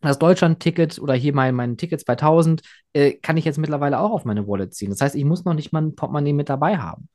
das 0.00 0.18
Deutschland-Ticket 0.18 0.98
oder 0.98 1.14
hier 1.14 1.34
mein, 1.34 1.54
mein 1.54 1.76
Ticket 1.76 2.00
2000, 2.00 2.62
äh, 2.94 3.12
kann 3.12 3.36
ich 3.36 3.44
jetzt 3.44 3.58
mittlerweile 3.58 3.98
auch 3.98 4.12
auf 4.12 4.24
meine 4.24 4.46
Wallet 4.46 4.74
ziehen. 4.74 4.90
Das 4.90 5.00
heißt, 5.00 5.14
ich 5.14 5.24
muss 5.24 5.44
noch 5.44 5.54
nicht 5.54 5.72
mal 5.72 5.82
ein 5.82 5.94
Portemonnaie 5.94 6.32
mit 6.32 6.48
dabei 6.48 6.78
haben. 6.78 7.08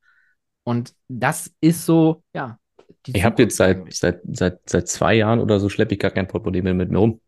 Und 0.63 0.93
das 1.07 1.51
ist 1.61 1.85
so, 1.85 2.23
ja, 2.33 2.59
Ich 3.07 3.23
habe 3.23 3.43
jetzt 3.43 3.57
seit, 3.57 3.93
seit, 3.93 4.21
seit, 4.31 4.69
seit 4.69 4.87
zwei 4.87 5.15
Jahren 5.15 5.39
oder 5.39 5.59
so 5.59 5.69
schleppe 5.69 5.93
ich 5.93 5.99
gar 5.99 6.11
kein 6.11 6.27
Portemonnaie 6.27 6.61
mehr 6.61 6.73
mit 6.73 6.91
mir 6.91 6.97
rum. 6.97 7.21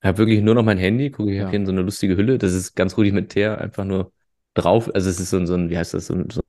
Ich 0.00 0.06
habe 0.06 0.18
wirklich 0.18 0.40
nur 0.42 0.54
noch 0.54 0.64
mein 0.64 0.78
Handy, 0.78 1.10
gucke, 1.10 1.32
ich 1.32 1.40
habe 1.40 1.52
Ja. 1.52 1.58
hier 1.58 1.66
so 1.66 1.72
eine 1.72 1.82
lustige 1.82 2.16
Hülle, 2.16 2.38
das 2.38 2.52
ist 2.52 2.74
ganz 2.74 2.96
rudimentär, 2.96 3.60
einfach 3.60 3.84
nur 3.84 4.12
drauf. 4.54 4.90
Also 4.94 5.10
es 5.10 5.18
ist 5.20 5.30
so 5.30 5.38
ein, 5.38 5.46
so 5.46 5.54
ein 5.54 5.70
wie 5.70 5.78
heißt 5.78 5.94
das, 5.94 6.06
so 6.06 6.14
ein, 6.14 6.30
so 6.30 6.40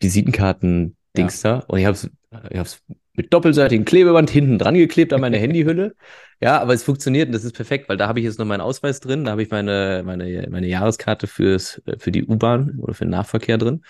Visitenkarten-Dings 0.00 1.42
da. 1.42 1.58
Und 1.68 1.78
ich 1.78 1.86
habe 1.86 1.94
es 1.94 2.10
ich 2.50 2.58
hab's 2.58 2.82
mit 3.14 3.32
doppelseitigem 3.32 3.86
Klebeband 3.86 4.28
hinten 4.28 4.58
dran 4.58 4.74
geklebt 4.74 5.12
an 5.12 5.20
meine 5.20 5.38
Handyhülle. 5.38 5.94
Ja, 6.38 6.60
aber 6.60 6.74
es 6.74 6.82
funktioniert 6.82 7.28
und 7.28 7.32
das 7.32 7.44
ist 7.44 7.54
perfekt, 7.54 7.88
weil 7.88 7.96
da 7.96 8.08
habe 8.08 8.18
ich 8.18 8.26
jetzt 8.26 8.38
noch 8.38 8.44
meinen 8.44 8.60
Ausweis 8.60 9.00
drin, 9.00 9.24
da 9.24 9.30
habe 9.30 9.42
ich 9.42 9.50
meine, 9.50 10.02
meine, 10.04 10.46
meine 10.50 10.66
Jahreskarte 10.66 11.26
fürs, 11.26 11.80
für 11.96 12.12
die 12.12 12.26
U-Bahn 12.26 12.78
oder 12.78 12.92
für 12.92 13.06
den 13.06 13.12
Nahverkehr 13.12 13.56
drin. 13.56 13.82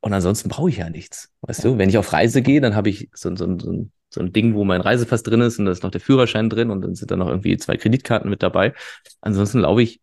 Und 0.00 0.12
ansonsten 0.12 0.48
brauche 0.48 0.68
ich 0.68 0.76
ja 0.78 0.90
nichts. 0.90 1.30
Weißt 1.42 1.64
du, 1.64 1.78
wenn 1.78 1.88
ich 1.88 1.98
auf 1.98 2.12
Reise 2.12 2.42
gehe, 2.42 2.60
dann 2.60 2.76
habe 2.76 2.88
ich 2.88 3.08
so, 3.12 3.28
ein- 3.28 3.36
so, 3.36 3.58
so, 3.58 3.70
ein- 3.72 3.92
so 4.10 4.20
ein 4.20 4.32
Ding, 4.32 4.54
wo 4.54 4.64
mein 4.64 4.80
Reisepass 4.80 5.22
drin 5.22 5.40
ist 5.40 5.58
und 5.58 5.64
da 5.66 5.72
ist 5.72 5.82
noch 5.82 5.90
der 5.90 6.00
Führerschein 6.00 6.48
drin 6.48 6.70
und 6.70 6.82
dann 6.82 6.94
sind 6.94 7.10
da 7.10 7.16
noch 7.16 7.28
irgendwie 7.28 7.56
zwei 7.56 7.76
Kreditkarten 7.76 8.30
mit 8.30 8.42
dabei. 8.42 8.72
Ansonsten 9.20 9.60
laufe 9.60 9.82
ich 9.82 10.00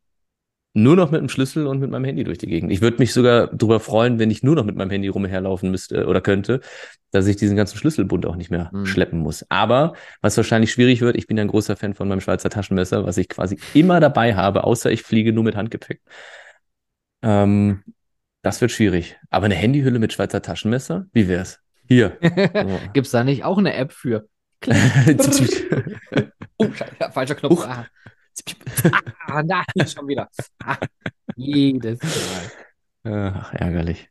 nur 0.76 0.96
noch 0.96 1.12
mit 1.12 1.22
dem 1.22 1.30
Schlüssel 1.30 1.68
und 1.68 1.80
mit 1.80 1.92
meinem 1.92 2.04
Handy 2.06 2.24
durch 2.24 2.40
die 2.40 2.48
Gegend. 2.48 2.72
Ich 2.72 2.82
würde 2.82 2.98
mich 2.98 3.14
sogar 3.14 3.48
darüber 3.48 3.80
freuen, 3.80 4.18
wenn 4.18 4.32
ich 4.32 4.42
nur 4.42 4.56
noch 4.56 4.66
mit 4.66 4.76
meinem 4.76 4.90
Handy 4.90 5.08
rumherlaufen 5.08 5.70
müsste 5.70 6.08
oder 6.08 6.20
könnte, 6.20 6.62
dass 7.12 7.28
ich 7.28 7.36
diesen 7.36 7.56
ganzen 7.56 7.78
Schlüsselbund 7.78 8.26
auch 8.26 8.36
nicht 8.36 8.50
mehr 8.50 8.72
Mhm. 8.74 8.88
schleppen 8.88 9.20
muss. 9.20 9.46
Aber 9.50 9.94
was 10.22 10.36
wahrscheinlich 10.36 10.72
schwierig 10.72 11.02
wird, 11.02 11.16
ich 11.16 11.28
bin 11.28 11.38
ja 11.38 11.44
ein 11.44 11.48
großer 11.50 11.76
Fan 11.76 11.94
von 11.94 12.08
meinem 12.08 12.22
Schweizer 12.22 12.50
Taschenmesser, 12.50 13.06
was 13.06 13.18
ich 13.18 13.30
quasi 13.30 13.60
immer 13.76 14.00
dabei 14.00 14.34
habe, 14.34 14.64
außer 14.64 14.92
ich 14.92 15.04
fliege 15.04 15.32
nur 15.32 15.44
mit 15.44 15.56
Handgepäck. 15.56 16.02
Ähm, 17.22 17.84
das 18.44 18.62
wird 18.62 18.72
schwierig. 18.72 19.18
Aber 19.32 19.46
eine 19.46 19.56
Handyhülle 19.56 19.98
mit 19.98 20.14
Schweizer 20.14 20.42
Taschenmesser? 20.42 21.08
Wie 21.14 21.28
wär's? 21.28 21.60
Hier. 21.88 22.18
So. 22.22 22.80
Gibt 22.94 23.08
es 23.08 23.12
da 23.12 23.24
nicht 23.24 23.44
auch 23.44 23.58
eine 23.58 23.74
App 23.74 23.92
für? 23.92 24.28
Oh, 26.58 26.72
Scheiße, 26.72 27.12
falscher 27.12 27.36
Knopf. 27.36 27.66
Ah. 27.66 27.88
ah, 29.26 29.44
nein, 29.44 29.88
schon 29.88 30.08
wieder. 30.08 30.30
Ah, 30.64 30.78
jedes 31.36 32.00
Mal. 33.04 33.34
Ach, 33.34 33.54
ärgerlich. 33.56 34.08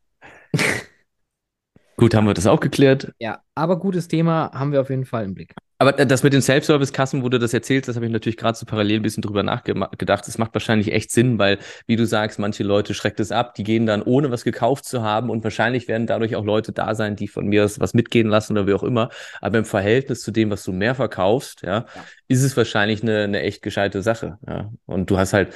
Gut, 1.96 2.14
haben 2.14 2.26
wir 2.26 2.34
das 2.34 2.48
auch 2.48 2.58
geklärt. 2.58 3.12
Ja, 3.20 3.42
aber 3.54 3.78
gutes 3.78 4.08
Thema 4.08 4.50
haben 4.52 4.72
wir 4.72 4.80
auf 4.80 4.90
jeden 4.90 5.04
Fall 5.06 5.24
im 5.24 5.34
Blick. 5.34 5.54
Aber 5.82 5.98
äh, 5.98 6.06
das 6.06 6.22
mit 6.22 6.32
den 6.32 6.42
Self-Service-Kassen, 6.42 7.24
wo 7.24 7.28
du 7.28 7.40
das 7.40 7.52
erzählst, 7.52 7.88
das 7.88 7.96
habe 7.96 8.06
ich 8.06 8.12
natürlich 8.12 8.36
gerade 8.36 8.56
so 8.56 8.64
parallel 8.66 9.00
ein 9.00 9.02
bisschen 9.02 9.20
drüber 9.20 9.42
nachgedacht. 9.42 10.28
Das 10.28 10.38
macht 10.38 10.54
wahrscheinlich 10.54 10.92
echt 10.92 11.10
Sinn, 11.10 11.40
weil, 11.40 11.58
wie 11.88 11.96
du 11.96 12.06
sagst, 12.06 12.38
manche 12.38 12.62
Leute 12.62 12.94
schreckt 12.94 13.18
es 13.18 13.32
ab, 13.32 13.56
die 13.56 13.64
gehen 13.64 13.84
dann 13.84 14.00
ohne 14.00 14.30
was 14.30 14.44
gekauft 14.44 14.84
zu 14.84 15.02
haben 15.02 15.28
und 15.28 15.42
wahrscheinlich 15.42 15.88
werden 15.88 16.06
dadurch 16.06 16.36
auch 16.36 16.44
Leute 16.44 16.70
da 16.70 16.94
sein, 16.94 17.16
die 17.16 17.26
von 17.26 17.48
mir 17.48 17.64
was 17.78 17.94
mitgehen 17.94 18.28
lassen 18.28 18.52
oder 18.52 18.68
wie 18.68 18.74
auch 18.74 18.84
immer. 18.84 19.08
Aber 19.40 19.58
im 19.58 19.64
Verhältnis 19.64 20.20
zu 20.20 20.30
dem, 20.30 20.50
was 20.50 20.62
du 20.62 20.70
mehr 20.70 20.94
verkaufst, 20.94 21.62
ja, 21.62 21.72
Ja. 21.72 21.86
ist 22.28 22.44
es 22.44 22.56
wahrscheinlich 22.56 23.02
eine, 23.02 23.24
eine 23.24 23.40
echt 23.40 23.62
gescheite 23.62 24.02
Sache. 24.02 24.38
Ja. 24.46 24.70
Und 24.86 25.10
du 25.10 25.18
hast 25.18 25.32
halt 25.32 25.48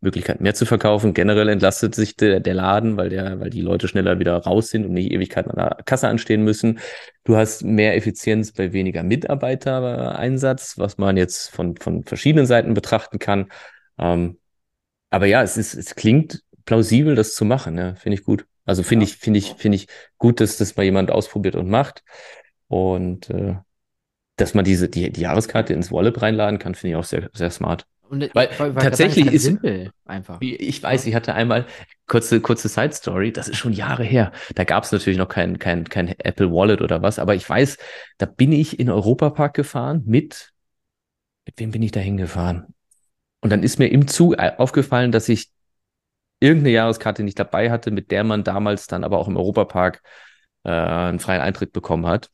Möglichkeit 0.00 0.40
mehr 0.40 0.54
zu 0.54 0.66
verkaufen. 0.66 1.14
Generell 1.14 1.48
entlastet 1.48 1.94
sich 1.94 2.16
der, 2.16 2.40
der 2.40 2.54
Laden, 2.54 2.96
weil 2.96 3.08
der, 3.08 3.40
weil 3.40 3.50
die 3.50 3.60
Leute 3.60 3.88
schneller 3.88 4.18
wieder 4.20 4.36
raus 4.36 4.70
sind 4.70 4.86
und 4.86 4.92
nicht 4.92 5.10
Ewigkeiten 5.10 5.50
an 5.50 5.56
der 5.56 5.84
Kasse 5.84 6.08
anstehen 6.08 6.44
müssen. 6.44 6.78
Du 7.24 7.36
hast 7.36 7.64
mehr 7.64 7.96
Effizienz 7.96 8.52
bei 8.52 8.72
weniger 8.72 9.02
Mitarbeitereinsatz, 9.50 10.78
was 10.78 10.98
man 10.98 11.16
jetzt 11.16 11.50
von, 11.50 11.76
von 11.76 12.04
verschiedenen 12.04 12.46
Seiten 12.46 12.74
betrachten 12.74 13.18
kann. 13.18 13.50
Ähm, 13.98 14.38
aber 15.10 15.26
ja, 15.26 15.42
es 15.42 15.56
ist, 15.56 15.74
es 15.74 15.94
klingt 15.94 16.42
plausibel, 16.66 17.14
das 17.14 17.34
zu 17.34 17.44
machen, 17.44 17.78
ja, 17.78 17.94
finde 17.94 18.18
ich 18.18 18.24
gut. 18.24 18.46
Also 18.64 18.82
finde 18.82 19.06
Ja. 19.06 19.12
ich, 19.12 19.16
finde 19.18 19.38
ich, 19.38 19.54
finde 19.56 19.76
ich 19.76 19.88
gut, 20.18 20.40
dass 20.40 20.58
das 20.58 20.76
mal 20.76 20.82
jemand 20.84 21.10
ausprobiert 21.10 21.56
und 21.56 21.68
macht. 21.70 22.04
Und 22.68 23.30
äh, 23.30 23.56
dass 24.36 24.54
man 24.54 24.64
diese, 24.64 24.88
die, 24.88 25.10
die 25.10 25.22
Jahreskarte 25.22 25.74
ins 25.74 25.90
Wallet 25.92 26.20
reinladen 26.22 26.58
kann, 26.58 26.74
finde 26.74 26.90
ich 26.90 26.96
auch 26.96 27.04
sehr, 27.04 27.30
sehr 27.34 27.50
smart. 27.50 27.86
Und 28.08 28.34
Weil 28.34 28.48
gerade 28.48 28.74
tatsächlich 28.74 29.24
sagen, 29.26 29.36
es 29.36 29.42
ist- 29.42 29.44
simpel 29.44 29.90
einfach. 30.06 30.38
Ich 30.40 30.82
weiß, 30.82 31.06
ich 31.06 31.14
hatte 31.14 31.34
einmal 31.34 31.66
kurze 32.06 32.40
kurze 32.40 32.68
Side 32.68 32.92
Story, 32.92 33.32
das 33.32 33.48
ist 33.48 33.58
schon 33.58 33.72
Jahre 33.72 34.04
her. 34.04 34.32
Da 34.54 34.64
gab 34.64 34.84
es 34.84 34.92
natürlich 34.92 35.18
noch 35.18 35.28
kein 35.28 35.58
kein 35.58 35.84
kein 35.84 36.08
Apple 36.18 36.50
Wallet 36.50 36.80
oder 36.80 37.02
was, 37.02 37.18
aber 37.18 37.34
ich 37.34 37.48
weiß, 37.48 37.76
da 38.16 38.26
bin 38.26 38.52
ich 38.52 38.78
in 38.80 38.90
Europapark 38.90 39.54
gefahren 39.54 40.02
mit 40.06 40.52
mit 41.46 41.58
wem 41.58 41.70
bin 41.70 41.82
ich 41.82 41.92
da 41.92 42.00
hingefahren? 42.00 42.74
Und 43.40 43.50
dann 43.50 43.62
ist 43.62 43.78
mir 43.78 43.88
im 43.88 44.06
Zug 44.08 44.38
äh, 44.38 44.52
aufgefallen, 44.58 45.12
dass 45.12 45.28
ich 45.28 45.50
irgendeine 46.40 46.74
Jahreskarte 46.74 47.22
nicht 47.22 47.38
dabei 47.38 47.70
hatte, 47.70 47.90
mit 47.90 48.10
der 48.10 48.24
man 48.24 48.44
damals 48.44 48.86
dann 48.86 49.04
aber 49.04 49.18
auch 49.18 49.28
im 49.28 49.36
Europapark 49.36 50.02
äh, 50.64 50.70
einen 50.70 51.20
freien 51.20 51.40
Eintritt 51.40 51.72
bekommen 51.72 52.06
hat. 52.06 52.30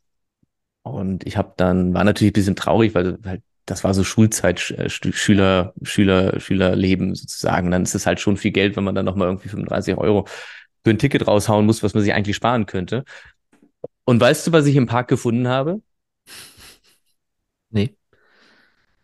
Und 0.82 1.26
ich 1.26 1.36
habe 1.36 1.54
dann 1.56 1.94
war 1.94 2.04
natürlich 2.04 2.30
ein 2.30 2.34
bisschen 2.34 2.56
traurig, 2.56 2.94
weil 2.94 3.18
halt 3.24 3.42
das 3.66 3.84
war 3.84 3.94
so 3.94 4.04
Schulzeit, 4.04 4.58
Sch- 4.60 4.76
äh, 4.76 4.88
Schüler, 4.90 5.72
Schüler, 5.82 6.38
Schülerleben 6.40 7.14
sozusagen. 7.14 7.70
Dann 7.70 7.82
ist 7.82 7.94
es 7.94 8.06
halt 8.06 8.20
schon 8.20 8.36
viel 8.36 8.52
Geld, 8.52 8.76
wenn 8.76 8.84
man 8.84 8.94
dann 8.94 9.04
nochmal 9.04 9.28
irgendwie 9.28 9.48
35 9.48 9.96
Euro 9.96 10.26
für 10.84 10.90
ein 10.90 10.98
Ticket 10.98 11.26
raushauen 11.26 11.64
muss, 11.66 11.82
was 11.82 11.94
man 11.94 12.02
sich 12.02 12.12
eigentlich 12.12 12.36
sparen 12.36 12.66
könnte. 12.66 13.04
Und 14.04 14.20
weißt 14.20 14.46
du, 14.46 14.52
was 14.52 14.66
ich 14.66 14.76
im 14.76 14.86
Park 14.86 15.08
gefunden 15.08 15.48
habe? 15.48 15.80
Nee. 17.70 17.96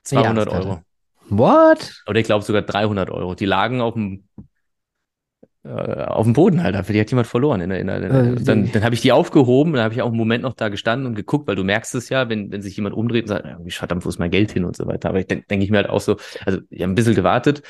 200 0.02 0.48
Jahreskarte. 0.48 0.68
Euro. 0.68 0.82
What? 1.30 2.02
Oder 2.06 2.20
ich 2.20 2.26
glaube 2.26 2.44
sogar 2.44 2.62
300 2.62 3.10
Euro. 3.10 3.34
Die 3.34 3.46
lagen 3.46 3.80
auf 3.80 3.94
dem 3.94 4.24
auf 5.62 6.24
dem 6.24 6.32
Boden 6.32 6.62
halt, 6.62 6.74
dafür 6.74 6.94
die 6.94 7.00
hat 7.00 7.10
jemand 7.10 7.26
verloren. 7.26 7.60
In 7.60 7.68
der, 7.68 7.80
in 7.80 7.86
der, 7.86 8.02
Äh, 8.02 8.34
dann 8.42 8.72
dann 8.72 8.82
habe 8.82 8.94
ich 8.94 9.02
die 9.02 9.12
aufgehoben, 9.12 9.74
dann 9.74 9.82
habe 9.82 9.92
ich 9.92 10.00
auch 10.00 10.08
einen 10.08 10.16
Moment 10.16 10.42
noch 10.42 10.54
da 10.54 10.70
gestanden 10.70 11.06
und 11.06 11.14
geguckt, 11.14 11.46
weil 11.46 11.56
du 11.56 11.64
merkst 11.64 11.94
es 11.94 12.08
ja, 12.08 12.30
wenn, 12.30 12.50
wenn 12.50 12.62
sich 12.62 12.76
jemand 12.76 12.94
umdreht 12.96 13.24
und 13.24 13.28
sagt, 13.28 13.44
irgendwie 13.44 13.70
verdammt, 13.70 14.04
wo 14.04 14.08
ist 14.08 14.18
mein 14.18 14.30
Geld 14.30 14.52
hin 14.52 14.64
und 14.64 14.74
so 14.74 14.86
weiter. 14.86 15.10
Aber 15.10 15.20
ich 15.20 15.26
denke 15.26 15.46
denk 15.50 15.62
ich 15.62 15.70
mir 15.70 15.78
halt 15.78 15.90
auch 15.90 16.00
so, 16.00 16.16
also 16.46 16.60
ich 16.70 16.80
habe 16.82 16.92
ein 16.92 16.94
bisschen 16.94 17.14
gewartet, 17.14 17.62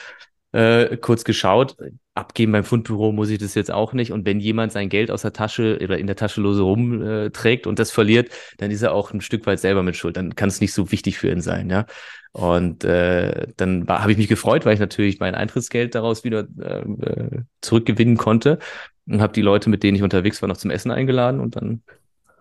äh, 0.53 0.97
kurz 0.99 1.25
geschaut, 1.25 1.77
abgeben 2.15 2.53
beim 2.53 2.65
Fundbüro 2.65 3.13
muss 3.13 3.31
ich 3.31 3.39
das 3.39 3.55
jetzt 3.55 3.71
auch 3.71 3.93
nicht. 3.93 4.13
Und 4.13 4.27
wenn 4.27 4.41
jemand 4.41 4.73
sein 4.73 4.89
Geld 4.89 5.11
aus 5.11 5.23
der 5.23 5.33
Tasche 5.33 5.79
oder 5.83 5.99
in 5.99 6.07
der 6.07 6.17
Tasche 6.17 6.41
lose 6.41 6.63
rumträgt 6.63 7.67
äh, 7.67 7.69
und 7.69 7.79
das 7.79 7.91
verliert, 7.91 8.31
dann 8.59 8.71
ist 8.71 8.83
er 8.83 8.93
auch 8.93 9.13
ein 9.13 9.21
Stück 9.21 9.47
weit 9.47 9.61
selber 9.61 9.83
mit 9.83 9.97
Schuld. 9.97 10.17
Dann 10.17 10.35
kann 10.35 10.49
es 10.49 10.61
nicht 10.61 10.75
so 10.75 10.93
wichtig 10.93 11.19
für 11.19 11.31
ihn 11.31 11.41
sein, 11.41 11.71
ja. 11.71 11.87
Und 12.33 12.85
äh, 12.85 13.49
dann 13.57 13.87
habe 13.89 14.13
ich 14.13 14.19
mich 14.19 14.29
gefreut, 14.29 14.65
weil 14.65 14.75
ich 14.75 14.81
natürlich 14.81 15.19
mein 15.19 15.35
Eintrittsgeld 15.35 15.95
daraus 15.95 16.23
wieder 16.23 16.47
äh, 16.61 17.43
zurückgewinnen 17.61 18.17
konnte 18.17 18.59
und 19.07 19.21
habe 19.21 19.33
die 19.33 19.43
Leute, 19.43 19.69
mit 19.69 19.83
denen 19.83 19.97
ich 19.97 20.03
unterwegs 20.03 20.41
war, 20.41 20.49
noch 20.49 20.57
zum 20.57 20.71
Essen 20.71 20.93
eingeladen 20.93 21.41
und 21.41 21.57
dann 21.57 21.83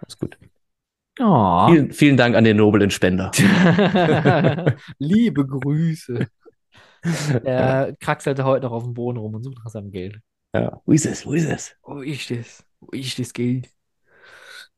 alles 0.02 0.18
gut. 0.20 0.38
Oh. 1.20 1.68
Vielen, 1.70 1.91
vielen 1.91 2.18
Dank 2.18 2.36
an 2.36 2.44
den 2.44 2.57
noblen 2.57 2.91
Spender. 2.91 3.32
Liebe 4.99 5.45
Grüße. 5.45 6.28
Er 7.45 7.95
kraxelte 7.98 8.44
heute 8.44 8.66
noch 8.66 8.74
auf 8.74 8.84
dem 8.84 8.94
Boden 8.94 9.18
rum 9.18 9.34
und 9.34 9.41
sucht 9.41 9.60
nach 9.64 9.72
seinem 9.72 9.90
Geld. 9.90 10.20
Ja. 10.53 10.82
Wo 10.86 10.91
ist 10.91 11.06
es? 11.06 11.26
Wo 11.26 11.32
ist 11.32 11.45
es? 11.45 11.76
Wo 11.82 12.02
ist 12.02 12.30
das? 12.30 12.66
Wo 12.82 12.90
ist 12.91 13.18
das 13.18 13.32
Geld? 13.32 13.70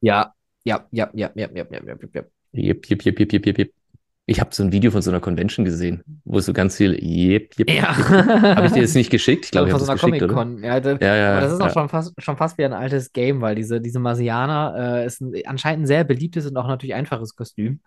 Ja, 0.01 0.33
ja, 0.63 0.87
ja, 0.91 1.09
ja, 1.13 1.31
ja, 1.33 1.49
ja, 1.51 1.65
ja, 1.71 1.81
ja, 1.83 1.95
ja. 2.13 2.23
Jep, 2.51 2.85
jep, 2.85 3.03
jep, 3.03 3.19
jep, 3.19 3.33
jep, 3.33 3.45
jep, 3.45 3.57
jep. 3.57 3.73
Ich 4.27 4.39
habe 4.39 4.53
so 4.53 4.63
ein 4.63 4.71
Video 4.71 4.91
von 4.91 5.01
so 5.01 5.09
einer 5.11 5.19
Convention 5.19 5.65
gesehen, 5.65 6.03
wo 6.23 6.39
so 6.39 6.53
ganz 6.53 6.77
viel 6.77 6.93
jep, 7.03 7.57
jep, 7.57 7.69
Ja. 7.69 7.95
Habe 8.55 8.67
ich 8.67 8.71
dir 8.73 8.81
jetzt 8.81 8.95
nicht 8.95 9.09
geschickt? 9.09 9.45
Ich 9.45 9.51
glaube, 9.51 9.67
ich 9.67 9.73
habe 9.73 9.83
so 9.83 9.91
das 9.91 9.99
geschickt, 9.99 10.21
oder? 10.21 10.33
Comic-Con. 10.33 10.63
Ja, 10.63 10.79
da, 10.79 10.91
Ja, 11.01 11.15
ja, 11.15 11.31
aber 11.33 11.41
das 11.41 11.53
ist 11.53 11.61
auch 11.61 11.65
ja. 11.65 11.73
schon 11.73 11.89
fast, 11.89 12.13
schon 12.21 12.37
fast 12.37 12.57
wie 12.57 12.63
ein 12.65 12.73
altes 12.73 13.11
Game, 13.11 13.41
weil 13.41 13.55
diese, 13.55 13.81
diese 13.81 13.99
Marsianer 13.99 14.99
äh, 15.01 15.05
ist 15.05 15.21
ein, 15.21 15.33
anscheinend 15.45 15.83
ein 15.83 15.87
sehr 15.87 16.03
beliebtes 16.03 16.45
und 16.45 16.55
auch 16.55 16.67
natürlich 16.67 16.93
einfaches 16.93 17.35
Kostüm. 17.35 17.81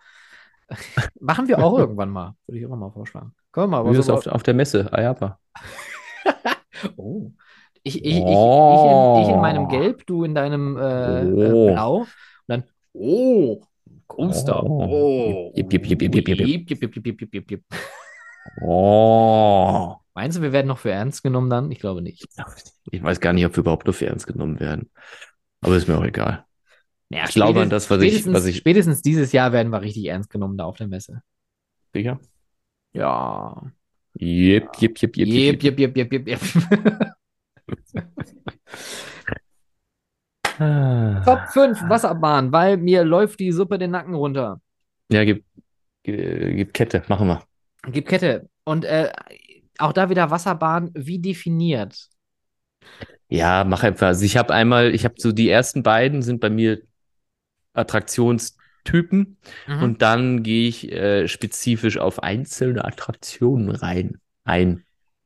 Machen 1.20 1.46
wir 1.48 1.60
auch 1.64 1.78
irgendwann 1.78 2.10
mal. 2.10 2.34
Würde 2.46 2.58
ich 2.58 2.66
auch 2.66 2.76
mal 2.76 2.90
vorschlagen. 2.90 3.32
Können 3.52 3.70
wir 3.70 3.82
mal. 3.84 3.94
Ist 3.94 4.06
so- 4.06 4.14
auf, 4.14 4.26
auf 4.26 4.42
der 4.42 4.54
Messe? 4.54 4.92
Ayapa. 4.92 5.38
Oh. 6.96 7.30
Ich, 7.84 8.04
ich, 8.04 8.04
ich, 8.04 8.16
ich, 8.18 8.24
Oh. 8.26 9.16
in, 9.18 9.22
ich 9.28 9.34
in 9.34 9.40
meinem 9.40 9.68
Gelb, 9.68 10.06
du 10.06 10.24
in 10.24 10.34
deinem 10.34 10.76
äh, 10.76 11.20
äh, 11.22 11.52
Oh. 11.52 11.70
Blau. 11.72 11.96
Und 11.98 12.06
dann, 12.48 12.64
oh, 12.92 13.62
Coaster. 14.16 14.62
Oh. 14.64 14.84
Oh. 14.90 15.52
Jip, 15.56 15.72
jip, 15.72 15.86
jip, 15.86 16.02
jip, 16.02 16.14
jip, 16.14 16.28
jip. 16.28 16.38
Jip, 16.46 16.68
jip, 16.70 16.80
jip, 16.94 17.06
jip, 17.06 17.20
jip, 17.20 17.34
jip, 17.34 17.50
jip. 17.50 17.62
Oh. 18.62 19.96
Meinst 20.14 20.38
du, 20.38 20.42
wir 20.42 20.52
werden 20.52 20.68
noch 20.68 20.78
für 20.78 20.90
ernst 20.92 21.22
genommen 21.22 21.50
dann? 21.50 21.70
Ich 21.72 21.80
glaube 21.80 22.02
nicht. 22.02 22.26
Ich 22.90 23.02
weiß 23.02 23.20
gar 23.20 23.32
nicht, 23.32 23.44
ob 23.46 23.52
wir 23.56 23.60
überhaupt 23.62 23.86
nur 23.86 23.94
für 23.94 24.06
ernst 24.06 24.26
genommen 24.26 24.60
werden. 24.60 24.90
Aber 25.60 25.76
ist 25.76 25.88
mir 25.88 25.98
auch 25.98 26.04
egal. 26.04 26.44
Naja, 27.10 27.24
Ich 27.28 27.34
glaube 27.34 27.60
an 27.62 27.70
das, 27.70 27.90
was 27.90 28.00
ich- 28.02 28.10
spätestens, 28.10 28.34
was 28.34 28.44
ich- 28.46 28.56
spätestens 28.56 29.02
dieses 29.02 29.32
Jahr 29.32 29.52
werden 29.52 29.70
wir 29.72 29.80
richtig 29.82 30.04
ernst 30.06 30.30
genommen 30.30 30.56
da 30.56 30.64
auf 30.64 30.76
der 30.76 30.88
Messe. 30.88 31.22
Sicher? 31.92 32.20
Ja. 32.92 33.62
Jip, 34.14 34.68
jip, 34.78 34.98
jip, 34.98 35.16
Jip, 35.16 35.26
jip, 35.28 35.62
jip, 35.62 35.78
jip, 35.78 35.96
jip, 35.96 36.12
jip, 36.12 36.28
jip. 36.28 36.40
Ah. 40.64 41.22
Top 41.24 41.48
5 41.48 41.88
Wasserbahn, 41.88 42.52
weil 42.52 42.76
mir 42.76 43.04
läuft 43.04 43.40
die 43.40 43.52
Suppe 43.52 43.78
den 43.78 43.90
Nacken 43.90 44.14
runter. 44.14 44.60
Ja, 45.10 45.24
gib, 45.24 45.44
gib, 46.02 46.72
Kette, 46.74 47.02
machen 47.08 47.28
wir. 47.28 47.42
Gib 47.88 48.08
Kette. 48.08 48.48
Und 48.64 48.84
äh, 48.84 49.10
auch 49.78 49.92
da 49.92 50.08
wieder 50.08 50.30
Wasserbahn, 50.30 50.90
wie 50.94 51.18
definiert? 51.18 52.08
Ja, 53.28 53.64
mach 53.64 53.82
einfach. 53.82 54.08
Also 54.08 54.24
ich 54.24 54.36
habe 54.36 54.54
einmal, 54.54 54.94
ich 54.94 55.04
habe 55.04 55.14
so 55.18 55.32
die 55.32 55.48
ersten 55.48 55.82
beiden 55.82 56.22
sind 56.22 56.40
bei 56.40 56.50
mir 56.50 56.80
Attraktionstypen 57.72 59.38
Mhm. 59.66 59.82
und 59.82 60.02
dann 60.02 60.42
gehe 60.42 60.68
ich 60.68 60.92
äh, 60.92 61.26
spezifisch 61.26 61.98
auf 61.98 62.22
einzelne 62.22 62.84
Attraktionen 62.84 63.70
rein. 63.70 64.20
Ein. 64.44 64.84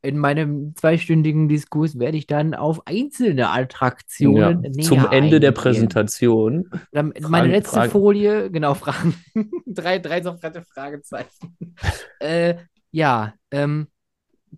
In 0.08 0.16
meinem 0.16 0.74
zweistündigen 0.74 1.50
Diskurs 1.50 1.98
werde 1.98 2.16
ich 2.16 2.26
dann 2.26 2.54
auf 2.54 2.86
einzelne 2.86 3.50
Attraktionen 3.50 4.64
Ja, 4.64 4.82
zum 4.82 5.00
Ende 5.10 5.38
der 5.38 5.50
eingehen. 5.50 5.54
Präsentation. 5.54 6.70
Dann 6.92 7.08
meine 7.20 7.28
Fragen- 7.28 7.50
letzte 7.50 7.76
Fragen. 7.76 7.90
Folie, 7.90 8.50
genau, 8.50 8.72
Fragen. 8.72 9.14
drei, 9.66 9.98
drei 9.98 10.22
sofrette 10.22 10.62
Fragezeichen. 10.62 11.54
äh, 12.20 12.54
ja, 12.90 13.34
ähm, 13.50 13.88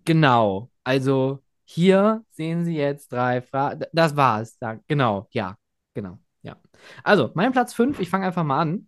genau. 0.05 0.69
Also 0.85 1.39
hier 1.65 2.23
sehen 2.31 2.63
Sie 2.63 2.77
jetzt 2.77 3.11
drei 3.11 3.41
Fragen. 3.41 3.83
Das 3.91 4.15
war's. 4.15 4.57
Da, 4.57 4.79
genau, 4.87 5.27
ja, 5.31 5.57
genau, 5.93 6.17
ja. 6.43 6.55
Also, 7.03 7.31
mein 7.33 7.51
Platz 7.51 7.73
5, 7.73 7.99
ich 7.99 8.09
fange 8.09 8.25
einfach 8.25 8.45
mal 8.45 8.61
an, 8.61 8.87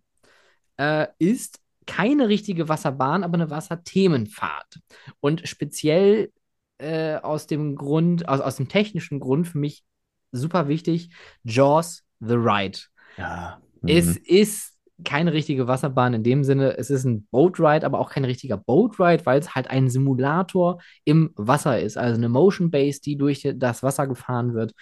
äh, 0.78 1.08
ist 1.18 1.60
keine 1.86 2.28
richtige 2.28 2.70
Wasserbahn, 2.70 3.22
aber 3.22 3.34
eine 3.34 3.50
Wasserthemenfahrt. 3.50 4.78
Und 5.20 5.46
speziell 5.46 6.32
äh, 6.78 7.16
aus 7.16 7.46
dem 7.46 7.76
Grund, 7.76 8.28
aus, 8.28 8.40
aus 8.40 8.56
dem 8.56 8.68
technischen 8.68 9.20
Grund 9.20 9.48
für 9.48 9.58
mich 9.58 9.84
super 10.32 10.68
wichtig, 10.68 11.10
Jaws 11.44 12.02
the 12.20 12.34
Ride. 12.34 12.78
Ja. 13.16 13.60
Es 13.86 14.06
mhm. 14.06 14.20
ist 14.24 14.74
keine 15.02 15.32
richtige 15.32 15.66
Wasserbahn 15.66 16.14
in 16.14 16.22
dem 16.22 16.44
Sinne. 16.44 16.76
Es 16.78 16.88
ist 16.88 17.04
ein 17.04 17.26
Boat 17.30 17.58
Ride, 17.58 17.84
aber 17.84 17.98
auch 17.98 18.10
kein 18.10 18.24
richtiger 18.24 18.56
Boat 18.56 18.98
Ride, 19.00 19.26
weil 19.26 19.40
es 19.40 19.54
halt 19.54 19.68
ein 19.68 19.88
Simulator 19.88 20.80
im 21.04 21.32
Wasser 21.36 21.80
ist. 21.80 21.98
Also 21.98 22.16
eine 22.16 22.28
Motion 22.28 22.70
Base, 22.70 23.00
die 23.00 23.16
durch 23.16 23.48
das 23.56 23.82
Wasser 23.82 24.06
gefahren 24.06 24.54
wird. 24.54 24.72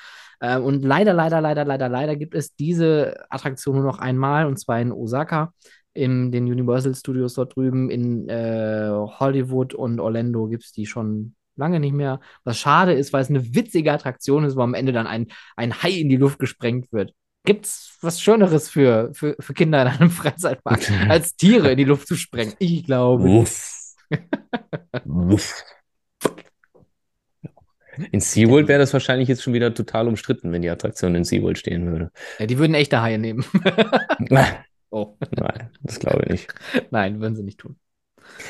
Äh, 0.40 0.58
und 0.58 0.84
leider, 0.84 1.14
leider, 1.14 1.40
leider, 1.40 1.64
leider, 1.64 1.88
leider 1.88 2.16
gibt 2.16 2.34
es 2.34 2.54
diese 2.54 3.24
Attraktion 3.30 3.76
nur 3.76 3.84
noch 3.84 3.98
einmal 3.98 4.46
und 4.46 4.58
zwar 4.58 4.80
in 4.80 4.92
Osaka. 4.92 5.52
In 5.94 6.32
den 6.32 6.44
Universal 6.44 6.94
Studios 6.94 7.34
dort 7.34 7.56
drüben. 7.56 7.90
In 7.90 8.28
äh, 8.28 8.90
Hollywood 8.90 9.74
und 9.74 10.00
Orlando 10.00 10.46
gibt 10.46 10.64
es 10.64 10.72
die 10.72 10.86
schon 10.86 11.34
lange 11.56 11.80
nicht 11.80 11.92
mehr. 11.92 12.20
Was 12.44 12.58
schade 12.58 12.92
ist, 12.92 13.12
weil 13.12 13.22
es 13.22 13.30
eine 13.30 13.54
witzige 13.54 13.92
Attraktion 13.92 14.44
ist, 14.44 14.56
wo 14.56 14.62
am 14.62 14.74
Ende 14.74 14.92
dann 14.92 15.06
ein, 15.06 15.28
ein 15.56 15.82
Hai 15.82 15.90
in 15.90 16.08
die 16.08 16.16
Luft 16.16 16.38
gesprengt 16.38 16.92
wird. 16.92 17.12
Gibt's 17.44 17.98
was 18.00 18.20
Schöneres 18.20 18.68
für, 18.68 19.10
für, 19.14 19.36
für 19.40 19.54
Kinder 19.54 19.82
in 19.82 19.88
einem 19.88 20.10
Freizeitpark, 20.10 20.80
als 21.08 21.36
Tiere 21.36 21.72
in 21.72 21.78
die 21.78 21.84
Luft 21.84 22.06
zu 22.06 22.14
sprengen? 22.16 22.54
Ich 22.58 22.84
glaube. 22.84 23.24
nicht. 23.24 23.42
Uff. 23.42 23.94
Uff. 25.04 25.64
In 28.10 28.20
SeaWorld 28.20 28.68
wäre 28.68 28.78
das 28.78 28.92
wahrscheinlich 28.92 29.28
jetzt 29.28 29.42
schon 29.42 29.52
wieder 29.52 29.74
total 29.74 30.08
umstritten, 30.08 30.50
wenn 30.52 30.62
die 30.62 30.70
Attraktion 30.70 31.14
in 31.14 31.24
SeaWorld 31.24 31.58
stehen 31.58 31.86
würde. 31.90 32.10
Ja, 32.38 32.46
die 32.46 32.58
würden 32.58 32.74
echte 32.74 33.02
Haie 33.02 33.18
nehmen. 33.18 33.44
oh, 34.90 35.16
Nein, 35.30 35.70
das 35.82 36.00
glaube 36.00 36.22
ich 36.24 36.30
nicht. 36.30 36.54
nein, 36.90 37.20
würden 37.20 37.36
sie 37.36 37.42
nicht 37.42 37.58
tun. 37.58 37.76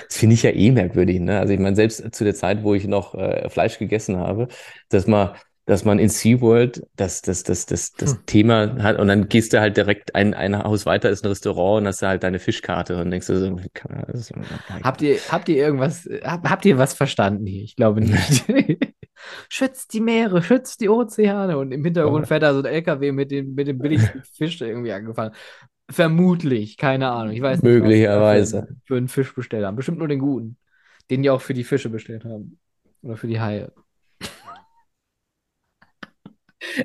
Das 0.09 0.17
finde 0.19 0.35
ich 0.35 0.43
ja 0.43 0.51
eh 0.51 0.71
merkwürdig, 0.71 1.21
ne? 1.21 1.39
Also 1.41 1.53
ich 1.53 1.61
meine, 1.61 1.77
selbst 1.77 2.15
zu 2.15 2.25
der 2.25 2.35
Zeit, 2.35 2.63
wo 2.63 2.75
ich 2.75 2.87
noch 2.87 3.15
äh, 3.15 3.49
Fleisch 3.49 3.79
gegessen 3.79 4.17
habe, 4.19 4.49
dass 4.89 5.07
man, 5.07 5.31
dass 5.67 5.85
man 5.85 5.99
in 5.99 6.09
SeaWorld 6.09 6.83
das, 6.97 7.23
das, 7.23 7.43
das, 7.45 7.67
das, 7.67 7.93
das 7.93 8.13
Hm. 8.15 8.27
Thema 8.27 8.83
hat 8.83 8.99
und 8.99 9.09
dann 9.09 9.29
gehst 9.29 9.53
du 9.53 9.61
halt 9.61 9.77
direkt 9.77 10.15
ein, 10.15 10.35
ein 10.35 10.59
Haus 10.59 10.87
weiter, 10.87 11.11
ist 11.11 11.25
ein 11.25 11.29
Restaurant 11.29 11.83
und 11.83 11.87
hast 11.89 12.03
du 12.03 12.07
halt 12.07 12.23
deine 12.23 12.39
Fischkarte 12.39 13.01
und 13.01 13.11
denkst 13.11 13.27
du 13.29 13.39
so, 13.39 13.57
das- 14.09 14.33
Habt 14.83 15.03
ihr, 15.03 15.19
habt 15.31 15.49
ihr 15.49 15.57
irgendwas, 15.57 16.09
hab, 16.25 16.49
habt 16.49 16.65
ihr 16.65 16.79
was 16.79 16.95
verstanden 16.95 17.47
hier? 17.47 17.63
Ich 17.63 17.77
glaube 17.77 18.01
nicht. 18.01 18.45
schützt 19.49 19.93
die 19.93 20.01
Meere, 20.01 20.43
schützt 20.43 20.81
die 20.81 20.89
Ozeane 20.89 21.57
und 21.59 21.73
im 21.73 21.85
Hintergrund 21.85 22.25
Oh. 22.25 22.27
fährt 22.29 22.43
da 22.43 22.53
so 22.55 22.61
ein 22.61 22.65
LKW 22.67 23.13
mit 23.13 23.31
dem, 23.31 23.55
mit 23.55 23.69
dem 23.69 23.79
billigsten 23.79 24.23
Fisch 24.37 24.61
irgendwie 24.61 24.93
angefahren. 24.93 25.33
Vermutlich, 25.93 26.77
keine 26.77 27.11
Ahnung. 27.11 27.35
Ich 27.35 27.43
weiß 27.43 27.63
nicht, 27.63 27.71
Möglicherweise. 27.71 28.67
Für, 28.67 28.77
für 28.85 28.97
einen 28.97 29.09
Fisch 29.09 29.35
bestellt 29.35 29.65
haben. 29.65 29.77
Bestimmt 29.77 29.99
nur 29.99 30.09
den 30.09 30.21
guten. 30.21 30.57
Den 31.11 31.23
die 31.23 31.31
auch 31.31 31.41
für 31.41 31.55
die 31.55 31.65
Fische 31.65 31.91
bestellt 31.91 32.25
haben. 32.25 32.59
Oder 33.03 33.17
für 33.17 33.27
die 33.27 33.41
Haie. 33.41 33.73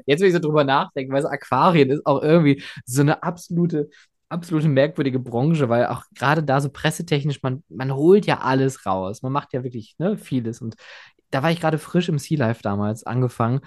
Jetzt, 0.05 0.21
wenn 0.21 0.27
ich 0.27 0.33
so 0.33 0.39
drüber 0.39 0.63
nachdenke, 0.63 1.13
weil 1.13 1.21
so 1.21 1.29
Aquarien 1.29 1.89
ist 1.91 2.05
auch 2.05 2.21
irgendwie 2.21 2.61
so 2.85 3.01
eine 3.01 3.23
absolute, 3.23 3.89
absolute 4.27 4.67
merkwürdige 4.67 5.19
Branche, 5.19 5.69
weil 5.69 5.85
auch 5.85 6.03
gerade 6.15 6.43
da 6.43 6.59
so 6.59 6.69
pressetechnisch, 6.69 7.41
man, 7.43 7.63
man 7.69 7.93
holt 7.93 8.25
ja 8.25 8.39
alles 8.39 8.85
raus. 8.85 9.21
Man 9.21 9.31
macht 9.31 9.53
ja 9.53 9.63
wirklich 9.63 9.95
ne, 9.99 10.17
vieles. 10.17 10.61
Und 10.61 10.75
da 11.29 11.43
war 11.43 11.51
ich 11.51 11.61
gerade 11.61 11.77
frisch 11.77 12.09
im 12.09 12.19
Sea 12.19 12.39
Life 12.39 12.61
damals 12.61 13.05
angefangen. 13.05 13.61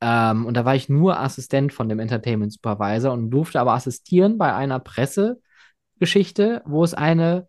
Ähm, 0.00 0.46
und 0.46 0.54
da 0.54 0.64
war 0.64 0.74
ich 0.74 0.88
nur 0.88 1.18
Assistent 1.18 1.72
von 1.72 1.88
dem 1.88 1.98
Entertainment 1.98 2.52
Supervisor 2.52 3.12
und 3.12 3.30
durfte 3.30 3.60
aber 3.60 3.72
assistieren 3.72 4.38
bei 4.38 4.54
einer 4.54 4.78
Pressegeschichte, 4.78 6.62
wo 6.66 6.84
es 6.84 6.94
eine 6.94 7.48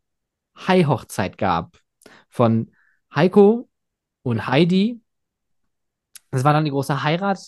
Hai-Hochzeit 0.56 1.38
gab 1.38 1.78
von 2.30 2.72
Heiko 3.14 3.70
und 4.24 4.48
Heidi. 4.48 5.02
Das 6.32 6.44
war 6.44 6.54
dann 6.54 6.66
die 6.66 6.72
große 6.72 7.04
Heirat. 7.04 7.40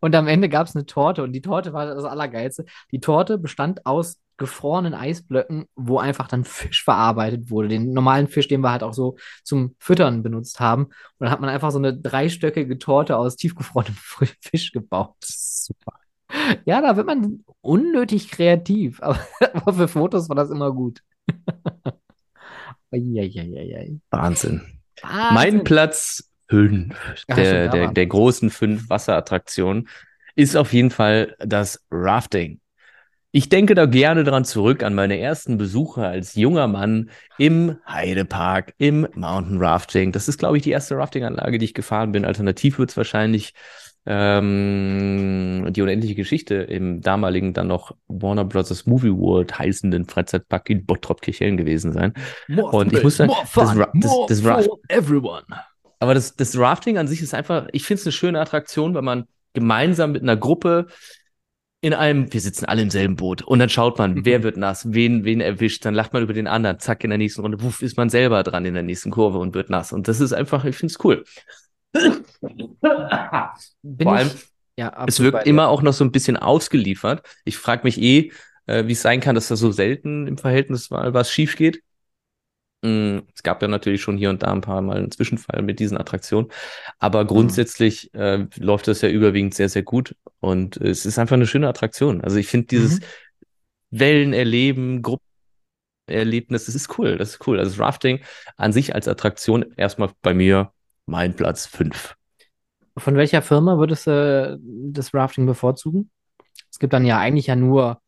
Und 0.00 0.14
am 0.14 0.28
Ende 0.28 0.48
gab 0.48 0.68
es 0.68 0.76
eine 0.76 0.86
Torte 0.86 1.22
und 1.22 1.32
die 1.32 1.42
Torte 1.42 1.72
war 1.72 1.86
das 1.86 2.04
Allergeilste. 2.04 2.64
Die 2.92 3.00
Torte 3.00 3.38
bestand 3.38 3.84
aus 3.86 4.18
gefrorenen 4.38 4.94
Eisblöcken, 4.94 5.66
wo 5.74 5.98
einfach 5.98 6.28
dann 6.28 6.44
Fisch 6.44 6.82
verarbeitet 6.84 7.50
wurde. 7.50 7.68
Den 7.68 7.92
normalen 7.92 8.28
Fisch, 8.28 8.48
den 8.48 8.60
wir 8.62 8.70
halt 8.70 8.82
auch 8.82 8.94
so 8.94 9.16
zum 9.42 9.74
Füttern 9.78 10.22
benutzt 10.22 10.60
haben. 10.60 10.84
Und 10.84 10.94
dann 11.18 11.30
hat 11.30 11.40
man 11.40 11.50
einfach 11.50 11.70
so 11.70 11.78
eine 11.78 11.96
dreistöckige 11.96 12.78
Torte 12.78 13.16
aus 13.16 13.36
tiefgefrorenem 13.36 13.96
Fisch 14.40 14.72
gebaut. 14.72 15.16
Super. 15.22 15.92
Ja, 16.64 16.80
da 16.80 16.96
wird 16.96 17.06
man 17.06 17.44
unnötig 17.60 18.30
kreativ, 18.30 19.02
aber, 19.02 19.18
aber 19.52 19.72
für 19.74 19.88
Fotos 19.88 20.28
war 20.28 20.36
das 20.36 20.50
immer 20.50 20.72
gut. 20.72 21.02
Wahnsinn. 24.10 24.62
Wahnsinn. 25.02 25.34
Mein 25.34 25.64
Platz 25.64 26.32
5 26.48 26.94
Ach, 27.28 27.36
der, 27.36 27.68
der, 27.68 27.92
der 27.92 28.06
großen 28.06 28.48
fünf 28.50 28.88
Wasserattraktionen 28.88 29.88
ist 30.34 30.56
auf 30.56 30.72
jeden 30.72 30.90
Fall 30.90 31.36
das 31.40 31.84
Rafting. 31.90 32.60
Ich 33.30 33.50
denke 33.50 33.74
da 33.74 33.84
gerne 33.84 34.24
dran 34.24 34.44
zurück 34.46 34.82
an 34.82 34.94
meine 34.94 35.18
ersten 35.18 35.58
Besuche 35.58 36.06
als 36.06 36.34
junger 36.34 36.66
Mann 36.66 37.10
im 37.36 37.76
Heidepark, 37.86 38.72
im 38.78 39.06
Mountain 39.14 39.58
Rafting. 39.58 40.12
Das 40.12 40.28
ist, 40.28 40.38
glaube 40.38 40.56
ich, 40.56 40.62
die 40.62 40.70
erste 40.70 40.96
Rafting-Anlage, 40.96 41.58
die 41.58 41.66
ich 41.66 41.74
gefahren 41.74 42.12
bin. 42.12 42.24
Alternativ 42.24 42.78
wird 42.78 42.88
es 42.90 42.96
wahrscheinlich 42.96 43.52
ähm, 44.06 45.66
die 45.70 45.82
unendliche 45.82 46.14
Geschichte 46.14 46.54
im 46.54 47.02
damaligen 47.02 47.52
dann 47.52 47.66
noch 47.66 47.94
Warner 48.06 48.46
Bros. 48.46 48.86
Movie 48.86 49.12
World 49.14 49.58
heißenden 49.58 50.06
Freizeitpark 50.06 50.70
in 50.70 50.86
Bottrop-Kirchhellen 50.86 51.58
gewesen 51.58 51.92
sein. 51.92 52.14
More 52.48 52.74
Und 52.74 52.94
ich 52.94 53.02
muss 53.02 53.18
sagen, 53.18 53.28
more 53.30 53.42
das 53.42 53.50
fun, 53.50 53.78
Ra- 53.82 53.90
das- 53.94 54.10
more 54.10 54.26
das 54.28 54.44
Ra- 54.44 54.62
for 54.62 54.78
everyone. 54.88 55.44
Aber 56.00 56.14
das, 56.14 56.34
das 56.36 56.56
Rafting 56.56 56.96
an 56.96 57.08
sich 57.08 57.20
ist 57.20 57.34
einfach, 57.34 57.66
ich 57.72 57.84
finde 57.84 58.00
es 58.00 58.06
eine 58.06 58.12
schöne 58.12 58.40
Attraktion, 58.40 58.94
weil 58.94 59.02
man 59.02 59.24
gemeinsam 59.52 60.12
mit 60.12 60.22
einer 60.22 60.36
Gruppe 60.36 60.86
in 61.80 61.94
einem, 61.94 62.32
wir 62.32 62.40
sitzen 62.40 62.64
alle 62.64 62.82
im 62.82 62.90
selben 62.90 63.16
Boot 63.16 63.42
und 63.42 63.60
dann 63.60 63.68
schaut 63.68 63.98
man, 63.98 64.24
wer 64.24 64.42
wird 64.42 64.56
nass, 64.56 64.92
wen, 64.92 65.24
wen 65.24 65.40
erwischt, 65.40 65.84
dann 65.84 65.94
lacht 65.94 66.12
man 66.12 66.22
über 66.22 66.32
den 66.32 66.48
anderen, 66.48 66.80
zack, 66.80 67.04
in 67.04 67.10
der 67.10 67.18
nächsten 67.18 67.40
Runde, 67.42 67.62
wuff, 67.62 67.82
ist 67.82 67.96
man 67.96 68.10
selber 68.10 68.42
dran 68.42 68.64
in 68.64 68.74
der 68.74 68.82
nächsten 68.82 69.10
Kurve 69.10 69.38
und 69.38 69.54
wird 69.54 69.70
nass. 69.70 69.92
Und 69.92 70.08
das 70.08 70.20
ist 70.20 70.32
einfach, 70.32 70.64
ich 70.64 70.76
finde 70.76 70.92
es 70.92 71.04
cool. 71.04 71.24
Bin 73.82 74.06
Vor 74.06 74.16
allem, 74.16 74.28
ich, 74.28 74.48
ja, 74.76 75.04
es 75.06 75.20
wirkt 75.20 75.46
immer 75.46 75.68
auch 75.68 75.82
noch 75.82 75.92
so 75.92 76.04
ein 76.04 76.12
bisschen 76.12 76.36
ausgeliefert. 76.36 77.22
Ich 77.44 77.56
frage 77.56 77.84
mich 77.84 78.00
eh, 78.00 78.32
äh, 78.66 78.86
wie 78.86 78.92
es 78.92 79.02
sein 79.02 79.20
kann, 79.20 79.34
dass 79.34 79.48
da 79.48 79.56
so 79.56 79.70
selten 79.70 80.26
im 80.26 80.36
Verhältnis 80.36 80.90
mal 80.90 81.14
was 81.14 81.30
schief 81.30 81.56
geht. 81.56 81.82
Mm, 82.82 83.18
Es 83.34 83.42
gab 83.42 83.60
ja 83.62 83.68
natürlich 83.68 84.02
schon 84.02 84.16
hier 84.16 84.30
und 84.30 84.42
da 84.42 84.52
ein 84.52 84.60
paar 84.60 84.80
Mal 84.82 84.98
einen 84.98 85.10
Zwischenfall 85.10 85.62
mit 85.62 85.80
diesen 85.80 85.98
Attraktionen, 85.98 86.48
aber 86.98 87.24
grundsätzlich 87.24 88.12
äh, 88.14 88.46
läuft 88.56 88.86
das 88.88 89.00
ja 89.02 89.08
überwiegend 89.08 89.54
sehr, 89.54 89.68
sehr 89.68 89.82
gut 89.82 90.14
und 90.40 90.76
es 90.76 91.04
ist 91.06 91.18
einfach 91.18 91.34
eine 91.34 91.46
schöne 91.46 91.68
Attraktion. 91.68 92.20
Also 92.20 92.36
ich 92.36 92.46
finde 92.46 92.68
dieses 92.68 93.00
Mhm. 93.00 93.04
Wellen 93.90 94.32
erleben, 94.32 95.02
Gruppenerlebnis, 96.06 96.66
das 96.66 96.74
ist 96.74 96.98
cool, 96.98 97.18
das 97.18 97.30
ist 97.30 97.46
cool. 97.46 97.58
Also 97.58 97.70
das 97.72 97.80
Rafting 97.80 98.20
an 98.56 98.72
sich 98.72 98.94
als 98.94 99.08
Attraktion 99.08 99.64
erstmal 99.76 100.10
bei 100.22 100.34
mir 100.34 100.72
mein 101.06 101.34
Platz 101.34 101.66
5. 101.66 102.16
Von 102.96 103.16
welcher 103.16 103.42
Firma 103.42 103.78
würdest 103.78 104.06
du 104.06 104.58
das 104.60 105.14
Rafting 105.14 105.46
bevorzugen? 105.46 106.10
Es 106.70 106.78
gibt 106.78 106.92
dann 106.92 107.06
ja 107.06 107.18
eigentlich 107.18 107.46
ja 107.46 107.56
nur, 107.56 108.00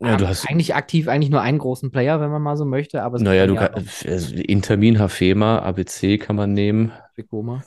Ja, 0.00 0.16
du 0.16 0.28
hast, 0.28 0.48
eigentlich 0.48 0.74
aktiv 0.74 1.08
eigentlich 1.08 1.30
nur 1.30 1.40
einen 1.40 1.58
großen 1.58 1.90
Player, 1.90 2.20
wenn 2.20 2.30
man 2.30 2.42
mal 2.42 2.56
so 2.56 2.64
möchte, 2.64 3.02
aber 3.02 3.18
naja, 3.18 3.46
du 3.46 3.54
ja 3.54 3.68
kannst, 3.68 4.06
also 4.06 4.34
Intermin, 4.34 4.98
Hafema, 4.98 5.58
ABC 5.60 6.18
kann 6.18 6.36
man 6.36 6.52
nehmen. 6.52 6.92
Vekoma. 7.16 7.62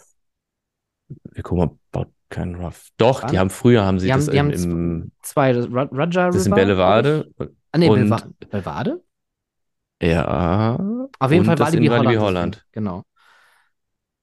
Mal, 1.52 1.70
baut 1.92 2.10
keinen 2.30 2.56
Ruff. 2.56 2.90
Doch, 2.98 3.22
die 3.22 3.28
Wann? 3.28 3.38
haben 3.38 3.50
früher 3.50 3.86
haben 3.86 4.00
sie 4.00 4.08
Die 4.08 4.14
das 4.14 4.28
haben, 4.28 4.52
die 4.52 4.56
im, 4.56 4.72
haben 4.72 5.12
zwei, 5.22 5.54
das 5.54 5.68
Ra- 5.72 5.90
Raja 5.92 6.28
das 6.28 6.36
ist 6.38 6.48
in 6.48 6.54
Bellevade. 6.54 7.28
ich. 7.40 7.48
Ah, 7.72 7.78
nee, 7.78 7.90
Belvade? 7.90 9.02
Ja. 10.02 10.78
Auf 11.20 11.32
jeden 11.32 11.46
Fall 11.46 11.60
Walibi 11.60 11.86
in 11.86 11.92
Walibi 11.92 12.16
Holland. 12.16 12.26
Holland. 12.26 12.56
die, 12.56 12.72
Genau. 12.74 13.04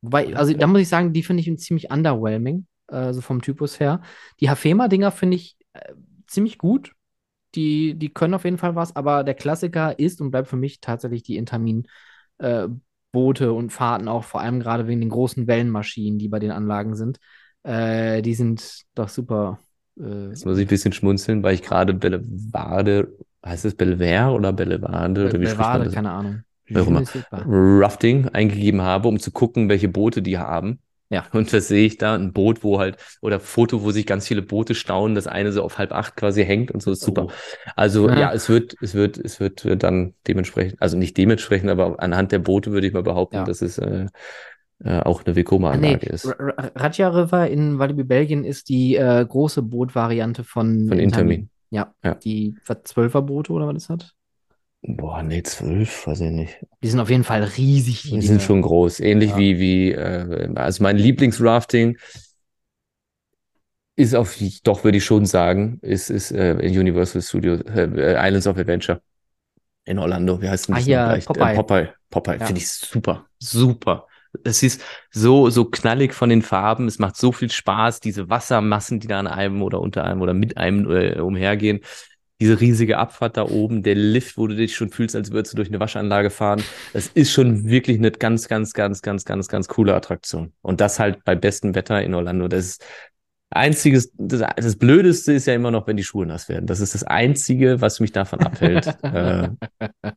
Wobei, 0.03 0.35
also 0.35 0.55
da 0.55 0.67
muss 0.67 0.81
ich 0.81 0.89
sagen, 0.89 1.13
die 1.13 1.23
finde 1.23 1.43
ich 1.43 1.59
ziemlich 1.59 1.91
underwhelming, 1.91 2.67
äh, 2.89 3.13
so 3.13 3.21
vom 3.21 3.43
Typus 3.43 3.81
her. 3.81 4.01
Die 4.41 4.49
Hafema-Dinger 4.49 5.11
finde 5.11 5.37
ich 5.37 5.57
äh, 5.75 5.93
ziemlich 6.27 6.59
gut. 6.59 6.93
Die, 7.55 7.95
die 7.95 8.11
können 8.11 8.35
auf 8.35 8.45
jeden 8.45 8.59
Fall 8.59 8.75
was, 8.77 8.95
aber 8.95 9.25
der 9.25 9.35
Klassiker 9.35 9.99
ist 9.99 10.21
und 10.21 10.31
bleibt 10.31 10.49
für 10.49 10.57
mich 10.57 10.81
tatsächlich 10.81 11.23
die 11.23 11.37
Intermin 11.37 11.87
äh, 12.39 12.69
und 13.13 13.73
Fahrten 13.73 14.07
auch, 14.09 14.23
vor 14.25 14.41
allem 14.41 14.61
gerade 14.61 14.87
wegen 14.87 15.01
den 15.01 15.11
großen 15.11 15.47
Wellenmaschinen, 15.47 16.19
die 16.19 16.29
bei 16.29 16.39
den 16.39 16.53
Anlagen 16.53 16.95
sind. 16.95 17.19
Äh, 17.65 18.23
die 18.23 18.35
sind 18.35 18.83
doch 18.95 19.09
super. 19.09 19.59
Äh, 19.99 20.29
Jetzt 20.29 20.47
muss 20.47 20.59
ich 20.59 20.67
ein 20.67 20.69
bisschen 20.69 20.93
schmunzeln, 20.93 21.43
weil 21.43 21.55
ich 21.55 21.63
gerade 21.63 21.93
Bellevade, 21.93 23.13
heißt 23.45 23.65
es 23.65 23.75
Belver 23.75 24.33
oder? 24.33 24.53
Oder 24.53 24.71
wie 25.33 25.39
man 25.39 25.41
Belvade, 25.41 25.85
das? 25.85 25.95
keine 25.95 26.11
Ahnung. 26.13 26.43
Rafting 27.47 28.29
eingegeben 28.29 28.83
habe, 28.83 29.09
um 29.09 29.19
zu 29.19 29.33
gucken, 29.33 29.69
welche 29.69 29.89
Boote 29.89 30.23
die 30.23 30.39
haben. 30.39 30.79
Ja. 31.13 31.27
Und 31.33 31.53
da 31.53 31.61
sehe 31.61 31.87
ich 31.87 31.99
da 31.99 32.15
ein 32.15 32.33
Boot, 32.33 32.63
wo 32.63 32.79
halt, 32.79 32.97
oder 33.21 33.41
Foto, 33.41 33.83
wo 33.83 33.91
sich 33.91 34.07
ganz 34.07 34.29
viele 34.29 34.43
Boote 34.43 34.77
stauen, 34.77 35.17
das 35.17 35.27
eine 35.27 35.51
so 35.51 35.63
auf 35.65 35.77
halb 35.77 35.91
acht 35.93 36.15
quasi 36.17 36.45
hängt 36.45 36.71
und 36.71 36.83
so 36.83 36.93
ist 36.93 37.03
super. 37.03 37.27
Oh. 37.27 37.31
Also 37.75 38.09
Ja. 38.09 38.19
ja, 38.19 38.33
es 38.33 38.49
wird, 38.49 38.77
es 38.81 38.95
wird, 38.95 39.19
es 39.19 39.41
wird 39.41 39.83
dann 39.83 40.15
dementsprechend, 40.29 40.81
also 40.81 40.97
nicht 40.97 41.17
dementsprechend, 41.17 41.69
aber 41.69 42.01
anhand 42.01 42.31
der 42.31 42.39
Boote 42.39 42.71
würde 42.71 42.87
ich 42.87 42.93
mal 42.93 43.03
behaupten, 43.03 43.37
Ja. 43.37 43.45
dass 43.45 43.61
es 43.61 43.79
äh, 43.79 44.07
äh, 44.85 45.01
auch 45.01 45.25
eine 45.25 45.27
Ah, 45.27 45.33
nee, 45.33 45.37
Vekoma-Anlage 45.37 46.07
ist. 46.07 46.27
Ra- 46.27 46.37
Ra- 46.39 46.71
Raja 46.77 47.09
River 47.09 47.49
in 47.49 47.79
Walibi, 47.81 48.05
Belgien 48.05 48.45
ist 48.45 48.69
die 48.69 48.95
äh, 48.95 49.27
große 49.29 49.63
Bootvariante 49.63 50.45
von, 50.45 50.87
Von 50.89 50.99
Intermin. 51.01 51.51
Ja, 51.71 51.93
Ja. 52.05 52.15
die 52.15 52.55
was, 52.67 52.85
Zwölferboote 52.85 53.53
oder 53.53 53.67
was 53.67 53.75
das 53.75 53.89
hat. 53.89 54.15
Boah, 54.83 55.23
nee, 55.23 55.43
zwölf, 55.43 56.07
weiß 56.07 56.21
ich 56.21 56.31
nicht. 56.31 56.67
Die 56.83 56.89
sind 56.89 57.01
auf 57.01 57.11
jeden 57.11 57.25
Fall 57.25 57.43
riesig, 57.45 58.03
die 58.03 58.19
Die 58.19 58.27
sind 58.27 58.41
schon 58.43 58.63
groß. 58.63 59.01
Ähnlich 59.01 59.31
Ja. 59.31 59.39
wie, 59.39 59.59
wie, 59.61 59.93
äh, 59.93 60.51
also 60.55 60.83
mein 60.83 60.97
Lieblingsrafting 60.97 61.99
ist 63.97 64.15
auf, 64.15 64.37
doch 64.65 64.85
würde 64.85 64.99
ich 64.99 65.05
schon 65.05 65.27
sagen, 65.27 65.79
ist, 65.83 66.09
ist 66.11 66.33
äh, 66.33 66.53
in 66.55 66.79
Universal 66.79 67.21
Studios, 67.21 67.61
äh, 67.63 68.17
Islands 68.27 68.47
of 68.47 68.57
Adventure 68.57 69.03
in 69.85 69.99
Orlando. 69.99 70.41
Wie 70.41 70.49
heißt 70.49 70.69
denn 70.69 70.75
Ah, 70.77 70.79
das 70.79 70.87
noch 70.87 70.95
gleich? 70.95 71.25
Popeye. 71.27 71.53
Äh, 71.53 71.57
Popeye. 71.57 71.89
Popeye. 72.11 72.39
Ja. 72.39 72.47
Finde 72.47 72.61
ich 72.61 72.69
super. 72.71 73.27
Super. 73.39 74.07
Es 74.45 74.63
ist 74.63 74.81
so, 75.11 75.51
so 75.51 75.65
knallig 75.65 76.15
von 76.15 76.29
den 76.31 76.43
Farben. 76.43 76.87
Es 76.87 76.99
macht 76.99 77.17
so 77.17 77.33
viel 77.33 77.51
Spaß, 77.51 77.99
diese 78.01 78.31
Wassermassen, 78.31 79.01
die 79.01 79.09
da 79.09 79.19
an 79.19 79.27
einem 79.27 79.63
oder 79.63 79.81
unter 79.81 80.05
einem 80.05 80.23
oder 80.23 80.35
mit 80.35 80.57
einem 80.57 80.89
äh, 80.91 81.19
umhergehen. 81.21 81.81
Diese 82.41 82.61
riesige 82.61 82.99
Abfahrt 82.99 83.37
da 83.37 83.45
oben, 83.45 83.83
der 83.83 83.95
Lift, 83.95 84.39
wo 84.39 84.47
du 84.47 84.57
dich 84.57 84.75
schon 84.75 84.91
fühlst, 84.91 85.15
als 85.15 85.31
würdest 85.31 85.53
du 85.53 85.57
durch 85.57 85.69
eine 85.69 85.81
Waschanlage 85.81 86.31
fahren. 86.31 86.63
Das 86.93 87.09
ist 87.09 87.33
schon 87.33 87.69
wirklich 87.69 87.99
eine 87.99 88.11
ganz, 88.11 88.49
ganz, 88.49 88.73
ganz, 88.73 89.03
ganz, 89.03 89.25
ganz, 89.25 89.49
ganz 89.49 89.69
coole 89.69 89.95
Attraktion. 89.95 90.53
Und 90.63 90.81
das 90.81 90.99
halt 90.99 91.25
bei 91.25 91.35
bestem 91.35 91.75
Wetter 91.75 92.03
in 92.03 92.15
Orlando. 92.15 92.49
Das 92.49 92.65
ist 92.65 92.85
einziges, 93.51 94.13
das, 94.17 94.43
das 94.57 94.77
Blödeste 94.77 95.33
ist 95.33 95.47
ja 95.47 95.55
immer 95.55 95.71
noch, 95.71 95.87
wenn 95.87 95.97
die 95.97 96.05
Schuhe 96.05 96.25
nass 96.25 96.49
werden. 96.49 96.67
Das 96.67 96.81
ist 96.81 96.95
das 96.95 97.05
Einzige, 97.05 97.81
was 97.81 98.01
mich 98.01 98.13
davon 98.13 98.41
abhält, 98.41 98.87
äh, 99.03 99.49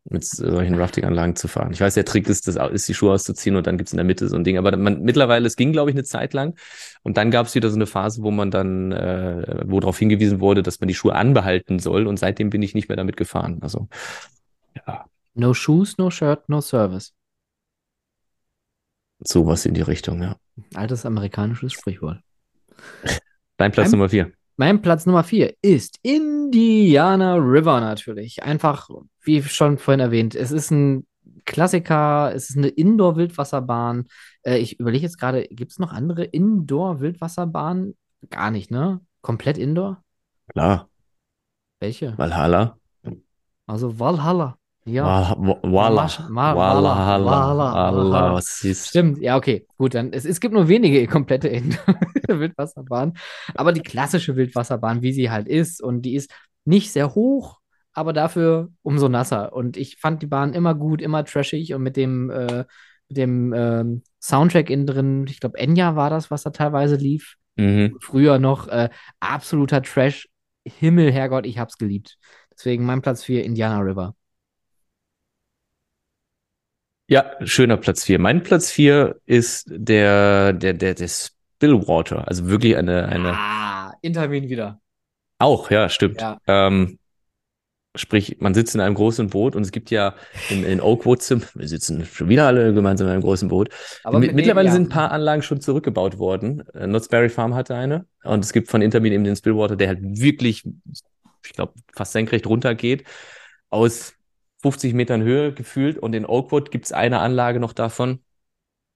mit 0.10 0.24
solchen 0.24 0.76
Rafting-Anlagen 0.76 1.36
zu 1.36 1.48
fahren. 1.48 1.74
Ich 1.74 1.82
weiß, 1.82 1.96
der 1.96 2.06
Trick 2.06 2.28
ist, 2.30 2.48
das, 2.48 2.56
ist 2.72 2.88
die 2.88 2.94
Schuhe 2.94 3.14
auszuziehen 3.14 3.56
und 3.56 3.66
dann 3.66 3.78
gibt's 3.78 3.92
in 3.92 3.98
der 3.98 4.06
Mitte 4.06 4.28
so 4.30 4.36
ein 4.36 4.44
Ding. 4.44 4.58
Aber 4.58 4.76
man, 4.78 5.02
mittlerweile, 5.02 5.48
es 5.48 5.56
ging, 5.56 5.72
glaube 5.72 5.90
ich, 5.90 5.96
eine 5.96 6.04
Zeit 6.04 6.34
lang. 6.34 6.56
Und 7.02 7.18
dann 7.18 7.32
gab's 7.32 7.56
wieder 7.56 7.70
so 7.70 7.76
eine 7.76 7.88
Phase, 7.88 8.22
wo 8.24 8.32
man 8.32 8.52
dann, 8.52 8.92
äh, 8.92 9.64
wo 9.66 9.80
darauf 9.80 9.98
hingewiesen 9.98 10.40
wurde, 10.40 10.64
dass 10.64 10.80
man 10.80 10.88
die 10.88 10.94
Schuhe 10.96 11.16
anbehalten 11.16 11.80
soll. 11.80 12.08
Und 12.08 12.18
seitdem 12.18 12.50
bin 12.52 12.62
ich 12.62 12.76
nicht 12.76 12.88
mehr 12.88 12.98
damit 12.98 13.18
gefahren. 13.18 13.60
Also, 13.62 13.88
ja, 14.88 15.06
No 15.36 15.54
shoes, 15.54 15.98
no 15.98 16.12
shirt, 16.12 16.48
no 16.48 16.62
service. 16.62 17.14
sowas 19.20 19.66
in 19.66 19.74
die 19.74 19.82
Richtung, 19.82 20.22
ja. 20.22 20.36
Altes 20.76 21.06
amerikanisches 21.06 21.74
Sprichwort. 21.74 22.20
Dein 23.58 23.72
Platz 23.72 23.88
Ein- 23.88 23.92
Nummer 23.92 24.10
vier. 24.10 24.32
Mein 24.56 24.82
Platz 24.82 25.06
Nummer 25.08 25.24
vier 25.24 25.56
ist 25.64 25.98
Indiana 26.04 27.36
River 27.36 27.80
natürlich. 27.82 28.44
Einfach, 28.44 28.90
wie 29.22 29.42
schon 29.42 29.78
vorhin 29.80 30.00
erwähnt, 30.00 30.36
es 30.36 30.52
ist 30.52 30.70
ein 30.72 31.08
Klassiker, 31.46 32.32
es 32.36 32.50
ist 32.52 32.58
eine 32.58 32.68
Indoor-Wildwasserbahn. 32.68 34.08
Äh, 34.44 34.60
ich 34.60 34.80
überlege 34.80 35.04
jetzt 35.04 35.18
gerade, 35.20 35.44
gibt 35.50 35.72
es 35.72 35.80
noch 35.80 35.92
andere 35.92 36.24
Indoor-Wildwasserbahnen? 36.24 37.98
Gar 38.30 38.52
nicht, 38.52 38.70
ne? 38.72 39.02
Komplett 39.22 39.58
Indoor? 39.58 40.02
Klar, 40.50 40.88
Welche? 41.80 42.18
Valhalla. 42.18 42.78
Also 43.66 44.00
Valhalla. 44.00 44.56
Ja, 44.86 45.36
Wal- 45.40 45.60
Walla. 45.64 46.08
Walla. 46.30 47.24
Walla. 47.26 47.94
Walla. 47.96 48.34
Was 48.34 48.64
ist? 48.64 48.90
stimmt. 48.90 49.20
Ja, 49.22 49.38
okay, 49.38 49.66
gut. 49.78 49.96
Dann, 49.96 50.12
es, 50.12 50.26
es 50.26 50.40
gibt 50.40 50.54
nur 50.54 50.68
wenige 50.68 51.08
komplette 51.08 51.48
Indoor-Wildwasserbahnen. 51.48 53.14
Aber 53.56 53.72
die 53.72 53.82
klassische 53.82 54.36
Wildwasserbahn, 54.36 55.02
wie 55.02 55.14
sie 55.14 55.30
halt 55.32 55.48
ist, 55.48 55.82
und 55.82 56.02
die 56.02 56.16
ist 56.16 56.32
nicht 56.66 56.92
sehr 56.92 57.16
hoch, 57.16 57.60
aber 57.94 58.14
dafür 58.14 58.70
umso 58.82 59.08
nasser. 59.10 59.54
Und 59.54 59.78
ich 59.78 59.98
fand 59.98 60.22
die 60.22 60.28
Bahn 60.28 60.54
immer 60.54 60.74
gut, 60.76 61.02
immer 61.02 61.24
trashig 61.26 61.74
und 61.74 61.84
mit 61.84 61.96
dem, 61.98 62.30
äh, 62.30 62.66
mit 63.10 63.18
dem 63.18 63.54
ähm, 63.54 64.02
Soundtrack 64.22 64.70
innen 64.70 64.88
drin, 64.88 65.26
ich 65.30 65.40
glaube, 65.40 65.60
Enya 65.60 65.96
war 65.96 66.10
das, 66.10 66.32
was 66.32 66.44
da 66.44 66.50
teilweise 66.50 66.96
lief. 66.96 67.36
Mhm. 67.58 67.98
Früher 68.02 68.40
noch 68.40 68.68
äh, 68.68 68.90
absoluter 69.20 69.82
Trash. 69.82 70.28
Himmel, 70.66 71.12
Herrgott, 71.12 71.46
ich 71.46 71.60
hab's 71.60 71.78
geliebt. 71.78 72.18
Deswegen 72.56 72.86
mein 72.86 73.02
Platz 73.02 73.24
4, 73.24 73.44
Indiana 73.44 73.80
River. 73.80 74.16
Ja, 77.08 77.32
schöner 77.44 77.78
Platz 77.78 78.04
vier. 78.06 78.20
Mein 78.20 78.44
Platz 78.44 78.72
vier 78.72 79.20
ist 79.26 79.66
der, 79.70 80.54
der, 80.54 80.74
der, 80.74 80.94
der 80.96 81.08
Spillwater. 81.08 82.28
Also 82.28 82.48
wirklich 82.48 82.78
eine, 82.78 83.08
eine, 83.08 83.34
Ah, 83.34 83.94
Intermin 84.02 84.50
wieder. 84.50 84.80
auch, 85.40 85.70
ja, 85.70 85.90
stimmt. 85.90 86.22
Ja. 86.22 86.40
Ähm, 86.48 86.98
sprich, 87.96 88.38
man 88.40 88.54
sitzt 88.54 88.74
in 88.74 88.82
einem 88.82 88.96
großen 88.96 89.28
Boot 89.30 89.56
und 89.56 89.62
es 89.64 89.72
gibt 89.72 89.92
ja 89.92 90.16
in, 90.50 90.64
in 90.64 90.82
Oakwood, 90.82 91.20
wir 91.56 91.68
sitzen 91.68 92.06
schon 92.06 92.30
wieder 92.30 92.48
alle 92.48 92.74
gemeinsam 92.74 93.08
in 93.08 93.14
einem 93.14 93.22
großen 93.22 93.50
Boot. 93.50 93.70
Aber 94.04 94.18
Mi- 94.20 94.28
mit- 94.28 94.36
Mittlerweile 94.36 94.68
ja. 94.70 94.74
sind 94.74 94.84
ein 94.88 94.90
paar 94.90 95.12
Anlagen 95.12 95.42
schon 95.44 95.62
zurückgebaut 95.62 96.18
worden. 96.18 96.64
Äh, 96.74 96.86
Knott's 96.86 97.10
Berry 97.10 97.30
Farm 97.30 97.54
hatte 97.54 97.76
eine. 97.76 98.06
Und 98.24 98.44
es 98.46 98.54
gibt 98.54 98.70
von 98.70 98.82
Intermin 98.82 99.14
eben 99.14 99.24
den 99.26 99.36
Spillwater, 99.36 99.76
der 99.76 99.90
halt 99.90 100.00
wirklich, 100.02 100.64
ich 101.46 101.54
glaube, 101.54 101.74
fast 101.94 102.14
senkrecht 102.14 102.48
runtergeht. 102.48 103.04
Aus 103.70 104.14
50 104.64 104.96
Metern 104.96 105.22
Höhe 105.24 105.54
gefühlt. 105.54 106.00
Und 106.00 106.16
in 106.16 106.26
Oakwood 106.26 106.72
gibt 106.72 106.86
es 106.86 106.94
eine 106.94 107.20
Anlage 107.20 107.60
noch 107.62 107.74
davon. 107.74 108.20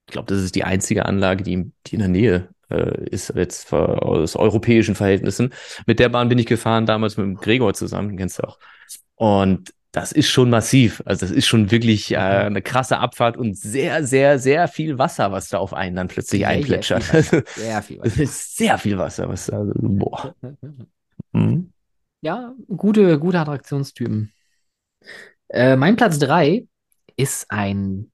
Ich 0.08 0.14
glaube, 0.14 0.34
das 0.34 0.42
ist 0.44 0.56
die 0.56 0.64
einzige 0.64 1.06
Anlage, 1.06 1.44
die, 1.44 1.72
die 1.88 1.96
in 1.96 2.00
der 2.00 2.10
Nähe 2.10 2.50
äh, 2.70 3.06
ist, 3.10 3.34
jetzt 3.36 3.72
aus 3.74 4.36
europäischen 4.38 4.96
Verhältnissen. 4.96 5.54
Mit 5.86 6.00
der 6.00 6.10
Bahn 6.10 6.30
bin 6.30 6.40
ich 6.40 6.46
gefahren, 6.46 6.86
damals 6.86 7.18
mit 7.18 7.26
dem 7.26 7.36
Gregor 7.36 7.74
zusammen, 7.74 8.10
den 8.10 8.18
kennst 8.18 8.40
du 8.40 8.44
auch. 8.44 8.58
Und 9.16 9.74
das 9.92 10.12
ist 10.12 10.30
schon 10.30 10.50
massiv. 10.50 11.02
Also 11.06 11.26
das 11.26 11.32
ist 11.36 11.48
schon 11.48 11.72
wirklich 11.72 12.12
äh, 12.12 12.18
eine 12.18 12.62
krasse 12.62 13.00
Abfahrt 13.00 13.36
und 13.38 13.58
sehr, 13.58 14.06
sehr, 14.06 14.40
sehr 14.40 14.68
viel 14.68 14.98
Wasser, 14.98 15.32
was 15.32 15.50
da 15.50 15.58
auf 15.58 15.74
einen 15.74 15.96
dann 15.96 16.08
plötzlich 16.08 16.42
Sehr, 16.42 16.50
sehr 16.64 16.84
einplätschert. 16.86 17.04
viel 17.04 17.14
Wasser. 17.14 17.44
Sehr 17.56 17.82
viel 17.82 17.98
Das 18.04 18.14
Wasser. 18.14 18.24
ist 18.24 18.58
sehr 18.58 18.78
viel 18.78 18.98
Wasser, 18.98 19.28
was 19.30 19.48
da, 19.48 19.64
boah. 19.76 20.36
Mhm. 21.34 21.72
Ja, 22.22 22.54
gute, 22.68 23.20
gute 23.20 23.40
Attraktionstypen. 23.40 24.32
Äh, 25.50 25.76
mein 25.76 25.96
Platz 25.96 26.20
3 26.20 26.68
ist 27.16 27.50
ein 27.50 28.12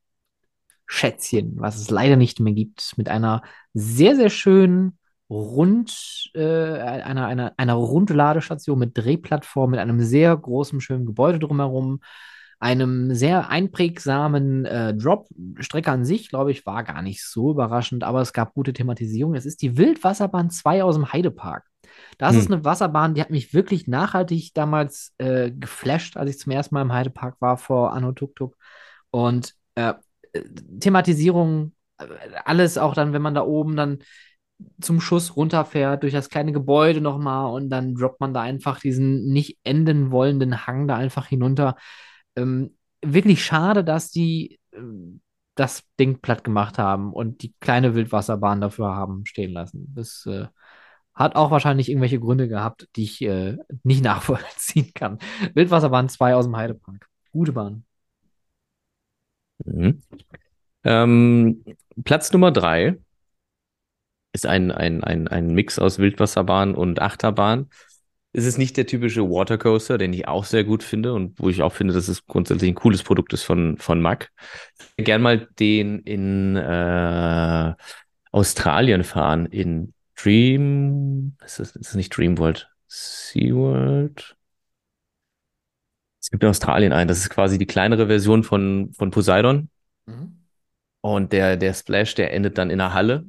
Schätzchen, 0.85 1.53
was 1.57 1.77
es 1.77 1.89
leider 1.89 2.15
nicht 2.15 2.39
mehr 2.39 2.53
gibt, 2.53 2.93
mit 2.97 3.10
einer 3.10 3.41
sehr, 3.73 4.15
sehr 4.15 4.30
schönen 4.30 4.99
Rund, 5.30 6.30
äh, 6.35 6.41
einer, 6.43 7.26
einer, 7.26 7.53
einer 7.57 7.73
Rundladestation 7.73 8.77
mit 8.77 8.97
Drehplattform, 8.97 9.72
mit 9.72 9.80
einem 9.80 10.01
sehr 10.01 10.35
großen, 10.35 10.81
schönen 10.81 11.05
Gebäude 11.05 11.39
drumherum, 11.39 12.01
einem 12.60 13.14
sehr 13.15 13.49
einprägsamen 13.49 14.65
äh, 14.65 14.93
Drop. 14.93 15.27
Strecke 15.60 15.91
an 15.91 16.05
sich, 16.05 16.30
glaube 16.30 16.51
ich, 16.51 16.65
war 16.65 16.84
gar 16.84 17.01
nicht 17.01 17.26
so 17.26 17.51
überraschend, 17.51 18.03
aber 18.03 18.22
es 18.22 18.31
gab 18.31 18.53
gute 18.53 18.73
Thematisierung. 18.73 19.35
Es 19.35 19.45
ist 19.45 19.61
die 19.61 19.77
Wildwasserbahn 19.77 20.49
2 20.49 20.84
aus 20.84 20.95
dem 20.95 21.11
Heidepark. 21.11 21.65
Das 22.18 22.36
ist 22.36 22.48
Hm. 22.48 22.54
eine 22.54 22.66
Wasserbahn, 22.66 23.14
die 23.14 23.22
hat 23.22 23.30
mich 23.30 23.54
wirklich 23.54 23.88
nachhaltig 23.88 24.54
damals 24.54 25.14
äh, 25.18 25.52
geflasht, 25.52 26.18
als 26.18 26.30
ich 26.30 26.40
zum 26.40 26.52
ersten 26.52 26.76
Mal 26.76 26.82
im 26.82 26.94
Heidepark 26.94 27.40
war 27.42 27.58
vor 27.58 27.94
Anno 27.94 28.12
Tuk 28.12 28.36
Tuk. 28.36 28.56
Und 29.12 29.54
äh, 29.76 29.94
äh, 30.34 30.44
Thematisierung, 30.80 31.74
äh, 31.98 32.06
alles 32.46 32.78
auch 32.78 32.94
dann, 32.94 33.14
wenn 33.14 33.22
man 33.22 33.36
da 33.36 33.44
oben 33.44 33.76
dann 33.76 34.00
zum 34.82 35.02
Schuss 35.02 35.36
runterfährt, 35.36 36.04
durch 36.04 36.14
das 36.14 36.30
kleine 36.30 36.52
Gebäude 36.52 37.02
nochmal 37.02 37.54
und 37.54 37.70
dann 37.70 37.96
droppt 37.96 38.20
man 38.20 38.34
da 38.34 38.42
einfach 38.42 38.80
diesen 38.80 39.26
nicht 39.32 39.58
enden 39.64 40.12
wollenden 40.12 40.66
Hang 40.68 40.88
da 40.88 40.96
einfach 40.96 41.28
hinunter. 41.28 41.76
Ähm, 42.36 42.78
wirklich 43.02 43.44
schade, 43.44 43.84
dass 43.84 44.12
die 44.12 44.60
ähm, 44.74 45.22
das 45.56 45.84
Ding 46.00 46.20
platt 46.20 46.44
gemacht 46.44 46.78
haben 46.80 47.14
und 47.14 47.44
die 47.44 47.54
kleine 47.60 47.94
Wildwasserbahn 47.96 48.62
dafür 48.62 48.96
haben 48.96 49.26
stehen 49.26 49.52
lassen. 49.54 49.94
Das 49.96 50.26
äh, 50.26 50.48
hat 51.15 51.35
auch 51.35 51.52
wahrscheinlich 51.52 51.90
irgendwelche 51.90 52.19
Gründe 52.19 52.48
gehabt, 52.48 52.88
die 52.95 53.03
ich 53.03 53.22
äh, 53.22 53.57
nicht 53.84 54.03
nachvollziehen 54.03 54.91
kann. 54.94 55.19
Wildwasserbahn 55.53 56.10
2 56.10 56.35
aus 56.35 56.45
dem 56.45 56.56
Heidepark. 56.56 57.07
Gute 57.31 57.53
Bahn. 57.53 57.85
Mhm. 59.65 60.02
Ähm, 60.84 61.64
Platz 62.03 62.31
Nummer 62.34 62.52
drei 62.52 62.98
ist 64.34 64.45
ein, 64.45 64.72
ein, 64.72 65.03
ein, 65.03 65.27
ein 65.27 65.53
Mix 65.53 65.80
aus 65.80 65.99
Wildwasserbahn 65.99 66.76
und 66.76 67.02
Achterbahn. 67.02 67.69
Es 68.35 68.45
ist 68.45 68.57
nicht 68.57 68.76
der 68.77 68.88
typische 68.88 69.30
Watercoaster, 69.30 69.99
den 69.99 70.11
ich 70.11 70.27
auch 70.27 70.44
sehr 70.44 70.64
gut 70.64 70.81
finde 70.81 71.14
und 71.14 71.40
wo 71.40 71.49
ich 71.49 71.61
auch 71.61 71.72
finde, 71.72 71.94
dass 71.94 72.07
es 72.07 72.26
grundsätzlich 72.26 72.72
ein 72.72 72.76
cooles 72.76 73.03
Produkt 73.03 73.31
ist 73.31 73.44
von, 73.44 73.77
von 73.77 74.02
Mack. 74.02 74.31
Gern 74.98 75.22
mal 75.22 75.48
den 75.60 75.99
in 75.99 76.56
äh, 76.56 77.73
Australien 78.31 79.03
fahren, 79.03 79.45
in 79.45 79.94
Dream, 80.24 81.36
ist 81.44 81.60
das, 81.60 81.76
ist 81.76 81.90
das 81.90 81.95
nicht 81.95 82.16
Dreamworld? 82.16 82.70
SeaWorld? 82.88 84.36
Es 86.22 86.32
gibt 86.32 86.44
in 86.44 86.50
Australien 86.50 86.94
einen, 86.94 87.08
das 87.08 87.20
ist 87.20 87.30
quasi 87.30 87.58
die 87.58 87.66
kleinere 87.68 88.08
Version 88.08 88.44
von, 88.44 88.94
von 88.98 89.12
Poseidon. 89.12 89.70
Und 91.02 91.34
der, 91.34 91.58
der 91.58 91.74
Splash, 91.74 92.16
der 92.16 92.34
endet 92.34 92.58
dann 92.58 92.70
in 92.70 92.78
der 92.80 92.94
Halle. 92.94 93.26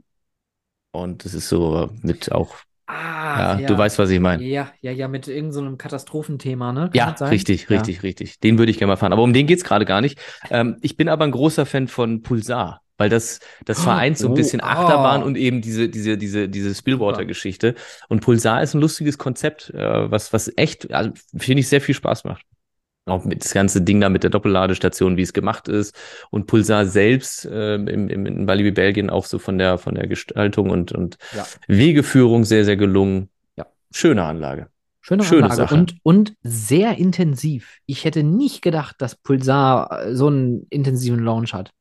Und 0.92 1.24
das 1.24 1.34
ist 1.34 1.48
so 1.48 1.90
mit 2.02 2.32
auch, 2.32 2.56
Ah, 2.86 3.48
ja, 3.52 3.60
du 3.60 3.76
weißt, 3.78 3.98
was 3.98 4.10
ich 4.10 4.20
meine. 4.20 4.46
Ja, 4.46 4.72
ja, 4.80 4.90
ja, 4.92 5.08
mit 5.08 5.28
irgendeinem 5.28 5.52
so 5.52 5.60
einem 5.60 5.78
Katastrophenthema, 5.78 6.72
ne? 6.72 6.90
Kann 6.90 7.02
Ja, 7.02 7.16
sein? 7.16 7.26
richtig, 7.30 7.70
Ja. 7.70 7.70
richtig, 7.70 8.02
richtig. 8.04 8.38
Den 8.40 8.58
würde 8.58 8.70
ich 8.70 8.78
gerne 8.78 8.92
mal 8.92 8.96
fahren. 8.96 9.12
Aber 9.12 9.22
um 9.22 9.32
den 9.32 9.46
geht's 9.46 9.64
gerade 9.64 9.84
gar 9.84 10.00
nicht. 10.00 10.18
Ähm, 10.48 10.78
ich 10.80 10.96
bin 10.96 11.08
aber 11.08 11.24
ein 11.24 11.32
großer 11.32 11.66
Fan 11.66 11.88
von 11.88 12.22
Pulsar, 12.22 12.82
weil 12.96 13.08
das, 13.08 13.40
das 13.64 13.82
vereint 13.82 14.18
so 14.18 14.28
ein 14.28 14.32
Oh, 14.32 14.34
bisschen 14.34 14.60
ah. 14.60 14.72
Achterbahn 14.72 15.22
und 15.22 15.36
eben 15.36 15.60
diese, 15.60 15.88
diese, 15.88 16.16
diese, 16.16 16.48
diese 16.48 16.74
Spillwater-Geschichte. 16.74 17.74
Und 18.08 18.20
Pulsar 18.20 18.62
ist 18.62 18.74
ein 18.74 18.80
lustiges 18.80 19.18
Konzept, 19.18 19.70
äh, 19.70 20.10
was, 20.10 20.32
was 20.32 20.52
echt, 20.56 20.92
also, 20.92 21.10
finde 21.36 21.60
ich, 21.60 21.68
sehr 21.68 21.80
viel 21.80 21.94
Spaß 21.94 22.24
macht. 22.24 22.44
Auch 23.06 23.24
mit 23.26 23.44
das 23.44 23.52
ganze 23.52 23.82
Ding 23.82 24.00
da 24.00 24.08
mit 24.08 24.22
der 24.22 24.30
Doppelladestation, 24.30 25.18
wie 25.18 25.22
es 25.22 25.34
gemacht 25.34 25.68
ist. 25.68 25.94
Und 26.30 26.46
Pulsar 26.46 26.86
selbst 26.86 27.46
ähm, 27.50 27.86
im, 27.86 28.08
im, 28.08 28.24
in 28.24 28.46
Walibi 28.46 28.70
Belgien 28.70 29.10
auch 29.10 29.26
so 29.26 29.38
von 29.38 29.58
der, 29.58 29.76
von 29.76 29.94
der 29.94 30.06
Gestaltung 30.06 30.70
und, 30.70 30.92
und 30.92 31.18
Ja. 31.36 31.46
Wegeführung 31.66 32.44
sehr, 32.44 32.64
sehr 32.64 32.78
gelungen. 32.78 33.28
Ja. 33.56 33.66
Schöne 33.92 34.24
Anlage. 34.24 34.68
Schöne, 35.02 35.22
Schöne 35.22 35.50
Anlage 35.50 35.56
Sache. 35.56 35.74
Und, 35.74 35.96
und 36.02 36.34
sehr 36.42 36.96
intensiv. 36.96 37.76
Ich 37.84 38.06
hätte 38.06 38.22
nicht 38.22 38.62
gedacht, 38.62 38.96
dass 39.00 39.16
Pulsar 39.16 40.06
äh, 40.06 40.14
so 40.14 40.28
einen 40.28 40.66
intensiven 40.70 41.22
Launch 41.22 41.52
hat. 41.52 41.72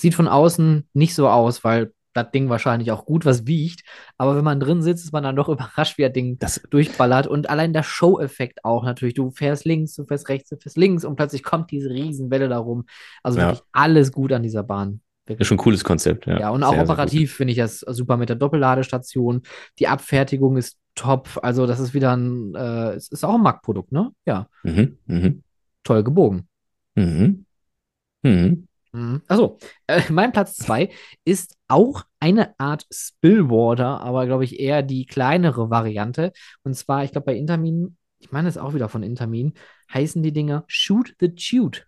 Sieht 0.00 0.14
von 0.14 0.28
außen 0.28 0.88
nicht 0.94 1.14
so 1.14 1.28
aus, 1.28 1.62
weil 1.64 1.92
das 2.12 2.30
Ding 2.32 2.48
wahrscheinlich 2.48 2.90
auch 2.90 3.04
gut 3.06 3.24
was 3.24 3.46
wiegt. 3.46 3.82
Aber 4.18 4.34
wenn 4.36 4.42
man 4.44 4.58
drin 4.58 4.82
sitzt, 4.82 5.04
ist 5.04 5.12
man 5.12 5.22
dann 5.22 5.36
doch 5.36 5.48
überrascht, 5.78 5.96
wie 5.98 6.02
das 6.02 6.12
Ding 6.12 6.38
Das, 6.38 6.60
durchballert. 6.70 7.26
Und 7.26 7.48
allein 7.50 7.72
der 7.72 7.82
Show-Effekt 7.84 8.64
auch 8.64 8.84
natürlich. 8.84 9.14
Du 9.14 9.30
fährst 9.30 9.64
links, 9.64 9.94
du 9.94 10.04
fährst 10.04 10.28
rechts, 10.28 10.48
du 10.50 10.56
fährst 10.56 10.76
links 10.76 11.04
und 11.04 11.16
plötzlich 11.16 11.42
kommt 11.44 11.70
diese 11.70 11.90
Riesenwelle 11.90 12.48
da 12.48 12.58
rum. 12.58 12.84
Also 13.22 13.38
Ja. 13.38 13.48
wirklich 13.48 13.62
alles 13.72 14.10
gut 14.12 14.32
an 14.32 14.42
dieser 14.42 14.62
Bahn. 14.64 15.00
ist 15.26 15.28
Wirklich. 15.34 15.46
schon 15.48 15.54
ein 15.58 15.60
cooles 15.62 15.84
Konzept, 15.84 16.26
ja. 16.26 16.40
Ja, 16.40 16.50
und 16.50 16.64
auch 16.64 16.70
Sehr, 16.70 16.80
gut. 16.80 16.90
operativ 16.90 17.34
finde 17.34 17.52
ich 17.52 17.58
das 17.58 17.80
super 17.80 18.16
mit 18.16 18.28
der 18.28 18.34
Doppelladestation. 18.36 19.42
Die 19.78 19.86
Abfertigung 19.86 20.56
ist 20.56 20.78
top. 20.96 21.38
Also, 21.42 21.66
das 21.68 21.78
ist 21.78 21.94
wieder 21.94 22.16
ein, 22.16 22.52
äh, 22.56 22.94
es 22.94 23.06
ist 23.08 23.22
auch 23.24 23.34
ein 23.36 23.42
Mac-Produkt, 23.42 23.92
ne? 23.92 24.10
Ja, 24.26 24.48
Mhm, 24.64 24.98
mhm, 25.06 25.42
toll 25.84 26.02
gebogen. 26.02 26.48
mhm, 26.96 27.44
mhm. 28.22 28.66
Mhm. 28.92 29.22
Achso, 29.28 29.58
äh, 29.86 30.02
mein 30.10 30.32
Platz 30.32 30.56
2 30.56 30.90
ist 31.24 31.56
auch 31.68 32.04
eine 32.18 32.58
Art 32.58 32.86
Spillwater, 32.92 34.00
aber 34.00 34.26
glaube 34.26 34.44
ich 34.44 34.58
eher 34.58 34.82
die 34.82 35.06
kleinere 35.06 35.70
Variante. 35.70 36.32
Und 36.62 36.74
zwar, 36.74 37.04
ich 37.04 37.12
glaube, 37.12 37.26
bei 37.26 37.36
Intermin, 37.36 37.96
ich 38.18 38.32
meine 38.32 38.48
es 38.48 38.58
auch 38.58 38.74
wieder 38.74 38.88
von 38.88 39.02
Intermin, 39.02 39.54
heißen 39.92 40.22
die 40.22 40.32
Dinger 40.32 40.64
Shoot 40.66 41.14
the 41.20 41.34
Chute. 41.34 41.82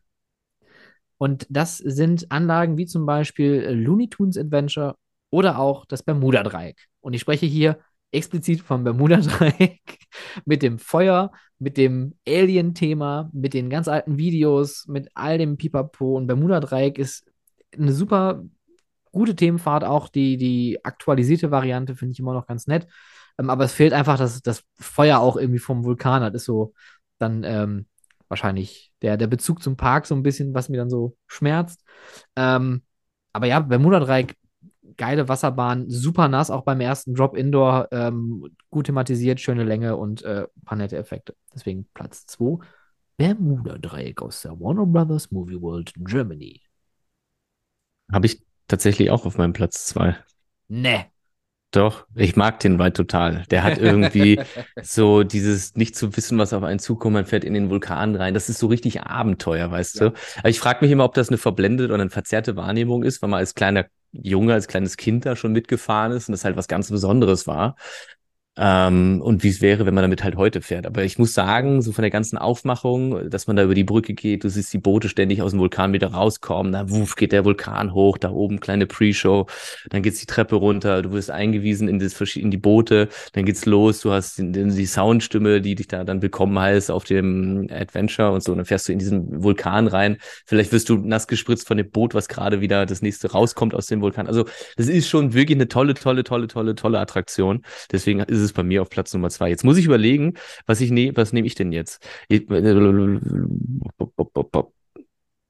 Und 1.19 1.47
das 1.51 1.79
sind 1.79 2.31
Anlagen 2.33 2.77
wie 2.77 2.87
zum 2.87 3.07
Beispiel 3.07 3.69
Looney 3.71 4.09
Tunes 4.09 4.37
Adventure 4.37 4.97
oder 5.31 5.59
auch 5.59 5.85
das 5.87 6.03
Bermuda-Dreieck. 6.03 6.89
Und 7.01 7.15
ich 7.15 7.21
spreche 7.21 7.47
hier 7.47 7.79
explizit 8.13 8.61
vom 8.61 8.85
Bermuda-Dreieck 8.85 9.99
mit 10.45 10.63
dem 10.63 10.79
Feuer, 10.79 11.33
mit 11.59 11.77
dem 11.77 12.15
Alien-Thema, 12.29 13.31
mit 13.33 13.55
den 13.55 13.71
ganz 13.71 13.89
alten 13.89 14.19
Videos, 14.19 14.87
mit 14.87 15.09
all 15.15 15.39
dem 15.39 15.57
Pipapo. 15.57 16.17
Und 16.17 16.27
Bermuda-Dreieck 16.27 16.99
ist 16.99 17.25
eine 17.77 17.93
super 17.93 18.45
gute 19.13 19.37
Themenfahrt, 19.37 19.85
auch 19.85 20.09
die, 20.09 20.37
die 20.37 20.85
aktualisierte 20.85 21.51
Variante 21.51 21.95
finde 21.95 22.13
ich 22.13 22.19
immer 22.19 22.35
noch 22.35 22.47
ganz 22.47 22.67
nett. 22.67 22.87
Ähm, 23.39 23.51
aber 23.51 23.65
es 23.65 23.73
fehlt 23.73 23.93
einfach, 23.93 24.19
dass 24.19 24.43
das 24.43 24.65
Feuer 24.79 25.19
auch 25.21 25.37
irgendwie 25.37 25.59
vom 25.59 25.85
Vulkan 25.85 26.23
hat. 26.23 26.35
Ist 26.35 26.45
so 26.45 26.75
dann 27.19 27.45
ähm, 27.45 27.87
wahrscheinlich 28.29 28.93
der, 29.03 29.17
der 29.17 29.27
Bezug 29.27 29.63
zum 29.63 29.77
Park 29.77 30.07
so 30.07 30.15
ein 30.15 30.23
bisschen, 30.23 30.55
was 30.55 30.69
mir 30.69 30.79
dann 30.79 30.91
so 30.91 31.17
schmerzt. 31.27 31.85
Ähm, 32.37 32.83
aber 33.33 33.47
ja, 33.47 33.61
Bermuda-Dreieck, 33.61 34.37
geile 35.03 35.29
Wasserbahn, 35.29 35.91
super 35.91 36.29
nass, 36.29 36.49
auch 36.49 36.63
beim 36.63 36.81
ersten 36.81 37.13
Drop 37.15 37.37
Indoor, 37.37 37.89
ähm, 37.91 38.47
gut 38.71 38.87
thematisiert, 38.87 39.41
schöne 39.41 39.65
Länge 39.65 39.97
und 39.97 40.23
äh, 40.23 40.43
ein 40.45 40.65
paar 40.65 40.79
nette 40.79 40.97
Effekte. 40.97 41.35
Deswegen 41.53 41.89
Platz 41.93 42.25
2, 42.27 42.65
Bermuda-Dreieck 43.17 44.23
aus 44.23 44.43
der 44.43 44.53
Warner 44.61 44.87
Brothers 44.87 45.33
Movie 45.33 45.61
World 45.61 45.93
Germany. 45.97 46.61
Habe 48.13 48.27
ich 48.27 48.45
tatsächlich 48.69 49.11
auch 49.11 49.27
auf 49.27 49.39
meinem 49.39 49.53
Platz 49.53 49.87
zwei. 49.87 50.17
Ne. 50.69 51.07
Doch, 51.73 52.07
ich 52.15 52.37
mag 52.37 52.61
den 52.61 52.81
Ride 52.81 52.93
total. 52.93 53.43
Der 53.51 53.65
hat 53.65 53.79
irgendwie 53.79 54.39
so 54.83 55.25
dieses 55.25 55.75
nicht 55.75 55.97
zu 55.97 56.17
wissen, 56.17 56.39
was 56.39 56.53
auf 56.53 56.63
einen 56.63 56.79
zukommt, 56.79 57.15
man 57.15 57.27
fährt 57.27 57.43
in 57.43 57.55
den 57.55 57.71
Vulkan 57.71 58.15
rein. 58.15 58.35
Das 58.35 58.49
ist 58.49 58.61
so 58.61 58.69
richtig 58.69 59.03
Abenteuer, 59.03 59.69
weißt 59.69 59.97
Ja. 59.97 60.11
du? 60.11 60.15
Aber 60.39 60.49
ich 60.49 60.61
frage 60.61 60.85
mich 60.85 60.93
immer, 60.93 61.05
ob 61.05 61.15
das 61.15 61.29
eine 61.29 61.39
verblendete 61.39 61.93
oder 61.93 62.03
eine 62.03 62.11
verzerrte 62.11 62.55
Wahrnehmung 62.55 63.03
ist, 63.03 63.21
weil 63.21 63.31
man 63.31 63.41
als 63.41 63.57
kleiner 63.57 63.87
Junge, 64.13 64.53
als 64.55 64.69
kleines 64.69 64.97
Kind 64.97 65.27
da 65.27 65.37
schon 65.37 65.53
mitgefahren 65.53 66.13
ist 66.13 66.29
und 66.29 66.33
das 66.33 66.45
halt 66.45 66.57
was 66.57 66.69
ganz 66.69 66.91
Besonderes 66.91 67.47
war. 67.47 67.77
Ähm, 68.59 69.23
und 69.23 69.43
wie 69.43 69.49
es 69.49 69.63
wäre, 69.63 69.87
wenn 69.87 69.95
man 69.95 70.03
damit 70.03 70.23
halt 70.23 70.37
heute 70.37 70.61
fährt. 70.61 70.87
Aber 70.87 71.05
ich 71.05 71.19
muss 71.19 71.33
sagen, 71.33 71.81
so 71.81 71.91
von 71.91 72.03
der 72.03 72.11
ganzen 72.11 72.37
Aufmachung, 72.37 73.31
dass 73.31 73.47
man 73.47 73.57
da 73.57 73.63
über 73.63 73.75
die 73.75 73.85
Brücke 73.85 74.13
geht, 74.13 74.45
du 74.45 74.51
siehst 74.51 74.75
die 74.75 74.79
Boote 74.79 75.09
ständig 75.09 75.41
aus 75.41 75.53
dem 75.53 75.61
Vulkan 75.61 75.95
wieder 75.95 76.09
rauskommen, 76.09 76.71
dann 76.71 76.91
wuff, 76.91 77.17
geht 77.17 77.33
der 77.33 77.47
Vulkan 77.47 77.95
hoch, 77.95 78.19
da 78.19 78.31
oben 78.31 78.61
kleine 78.61 78.87
Pre-Show, 78.87 79.47
dann 79.89 80.03
geht's 80.03 80.21
die 80.21 80.27
Treppe 80.27 80.57
runter, 80.57 81.01
du 81.01 81.13
wirst 81.13 81.31
eingewiesen 81.31 81.89
in, 81.89 81.99
das, 81.99 82.21
in 82.37 82.51
die 82.51 82.59
Boote, 82.59 83.09
dann 83.33 83.47
geht's 83.47 83.65
los, 83.65 84.01
du 84.01 84.13
hast 84.13 84.37
die, 84.37 84.53
die 84.53 84.87
Soundstimme, 84.87 85.63
die 85.63 85.75
dich 85.75 85.89
da 85.89 86.05
dann 86.05 86.21
bekommen 86.21 86.59
heißt 86.59 86.91
auf 86.91 87.05
dem 87.05 87.69
Adventure 87.71 88.33
und 88.33 88.43
so, 88.43 88.53
und 88.53 88.59
dann 88.59 88.67
fährst 88.67 88.87
du 88.87 88.93
in 88.93 88.99
diesen 88.99 89.43
Vulkan 89.43 89.87
rein, 89.87 90.19
vielleicht 90.45 90.73
wirst 90.73 90.91
du 90.91 90.99
nass 90.99 91.27
gespritzt 91.27 91.67
von 91.67 91.79
dem 91.79 91.91
Boot, 91.91 92.13
was 92.13 92.29
gerade 92.29 92.61
wieder 92.61 92.85
das 92.85 93.01
nächste 93.01 93.33
rauskommt 93.33 93.75
aus 93.75 93.87
dem 93.87 94.03
Vulkan. 94.03 94.27
Also 94.27 94.45
das 94.77 94.89
ist 94.89 95.09
schon 95.09 95.33
wirklich 95.33 95.57
eine 95.57 95.69
tolle, 95.69 95.95
tolle, 95.95 96.23
tolle, 96.23 96.49
tolle, 96.49 96.75
tolle 96.75 96.99
Attraktion. 96.99 97.63
Deswegen 97.91 98.21
ist 98.21 98.42
es 98.43 98.53
bei 98.53 98.63
mir 98.63 98.83
auf 98.83 98.91
Platz 98.91 99.13
Nummer 99.15 99.31
zwei. 99.31 99.49
Jetzt 99.51 99.65
muss 99.65 99.77
ich 99.79 99.87
überlegen, 99.87 100.35
was 100.67 100.81
ich 100.81 100.91
ne, 100.91 101.13
was 101.17 101.33
nehme 101.33 101.47
ich 101.47 101.55
denn 101.55 101.73
jetzt? 101.73 102.07
Ich- 102.29 102.47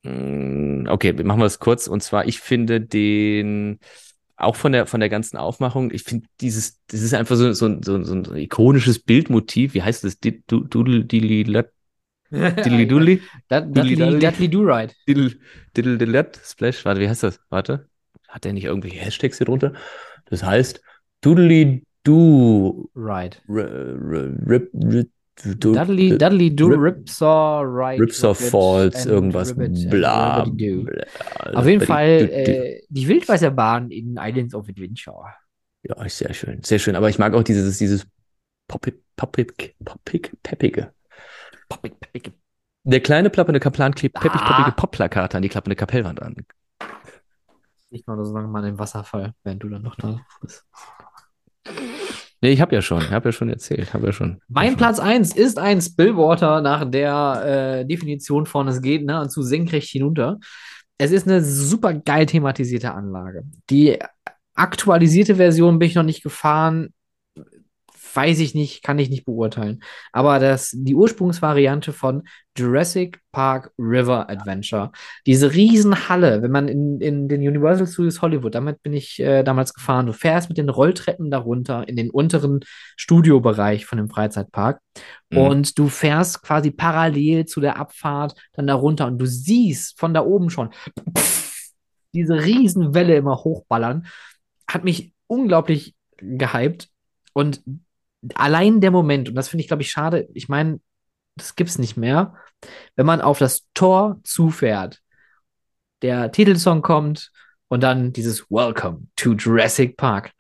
Mm, 0.05 0.87
Okay, 0.89 1.13
machen 1.13 1.41
wir 1.41 1.47
es 1.47 1.59
kurz. 1.59 1.87
Und 1.87 2.03
zwar, 2.03 2.27
ich 2.27 2.41
finde 2.41 2.81
den 2.81 3.79
auch 4.37 4.57
von 4.57 4.73
der 4.73 4.87
von 4.87 4.99
der 5.01 5.09
ganzen 5.09 5.37
Aufmachung. 5.37 5.93
Ich 5.93 6.03
finde 6.03 6.27
dieses, 6.41 6.81
das 6.89 7.03
ist 7.03 7.15
einfach 7.15 7.37
so 7.37 7.53
so 7.53 7.79
so, 7.81 8.03
so 8.03 8.15
ein 8.15 8.25
ikonisches 8.37 8.99
Bildmotiv. 8.99 9.75
Wie 9.75 9.83
heißt 9.83 10.03
das? 10.05 10.19
Doodle 10.19 11.05
Dilly 11.05 11.45
Diddly 11.45 12.87
Doodly 12.87 12.87
Dudley. 12.87 13.21
Dudley 14.21 14.49
Do-Ride. 14.49 14.95
Diddle 15.07 15.31
Splash. 16.45 16.85
Warte, 16.85 17.01
wie 17.01 17.09
heißt 17.09 17.23
das? 17.23 17.41
Warte, 17.51 17.89
hat 18.29 18.45
der 18.45 18.53
nicht 18.55 18.65
irgendwelche 18.65 18.99
Hashtags 18.99 19.39
hier 19.39 19.45
drunter? 19.45 19.75
Das 20.25 20.43
heißt 20.43 20.83
Doodly 21.21 21.85
Du. 22.05 22.91
Right. 22.95 23.41
Rip, 23.49 24.71
rip, 24.73 24.73
du- 24.73 25.05
Dudley, 25.55 26.19
Dudley 26.19 26.55
do 26.55 26.69
Rip- 26.69 26.81
Ripsaw, 26.99 27.63
right. 27.65 27.99
Ripsaw 28.01 28.35
Falls, 28.35 29.07
irgendwas. 29.07 29.55
Bla. 29.55 30.45
Bla 30.45 30.45
Auf 31.55 31.67
jeden 31.67 31.85
Fall 31.85 32.29
äh, 32.31 32.81
die 32.89 33.09
Wildwasserbahn 33.09 33.91
in 33.91 34.17
Islands 34.21 34.55
of 34.55 34.69
Adventure. 34.69 35.25
Ja, 35.85 36.03
ist 36.05 36.19
sehr 36.19 36.33
schön. 36.35 36.63
Sehr 36.63 36.79
schön. 36.79 36.97
Aber 36.97 37.09
ich 37.09 37.19
mag 37.19 37.35
auch 37.35 37.43
dieses, 37.43 37.79
dieses 37.79 38.07
Poppig, 38.69 39.03
Poppig, 39.17 39.75
Poppig, 39.85 40.33
Peppige. 40.43 40.93
Poppig, 41.69 41.99
poppig. 41.99 42.33
Der 42.85 43.01
kleine 43.01 43.31
plappernde 43.31 43.61
Kaplan 43.61 43.95
klebt 43.95 44.17
peppig, 44.21 44.41
Ah. 44.43 44.57
poppige 44.59 44.77
Popplakate 44.77 45.37
an 45.37 45.43
die 45.43 45.49
klappende 45.49 45.77
Kapellwand 45.77 46.21
an. 46.21 46.37
Ich 47.91 48.07
mache 48.07 48.25
so 48.25 48.35
lange 48.35 48.49
mal 48.49 48.65
im 48.67 48.79
Wasserfall, 48.79 49.35
während 49.45 49.63
du 49.63 49.69
dann 49.69 49.83
noch 49.83 49.97
da 49.97 50.21
bist. 50.41 50.65
Nee, 52.43 52.51
ich 52.51 52.61
habe 52.61 52.75
ja 52.75 52.83
schon, 52.83 53.11
habe 53.11 53.29
ja 53.29 53.33
schon 53.33 53.49
erzählt, 53.49 53.95
habe 53.95 54.07
ja 54.07 54.13
schon. 54.13 54.41
Mein 54.49 54.71
schon. 54.71 54.77
Platz 54.77 54.99
1 54.99 55.37
ist 55.37 55.59
ein 55.59 55.81
Spillwater 55.81 56.61
nach 56.61 56.91
der 56.91 57.83
äh, 57.83 57.87
Definition 57.87 58.47
von 58.47 58.67
es 58.67 58.83
geht 58.83 59.05
nahezu 59.05 59.43
senkrecht 59.43 59.89
hinunter. 59.89 60.39
Es 60.99 61.13
ist 61.13 61.29
eine 61.29 61.43
super 61.43 61.95
geil 61.95 62.27
thematisierte 62.27 62.93
Anlage. 62.93 63.45
Die 63.71 63.99
aktualisierte 64.55 65.37
Version 65.37 65.79
bin 65.79 65.89
ich 65.89 65.95
noch 65.95 66.03
nicht 66.03 66.23
gefahren. 66.23 66.93
Weiß 68.15 68.39
ich 68.41 68.55
nicht, 68.55 68.83
kann 68.83 68.99
ich 68.99 69.11
nicht 69.11 69.25
beurteilen. 69.25 69.83
Aber 70.13 70.39
das, 70.39 70.71
die 70.75 70.95
Ursprungsvariante 70.95 71.93
von 71.93 72.23
Jurassic 72.57 73.21
Park 73.33 73.73
River 73.79 74.29
Adventure, 74.29 74.93
diese 75.27 75.55
Riesenhalle, 75.55 76.43
wenn 76.43 76.51
man 76.51 76.69
in, 76.69 77.01
in 77.01 77.29
den 77.29 77.41
Universal 77.41 77.87
Studios 77.87 78.21
Hollywood, 78.21 78.55
damit 78.55 78.83
bin 78.83 78.93
ich 78.93 79.19
äh, 79.21 79.43
damals 79.43 79.73
gefahren, 79.73 80.07
du 80.07 80.13
fährst 80.13 80.49
mit 80.51 80.59
den 80.59 80.69
Rolltreppen 80.69 81.31
darunter 81.31 81.89
in 81.89 81.97
den 81.97 82.11
unteren 82.11 82.61
Studiobereich 82.97 83.87
von 83.87 83.99
dem 83.99 84.09
Freizeitpark 84.11 84.81
Mhm. 85.33 85.39
und 85.39 85.79
du 85.79 85.89
fährst 85.89 86.43
quasi 86.43 86.71
parallel 86.71 87.47
zu 87.47 87.61
der 87.61 87.79
Abfahrt 87.79 88.35
dann 88.53 88.67
darunter 88.67 89.07
und 89.07 89.19
du 89.19 89.27
siehst 89.27 89.99
von 89.99 90.15
da 90.15 90.23
oben 90.25 90.51
schon 90.51 90.71
pff, 91.17 91.71
diese 92.15 92.45
Riesenwelle 92.45 93.17
immer 93.17 93.37
hochballern. 93.37 94.07
Hat 94.69 94.85
mich 94.85 95.15
unglaublich 95.27 95.95
gehypt 96.19 96.89
und 97.33 97.63
allein 98.35 98.81
der 98.81 98.91
Moment, 98.91 99.29
und 99.29 99.35
das 99.35 99.49
finde 99.49 99.63
ich, 99.63 99.69
glaube 99.69 99.83
ich, 99.83 99.91
schade, 99.91 100.29
ich 100.35 100.49
meine, 100.49 100.81
das 101.37 101.57
gibt's 101.57 101.79
nicht 101.79 101.97
mehr, 101.97 102.35
wenn 102.97 103.07
man 103.07 103.21
auf 103.21 103.39
das 103.39 103.67
Tor 103.75 104.21
zufährt, 104.23 105.01
der 106.03 106.33
Titelsong 106.33 106.83
kommt 106.83 107.31
und 107.69 107.83
dann 107.83 108.13
dieses 108.13 108.51
Welcome 108.51 109.07
to 109.17 109.33
Jurassic 109.33 109.97
Park. 109.97 110.33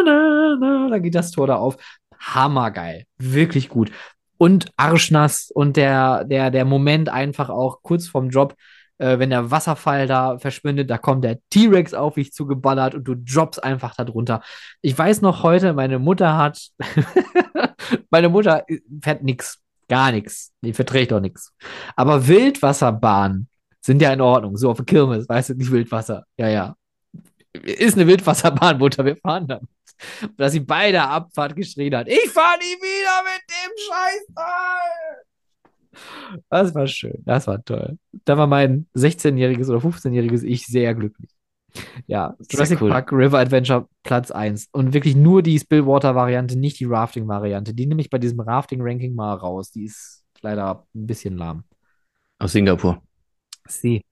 Dann 0.00 1.02
geht 1.02 1.14
das 1.14 1.30
Tor 1.30 1.46
da 1.46 1.56
auf. 1.56 1.76
Hammergeil. 2.18 3.04
Wirklich 3.18 3.68
gut. 3.68 3.90
Und 4.36 4.70
arschnass 4.76 5.50
und 5.54 5.76
der, 5.76 6.24
der, 6.24 6.50
der 6.50 6.64
Moment 6.64 7.08
einfach 7.08 7.48
auch 7.48 7.82
kurz 7.82 8.08
vorm 8.08 8.30
Drop, 8.30 8.54
äh, 9.00 9.18
wenn 9.18 9.30
der 9.30 9.50
Wasserfall 9.50 10.06
da 10.06 10.38
verschwindet, 10.38 10.90
da 10.90 10.98
kommt 10.98 11.24
der 11.24 11.38
T-Rex 11.48 11.94
auf 11.94 12.14
dich 12.14 12.32
zugeballert 12.32 12.94
und 12.94 13.04
du 13.04 13.14
droppst 13.14 13.64
einfach 13.64 13.94
da 13.96 14.04
drunter. 14.04 14.42
Ich 14.82 14.96
weiß 14.96 15.22
noch 15.22 15.42
heute, 15.42 15.72
meine 15.72 15.98
Mutter 15.98 16.36
hat, 16.36 16.68
meine 18.10 18.28
Mutter 18.28 18.64
fährt 19.02 19.22
nix, 19.22 19.58
gar 19.88 20.12
nichts. 20.12 20.52
Die 20.60 20.74
verträgt 20.74 21.12
auch 21.14 21.20
nichts. 21.20 21.54
Aber 21.96 22.28
Wildwasserbahnen 22.28 23.48
sind 23.80 24.02
ja 24.02 24.12
in 24.12 24.20
Ordnung. 24.20 24.58
So 24.58 24.70
auf 24.70 24.76
der 24.76 24.86
Kirmes, 24.86 25.26
weißt 25.26 25.50
du, 25.50 25.54
nicht 25.54 25.70
Wildwasser. 25.72 26.26
Ja, 26.36 26.48
ja. 26.48 26.76
Ist 27.54 27.96
eine 27.96 28.06
Wildwasserbahn, 28.06 28.78
Mutter, 28.78 29.04
wir 29.04 29.16
fahren 29.16 29.48
damit. 29.48 29.68
Dass 30.36 30.52
sie 30.52 30.60
bei 30.60 30.92
der 30.92 31.08
Abfahrt 31.08 31.56
geschrien 31.56 31.94
hat, 31.94 32.08
ich 32.08 32.30
fahre 32.30 32.58
nie 32.58 32.64
wieder 32.64 33.22
mit 33.24 33.42
dem 33.48 33.72
Scheißteil. 33.76 35.24
Das 36.48 36.74
war 36.74 36.86
schön, 36.86 37.22
das 37.24 37.46
war 37.46 37.64
toll. 37.64 37.98
Da 38.24 38.38
war 38.38 38.46
mein 38.46 38.86
16-jähriges 38.94 39.68
oder 39.68 39.78
15-jähriges 39.78 40.42
Ich 40.42 40.66
sehr 40.66 40.94
glücklich. 40.94 41.30
Ja, 42.06 42.36
Jurassic 42.50 42.80
cool. 42.82 42.90
Park 42.90 43.12
River 43.12 43.38
Adventure 43.38 43.88
Platz 44.02 44.30
1. 44.30 44.68
Und 44.72 44.92
wirklich 44.92 45.16
nur 45.16 45.42
die 45.42 45.58
Spillwater-Variante, 45.58 46.58
nicht 46.58 46.80
die 46.80 46.86
Rafting-Variante. 46.86 47.74
Die 47.74 47.86
nehme 47.86 48.00
ich 48.00 48.10
bei 48.10 48.18
diesem 48.18 48.40
Rafting-Ranking 48.40 49.14
mal 49.14 49.34
raus. 49.34 49.70
Die 49.70 49.84
ist 49.84 50.24
leider 50.42 50.86
ein 50.94 51.06
bisschen 51.06 51.36
lahm. 51.36 51.64
Aus 52.38 52.52
Singapur. 52.52 53.02
Sie. 53.68 54.02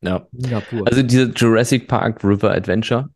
Ja. 0.00 0.26
Singapur. 0.32 0.86
Also 0.86 1.02
diese 1.02 1.24
Jurassic 1.30 1.88
Park 1.88 2.22
River 2.24 2.52
Adventure 2.52 3.10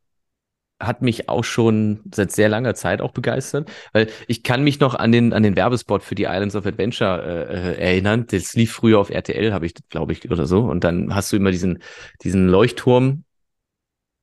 hat 0.81 1.03
mich 1.03 1.29
auch 1.29 1.45
schon 1.45 2.01
seit 2.15 2.31
sehr 2.33 2.49
langer 2.49 2.75
Zeit 2.75 3.01
auch 3.01 3.13
begeistert, 3.13 3.71
weil 3.93 4.09
ich 4.29 4.43
kann 4.43 4.63
mich 4.63 4.79
noch 4.81 4.95
an 4.95 5.11
den 5.11 5.33
an 5.33 5.43
den 5.43 5.57
Werbespot 5.57 6.03
für 6.03 6.15
die 6.15 6.25
Islands 6.25 6.55
of 6.55 6.67
Adventure 6.67 7.49
äh, 7.49 7.73
äh, 7.73 7.91
erinnern. 7.91 8.27
Das 8.31 8.55
lief 8.55 8.73
früher 8.73 8.99
auf 9.01 9.11
RTL, 9.11 9.53
habe 9.53 9.67
ich, 9.67 9.75
glaube 9.89 10.13
ich, 10.13 10.31
oder 10.31 10.47
so. 10.47 10.61
Und 10.61 10.85
dann 10.85 11.15
hast 11.15 11.33
du 11.33 11.37
immer 11.37 11.51
diesen 11.51 11.83
diesen 12.23 12.49
Leuchtturm. 12.49 13.25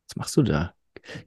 Was 0.08 0.16
machst 0.16 0.38
du 0.38 0.44
da? 0.44 0.76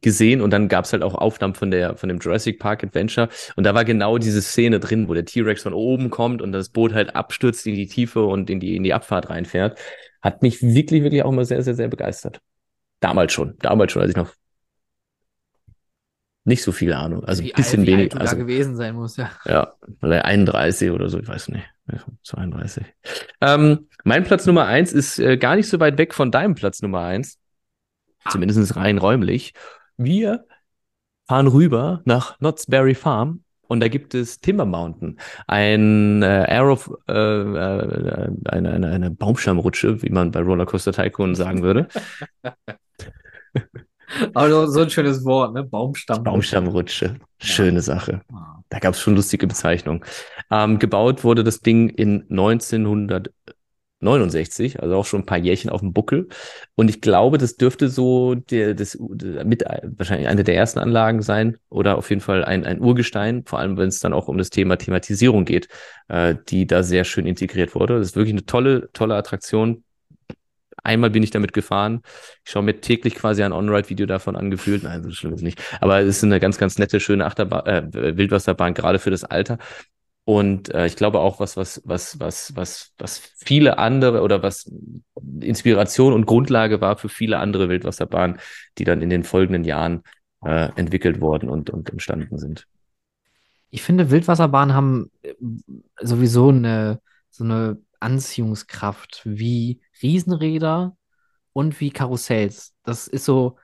gesehen 0.01 0.41
und 0.41 0.51
dann 0.51 0.69
gab 0.69 0.85
es 0.85 0.93
halt 0.93 1.05
auch 1.05 1.15
Aufnahmen 1.15 1.55
von 1.55 1.71
der 1.71 1.97
von 1.97 2.09
dem 2.09 2.19
Jurassic 2.19 2.59
Park 2.59 2.83
Adventure 2.83 3.29
und 3.57 3.65
da 3.65 3.75
war 3.75 3.85
genau 3.85 4.19
diese 4.19 4.43
Szene 4.43 4.81
drin, 4.81 5.09
wo 5.09 5.15
der 5.15 5.25
T-Rex 5.25 5.63
von 5.63 5.73
oben 5.73 6.11
kommt 6.11 6.43
und 6.43 6.53
das 6.53 6.71
Boot 6.71 6.93
halt 6.95 7.15
abstürzt 7.15 7.67
in 7.67 7.77
die 7.77 7.87
Tiefe 7.87 8.25
und 8.25 8.51
in 8.51 8.61
die 8.61 8.77
in 8.77 8.83
die 8.83 8.93
Abfahrt 8.93 9.31
reinfährt. 9.31 9.79
Hat 10.21 10.43
mich 10.43 10.63
wirklich 10.63 11.03
wirklich 11.03 11.23
auch 11.23 11.31
immer 11.31 11.45
sehr 11.45 11.63
sehr 11.63 11.75
sehr 11.75 11.89
begeistert. 11.89 12.41
Damals 13.01 13.33
schon, 13.33 13.55
damals 13.61 13.93
schon, 13.93 14.03
als 14.03 14.11
ich 14.11 14.17
noch 14.17 14.35
nicht 16.49 16.63
so 16.63 16.73
viel 16.73 16.93
Ahnung, 16.93 17.25
also 17.25 17.43
ein 17.43 17.51
bisschen 17.55 17.81
alt, 17.81 17.87
wenig, 17.87 18.09
du 18.11 18.19
also 18.19 18.37
gewesen 18.37 18.75
sein 18.75 18.95
muss, 18.95 19.17
ja. 19.17 19.31
ja, 19.45 19.75
vielleicht 20.01 20.25
31 20.25 20.91
oder 20.91 21.09
so, 21.09 21.21
ich 21.21 21.29
weiß 21.29 21.49
nicht. 21.51 21.65
Ja, 21.93 22.01
32. 22.25 22.85
Ähm, 23.41 23.89
mein 24.05 24.25
Platz 24.25 24.47
Nummer 24.47 24.67
eins 24.67 24.93
ist 24.93 25.19
äh, 25.19 25.37
gar 25.37 25.57
nicht 25.57 25.69
so 25.69 25.79
weit 25.81 25.97
weg 25.97 26.13
von 26.15 26.31
deinem 26.31 26.55
Platz 26.55 26.83
Nummer 26.83 27.03
eins. 27.03 27.39
Zumindest 28.29 28.77
rein 28.77 28.99
räumlich. 28.99 29.55
Wir 29.97 30.45
fahren 31.27 31.47
rüber 31.47 32.03
nach 32.05 32.39
Knott's 32.39 32.67
Berry 32.67 32.95
Farm 32.95 33.43
und 33.69 33.81
da 33.81 33.89
gibt 33.89 34.15
es 34.15 34.41
Timber 34.41 34.67
Mountain. 34.67 35.19
Ein 35.47 36.23
äh, 36.23 36.27
Aero, 36.49 36.79
äh, 37.09 37.13
äh, 37.13 38.31
eine, 38.47 38.71
eine, 38.73 38.89
eine 38.91 39.11
Baumstammrutsche, 39.11 40.03
wie 40.03 40.11
man 40.11 40.31
bei 40.31 40.41
Rollercoaster 40.41 40.93
Tycoon 40.93 41.35
sagen 41.35 41.63
würde. 41.63 41.89
Aber 44.35 44.69
so 44.69 44.81
ein 44.81 44.91
schönes 44.91 45.25
Wort, 45.25 45.55
ne? 45.55 45.65
Baumstamm. 45.65 46.23
Baumstammrutsche. 46.25 47.17
Schöne 47.39 47.81
Sache. 47.83 48.23
Ah. 48.33 48.59
Da 48.69 48.79
gab 48.79 48.95
es 48.95 49.01
schon 49.01 49.15
lustige 49.15 49.47
Bezeichnungen. 49.47 50.03
Ähm, 50.51 50.79
gebaut 50.79 51.25
wurde 51.25 51.45
das 51.45 51.61
Ding 51.61 51.89
in 51.89 52.27
1969, 52.31 54.83
also 54.83 54.97
auch 54.97 55.07
schon 55.07 55.23
ein 55.23 55.27
paar 55.27 55.39
Jährchen 55.39 55.71
auf 55.71 55.81
dem 55.81 55.95
Buckel. 55.95 56.29
Und 56.75 56.91
ich 56.91 57.01
glaube, 57.01 57.39
das 57.39 57.57
dürfte 57.57 57.89
so 57.89 58.35
der, 58.35 58.75
das, 58.75 58.99
mit 58.99 59.65
wahrscheinlich 59.65 60.29
eine 60.29 60.45
der 60.45 60.57
ersten 60.57 60.81
Anlagen 60.81 61.23
sein 61.23 61.57
oder 61.71 61.97
auf 61.97 62.11
jeden 62.11 62.21
Fall 62.21 62.45
ein, 62.45 62.67
ein 62.67 62.81
Urgestein, 62.81 63.45
vor 63.47 63.59
allem 63.59 63.79
wenn 63.79 63.89
es 63.89 64.01
dann 64.01 64.13
auch 64.13 64.29
um 64.29 64.37
das 64.37 64.51
Thema 64.51 64.77
Thematisierung 64.77 65.47
geht, 65.47 65.69
äh, 66.09 66.35
die 66.49 66.67
da 66.67 66.83
sehr 66.83 67.05
schön 67.05 67.27
integriert 67.27 67.75
wurde. 67.75 67.99
Das 67.99 68.09
ist 68.09 68.17
wirklich 68.17 68.35
eine 68.35 68.45
tolle, 68.47 68.91
tolle 68.93 69.15
Attraktion. 69.15 69.85
Einmal 70.89 71.11
bin 71.11 71.23
ich 71.23 71.31
damit 71.31 71.53
gefahren. 71.53 72.01
Ich 72.45 72.51
schaue 72.51 72.63
mir 72.63 72.81
täglich 72.81 73.15
quasi 73.15 73.43
ein 73.43 73.53
On-Ride-Video 73.53 74.07
davon 74.07 74.37
angefühlt. 74.37 74.85
Nein, 74.85 75.03
so 75.03 75.11
schlimm 75.11 75.35
ist 75.35 75.43
nicht. 75.43 75.63
Aber 75.83 76.01
es 76.01 76.09
ist 76.17 76.25
eine 76.25 76.41
ganz, 76.41 76.57
ganz 76.57 76.79
nette, 76.79 76.99
schöne 76.99 77.27
Achterbahn, 77.27 77.67
äh, 77.67 78.17
Wildwasserbahn, 78.17 78.73
gerade 78.73 78.99
für 78.99 79.11
das 79.11 79.23
Alter. 79.23 79.59
Und 80.25 80.75
äh, 80.75 80.87
ich 80.87 80.97
glaube 80.97 81.21
auch, 81.21 81.41
was, 81.41 81.59
was, 81.59 81.83
was, 81.85 82.19
was, 82.21 82.57
was, 82.57 82.95
was 82.97 83.19
viele 83.37 83.77
andere 83.77 84.23
oder 84.23 84.43
was 84.43 84.71
Inspiration 85.41 86.15
und 86.15 86.25
Grundlage 86.25 86.81
war 86.81 86.97
für 86.97 87.11
viele 87.11 87.39
andere 87.39 87.69
Wildwasserbahnen, 87.69 88.39
die 88.79 88.85
dann 88.85 89.03
in 89.03 89.11
den 89.11 89.25
folgenden 89.25 89.65
Jahren 89.65 90.03
äh, 90.43 90.71
entwickelt 90.77 91.21
worden 91.21 91.51
und, 91.51 91.69
und 91.69 91.91
entstanden 91.91 92.39
sind. 92.39 92.67
Ich 93.71 93.83
finde, 93.83 94.11
Wildwasserbahnen 94.11 94.75
haben 94.75 95.11
äh, 95.23 95.35
sowieso 96.01 96.49
eine, 96.49 97.01
so 97.31 97.45
eine 97.45 97.77
Anziehungskraft 98.01 99.23
wie 99.25 99.81
Riesenräder 100.03 100.97
und 101.53 101.81
wie 101.81 101.91
Karussells. 101.91 102.75
Das 102.85 103.07
ist 103.09 103.25
so 103.25 103.57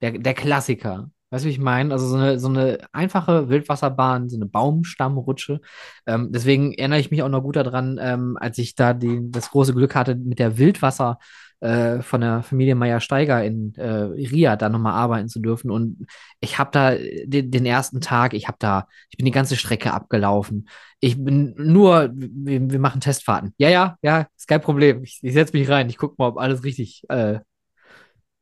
der, 0.00 0.12
der 0.12 0.34
Klassiker. 0.34 1.10
Weißt 1.30 1.44
du, 1.44 1.48
wie 1.48 1.52
ich 1.52 1.60
meine? 1.60 1.92
Also 1.92 2.08
so 2.08 2.16
eine, 2.16 2.38
so 2.40 2.48
eine 2.48 2.78
einfache 2.92 3.48
Wildwasserbahn, 3.48 4.28
so 4.28 4.36
eine 4.36 4.46
Baumstammrutsche. 4.46 5.60
Ähm, 6.06 6.32
deswegen 6.32 6.72
erinnere 6.74 6.98
ich 7.00 7.10
mich 7.12 7.22
auch 7.22 7.28
noch 7.28 7.42
gut 7.42 7.56
daran, 7.56 7.98
ähm, 8.00 8.36
als 8.40 8.58
ich 8.58 8.74
da 8.74 8.94
die, 8.94 9.30
das 9.30 9.50
große 9.50 9.74
Glück 9.74 9.94
hatte, 9.94 10.16
mit 10.16 10.40
der 10.40 10.58
Wildwasser 10.58 11.18
äh, 11.60 12.02
von 12.02 12.20
der 12.20 12.42
Familie 12.42 12.74
Meier-Steiger 12.74 13.44
in 13.44 13.74
äh, 13.76 13.88
Ria 13.90 14.56
da 14.56 14.68
nochmal 14.68 14.94
arbeiten 14.94 15.28
zu 15.28 15.40
dürfen. 15.40 15.70
Und 15.70 16.06
ich 16.40 16.58
habe 16.58 16.70
da 16.72 16.94
den, 16.96 17.50
den 17.50 17.66
ersten 17.66 18.00
Tag, 18.00 18.34
ich 18.34 18.48
habe 18.48 18.56
da, 18.58 18.86
ich 19.10 19.16
bin 19.16 19.26
die 19.26 19.30
ganze 19.30 19.56
Strecke 19.56 19.92
abgelaufen. 19.92 20.68
Ich 21.00 21.22
bin 21.22 21.54
nur, 21.56 22.10
wir, 22.14 22.70
wir 22.70 22.78
machen 22.78 23.00
Testfahrten. 23.00 23.54
Ja, 23.58 23.68
ja, 23.68 23.96
ja, 24.02 24.26
ist 24.36 24.48
kein 24.48 24.60
Problem. 24.60 25.02
Ich, 25.04 25.20
ich 25.22 25.32
setze 25.34 25.56
mich 25.56 25.68
rein, 25.68 25.88
ich 25.88 25.98
gucke 25.98 26.16
mal, 26.18 26.28
ob 26.28 26.38
alles 26.38 26.64
richtig 26.64 27.04
äh, 27.08 27.40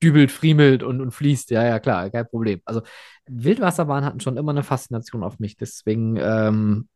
dübelt, 0.02 0.30
friemelt 0.30 0.82
und, 0.82 1.00
und 1.00 1.10
fließt. 1.12 1.50
Ja, 1.50 1.64
ja, 1.64 1.78
klar, 1.80 2.10
kein 2.10 2.28
Problem. 2.28 2.60
Also 2.64 2.82
Wildwasserbahnen 3.26 4.04
hatten 4.04 4.20
schon 4.20 4.36
immer 4.36 4.52
eine 4.52 4.62
Faszination 4.62 5.24
auf 5.24 5.38
mich. 5.38 5.56
Deswegen 5.56 6.16
ähm, 6.16 6.88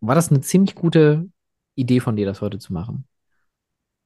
war 0.00 0.14
das 0.14 0.30
eine 0.30 0.40
ziemlich 0.40 0.74
gute 0.74 1.28
Idee 1.76 2.00
von 2.00 2.16
dir, 2.16 2.26
das 2.26 2.40
heute 2.40 2.58
zu 2.58 2.72
machen. 2.72 3.06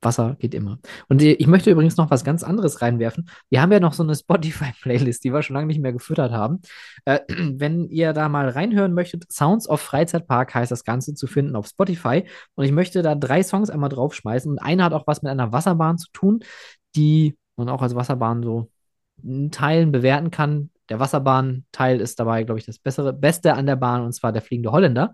Wasser 0.05 0.37
geht 0.39 0.55
immer. 0.55 0.79
Und 1.09 1.23
ich 1.23 1.47
möchte 1.47 1.71
übrigens 1.71 1.97
noch 1.97 2.11
was 2.11 2.25
ganz 2.25 2.43
anderes 2.43 2.83
reinwerfen. 2.83 3.29
Wir 3.51 3.63
haben 3.63 3.73
ja 3.73 3.81
noch 3.81 3.93
so 3.93 4.03
eine 4.03 4.15
Spotify-Playlist, 4.15 5.25
die 5.25 5.33
wir 5.33 5.43
schon 5.43 5.55
lange 5.55 5.67
nicht 5.67 5.81
mehr 5.81 5.93
gefüttert 5.93 6.33
haben. 6.33 6.61
Äh, 7.05 7.21
wenn 7.29 7.89
ihr 7.89 8.13
da 8.13 8.29
mal 8.29 8.49
reinhören 8.49 8.95
möchtet, 8.95 9.31
Sounds 9.33 9.69
of 9.69 9.81
Freizeitpark 9.81 10.55
heißt 10.55 10.71
das 10.71 10.85
Ganze 10.85 11.15
zu 11.15 11.27
finden 11.27 11.57
auf 11.57 11.67
Spotify. 11.67 12.25
Und 12.55 12.65
ich 12.65 12.73
möchte 12.73 13.03
da 13.03 13.15
drei 13.15 13.43
Songs 13.43 13.71
einmal 13.71 13.91
draufschmeißen. 13.91 14.51
Und 14.51 14.59
einer 14.59 14.85
hat 14.85 14.93
auch 14.93 15.07
was 15.07 15.23
mit 15.23 15.31
einer 15.31 15.53
Wasserbahn 15.53 15.99
zu 15.99 16.11
tun, 16.13 16.41
die 16.97 17.37
man 17.57 17.69
auch 17.69 17.83
als 17.83 17.95
Wasserbahn 17.95 18.43
so 18.43 18.71
in 19.23 19.51
Teilen 19.51 19.93
bewerten 19.93 20.31
kann. 20.31 20.71
Der 20.89 21.01
Wasserbahn-Teil 21.01 22.01
ist 22.01 22.21
dabei, 22.21 22.45
glaube 22.45 22.59
ich, 22.61 22.67
das 22.67 22.79
bessere, 22.79 23.13
Beste 23.13 23.55
an 23.55 23.67
der 23.67 23.77
Bahn, 23.77 24.03
und 24.03 24.13
zwar 24.13 24.33
der 24.33 24.43
fliegende 24.43 24.73
Holländer. 24.73 25.13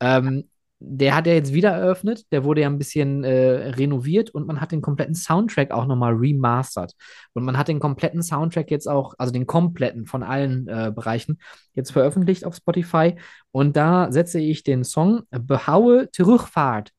Ähm, 0.00 0.48
der 0.80 1.16
hat 1.16 1.26
ja 1.26 1.32
jetzt 1.32 1.52
wieder 1.52 1.70
eröffnet, 1.70 2.30
der 2.30 2.44
wurde 2.44 2.60
ja 2.60 2.68
ein 2.68 2.78
bisschen 2.78 3.24
äh, 3.24 3.70
renoviert 3.70 4.30
und 4.30 4.46
man 4.46 4.60
hat 4.60 4.70
den 4.70 4.80
kompletten 4.80 5.14
Soundtrack 5.14 5.72
auch 5.72 5.86
nochmal 5.86 6.14
remastert. 6.14 6.94
Und 7.34 7.44
man 7.44 7.58
hat 7.58 7.68
den 7.68 7.80
kompletten 7.80 8.22
Soundtrack 8.22 8.70
jetzt 8.70 8.88
auch, 8.88 9.14
also 9.18 9.32
den 9.32 9.46
kompletten 9.46 10.06
von 10.06 10.22
allen 10.22 10.68
äh, 10.68 10.92
Bereichen, 10.94 11.40
jetzt 11.74 11.90
veröffentlicht 11.90 12.44
auf 12.44 12.54
Spotify. 12.54 13.16
Und 13.50 13.76
da 13.76 14.12
setze 14.12 14.40
ich 14.40 14.62
den 14.62 14.84
Song 14.84 15.22
Behaue 15.30 16.10
Terugfahrt 16.12 16.92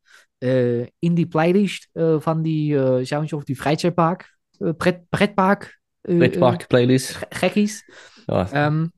äh, 0.44 0.88
in 1.00 1.16
die 1.16 1.26
Playlist 1.26 1.96
äh, 1.96 2.20
von 2.20 2.44
die, 2.44 2.72
äh, 2.72 3.02
ich 3.02 3.14
habe 3.14 3.24
mich 3.24 3.34
auf 3.34 3.46
die 3.46 3.56
Freizeitpark, 3.56 4.30
äh, 4.60 4.74
Brett, 4.74 5.10
Brettpark, 5.10 5.74
äh, 6.04 6.16
Brettpark-Playlist. 6.16 7.20
Reckies. 7.42 7.84
Ja. 8.28 8.50
Ähm, 8.54 8.92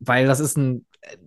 weil 0.00 0.26
das 0.26 0.40
ist 0.40 0.56
ein, 0.56 0.86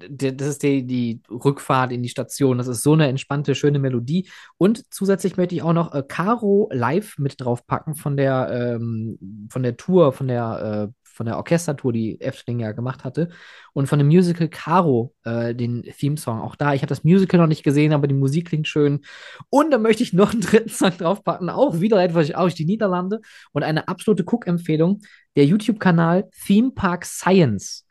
das 0.10 0.48
ist 0.48 0.64
die, 0.64 0.86
die 0.86 1.22
Rückfahrt 1.30 1.92
in 1.92 2.02
die 2.02 2.10
Station. 2.10 2.58
Das 2.58 2.68
ist 2.68 2.84
so 2.84 2.94
eine 2.94 3.08
entspannte, 3.08 3.56
schöne 3.56 3.80
Melodie. 3.80 4.30
Und 4.58 4.92
zusätzlich 4.94 5.38
möchte 5.38 5.56
ich 5.56 5.64
auch 5.64 5.74
noch 5.74 5.94
äh, 5.94 6.04
Caro 6.08 6.70
live 6.72 7.18
mit 7.18 7.42
draufpacken 7.42 7.96
von 7.96 8.16
der, 8.18 8.78
ähm, 8.80 9.48
von 9.50 9.64
der 9.64 9.78
Tour, 9.78 10.14
von 10.14 10.28
der, 10.28 10.90
äh, 10.90 11.02
von 11.04 11.26
der 11.26 11.38
Orchestertour, 11.38 11.94
die 11.94 12.20
Efteling 12.20 12.60
ja 12.60 12.72
gemacht 12.72 13.04
hatte. 13.04 13.30
Und 13.74 13.88
von 13.88 14.00
dem 14.00 14.08
Musical 14.08 14.48
Caro, 14.50 15.14
äh, 15.24 15.54
den 15.56 15.84
Theme-Song. 15.84 16.42
Auch 16.42 16.56
da, 16.56 16.74
ich 16.74 16.82
habe 16.82 16.90
das 16.90 17.04
Musical 17.04 17.40
noch 17.40 17.48
nicht 17.48 17.64
gesehen, 17.64 17.94
aber 17.94 18.08
die 18.08 18.14
Musik 18.14 18.50
klingt 18.50 18.68
schön. 18.68 19.02
Und 19.50 19.72
dann 19.72 19.82
möchte 19.82 20.04
ich 20.04 20.14
noch 20.14 20.32
einen 20.32 20.42
dritten 20.42 20.70
Song 20.70 20.98
draufpacken, 20.98 21.50
auch 21.50 21.80
wieder 21.80 22.02
etwas 22.02 22.32
aus 22.32 22.56
die 22.56 22.66
Niederlande. 22.66 23.22
Und 23.52 23.64
eine 23.64 23.88
absolute 23.88 24.24
Cook-Empfehlung, 24.24 25.02
der 25.36 25.46
YouTube-Kanal 25.46 26.30
Theme 26.46 26.72
Park 26.72 27.06
Science. 27.06 27.85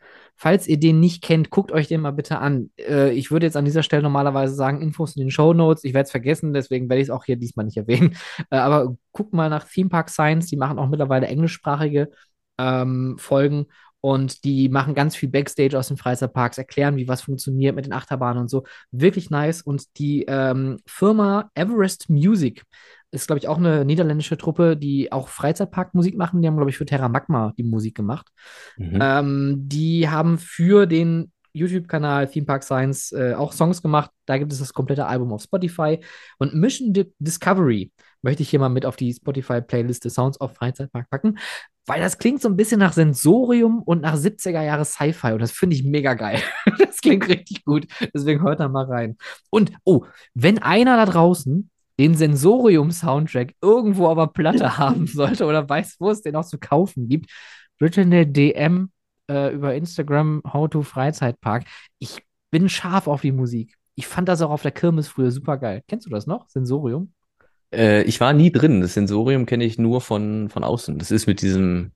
Falls 0.44 0.68
ihr 0.68 0.78
den 0.78 1.00
nicht 1.00 1.22
kennt, 1.22 1.48
guckt 1.48 1.72
euch 1.72 1.88
den 1.88 2.02
mal 2.02 2.10
bitte 2.10 2.38
an. 2.38 2.70
Äh, 2.78 3.12
ich 3.12 3.30
würde 3.30 3.46
jetzt 3.46 3.56
an 3.56 3.64
dieser 3.64 3.82
Stelle 3.82 4.02
normalerweise 4.02 4.54
sagen, 4.54 4.82
Infos 4.82 5.16
in 5.16 5.22
den 5.22 5.30
Show 5.30 5.54
Notes. 5.54 5.84
Ich 5.84 5.94
werde 5.94 6.04
es 6.04 6.10
vergessen, 6.10 6.52
deswegen 6.52 6.90
werde 6.90 7.00
ich 7.00 7.08
es 7.08 7.10
auch 7.10 7.24
hier 7.24 7.36
diesmal 7.36 7.64
nicht 7.64 7.78
erwähnen. 7.78 8.14
Äh, 8.50 8.56
aber 8.56 8.94
guckt 9.12 9.32
mal 9.32 9.48
nach 9.48 9.64
Theme 9.66 9.88
Park 9.88 10.10
Science. 10.10 10.48
Die 10.48 10.58
machen 10.58 10.78
auch 10.78 10.88
mittlerweile 10.88 11.28
englischsprachige 11.28 12.10
ähm, 12.58 13.16
Folgen 13.18 13.68
und 14.02 14.44
die 14.44 14.68
machen 14.68 14.94
ganz 14.94 15.16
viel 15.16 15.30
Backstage 15.30 15.78
aus 15.78 15.88
den 15.88 15.96
Freizeitparks, 15.96 16.58
erklären, 16.58 16.96
wie 16.96 17.08
was 17.08 17.22
funktioniert 17.22 17.74
mit 17.74 17.86
den 17.86 17.94
Achterbahnen 17.94 18.42
und 18.42 18.50
so. 18.50 18.64
Wirklich 18.90 19.30
nice. 19.30 19.62
Und 19.62 19.96
die 19.96 20.26
ähm, 20.28 20.76
Firma 20.84 21.50
Everest 21.54 22.10
Music 22.10 22.64
ist, 23.14 23.26
glaube 23.26 23.38
ich, 23.38 23.48
auch 23.48 23.58
eine 23.58 23.84
niederländische 23.84 24.36
Truppe, 24.36 24.76
die 24.76 25.12
auch 25.12 25.28
Freizeitparkmusik 25.28 26.16
machen. 26.16 26.42
Die 26.42 26.48
haben, 26.48 26.56
glaube 26.56 26.70
ich, 26.70 26.76
für 26.76 26.86
Terra 26.86 27.08
Magma 27.08 27.52
die 27.56 27.62
Musik 27.62 27.94
gemacht. 27.94 28.28
Mhm. 28.76 28.98
Ähm, 29.00 29.54
die 29.68 30.08
haben 30.08 30.38
für 30.38 30.86
den 30.86 31.32
YouTube-Kanal 31.54 32.28
Theme 32.28 32.46
Park 32.46 32.64
Science 32.64 33.12
äh, 33.12 33.34
auch 33.34 33.52
Songs 33.52 33.80
gemacht. 33.80 34.10
Da 34.26 34.38
gibt 34.38 34.52
es 34.52 34.58
das 34.58 34.74
komplette 34.74 35.06
Album 35.06 35.32
auf 35.32 35.42
Spotify. 35.42 36.00
Und 36.38 36.54
Mission 36.54 36.92
Di 36.92 37.12
Discovery 37.18 37.92
möchte 38.22 38.42
ich 38.42 38.50
hier 38.50 38.58
mal 38.58 38.70
mit 38.70 38.86
auf 38.86 38.96
die 38.96 39.12
Spotify-Playliste 39.12 40.10
Sounds 40.10 40.40
of 40.40 40.54
Freizeitpark 40.54 41.08
packen, 41.10 41.38
weil 41.86 42.00
das 42.00 42.18
klingt 42.18 42.40
so 42.40 42.48
ein 42.48 42.56
bisschen 42.56 42.80
nach 42.80 42.94
Sensorium 42.94 43.82
und 43.82 44.00
nach 44.00 44.16
70er 44.16 44.62
Jahre 44.62 44.84
Sci-Fi 44.84 45.32
und 45.32 45.42
das 45.42 45.52
finde 45.52 45.76
ich 45.76 45.84
mega 45.84 46.14
geil. 46.14 46.40
das 46.78 46.96
klingt 46.96 47.28
richtig 47.28 47.64
gut. 47.64 47.86
Deswegen 48.14 48.42
hört 48.42 48.60
da 48.60 48.68
mal 48.68 48.86
rein. 48.86 49.16
Und, 49.50 49.72
oh, 49.84 50.06
wenn 50.32 50.58
einer 50.58 50.96
da 50.96 51.04
draußen 51.04 51.70
den 51.98 52.14
Sensorium-Soundtrack 52.14 53.54
irgendwo 53.62 54.08
aber 54.08 54.26
Platte 54.28 54.78
haben 54.78 55.06
sollte 55.06 55.44
oder 55.46 55.68
weiß, 55.68 55.96
wo 56.00 56.10
es 56.10 56.22
den 56.22 56.36
auch 56.36 56.44
zu 56.46 56.58
kaufen 56.58 57.08
gibt, 57.08 57.30
bitte 57.78 58.00
eine 58.02 58.26
DM 58.26 58.90
äh, 59.30 59.54
über 59.54 59.74
Instagram 59.74 60.42
How 60.52 60.68
to 60.68 60.82
Freizeitpark. 60.82 61.64
Ich 61.98 62.22
bin 62.50 62.68
scharf 62.68 63.06
auf 63.06 63.20
die 63.22 63.32
Musik. 63.32 63.74
Ich 63.94 64.06
fand 64.06 64.28
das 64.28 64.42
auch 64.42 64.50
auf 64.50 64.62
der 64.62 64.72
Kirmes 64.72 65.08
früher 65.08 65.30
super 65.30 65.56
geil. 65.56 65.82
Kennst 65.88 66.06
du 66.06 66.10
das 66.10 66.26
noch? 66.26 66.48
Sensorium? 66.48 67.12
Äh, 67.72 68.02
ich 68.02 68.20
war 68.20 68.32
nie 68.32 68.50
drin. 68.50 68.80
Das 68.80 68.94
Sensorium 68.94 69.46
kenne 69.46 69.64
ich 69.64 69.78
nur 69.78 70.00
von, 70.00 70.48
von 70.50 70.64
außen. 70.64 70.98
Das 70.98 71.10
ist 71.12 71.26
mit 71.26 71.42
diesem, 71.42 71.92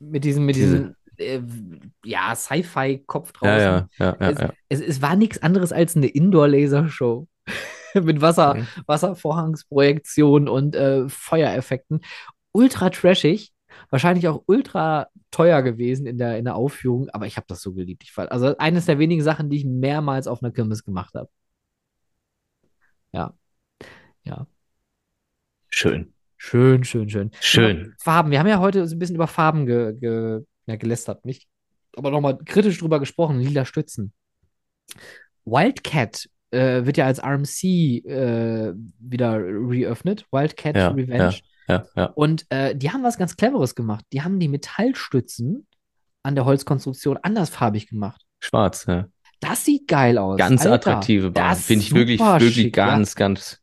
Mit 0.00 0.24
diesem, 0.24 0.44
mit 0.46 0.56
Diese- 0.56 0.94
diesem, 1.18 1.92
äh, 2.04 2.08
ja, 2.08 2.34
Sci-Fi-Kopf 2.34 3.32
draußen. 3.32 3.58
ja, 3.58 3.88
ja, 3.98 4.16
ja, 4.20 4.30
es. 4.30 4.40
Es, 4.68 4.80
es 4.80 5.02
war 5.02 5.16
nichts 5.16 5.42
anderes 5.42 5.72
als 5.72 5.96
eine 5.96 6.06
Indoor-Lasershow. 6.06 7.26
Mit 8.02 8.20
Wasser, 8.20 8.50
Okay. 8.50 8.64
Wasservorhangsprojektion 8.86 10.48
und 10.48 10.74
äh, 10.74 11.08
Feuereffekten. 11.08 12.00
Ultra 12.52 12.90
trashig. 12.90 13.52
Wahrscheinlich 13.90 14.26
auch 14.28 14.42
ultra 14.46 15.08
teuer 15.30 15.62
gewesen 15.62 16.06
in 16.06 16.18
der, 16.18 16.38
in 16.38 16.44
der 16.44 16.56
Aufführung, 16.56 17.08
aber 17.10 17.26
ich 17.26 17.36
habe 17.36 17.46
das 17.48 17.62
so 17.62 17.74
geliebt. 17.74 18.02
Ich 18.02 18.12
fand, 18.12 18.32
also 18.32 18.56
eines 18.58 18.86
der 18.86 18.98
wenigen 18.98 19.22
Sachen, 19.22 19.50
die 19.50 19.58
ich 19.58 19.64
mehrmals 19.64 20.26
auf 20.26 20.42
einer 20.42 20.52
Kirmes 20.52 20.84
gemacht 20.84 21.14
habe. 21.14 21.28
Ja. 23.12 23.34
Ja. 24.24 24.46
Schön. 25.68 26.12
Schön, 26.36 26.84
schön, 26.84 27.08
schön. 27.08 27.30
Schön. 27.40 27.94
Farben. 27.98 28.30
Wir 28.30 28.38
haben 28.38 28.46
ja 28.46 28.58
heute 28.60 28.86
so 28.86 28.94
ein 28.94 28.98
bisschen 28.98 29.16
über 29.16 29.26
Farben 29.26 29.66
ge, 29.66 29.94
ge, 29.98 30.40
ja, 30.66 30.76
gelästert, 30.76 31.24
nicht? 31.24 31.48
Aber 31.96 32.10
nochmal 32.10 32.38
kritisch 32.38 32.78
drüber 32.78 33.00
gesprochen. 33.00 33.40
Lila 33.40 33.64
Stützen. 33.64 34.12
Wildcat 35.44 36.28
äh, 36.50 36.84
wird 36.84 36.96
ja 36.96 37.06
als 37.06 37.22
RMC 37.22 37.64
äh, 37.64 38.72
wieder 38.98 39.38
reöffnet. 39.38 40.26
Wildcat 40.30 40.76
Ja, 40.76 40.88
Revenge. 40.88 41.34
Ja, 41.68 41.86
ja. 41.96 42.04
Und 42.14 42.46
äh, 42.50 42.74
die 42.74 42.90
haben 42.90 43.02
was 43.02 43.18
ganz 43.18 43.36
Cleveres 43.36 43.74
gemacht. 43.74 44.04
Die 44.12 44.22
haben 44.22 44.40
die 44.40 44.48
Metallstützen 44.48 45.66
an 46.22 46.34
der 46.34 46.44
Holzkonstruktion 46.44 47.18
andersfarbig 47.18 47.88
gemacht. 47.88 48.22
Schwarz, 48.40 48.86
ja. 48.86 49.06
Das 49.40 49.64
sieht 49.64 49.86
geil 49.86 50.18
aus. 50.18 50.38
Ganz 50.38 50.62
Alter, 50.62 50.74
attraktive 50.74 51.30
Bahn. 51.30 51.50
das 51.50 51.66
Finde 51.66 51.84
ich 51.84 51.94
wirklich, 51.94 52.20
wirklich 52.20 52.54
schick, 52.54 52.74
ganz, 52.74 53.14
ganz, 53.14 53.60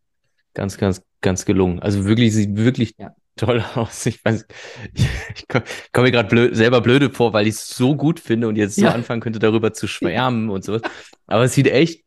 ganz, 0.53 0.78
ganz, 0.78 1.02
ganz 1.22 1.45
gelungen. 1.45 1.80
Also 1.80 2.06
wirklich, 2.06 2.34
sieht 2.34 2.56
wirklich 2.56 2.95
toll 3.36 3.64
aus. 3.76 4.06
Ich 4.06 4.24
weiß, 4.24 4.45
ich, 4.94 5.07
ich 5.36 5.48
komme 5.48 5.66
komm 5.91 6.03
mir 6.03 6.12
gerade 6.12 6.30
blöd, 6.30 6.56
selber 6.56 6.82
blöde 6.82 7.10
vor, 7.10 7.34
weil 7.34 7.48
ich 7.48 7.56
es 7.56 7.68
so 7.68 7.95
gut 7.95 8.20
finde 8.20 8.48
und 8.48 8.56
jetzt 8.56 8.76
so 8.76 8.88
anfangen 8.88 9.22
könnte, 9.22 9.40
darüber 9.40 9.74
zu 9.74 9.88
schwärmen 9.88 10.49
und 10.49 10.64
sowas. 10.64 10.82
Aber 11.28 11.44
es 11.44 11.53
sieht 11.53 11.68
echt, 11.68 12.03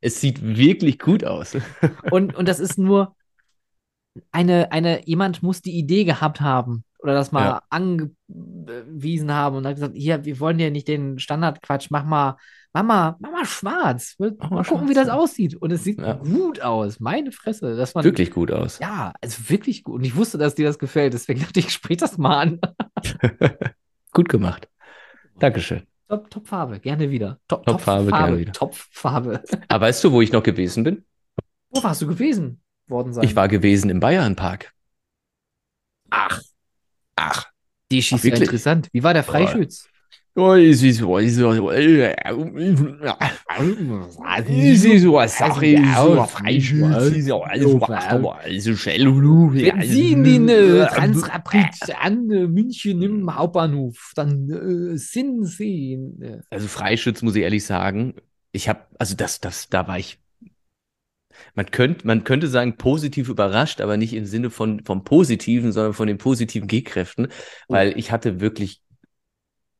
es 0.00 0.20
sieht 0.20 0.42
wirklich 0.42 0.98
gut 0.98 1.24
aus. 1.24 1.56
Und, 2.10 2.34
und 2.34 2.48
das 2.48 2.60
ist 2.60 2.78
nur 2.78 3.14
eine, 4.32 4.72
eine, 4.72 5.06
jemand 5.06 5.42
muss 5.42 5.62
die 5.62 5.78
Idee 5.78 6.04
gehabt 6.04 6.40
haben 6.40 6.84
oder 6.98 7.14
das 7.14 7.32
mal 7.32 7.44
Ja. 7.44 7.62
angewiesen 7.70 9.32
haben 9.32 9.56
und 9.56 9.66
hat 9.66 9.76
gesagt, 9.76 9.94
hier, 9.96 10.24
wir 10.24 10.40
wollen 10.40 10.58
ja 10.58 10.70
nicht 10.70 10.88
den 10.88 11.18
Standardquatsch, 11.18 11.88
mach 11.90 12.04
mal, 12.04 12.36
mach 12.72 12.82
mal, 12.82 13.16
mach 13.20 13.30
mal 13.30 13.44
schwarz. 13.46 14.16
Mal, 14.18 14.34
Mach 14.38 14.50
mal 14.50 14.64
gucken, 14.64 14.78
schwarz, 14.86 14.90
wie 14.90 14.94
das 14.94 15.08
ja. 15.08 15.14
aussieht. 15.14 15.54
Und 15.56 15.70
es 15.72 15.84
sieht 15.84 15.98
Ja. 15.98 16.14
gut 16.14 16.60
aus. 16.60 17.00
Meine 17.00 17.32
Fresse. 17.32 17.76
Dass 17.76 17.94
man, 17.94 18.04
Wirklich 18.04 18.30
gut 18.30 18.50
aus. 18.50 18.78
Ja, 18.80 19.12
also 19.20 19.48
wirklich 19.48 19.84
gut. 19.84 19.96
Und 19.96 20.04
ich 20.04 20.16
wusste, 20.16 20.38
dass 20.38 20.54
dir 20.54 20.66
das 20.66 20.78
gefällt. 20.78 21.14
Deswegen 21.14 21.40
dachte 21.42 21.60
ich, 21.60 21.66
ich 21.66 21.72
sprich 21.72 21.98
das 21.98 22.18
mal 22.18 22.38
an. 22.40 22.60
Gut 24.12 24.28
gemacht. 24.28 24.68
Dankeschön. 25.38 25.89
Top, 26.10 26.28
Top 26.28 26.48
Farbe, 26.48 26.80
gerne 26.80 27.08
wieder. 27.08 27.38
Top, 27.46 27.64
Top 27.64 27.80
Farbe, 27.80 28.10
gerne 28.10 28.36
wieder. 28.36 28.52
Top 28.52 28.74
Farbe. 28.74 29.44
Aber 29.68 29.86
weißt 29.86 30.02
du, 30.02 30.10
wo 30.10 30.20
ich 30.20 30.32
noch 30.32 30.42
gewesen 30.42 30.82
bin? 30.82 31.04
Wo 31.70 31.80
warst 31.84 32.02
du 32.02 32.08
gewesen 32.08 32.60
worden 32.88 33.12
sein? 33.12 33.22
Ich 33.22 33.36
war 33.36 33.46
gewesen 33.46 33.90
im 33.90 34.00
Bayernpark. 34.00 34.72
Ach, 36.10 36.42
Ach. 37.14 37.46
die 37.92 38.02
schießt 38.02 38.24
ja 38.24 38.34
interessant. 38.34 38.88
Wie 38.90 39.04
war 39.04 39.14
der 39.14 39.22
Freischütz? 39.22 39.88
Oh, 40.36 40.52
es 40.54 40.82
ist 40.82 40.98
so, 40.98 41.18
es 41.18 41.32
ist 41.32 41.36
so, 41.36 41.70
äh, 41.70 42.14
es 44.38 44.84
ist 44.84 45.02
so 45.02 45.18
eine 45.18 45.28
Sache, 45.28 45.66
es 45.66 45.80
ist 45.80 45.96
so 45.96 46.20
ein 46.20 46.28
Freischütz, 46.28 46.96
es 46.96 47.10
ist 47.16 47.26
so 47.26 47.42
alles 47.42 47.66
gemacht, 47.72 48.10
aber 48.10 48.38
es 48.46 48.66
ist 48.66 48.78
schnell 48.80 49.08
und 49.08 49.54
Wenn 49.54 49.82
Sie 49.82 50.12
in 50.12 50.24
den 50.24 50.48
äh, 50.48 50.86
Transrapid 50.86 51.96
an 52.00 52.30
äh, 52.30 52.46
München 52.46 53.02
im 53.02 53.34
Hauptbahnhof, 53.34 54.12
dann 54.14 54.48
äh, 54.94 54.96
sind 54.96 55.44
Sie. 55.46 55.94
in, 55.94 56.22
Äh, 56.22 56.40
Also 56.50 56.68
Freischütz 56.68 57.22
muss 57.22 57.34
ich 57.34 57.42
ehrlich 57.42 57.64
sagen, 57.64 58.14
ich 58.52 58.68
habe, 58.68 58.80
also 58.98 59.16
das, 59.16 59.40
das, 59.40 59.68
da 59.68 59.88
war 59.88 59.98
ich, 59.98 60.18
man 61.54 61.66
könnte, 61.70 62.06
man 62.06 62.24
könnte 62.24 62.48
sagen, 62.48 62.76
positiv 62.76 63.28
überrascht, 63.28 63.80
aber 63.80 63.96
nicht 63.96 64.12
im 64.12 64.26
Sinne 64.26 64.50
von 64.50 64.84
vom 64.84 65.04
Positiven, 65.04 65.72
sondern 65.72 65.94
von 65.94 66.06
den 66.06 66.18
positiven 66.18 66.68
G-Kräften, 66.68 67.28
weil 67.68 67.98
ich 67.98 68.12
hatte 68.12 68.40
wirklich 68.40 68.82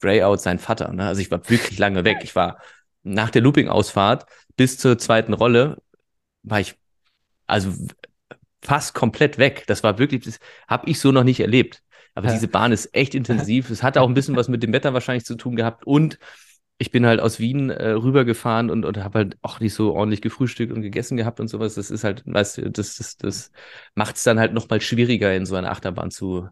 Grayout 0.01 0.39
sein 0.39 0.59
Vater. 0.59 0.93
Ne? 0.93 1.07
Also 1.07 1.21
ich 1.21 1.31
war 1.31 1.49
wirklich 1.49 1.79
lange 1.79 2.05
weg. 2.05 2.19
Ich 2.23 2.35
war 2.35 2.59
nach 3.03 3.31
der 3.31 3.43
Looping-Ausfahrt 3.43 4.27
bis 4.57 4.79
zur 4.79 4.99
zweiten 4.99 5.33
Rolle 5.33 5.79
war 6.43 6.61
ich 6.61 6.75
also 7.47 7.73
fast 8.63 8.95
komplett 8.95 9.39
weg. 9.39 9.65
Das 9.67 9.83
war 9.83 9.99
wirklich, 9.99 10.25
das 10.25 10.39
habe 10.69 10.89
ich 10.91 11.01
so 11.01 11.13
noch 11.13 11.25
nicht 11.25 11.41
erlebt. 11.41 11.83
Aber 12.15 12.27
Ja. 12.29 12.35
diese 12.35 12.49
Bahn 12.49 12.73
ist 12.73 12.95
echt 12.95 13.15
intensiv. 13.15 13.71
Es 13.71 13.83
hatte 13.83 14.01
auch 14.03 14.09
ein 14.09 14.15
bisschen 14.15 14.37
was 14.37 14.49
mit 14.49 14.63
dem 14.63 14.73
Wetter 14.73 14.93
wahrscheinlich 14.95 15.25
zu 15.25 15.37
tun 15.37 15.57
gehabt 15.57 15.87
und 15.87 16.19
ich 16.79 16.91
bin 16.91 17.05
halt 17.05 17.21
aus 17.21 17.39
Wien 17.39 17.69
äh, 17.69 17.91
rübergefahren 17.91 18.71
und, 18.71 18.87
und 18.87 18.97
habe 18.97 19.19
halt 19.19 19.37
auch 19.43 19.61
nicht 19.61 19.75
so 19.75 19.93
ordentlich 19.95 20.23
gefrühstückt 20.23 20.73
und 20.73 20.81
gegessen 20.81 21.19
gehabt 21.19 21.39
und 21.39 21.49
sowas. 21.49 21.75
Das 21.75 21.91
ist 21.91 22.05
halt, 22.05 22.23
weißt 22.25 22.57
du, 22.59 22.71
das, 22.71 22.97
das, 22.97 23.19
das 23.19 23.51
macht 23.95 24.17
es 24.17 24.23
dann 24.25 24.39
halt 24.41 24.55
noch 24.55 24.67
mal 24.71 24.81
schwieriger, 24.81 25.35
in 25.35 25.45
so 25.45 25.57
einer 25.57 25.71
Achterbahn 25.71 26.11
zu, 26.11 26.49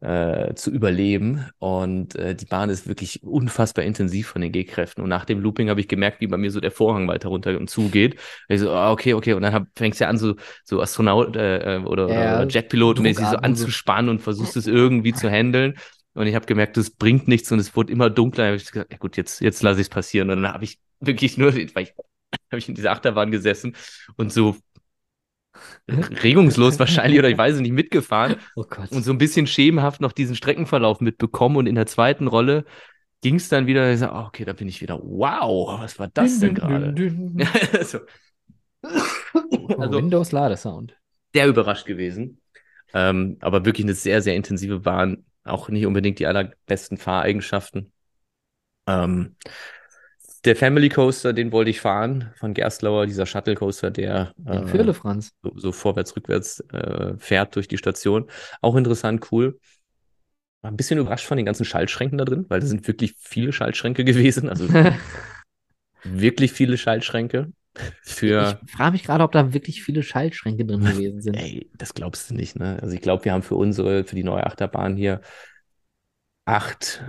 äh, 0.00 0.54
zu 0.54 0.70
überleben. 0.70 1.46
Und 1.58 2.16
äh, 2.16 2.34
die 2.34 2.46
Bahn 2.46 2.70
ist 2.70 2.88
wirklich 2.88 3.22
unfassbar 3.22 3.84
intensiv 3.84 4.28
von 4.28 4.42
den 4.42 4.52
G-Kräften. 4.52 5.02
Und 5.02 5.08
nach 5.08 5.24
dem 5.24 5.40
Looping 5.40 5.68
habe 5.68 5.80
ich 5.80 5.88
gemerkt, 5.88 6.20
wie 6.20 6.26
bei 6.26 6.36
mir 6.36 6.50
so 6.50 6.60
der 6.60 6.70
Vorhang 6.70 7.06
weiter 7.08 7.28
runter 7.28 7.56
und 7.58 7.68
zugeht. 7.68 8.18
Ich 8.48 8.60
so, 8.60 8.70
ah, 8.70 8.92
okay, 8.92 9.14
okay. 9.14 9.34
Und 9.34 9.42
dann 9.42 9.66
fängst 9.76 10.00
du 10.00 10.04
ja 10.04 10.10
an, 10.10 10.18
so, 10.18 10.36
so 10.64 10.80
Astronaut 10.80 11.36
äh, 11.36 11.76
äh, 11.76 11.82
oder, 11.82 12.08
Ja, 12.08 12.42
oder 12.42 12.48
Jetpilot-mäßig 12.48 13.30
so. 13.30 13.36
anzuspannen 13.36 14.08
und 14.10 14.20
versuchst 14.20 14.56
es 14.56 14.66
irgendwie 14.66 15.12
zu 15.12 15.30
handeln. 15.30 15.74
Und 16.14 16.26
ich 16.26 16.34
habe 16.34 16.46
gemerkt, 16.46 16.76
das 16.76 16.90
bringt 16.90 17.28
nichts 17.28 17.52
und 17.52 17.58
es 17.58 17.76
wurde 17.76 17.92
immer 17.92 18.10
dunkler. 18.10 18.44
Da 18.44 18.48
habe 18.48 18.56
ich 18.56 18.70
gesagt, 18.70 18.90
ja 18.92 18.98
gut, 18.98 19.16
jetzt, 19.16 19.40
jetzt 19.40 19.62
lasse 19.62 19.80
ich 19.80 19.86
es 19.86 19.90
passieren. 19.90 20.30
Und 20.30 20.42
dann 20.42 20.52
habe 20.52 20.64
ich 20.64 20.78
wirklich 21.00 21.38
nur, 21.38 21.54
weil 21.54 21.82
ich, 21.82 21.94
habe 22.50 22.58
ich 22.58 22.68
in 22.68 22.74
dieser 22.74 22.92
Achterbahn 22.92 23.30
gesessen 23.30 23.76
und 24.16 24.32
so 24.32 24.56
regungslos 26.22 26.78
wahrscheinlich 26.78 27.18
oder 27.18 27.28
ich 27.28 27.38
weiß 27.38 27.54
es 27.56 27.60
nicht 27.60 27.72
mitgefahren 27.72 28.36
Oh 28.56 28.64
und 28.90 29.04
so 29.04 29.12
ein 29.12 29.18
bisschen 29.18 29.46
schemenhaft 29.46 30.00
noch 30.00 30.12
diesen 30.12 30.36
Streckenverlauf 30.36 31.00
mitbekommen 31.00 31.56
und 31.56 31.66
in 31.66 31.74
der 31.74 31.86
zweiten 31.86 32.26
Rolle 32.26 32.64
ging 33.22 33.34
es 33.36 33.48
dann 33.48 33.66
wieder, 33.66 33.92
ich 33.92 33.98
sag, 33.98 34.12
oh, 34.12 34.26
okay, 34.28 34.44
da 34.44 34.52
bin 34.52 34.68
ich 34.68 34.80
wieder, 34.80 34.98
wow, 35.02 35.78
was 35.80 35.98
war 35.98 36.08
das 36.08 36.38
denn 36.40 36.54
gerade? 36.54 36.94
so, 37.84 37.98
also- 38.82 39.98
Windows 39.98 40.32
Ladesound. 40.32 40.96
sehr 41.34 41.46
überrascht 41.46 41.86
gewesen, 41.86 42.40
ähm, 42.94 43.36
aber 43.40 43.64
wirklich 43.64 43.84
eine 43.84 43.94
sehr, 43.94 44.22
sehr 44.22 44.34
intensive 44.34 44.80
Bahn, 44.80 45.24
auch 45.44 45.68
nicht 45.68 45.86
unbedingt 45.86 46.18
die 46.18 46.26
allerbesten 46.26 46.96
Fahreigenschaften. 46.96 47.92
Ähm, 48.86 49.36
der 50.44 50.56
Family 50.56 50.88
Coaster, 50.88 51.32
den 51.32 51.52
wollte 51.52 51.70
ich 51.70 51.80
fahren, 51.80 52.32
von 52.36 52.54
Gerstlauer, 52.54 53.06
dieser 53.06 53.26
Shuttle 53.26 53.54
Coaster, 53.54 53.90
der 53.90 54.34
äh, 54.46 54.92
Franz. 54.94 55.32
so, 55.42 55.52
so 55.56 55.72
vorwärts, 55.72 56.16
rückwärts 56.16 56.60
äh, 56.72 57.14
fährt 57.18 57.56
durch 57.56 57.68
die 57.68 57.78
Station. 57.78 58.26
Auch 58.60 58.76
interessant, 58.76 59.30
cool. 59.32 59.58
War 60.62 60.70
ein 60.70 60.76
bisschen 60.76 60.98
überrascht 60.98 61.26
von 61.26 61.36
den 61.36 61.46
ganzen 61.46 61.64
Schaltschränken 61.64 62.18
da 62.18 62.24
drin, 62.24 62.46
weil 62.48 62.60
da 62.60 62.66
sind 62.66 62.86
wirklich 62.86 63.14
viele 63.18 63.52
Schaltschränke 63.52 64.04
gewesen. 64.06 64.48
Also 64.48 64.68
wirklich 66.04 66.52
viele 66.52 66.78
Schaltschränke. 66.78 67.52
Für, 68.02 68.58
Ich 68.64 68.72
frage 68.72 68.92
mich 68.92 69.04
gerade, 69.04 69.22
ob 69.22 69.32
da 69.32 69.52
wirklich 69.52 69.82
viele 69.82 70.02
Schaltschränke 70.02 70.64
drin 70.64 70.80
gewesen 70.80 71.20
sind. 71.20 71.36
ey, 71.36 71.70
das 71.76 71.94
glaubst 71.94 72.28
du 72.30 72.34
nicht, 72.34 72.58
ne? 72.58 72.78
Also 72.82 72.94
ich 72.94 73.00
glaube, 73.00 73.24
wir 73.24 73.32
haben 73.32 73.42
für 73.42 73.54
unsere, 73.54 74.04
für 74.04 74.16
die 74.16 74.24
neue 74.24 74.44
Achterbahn 74.44 74.96
hier 74.96 75.20
acht 76.46 77.04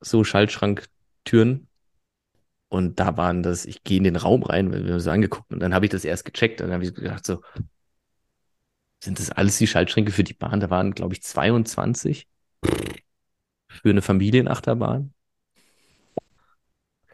so 0.00 0.24
Schaltschranktüren. 0.24 1.68
Und 2.70 3.00
da 3.00 3.16
waren 3.16 3.42
das, 3.42 3.66
ich 3.66 3.82
gehe 3.82 3.98
in 3.98 4.04
den 4.04 4.14
Raum 4.14 4.44
rein, 4.44 4.72
wir 4.72 4.94
uns 4.94 5.04
so 5.04 5.10
angeguckt 5.10 5.52
und 5.52 5.60
dann 5.60 5.74
habe 5.74 5.86
ich 5.86 5.90
das 5.90 6.04
erst 6.04 6.24
gecheckt 6.24 6.60
und 6.60 6.68
dann 6.68 6.74
habe 6.74 6.84
ich 6.84 6.94
gedacht 6.94 7.26
so, 7.26 7.42
sind 9.02 9.18
das 9.18 9.30
alles 9.32 9.58
die 9.58 9.66
Schaltschränke 9.66 10.12
für 10.12 10.22
die 10.22 10.34
Bahn? 10.34 10.60
Da 10.60 10.70
waren, 10.70 10.92
glaube 10.92 11.14
ich, 11.14 11.22
22 11.22 12.28
für 13.66 13.90
eine 13.90 14.02
Familienachterbahn. 14.02 15.12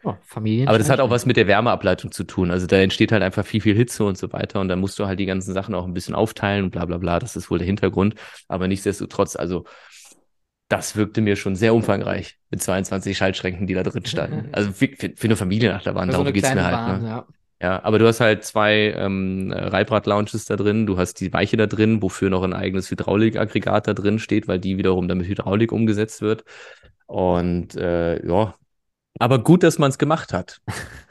Oh, 0.03 0.15
Familien 0.23 0.67
Aber 0.67 0.77
das 0.77 0.89
hat 0.89 0.99
auch 0.99 1.09
was 1.09 1.25
mit 1.25 1.37
der 1.37 1.47
Wärmeableitung 1.47 2.11
zu 2.11 2.23
tun. 2.23 2.51
Also 2.51 2.67
da 2.67 2.77
entsteht 2.77 3.11
halt 3.11 3.23
einfach 3.23 3.45
viel, 3.45 3.61
viel 3.61 3.75
Hitze 3.75 4.03
und 4.03 4.17
so 4.17 4.31
weiter. 4.31 4.61
Und 4.61 4.67
dann 4.67 4.79
musst 4.79 4.99
du 4.99 5.07
halt 5.07 5.19
die 5.19 5.25
ganzen 5.25 5.53
Sachen 5.53 5.73
auch 5.73 5.85
ein 5.85 5.93
bisschen 5.93 6.13
aufteilen 6.13 6.65
und 6.65 6.71
bla 6.71 6.85
bla 6.85 6.97
bla. 6.97 7.19
Das 7.19 7.35
ist 7.35 7.49
wohl 7.49 7.57
der 7.57 7.65
Hintergrund. 7.65 8.13
Aber 8.47 8.67
nichtsdestotrotz, 8.67 9.35
also 9.35 9.65
das 10.67 10.95
wirkte 10.95 11.21
mir 11.21 11.35
schon 11.35 11.55
sehr 11.55 11.73
umfangreich 11.73 12.37
mit 12.49 12.61
22 12.61 13.17
Schaltschränken, 13.17 13.67
die 13.67 13.73
da 13.73 13.83
drin 13.83 14.05
standen. 14.07 14.49
Also 14.53 14.71
für, 14.71 14.87
für, 14.87 15.27
eine 15.27 15.35
Familienachterbahn, 15.35 16.11
so 16.11 16.17
darum 16.17 16.33
geht's 16.33 16.53
mir 16.53 16.63
halt. 16.63 16.75
Bahn, 16.75 17.01
Ne? 17.03 17.07
ja. 17.09 17.27
Ja, 17.59 17.83
aber 17.83 17.97
du 17.97 18.05
hast 18.05 18.19
halt 18.19 18.43
zwei 18.43 18.93
ähm, 18.95 19.51
Reibrad-Lounges 19.51 20.45
da 20.45 20.55
drin, 20.55 20.85
du 20.85 20.99
hast 20.99 21.15
die 21.15 21.33
Weiche 21.33 21.57
da 21.57 21.65
drin, 21.65 22.03
wofür 22.03 22.29
noch 22.29 22.43
ein 22.43 22.53
eigenes 22.53 22.91
Hydraulikaggregat 22.91 23.87
da 23.87 23.93
drin 23.95 24.19
steht, 24.19 24.47
weil 24.47 24.59
die 24.59 24.77
wiederum 24.77 25.07
dann 25.07 25.17
mit 25.17 25.27
Hydraulik 25.27 25.71
umgesetzt 25.71 26.21
wird. 26.21 26.43
Und 27.07 27.75
äh, 27.75 28.23
ja, 28.27 28.53
aber 29.19 29.39
gut, 29.43 29.63
dass 29.63 29.79
man 29.79 29.89
es 29.89 29.97
gemacht 29.97 30.33
hat. 30.33 30.61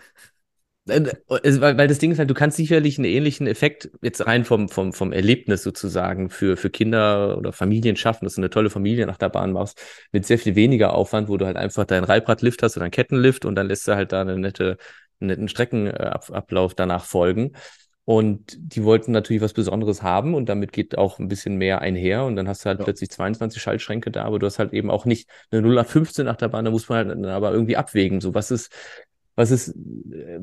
Äh, 0.88 1.02
es- 1.42 1.60
Weil, 1.60 1.76
weil 1.78 1.88
das 1.88 1.98
Ding 1.98 2.12
ist 2.12 2.18
halt, 2.18 2.30
du 2.30 2.34
kannst 2.34 2.56
sicherlich 2.56 2.98
einen 2.98 3.06
ähnlichen 3.06 3.46
Effekt 3.46 3.90
jetzt 4.02 4.24
rein 4.26 4.44
vom, 4.44 4.68
vom, 4.68 4.92
vom 4.92 5.12
Erlebnis 5.12 5.62
sozusagen 5.62 6.30
für, 6.30 6.56
für 6.56 6.70
Kinder 6.70 7.36
oder 7.38 7.52
Familien 7.52 7.96
schaffen, 7.96 8.24
dass 8.24 8.34
du 8.34 8.40
eine 8.40 8.50
tolle 8.50 8.70
Familienachterbahn 8.70 9.52
machst, 9.52 9.80
mit 10.12 10.26
sehr 10.26 10.38
viel 10.38 10.54
weniger 10.54 10.94
Aufwand, 10.94 11.28
wo 11.28 11.36
du 11.36 11.46
halt 11.46 11.56
einfach 11.56 11.84
deinen 11.84 12.04
Reibradlift 12.04 12.62
hast 12.62 12.76
oder 12.76 12.84
einen 12.84 12.92
Kettenlift 12.92 13.44
und 13.44 13.56
dann 13.56 13.66
lässt 13.66 13.88
du 13.88 13.94
halt 13.96 14.12
da 14.12 14.20
eine 14.20 14.38
nette, 14.38 14.76
einen 15.20 15.28
netten 15.28 15.48
Streckenablauf 15.48 16.74
danach 16.74 17.04
folgen. 17.04 17.52
Und 18.04 18.56
die 18.56 18.84
wollten 18.84 19.10
natürlich 19.10 19.42
was 19.42 19.52
Besonderes 19.52 20.00
haben 20.04 20.34
und 20.34 20.48
damit 20.48 20.72
geht 20.72 20.96
auch 20.96 21.18
ein 21.18 21.26
bisschen 21.26 21.56
mehr 21.56 21.80
einher 21.80 22.24
und 22.24 22.36
dann 22.36 22.46
hast 22.46 22.64
du 22.64 22.68
halt 22.68 22.78
Ja. 22.78 22.84
plötzlich 22.84 23.10
22 23.10 23.60
Schaltschränke 23.60 24.12
da, 24.12 24.22
aber 24.22 24.38
du 24.38 24.46
hast 24.46 24.60
halt 24.60 24.72
eben 24.72 24.90
auch 24.92 25.06
nicht 25.06 25.28
eine 25.50 25.60
0815 25.62 26.28
Achterbahn, 26.28 26.64
da 26.64 26.70
muss 26.70 26.88
man 26.88 26.98
halt 26.98 27.10
dann 27.10 27.24
aber 27.24 27.50
irgendwie 27.50 27.76
abwägen, 27.76 28.20
so 28.20 28.32
was 28.32 28.52
ist, 28.52 28.70
was 29.34 29.50
ist 29.50 29.70
äh, 29.70 30.38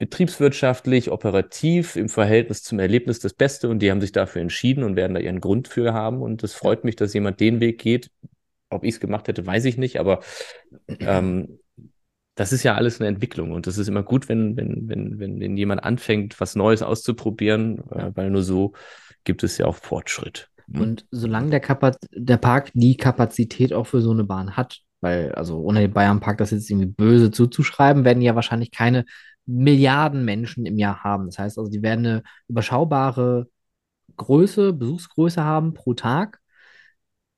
betriebswirtschaftlich, 0.00 1.10
operativ 1.10 1.94
im 1.94 2.08
Verhältnis 2.08 2.62
zum 2.62 2.78
Erlebnis 2.78 3.20
das 3.20 3.34
Beste 3.34 3.68
und 3.68 3.80
die 3.80 3.90
haben 3.90 4.00
sich 4.00 4.12
dafür 4.12 4.40
entschieden 4.40 4.82
und 4.82 4.96
werden 4.96 5.12
da 5.12 5.20
ihren 5.20 5.42
Grund 5.42 5.68
für 5.68 5.92
haben 5.92 6.22
und 6.22 6.42
es 6.42 6.54
freut 6.54 6.84
mich, 6.84 6.96
dass 6.96 7.12
jemand 7.12 7.38
den 7.38 7.60
Weg 7.60 7.78
geht. 7.78 8.10
Ob 8.70 8.82
ich 8.82 8.94
es 8.94 9.00
gemacht 9.00 9.28
hätte, 9.28 9.46
weiß 9.46 9.66
ich 9.66 9.76
nicht, 9.76 10.00
aber 10.00 10.20
ähm, 11.00 11.58
das 12.34 12.52
ist 12.52 12.62
ja 12.62 12.76
alles 12.76 12.98
eine 12.98 13.08
Entwicklung 13.08 13.52
und 13.52 13.66
das 13.66 13.76
ist 13.76 13.88
immer 13.88 14.02
gut, 14.02 14.30
wenn, 14.30 14.56
wenn, 14.56 14.88
wenn, 14.88 15.18
wenn, 15.18 15.38
wenn 15.38 15.56
jemand 15.58 15.84
anfängt, 15.84 16.40
was 16.40 16.56
Neues 16.56 16.82
auszuprobieren, 16.82 17.80
äh, 17.90 18.10
weil 18.14 18.30
nur 18.30 18.42
so 18.42 18.72
gibt 19.24 19.42
es 19.42 19.58
ja 19.58 19.66
auch 19.66 19.76
Fortschritt. 19.76 20.48
Hm? 20.72 20.80
Und 20.80 21.06
solange 21.10 21.50
der, 21.50 21.60
Kapaz 21.60 21.98
der 22.10 22.38
Park 22.38 22.70
die 22.72 22.96
Kapazität 22.96 23.74
auch 23.74 23.86
für 23.86 24.00
so 24.00 24.12
eine 24.12 24.24
Bahn 24.24 24.56
hat, 24.56 24.80
weil, 25.02 25.32
also 25.32 25.58
ohne 25.58 25.80
den 25.80 25.92
Bayernpark 25.92 26.38
das 26.38 26.52
jetzt 26.52 26.70
irgendwie 26.70 26.86
böse 26.86 27.30
zuzuschreiben, 27.30 28.06
werden 28.06 28.22
ja 28.22 28.34
wahrscheinlich 28.34 28.70
keine 28.70 29.04
Milliarden 29.46 30.24
Menschen 30.24 30.66
im 30.66 30.78
Jahr 30.78 31.02
haben. 31.04 31.26
Das 31.26 31.38
heißt 31.38 31.58
also, 31.58 31.70
die 31.70 31.82
werden 31.82 32.06
eine 32.06 32.22
überschaubare 32.48 33.48
Größe, 34.16 34.72
Besuchsgröße 34.72 35.44
haben 35.44 35.74
pro 35.74 35.94
Tag 35.94 36.40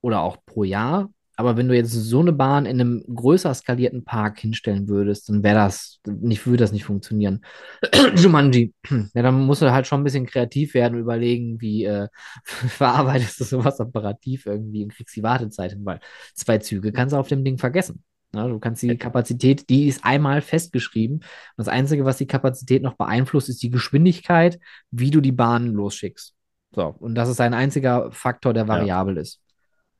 oder 0.01 0.21
auch 0.21 0.37
pro 0.45 0.63
Jahr. 0.63 1.09
Aber 1.35 1.57
wenn 1.57 1.67
du 1.67 1.75
jetzt 1.75 1.91
so 1.91 2.19
eine 2.19 2.31
Bahn 2.31 2.67
in 2.67 2.79
einem 2.79 3.03
größer 3.13 3.51
skalierten 3.55 4.03
Park 4.05 4.39
hinstellen 4.39 4.87
würdest, 4.87 5.29
dann 5.29 5.41
wäre 5.41 5.55
das 5.55 5.99
nicht, 6.05 6.45
würde 6.45 6.57
das 6.63 6.71
nicht 6.71 6.85
funktionieren. 6.85 7.43
Jumanji. 8.15 8.73
Ja, 9.15 9.23
dann 9.23 9.41
musst 9.41 9.63
du 9.63 9.71
halt 9.71 9.87
schon 9.87 10.01
ein 10.01 10.03
bisschen 10.03 10.27
kreativ 10.27 10.75
werden 10.75 10.95
und 10.95 11.01
überlegen, 11.01 11.59
wie 11.59 11.85
äh, 11.85 12.07
verarbeitest 12.45 13.39
du 13.39 13.45
sowas 13.45 13.79
operativ 13.79 14.45
irgendwie 14.45 14.83
und 14.83 14.93
kriegst 14.93 15.15
die 15.15 15.23
Wartezeit 15.23 15.71
hin, 15.71 15.85
weil 15.85 15.99
zwei 16.35 16.59
Züge 16.59 16.91
kannst 16.91 17.13
du 17.13 17.17
auf 17.17 17.27
dem 17.27 17.43
Ding 17.43 17.57
vergessen. 17.57 18.03
Ja, 18.35 18.47
du 18.47 18.59
kannst 18.59 18.81
die 18.81 18.97
Kapazität, 18.97 19.69
die 19.69 19.87
ist 19.87 20.03
einmal 20.03 20.41
festgeschrieben. 20.41 21.23
Das 21.55 21.67
Einzige, 21.67 22.03
was 22.03 22.17
die 22.17 22.25
Kapazität 22.25 22.81
noch 22.81 22.95
beeinflusst, 22.95 23.49
ist 23.49 23.61
die 23.61 23.69
Geschwindigkeit, 23.69 24.59
wie 24.89 25.11
du 25.11 25.21
die 25.21 25.31
Bahnen 25.31 25.73
losschickst. 25.73 26.33
So, 26.75 26.95
und 26.99 27.13
das 27.13 27.29
ist 27.29 27.39
ein 27.39 27.53
einziger 27.53 28.11
Faktor, 28.11 28.53
der 28.53 28.67
variabel 28.67 29.17
ist. 29.17 29.39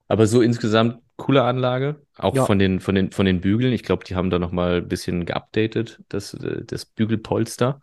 Aber 0.07 0.25
so 0.25 0.41
insgesamt 0.41 0.99
coole 1.15 1.43
Anlage, 1.43 2.01
auch 2.17 2.35
Ja. 2.35 2.45
von 2.45 2.57
den, 2.57 2.79
von 2.79 2.95
den, 2.95 3.11
von 3.11 3.25
den 3.25 3.39
Bügeln. 3.39 3.71
Ich 3.71 3.83
glaube, 3.83 4.03
die 4.03 4.15
haben 4.15 4.31
da 4.31 4.39
nochmal 4.39 4.77
ein 4.77 4.87
bisschen 4.87 5.25
geupdatet, 5.25 6.01
das, 6.09 6.33
äh, 6.33 6.63
das 6.65 6.85
Bügelpolster. 6.85 7.79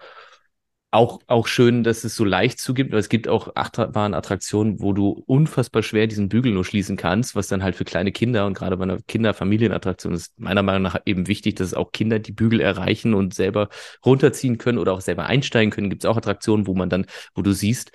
Auch, 0.92 1.20
auch 1.28 1.46
schön, 1.46 1.84
dass 1.84 2.02
es 2.02 2.16
so 2.16 2.24
leicht 2.24 2.58
zugibt, 2.58 2.90
weil 2.90 2.98
es 2.98 3.08
gibt 3.08 3.28
auch 3.28 3.54
Achterbahn-Attraktionen, 3.54 4.80
wo 4.80 4.92
du 4.92 5.22
unfassbar 5.26 5.84
schwer 5.84 6.08
diesen 6.08 6.28
Bügel 6.28 6.52
nur 6.52 6.64
schließen 6.64 6.96
kannst, 6.96 7.36
was 7.36 7.46
dann 7.46 7.62
halt 7.62 7.76
für 7.76 7.84
kleine 7.84 8.10
Kinder 8.10 8.44
und 8.44 8.54
gerade 8.54 8.76
bei 8.76 8.82
einer 8.82 8.98
Kinderfamilienattraktion 9.06 10.14
ist 10.14 10.36
meiner 10.36 10.64
Meinung 10.64 10.82
nach 10.82 10.96
eben 11.06 11.28
wichtig, 11.28 11.54
dass 11.54 11.74
auch 11.74 11.92
Kinder 11.92 12.18
die 12.18 12.32
Bügel 12.32 12.60
erreichen 12.60 13.14
und 13.14 13.34
selber 13.34 13.68
runterziehen 14.04 14.58
können 14.58 14.78
oder 14.78 14.92
auch 14.92 15.00
selber 15.00 15.26
einsteigen 15.26 15.70
können. 15.70 15.90
Gibt 15.90 16.02
es 16.02 16.10
auch 16.10 16.16
Attraktionen, 16.16 16.66
wo 16.66 16.74
man 16.74 16.90
dann, 16.90 17.06
wo 17.36 17.42
du 17.42 17.52
siehst, 17.52 17.92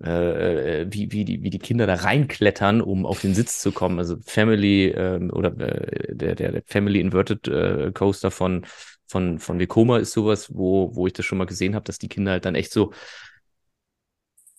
äh, 0.00 0.86
wie, 0.88 1.10
wie, 1.10 1.24
die, 1.24 1.42
wie 1.42 1.50
die 1.50 1.58
Kinder 1.58 1.88
da 1.88 1.94
reinklettern, 1.94 2.80
um 2.80 3.04
auf 3.04 3.20
den 3.20 3.34
Sitz 3.34 3.58
zu 3.60 3.72
kommen. 3.72 3.98
Also 3.98 4.16
Family 4.24 4.90
ähm, 4.90 5.32
oder 5.32 5.58
äh, 5.58 6.14
der, 6.14 6.36
der, 6.36 6.52
der 6.52 6.62
Family 6.66 7.00
Inverted 7.00 7.48
äh, 7.48 7.90
Coaster 7.92 8.30
von, 8.30 8.64
von, 9.08 9.38
von 9.38 9.58
Vekoma 9.58 9.98
ist 9.98 10.12
sowas, 10.12 10.54
wo, 10.54 10.94
wo 10.94 11.06
ich 11.06 11.12
das 11.12 11.24
schon 11.26 11.38
mal 11.38 11.46
gesehen 11.46 11.74
habe, 11.74 11.84
dass 11.84 11.98
die 11.98 12.08
Kinder 12.08 12.32
halt 12.32 12.44
dann 12.44 12.54
echt 12.54 12.72
so 12.72 12.92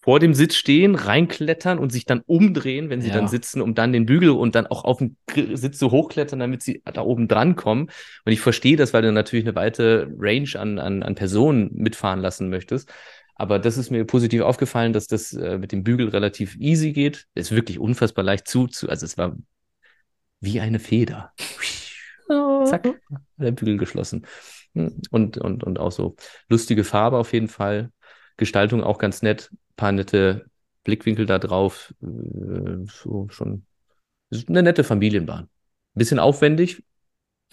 vor 0.01 0.19
dem 0.19 0.33
Sitz 0.33 0.55
stehen, 0.55 0.95
reinklettern 0.95 1.77
und 1.77 1.91
sich 1.91 2.05
dann 2.05 2.21
umdrehen, 2.25 2.89
wenn 2.89 3.01
sie 3.01 3.09
Ja. 3.09 3.15
dann 3.15 3.27
sitzen, 3.27 3.61
um 3.61 3.75
dann 3.75 3.91
den 3.91 4.05
Bügel 4.05 4.29
und 4.29 4.55
dann 4.55 4.65
auch 4.65 4.85
auf 4.85 4.99
den 4.99 5.17
Gr- 5.27 5.57
Sitz 5.57 5.77
so 5.77 5.91
hochklettern, 5.91 6.39
damit 6.39 6.63
sie 6.63 6.81
da 6.85 7.01
oben 7.01 7.27
dran 7.27 7.55
kommen. 7.55 7.89
Und 8.25 8.31
ich 8.31 8.39
verstehe 8.39 8.77
das, 8.77 8.93
weil 8.93 9.01
du 9.01 9.11
natürlich 9.11 9.45
eine 9.45 9.55
weite 9.55 10.09
Range 10.17 10.49
an, 10.55 10.79
an, 10.79 11.03
an 11.03 11.15
Personen 11.15 11.69
mitfahren 11.73 12.21
lassen 12.21 12.49
möchtest. 12.49 12.91
Aber 13.35 13.59
das 13.59 13.77
ist 13.77 13.91
mir 13.91 14.03
positiv 14.05 14.41
aufgefallen, 14.41 14.93
dass 14.93 15.07
das 15.07 15.33
äh, 15.33 15.57
mit 15.57 15.71
dem 15.71 15.83
Bügel 15.83 16.09
relativ 16.09 16.55
easy 16.57 16.93
geht. 16.93 17.27
Ist 17.35 17.51
wirklich 17.51 17.77
unfassbar 17.77 18.23
leicht 18.23 18.47
zu, 18.47 18.67
zu 18.67 18.89
also 18.89 19.05
es 19.05 19.17
war 19.17 19.35
wie 20.39 20.61
eine 20.61 20.79
Feder. 20.79 21.33
Zack, 22.65 22.87
der 23.37 23.51
Bügel 23.51 23.77
geschlossen. 23.77 24.25
Hm, 24.75 25.01
Und, 25.11 25.37
und, 25.37 25.63
und 25.63 25.79
auch 25.79 25.91
so 25.91 26.15
lustige 26.49 26.83
Farbe 26.83 27.17
auf 27.17 27.33
jeden 27.33 27.47
Fall. 27.47 27.91
Gestaltung 28.37 28.83
auch 28.83 28.97
ganz 28.99 29.21
nett. 29.21 29.49
Paar 29.75 29.91
nette 29.91 30.45
Blickwinkel 30.83 31.25
da 31.25 31.39
drauf. 31.39 31.93
Äh, 32.01 32.85
So 32.85 33.27
schon. 33.29 33.65
Eine 34.47 34.63
nette 34.63 34.83
Familienbahn. 34.83 35.49
Bisschen 35.95 36.19
aufwendig, 36.19 36.83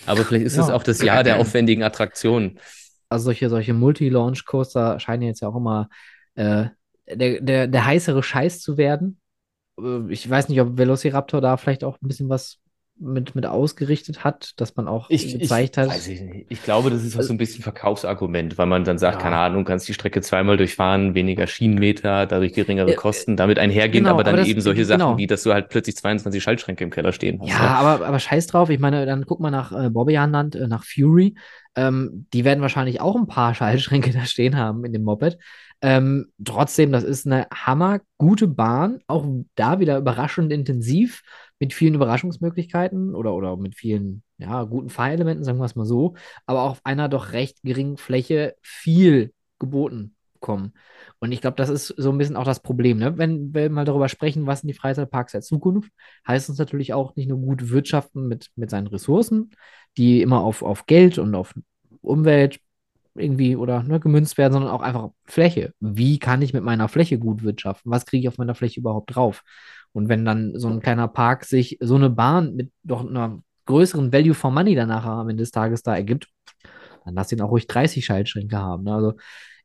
aber 0.04 0.24
vielleicht 0.24 0.44
ist 0.44 0.58
es 0.58 0.68
Ja. 0.68 0.74
auch 0.74 0.82
das 0.82 1.00
Jahr 1.02 1.24
der 1.24 1.38
aufwendigen 1.40 1.82
Attraktionen. 1.82 2.58
also 3.08 3.24
solche, 3.24 3.48
solche 3.48 3.72
Multi-Launch-Coaster 3.72 5.00
scheinen 5.00 5.22
jetzt 5.22 5.40
ja 5.40 5.48
auch 5.48 5.56
immer 5.56 5.88
äh, 6.34 6.66
der, 7.08 7.40
der, 7.40 7.66
der 7.66 7.84
heißere 7.86 8.22
Scheiß 8.22 8.60
zu 8.60 8.76
werden. 8.76 9.20
Äh, 9.80 10.10
Ich 10.10 10.28
weiß 10.28 10.48
nicht, 10.50 10.60
ob 10.60 10.76
Velociraptor 10.76 11.40
da 11.40 11.56
vielleicht 11.56 11.82
auch 11.82 11.96
ein 12.02 12.08
bisschen 12.08 12.28
was 12.28 12.58
mit, 12.98 13.34
mit 13.34 13.44
ausgerichtet 13.46 14.24
hat, 14.24 14.52
dass 14.56 14.74
man 14.76 14.88
auch 14.88 15.08
gezeigt 15.08 15.76
hat. 15.76 15.88
Weiß 15.88 16.08
ich, 16.08 16.20
nicht. 16.22 16.46
ich 16.48 16.62
glaube, 16.62 16.88
das 16.90 17.04
ist 17.04 17.16
auch 17.18 17.22
so 17.22 17.34
ein 17.34 17.36
bisschen 17.36 17.62
Verkaufsargument, 17.62 18.56
weil 18.56 18.66
man 18.66 18.84
dann 18.84 18.96
sagt, 18.98 19.16
Ja. 19.16 19.22
keine 19.22 19.36
Ahnung, 19.36 19.64
du 19.64 19.68
kannst 19.70 19.86
die 19.88 19.94
Strecke 19.94 20.22
zweimal 20.22 20.56
durchfahren, 20.56 21.14
weniger 21.14 21.46
Schienenmeter, 21.46 22.26
dadurch 22.26 22.54
geringere 22.54 22.92
Äh, 22.92 22.94
Kosten, 22.94 23.36
damit 23.36 23.58
einhergehen 23.58 24.04
genau, 24.04 24.14
aber 24.14 24.24
dann 24.24 24.34
aber 24.34 24.42
das- 24.42 24.48
eben 24.48 24.60
solche 24.60 24.82
genau. 24.86 24.98
Sachen 25.10 25.18
wie, 25.18 25.26
dass 25.26 25.42
du 25.42 25.52
halt 25.52 25.68
plötzlich 25.68 25.96
22 25.96 26.42
Schaltschränke 26.42 26.84
im 26.84 26.90
Keller 26.90 27.12
stehen 27.12 27.40
hast. 27.40 27.48
Ja, 27.50 27.58
ne? 27.60 27.68
aber, 27.70 28.06
aber 28.06 28.18
scheiß 28.18 28.46
drauf. 28.46 28.70
Ich 28.70 28.78
meine, 28.80 29.04
dann 29.04 29.26
guck 29.26 29.40
mal 29.40 29.50
nach 29.50 29.72
äh, 29.72 29.90
Bobbejaanland, 29.90 30.54
äh, 30.56 30.66
nach 30.66 30.84
Fury. 30.84 31.34
Ähm, 31.74 32.26
die 32.32 32.44
werden 32.46 32.62
wahrscheinlich 32.62 33.02
auch 33.02 33.16
ein 33.16 33.26
paar 33.26 33.54
Schaltschränke 33.54 34.10
da 34.14 34.24
stehen 34.24 34.56
haben 34.56 34.84
in 34.86 34.92
dem 34.94 35.02
Moped. 35.04 35.36
Ähm, 35.82 36.28
trotzdem, 36.42 36.90
das 36.90 37.04
ist 37.04 37.26
eine 37.26 37.46
hammergute 37.52 38.48
Bahn. 38.48 39.00
Auch 39.06 39.26
da 39.56 39.78
wieder 39.78 39.98
überraschend 39.98 40.50
intensiv 40.50 41.22
mit 41.58 41.72
vielen 41.72 41.94
Überraschungsmöglichkeiten 41.94 43.14
oder, 43.14 43.34
oder 43.34 43.56
mit 43.56 43.74
vielen 43.74 44.22
ja, 44.38 44.64
guten 44.64 44.90
Fahrelementen, 44.90 45.44
sagen 45.44 45.58
wir 45.58 45.64
es 45.64 45.76
mal 45.76 45.86
so. 45.86 46.14
Aber 46.46 46.62
auch 46.62 46.70
auf 46.72 46.80
einer 46.84 47.08
doch 47.08 47.32
recht 47.32 47.58
geringen 47.62 47.96
Fläche 47.96 48.56
viel 48.62 49.32
geboten 49.58 50.16
bekommen. 50.46 50.72
Und 51.18 51.32
ich 51.32 51.40
glaube, 51.40 51.56
das 51.56 51.68
ist 51.68 51.88
so 51.88 52.10
ein 52.10 52.18
bisschen 52.18 52.36
auch 52.36 52.44
das 52.44 52.60
Problem. 52.60 52.98
Ne? 52.98 53.18
Wenn 53.18 53.54
wir 53.54 53.70
mal 53.70 53.84
darüber 53.84 54.08
sprechen, 54.08 54.46
was 54.46 54.60
sind 54.60 54.68
die 54.68 54.74
Freizeitparks 54.74 55.32
der 55.32 55.40
Zukunft, 55.40 55.90
heißt 56.26 56.48
es 56.48 56.58
natürlich 56.58 56.92
auch 56.92 57.16
nicht 57.16 57.28
nur 57.28 57.38
gut 57.38 57.70
wirtschaften 57.70 58.28
mit, 58.28 58.50
mit 58.54 58.70
seinen 58.70 58.86
Ressourcen, 58.86 59.50
die 59.96 60.22
immer 60.22 60.40
auf, 60.42 60.62
auf 60.62 60.86
Geld 60.86 61.18
und 61.18 61.34
auf 61.34 61.54
Umwelt 62.02 62.60
irgendwie 63.14 63.56
oder 63.56 63.82
ne, 63.82 63.98
gemünzt 63.98 64.38
werden, 64.38 64.52
sondern 64.52 64.70
auch 64.70 64.82
einfach 64.82 65.10
Fläche. 65.24 65.72
Wie 65.80 66.18
kann 66.18 66.42
ich 66.42 66.52
mit 66.52 66.62
meiner 66.62 66.88
Fläche 66.88 67.18
gut 67.18 67.42
wirtschaften? 67.42 67.90
Was 67.90 68.04
kriege 68.06 68.22
ich 68.22 68.28
auf 68.28 68.38
meiner 68.38 68.54
Fläche 68.54 68.80
überhaupt 68.80 69.14
drauf? 69.14 69.42
Und 69.92 70.08
wenn 70.08 70.24
dann 70.24 70.58
so 70.58 70.68
ein 70.68 70.80
kleiner 70.80 71.08
Park 71.08 71.44
sich 71.44 71.78
so 71.80 71.94
eine 71.96 72.10
Bahn 72.10 72.54
mit 72.54 72.72
doch 72.82 73.06
einer 73.06 73.42
größeren 73.66 74.12
Value 74.12 74.34
for 74.34 74.50
Money 74.50 74.74
danach 74.74 75.04
am 75.04 75.28
Ende 75.28 75.42
des 75.42 75.50
Tages 75.50 75.82
da 75.82 75.94
ergibt, 75.94 76.28
dann 77.04 77.14
lass 77.14 77.32
ihn 77.32 77.40
auch 77.40 77.50
ruhig 77.50 77.66
30 77.66 78.04
Schaltschränke 78.04 78.56
haben. 78.56 78.84
Ne? 78.84 78.94
Also 78.94 79.14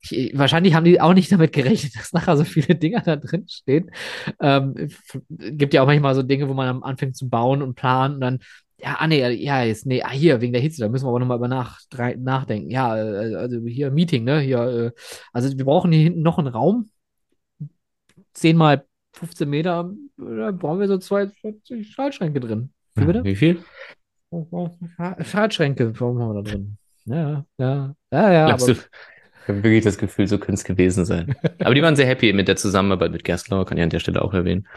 ich, 0.01 0.37
wahrscheinlich 0.37 0.73
haben 0.73 0.85
die 0.85 0.99
auch 0.99 1.13
nicht 1.13 1.31
damit 1.31 1.53
gerechnet, 1.53 1.95
dass 1.99 2.13
nachher 2.13 2.37
so 2.37 2.43
viele 2.43 2.75
Dinger 2.75 3.01
da 3.01 3.15
drin 3.15 3.45
stehen. 3.47 3.91
Ähm, 4.39 4.89
gibt 5.29 5.73
ja 5.73 5.81
auch 5.81 5.87
manchmal 5.87 6.15
so 6.15 6.23
Dinge, 6.23 6.49
wo 6.49 6.53
man 6.53 6.83
anfängt 6.83 7.15
zu 7.15 7.29
bauen 7.29 7.61
und 7.61 7.75
planen 7.75 8.15
und 8.15 8.21
dann, 8.21 8.39
ja, 8.77 8.95
ah, 8.99 9.07
nee, 9.07 9.27
ja, 9.35 9.63
jetzt, 9.63 9.85
nee, 9.85 10.01
ah, 10.01 10.09
hier, 10.09 10.41
wegen 10.41 10.53
der 10.53 10.61
Hitze, 10.61 10.81
da 10.81 10.89
müssen 10.89 11.05
wir 11.05 11.09
aber 11.09 11.19
nochmal 11.19 11.37
über 11.37 11.47
nach, 11.47 11.79
nachdenken. 12.17 12.71
Ja, 12.71 12.97
äh, 12.97 13.35
also 13.35 13.59
hier 13.67 13.91
Meeting, 13.91 14.23
ne? 14.23 14.39
Hier, 14.39 14.59
äh, 14.59 14.91
also 15.33 15.55
wir 15.55 15.65
brauchen 15.65 15.91
hier 15.91 16.01
hinten 16.01 16.23
noch 16.23 16.39
einen 16.39 16.47
Raum. 16.47 16.89
10 18.33 18.57
mal 18.57 18.85
15 19.13 19.49
Meter, 19.49 19.91
da 20.21 20.51
brauchen 20.51 20.79
wir 20.79 20.87
so 20.87 20.97
22 20.97 21.91
Schaltschränke 21.91 22.39
drin. 22.39 22.71
Wie 22.95 23.05
bitte? 23.05 23.23
Wie 23.23 23.35
viel? 23.35 23.63
Schaltschränke 25.23 25.87
brauchen 25.87 26.17
wir 26.17 26.33
da 26.33 26.41
drin. 26.41 26.77
Ja, 27.05 27.45
ja, 27.57 27.95
ja, 28.11 28.31
ja. 28.31 28.45
Glaubst 28.47 28.69
aber- 28.69 28.77
du? 28.79 28.85
Ich 29.43 29.47
habe 29.47 29.63
wirklich 29.63 29.83
das 29.83 29.97
Gefühl, 29.97 30.27
so 30.27 30.37
könnte 30.37 30.53
es 30.53 30.63
gewesen 30.63 31.03
sein. 31.03 31.35
Aber 31.63 31.73
die 31.73 31.81
waren 31.81 31.95
sehr 31.95 32.05
happy 32.05 32.31
mit 32.31 32.47
der 32.47 32.57
Zusammenarbeit 32.57 33.11
mit 33.11 33.23
Gerstlauer, 33.23 33.65
kann 33.65 33.75
ich 33.75 33.83
an 33.83 33.89
der 33.89 33.97
Stelle 33.97 34.21
auch 34.21 34.35
erwähnen. 34.35 34.67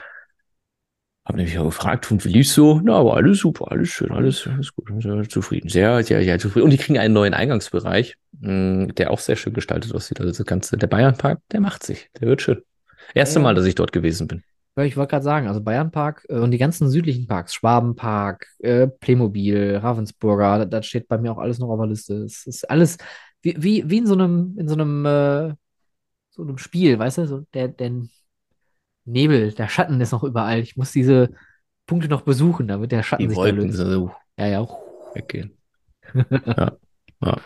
Hab 1.26 1.36
nämlich 1.36 1.58
auch 1.58 1.66
gefragt, 1.66 2.10
und 2.10 2.24
wie 2.24 2.30
lief's 2.30 2.54
so? 2.54 2.80
Na, 2.82 2.94
aber 2.96 3.14
alles 3.14 3.40
super, 3.40 3.70
alles 3.70 3.90
schön, 3.90 4.10
alles, 4.10 4.46
alles 4.46 4.74
gut, 4.74 4.90
sehr 5.02 5.28
zufrieden, 5.28 5.68
sehr, 5.68 6.02
sehr, 6.02 6.24
sehr 6.24 6.38
zufrieden. 6.38 6.64
Und 6.64 6.70
die 6.70 6.78
kriegen 6.78 6.98
einen 6.98 7.12
neuen 7.12 7.34
Eingangsbereich, 7.34 8.16
mh, 8.40 8.86
der 8.94 9.10
auch 9.10 9.18
sehr 9.18 9.36
schön 9.36 9.52
gestaltet 9.52 9.94
aussieht. 9.94 10.18
Also 10.18 10.32
das 10.32 10.46
ganze, 10.46 10.78
der 10.78 10.86
Bayernpark, 10.86 11.40
der 11.52 11.60
macht 11.60 11.82
sich, 11.82 12.08
der 12.18 12.28
wird 12.28 12.40
schön. 12.40 12.62
Erste 13.14 13.40
Ja. 13.40 13.42
Mal, 13.42 13.54
dass 13.54 13.66
ich 13.66 13.74
dort 13.74 13.92
gewesen 13.92 14.28
bin. 14.28 14.42
Ja, 14.76 14.82
ich 14.84 14.96
wollte 14.96 15.10
gerade 15.12 15.22
sagen, 15.24 15.46
also 15.46 15.60
Bayernpark 15.62 16.26
äh, 16.28 16.38
und 16.38 16.50
die 16.50 16.58
ganzen 16.58 16.88
südlichen 16.88 17.26
Parks, 17.26 17.54
Schwabenpark, 17.54 18.46
äh, 18.58 18.88
Playmobil, 18.88 19.76
Ravensburger, 19.76 20.58
das, 20.58 20.70
das 20.70 20.86
steht 20.86 21.08
bei 21.08 21.18
mir 21.18 21.32
auch 21.32 21.38
alles 21.38 21.58
noch 21.58 21.68
auf 21.68 21.78
der 21.78 21.86
Liste. 21.88 22.14
Es 22.24 22.46
ist 22.46 22.68
alles 22.68 22.98
wie, 23.42 23.54
wie, 23.58 23.88
wie 23.88 23.98
in 23.98 24.06
so 24.06 24.14
einem, 24.14 24.56
in 24.58 24.68
so 24.68 24.74
einem, 24.74 25.06
äh, 25.06 25.54
so 26.30 26.42
einem 26.42 26.58
Spiel, 26.58 26.98
weißt 26.98 27.18
du, 27.18 27.26
so 27.26 27.40
der, 27.54 27.68
der 27.68 27.92
Nebel, 29.04 29.52
der 29.52 29.68
Schatten 29.68 30.00
ist 30.00 30.12
noch 30.12 30.24
überall. 30.24 30.60
Ich 30.60 30.76
muss 30.76 30.92
diese 30.92 31.30
Punkte 31.86 32.08
noch 32.08 32.22
besuchen, 32.22 32.68
damit 32.68 32.92
der 32.92 33.02
Schatten 33.02 33.24
Die 33.24 33.28
sich 33.28 33.36
da 33.36 33.42
Wolken 33.44 33.68
löst. 33.68 33.78
so 33.78 34.12
Ja, 34.38 34.46
ja. 34.46 34.68
weggehen. 35.14 35.56
ja. 36.30 36.72
Ja. 37.20 37.36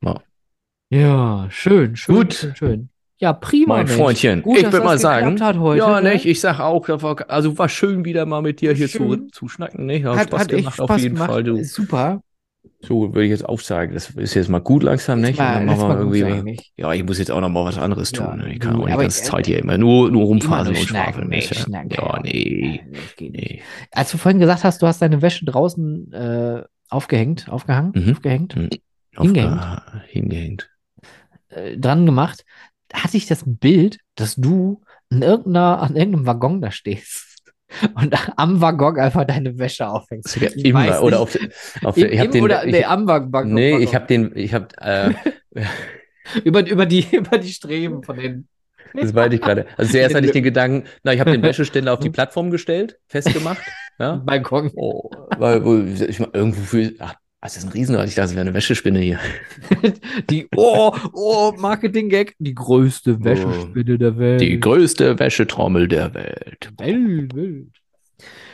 Ja. 0.00 0.22
Ja, 0.90 1.46
schön, 1.50 1.96
schön, 1.96 2.16
Gut. 2.16 2.32
schön, 2.34 2.56
schön. 2.56 2.90
Ja, 3.20 3.32
prima, 3.32 3.76
Mein 3.78 3.86
Mensch. 3.86 3.98
Freundchen, 3.98 4.42
Gut, 4.42 4.58
ich 4.58 4.64
würde 4.72 4.80
mal 4.84 4.98
sagen, 4.98 5.40
Hat 5.40 5.58
heute, 5.58 5.78
ja, 5.80 6.00
ne? 6.00 6.12
nicht, 6.12 6.24
ich 6.24 6.40
sag 6.40 6.60
auch, 6.60 6.88
also 7.28 7.58
war 7.58 7.68
schön 7.68 8.04
wieder 8.04 8.26
mal 8.26 8.42
mit 8.42 8.60
dir 8.60 8.72
hier 8.74 8.88
zu, 8.88 8.98
Schön. 8.98 9.28
zu 9.32 9.48
schnacken, 9.48 9.86
nicht? 9.86 10.04
Hat, 10.04 10.16
Hat, 10.16 10.28
Spaß 10.28 10.40
hat 10.42 10.48
gemacht 10.50 10.74
Spaß 10.74 10.90
auf 10.90 10.98
jeden 10.98 11.14
gemacht. 11.16 11.30
Fall, 11.30 11.42
du. 11.42 11.64
Super. 11.64 12.22
So 12.80 13.12
würde 13.12 13.24
ich 13.24 13.30
jetzt 13.30 13.48
auch 13.48 13.58
sagen, 13.58 13.92
das 13.92 14.10
ist 14.10 14.34
jetzt 14.34 14.48
mal 14.48 14.60
gut 14.60 14.84
langsam, 14.84 15.20
nicht? 15.20 15.36
Mal- 15.36 15.64
mal 15.64 15.96
irgendwie, 15.98 16.20
sein, 16.20 16.56
ja, 16.76 16.92
ich 16.92 17.02
muss 17.04 17.18
jetzt 17.18 17.32
auch 17.32 17.40
noch 17.40 17.48
mal 17.48 17.64
was 17.64 17.76
anderes 17.76 18.12
Ja, 18.12 18.26
tun. 18.28 18.38
ne? 18.38 18.52
Ich 18.52 18.60
kann 18.60 18.74
du, 18.74 18.82
auch 18.82 18.86
nicht 18.86 18.96
die 18.96 19.02
ganze 19.02 19.20
ich- 19.22 19.26
Zeit 19.28 19.46
hier 19.46 19.58
immer 19.58 19.78
nur, 19.78 20.10
nur 20.12 20.24
rumfahren 20.26 20.68
und 20.68 20.76
schwafeln. 20.76 21.28
nicht 21.28 21.50
ja, 21.68 21.82
ja, 21.90 22.20
nee, 22.22 22.80
Nee, 23.18 23.30
nee. 23.30 23.62
Als 23.90 24.12
du 24.12 24.18
vorhin 24.18 24.38
gesagt 24.38 24.62
hast, 24.62 24.80
du 24.80 24.86
hast 24.86 25.02
deine 25.02 25.22
Wäsche 25.22 25.44
draußen 25.44 26.12
äh, 26.12 26.62
aufgehängt, 26.88 27.48
aufgehangen, 27.48 27.92
Mhm. 27.96 28.12
aufgehängt, 28.12 28.54
Auf- 29.16 29.24
Hingehängt? 29.26 29.52
ah, 29.60 30.02
hingehängt. 30.06 30.70
äh, 31.48 31.76
dran 31.78 32.06
gemacht, 32.06 32.44
hatte 32.92 33.16
ich 33.16 33.26
das 33.26 33.44
Bild, 33.46 33.98
dass 34.14 34.36
du 34.36 34.82
in 35.10 35.22
irgendeiner, 35.22 35.80
an 35.80 35.96
irgendeinem 35.96 36.26
Waggon 36.26 36.60
da 36.60 36.70
stehst 36.70 37.42
und 37.94 38.14
am 38.38 38.60
Waggon 38.60 38.98
einfach 38.98 39.24
deine 39.24 39.58
Wäsche 39.58 39.88
aufhängst. 39.88 40.36
Ich 40.36 40.64
immer, 40.64 41.02
oder 41.02 41.20
auf, 41.20 41.38
auf 41.84 41.96
im, 41.96 42.10
ich 42.10 42.20
hab 42.20 42.30
den, 42.30 42.44
oder 42.44 42.64
ich, 42.64 42.72
nee, 42.72 42.84
am 42.84 43.06
Waggon. 43.06 43.52
nee, 43.52 43.72
Waggon. 43.72 43.82
ich 43.84 43.94
habe 43.94 44.06
den, 44.06 44.32
ich 44.34 44.54
habe, 44.54 44.68
äh, 44.80 45.12
über, 46.44 46.66
über, 46.66 46.86
die, 46.86 47.06
über 47.12 47.38
die 47.38 47.52
Streben 47.52 48.02
von 48.02 48.16
den. 48.16 48.48
das 48.94 49.12
meinte 49.12 49.36
ich 49.36 49.42
gerade. 49.42 49.66
Also 49.76 49.92
zuerst 49.92 50.14
hatte 50.14 50.26
ich 50.26 50.32
den 50.32 50.44
Gedanken, 50.44 50.88
na, 51.02 51.12
ich 51.12 51.20
habe 51.20 51.32
den 51.32 51.42
Wäscheständer 51.42 51.92
auf 51.92 52.00
die 52.00 52.10
Plattform 52.10 52.50
gestellt, 52.50 52.98
festgemacht, 53.06 53.62
ja. 53.98 54.16
Balkon. 54.24 54.70
Oh, 54.74 55.10
weil, 55.36 55.88
ich 56.08 56.20
mal, 56.20 56.30
irgendwo 56.32 56.62
fühl, 56.62 56.96
ach, 56.98 57.14
das 57.40 57.56
ist 57.56 57.64
ein 57.64 57.70
Riesenrad. 57.70 58.08
Ich 58.08 58.14
dachte, 58.14 58.30
es 58.30 58.34
wäre 58.34 58.42
eine 58.42 58.54
Wäschespinne 58.54 58.98
hier. 58.98 59.18
Die, 60.30 60.48
oh, 60.56 60.92
oh, 61.12 61.52
Marketing-Gag. 61.56 62.34
Die 62.38 62.54
größte 62.54 63.22
Wäschespinne 63.22 63.98
der 63.98 64.18
Welt. 64.18 64.40
Die 64.40 64.58
größte 64.58 65.18
Wäschetrommel 65.18 65.88
der 65.88 66.14
Welt. 66.14 66.72
Welt, 66.78 67.34
Welt. 67.34 67.68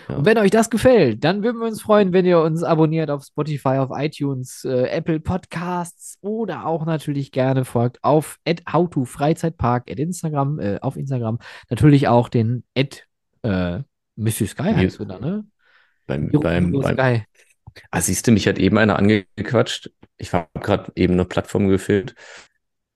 Ja. 0.08 0.16
Und 0.16 0.26
wenn 0.26 0.36
euch 0.36 0.50
das 0.50 0.68
gefällt, 0.68 1.24
dann 1.24 1.42
würden 1.42 1.60
wir 1.60 1.66
uns 1.66 1.80
freuen, 1.80 2.12
wenn 2.12 2.26
ihr 2.26 2.40
uns 2.40 2.62
abonniert 2.62 3.10
auf 3.10 3.24
Spotify, 3.24 3.78
auf 3.78 3.90
iTunes, 3.92 4.64
äh, 4.64 4.88
Apple 4.88 5.20
Podcasts 5.20 6.18
oder 6.20 6.66
auch 6.66 6.84
natürlich 6.84 7.32
gerne 7.32 7.64
folgt 7.64 8.04
auf 8.04 8.38
@howtofreizeitpark 8.70 9.90
at 9.90 9.98
Instagram, 9.98 10.58
äh, 10.58 10.78
auf 10.80 10.96
Instagram. 10.96 11.38
Natürlich 11.70 12.08
auch 12.08 12.28
den 12.28 12.64
at 12.76 13.06
äh, 13.42 13.80
Mrs. 14.16 14.50
Sky 14.50 14.74
heißt 14.74 15.00
du 15.00 15.06
da, 15.06 15.18
ne? 15.18 15.46
Beim, 16.06 16.30
Jo- 16.30 16.40
beim, 16.40 16.70
beim, 16.72 16.94
Sky. 16.94 17.22
Ah, 17.90 18.00
siehst 18.00 18.26
du, 18.26 18.32
mich 18.32 18.46
hat 18.46 18.58
eben 18.58 18.78
einer 18.78 18.98
angequatscht. 18.98 19.90
Ich 20.16 20.32
war 20.32 20.48
gerade 20.54 20.92
eben 20.94 21.14
eine 21.14 21.24
Plattform 21.24 21.68
gefilmt 21.68 22.14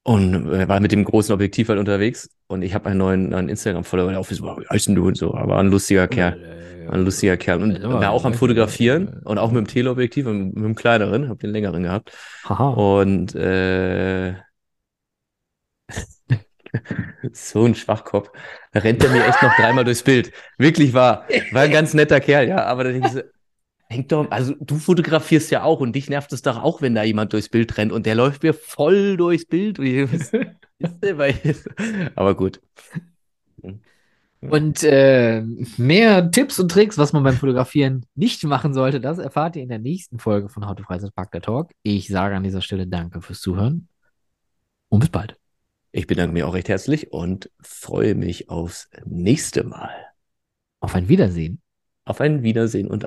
und 0.02 0.52
äh, 0.52 0.68
war 0.68 0.80
mit 0.80 0.92
dem 0.92 1.04
großen 1.04 1.34
Objektiv 1.34 1.68
halt 1.68 1.78
unterwegs 1.78 2.30
und 2.46 2.62
ich 2.62 2.74
habe 2.74 2.86
einen 2.88 2.98
neuen, 2.98 3.28
neuen 3.30 3.48
Instagram-Follower, 3.48 4.10
der 4.10 4.20
auf 4.20 4.30
ist, 4.30 4.42
wie 4.42 4.66
heißt 4.70 4.88
denn 4.88 4.94
du 4.94 5.06
und 5.06 5.16
so, 5.16 5.34
aber 5.34 5.58
ein 5.58 5.68
lustiger 5.68 6.08
Kerl. 6.08 6.58
Ein 6.90 7.04
lustiger 7.04 7.36
Kerl. 7.36 7.62
Und 7.62 7.82
Ja, 7.82 7.92
war 7.92 8.10
auch 8.12 8.24
am 8.24 8.32
Fotografieren 8.32 9.20
und 9.24 9.36
auch 9.36 9.50
mit 9.50 9.58
dem 9.58 9.66
Teleobjektiv 9.66 10.26
und 10.26 10.54
mit 10.54 10.64
dem 10.64 10.74
kleineren, 10.74 11.28
habe 11.28 11.38
den 11.38 11.50
längeren 11.50 11.82
gehabt. 11.82 12.12
Haha. 12.44 12.70
Und 12.70 13.34
äh, 13.34 14.34
so 17.32 17.64
ein 17.64 17.74
Schwachkopf. 17.74 18.30
Da 18.72 18.80
rennt 18.80 19.04
er 19.04 19.10
mir 19.10 19.26
echt 19.26 19.42
noch 19.42 19.54
dreimal 19.56 19.84
durchs 19.84 20.02
Bild. 20.02 20.32
Wirklich 20.56 20.94
war, 20.94 21.26
war 21.52 21.62
ein 21.62 21.70
ganz 21.70 21.94
netter 21.94 22.20
Kerl, 22.20 22.48
ja. 22.48 22.64
Aber 22.64 22.84
da 22.84 22.92
denke 22.92 23.08
ich 23.08 23.12
so, 23.14 23.20
Hängt 23.90 24.12
doch, 24.12 24.30
also 24.30 24.54
du 24.60 24.76
fotografierst 24.76 25.50
ja 25.50 25.62
auch 25.62 25.80
und 25.80 25.94
dich 25.94 26.10
nervt 26.10 26.30
es 26.34 26.42
doch 26.42 26.62
auch, 26.62 26.82
wenn 26.82 26.94
da 26.94 27.04
jemand 27.04 27.32
durchs 27.32 27.48
Bild 27.48 27.78
rennt 27.78 27.90
und 27.90 28.04
der 28.04 28.14
läuft 28.14 28.42
mir 28.42 28.52
voll 28.52 29.16
durchs 29.16 29.46
Bild. 29.46 29.78
Aber 32.14 32.36
gut. 32.36 32.60
Und 34.40 34.84
äh, 34.84 35.42
mehr 35.78 36.30
Tipps 36.30 36.60
und 36.60 36.70
Tricks, 36.70 36.98
was 36.98 37.12
man 37.12 37.24
beim 37.24 37.34
Fotografieren 37.34 38.06
nicht 38.14 38.44
machen 38.44 38.72
sollte, 38.72 39.00
das 39.00 39.18
erfahrt 39.18 39.56
ihr 39.56 39.62
in 39.62 39.68
der 39.68 39.78
nächsten 39.78 40.18
Folge 40.18 40.48
von 40.48 40.68
How 40.68 40.76
to 40.76 40.84
Freizeitpark 40.84 41.32
der 41.32 41.40
Talk. 41.40 41.72
Ich 41.82 42.08
sage 42.08 42.36
an 42.36 42.44
dieser 42.44 42.60
Stelle 42.60 42.86
Danke 42.86 43.20
fürs 43.20 43.40
Zuhören 43.40 43.88
und 44.90 45.00
bis 45.00 45.08
bald. 45.08 45.36
Ich 45.90 46.06
bedanke 46.06 46.34
mich 46.34 46.44
auch 46.44 46.54
recht 46.54 46.68
herzlich 46.68 47.12
und 47.12 47.50
freue 47.60 48.14
mich 48.14 48.50
aufs 48.50 48.90
nächste 49.06 49.64
Mal. 49.64 49.90
Auf 50.80 50.94
ein 50.94 51.08
Wiedersehen. 51.08 51.60
Auf 52.04 52.20
ein 52.20 52.42
Wiedersehen 52.42 52.88
und 52.88 53.06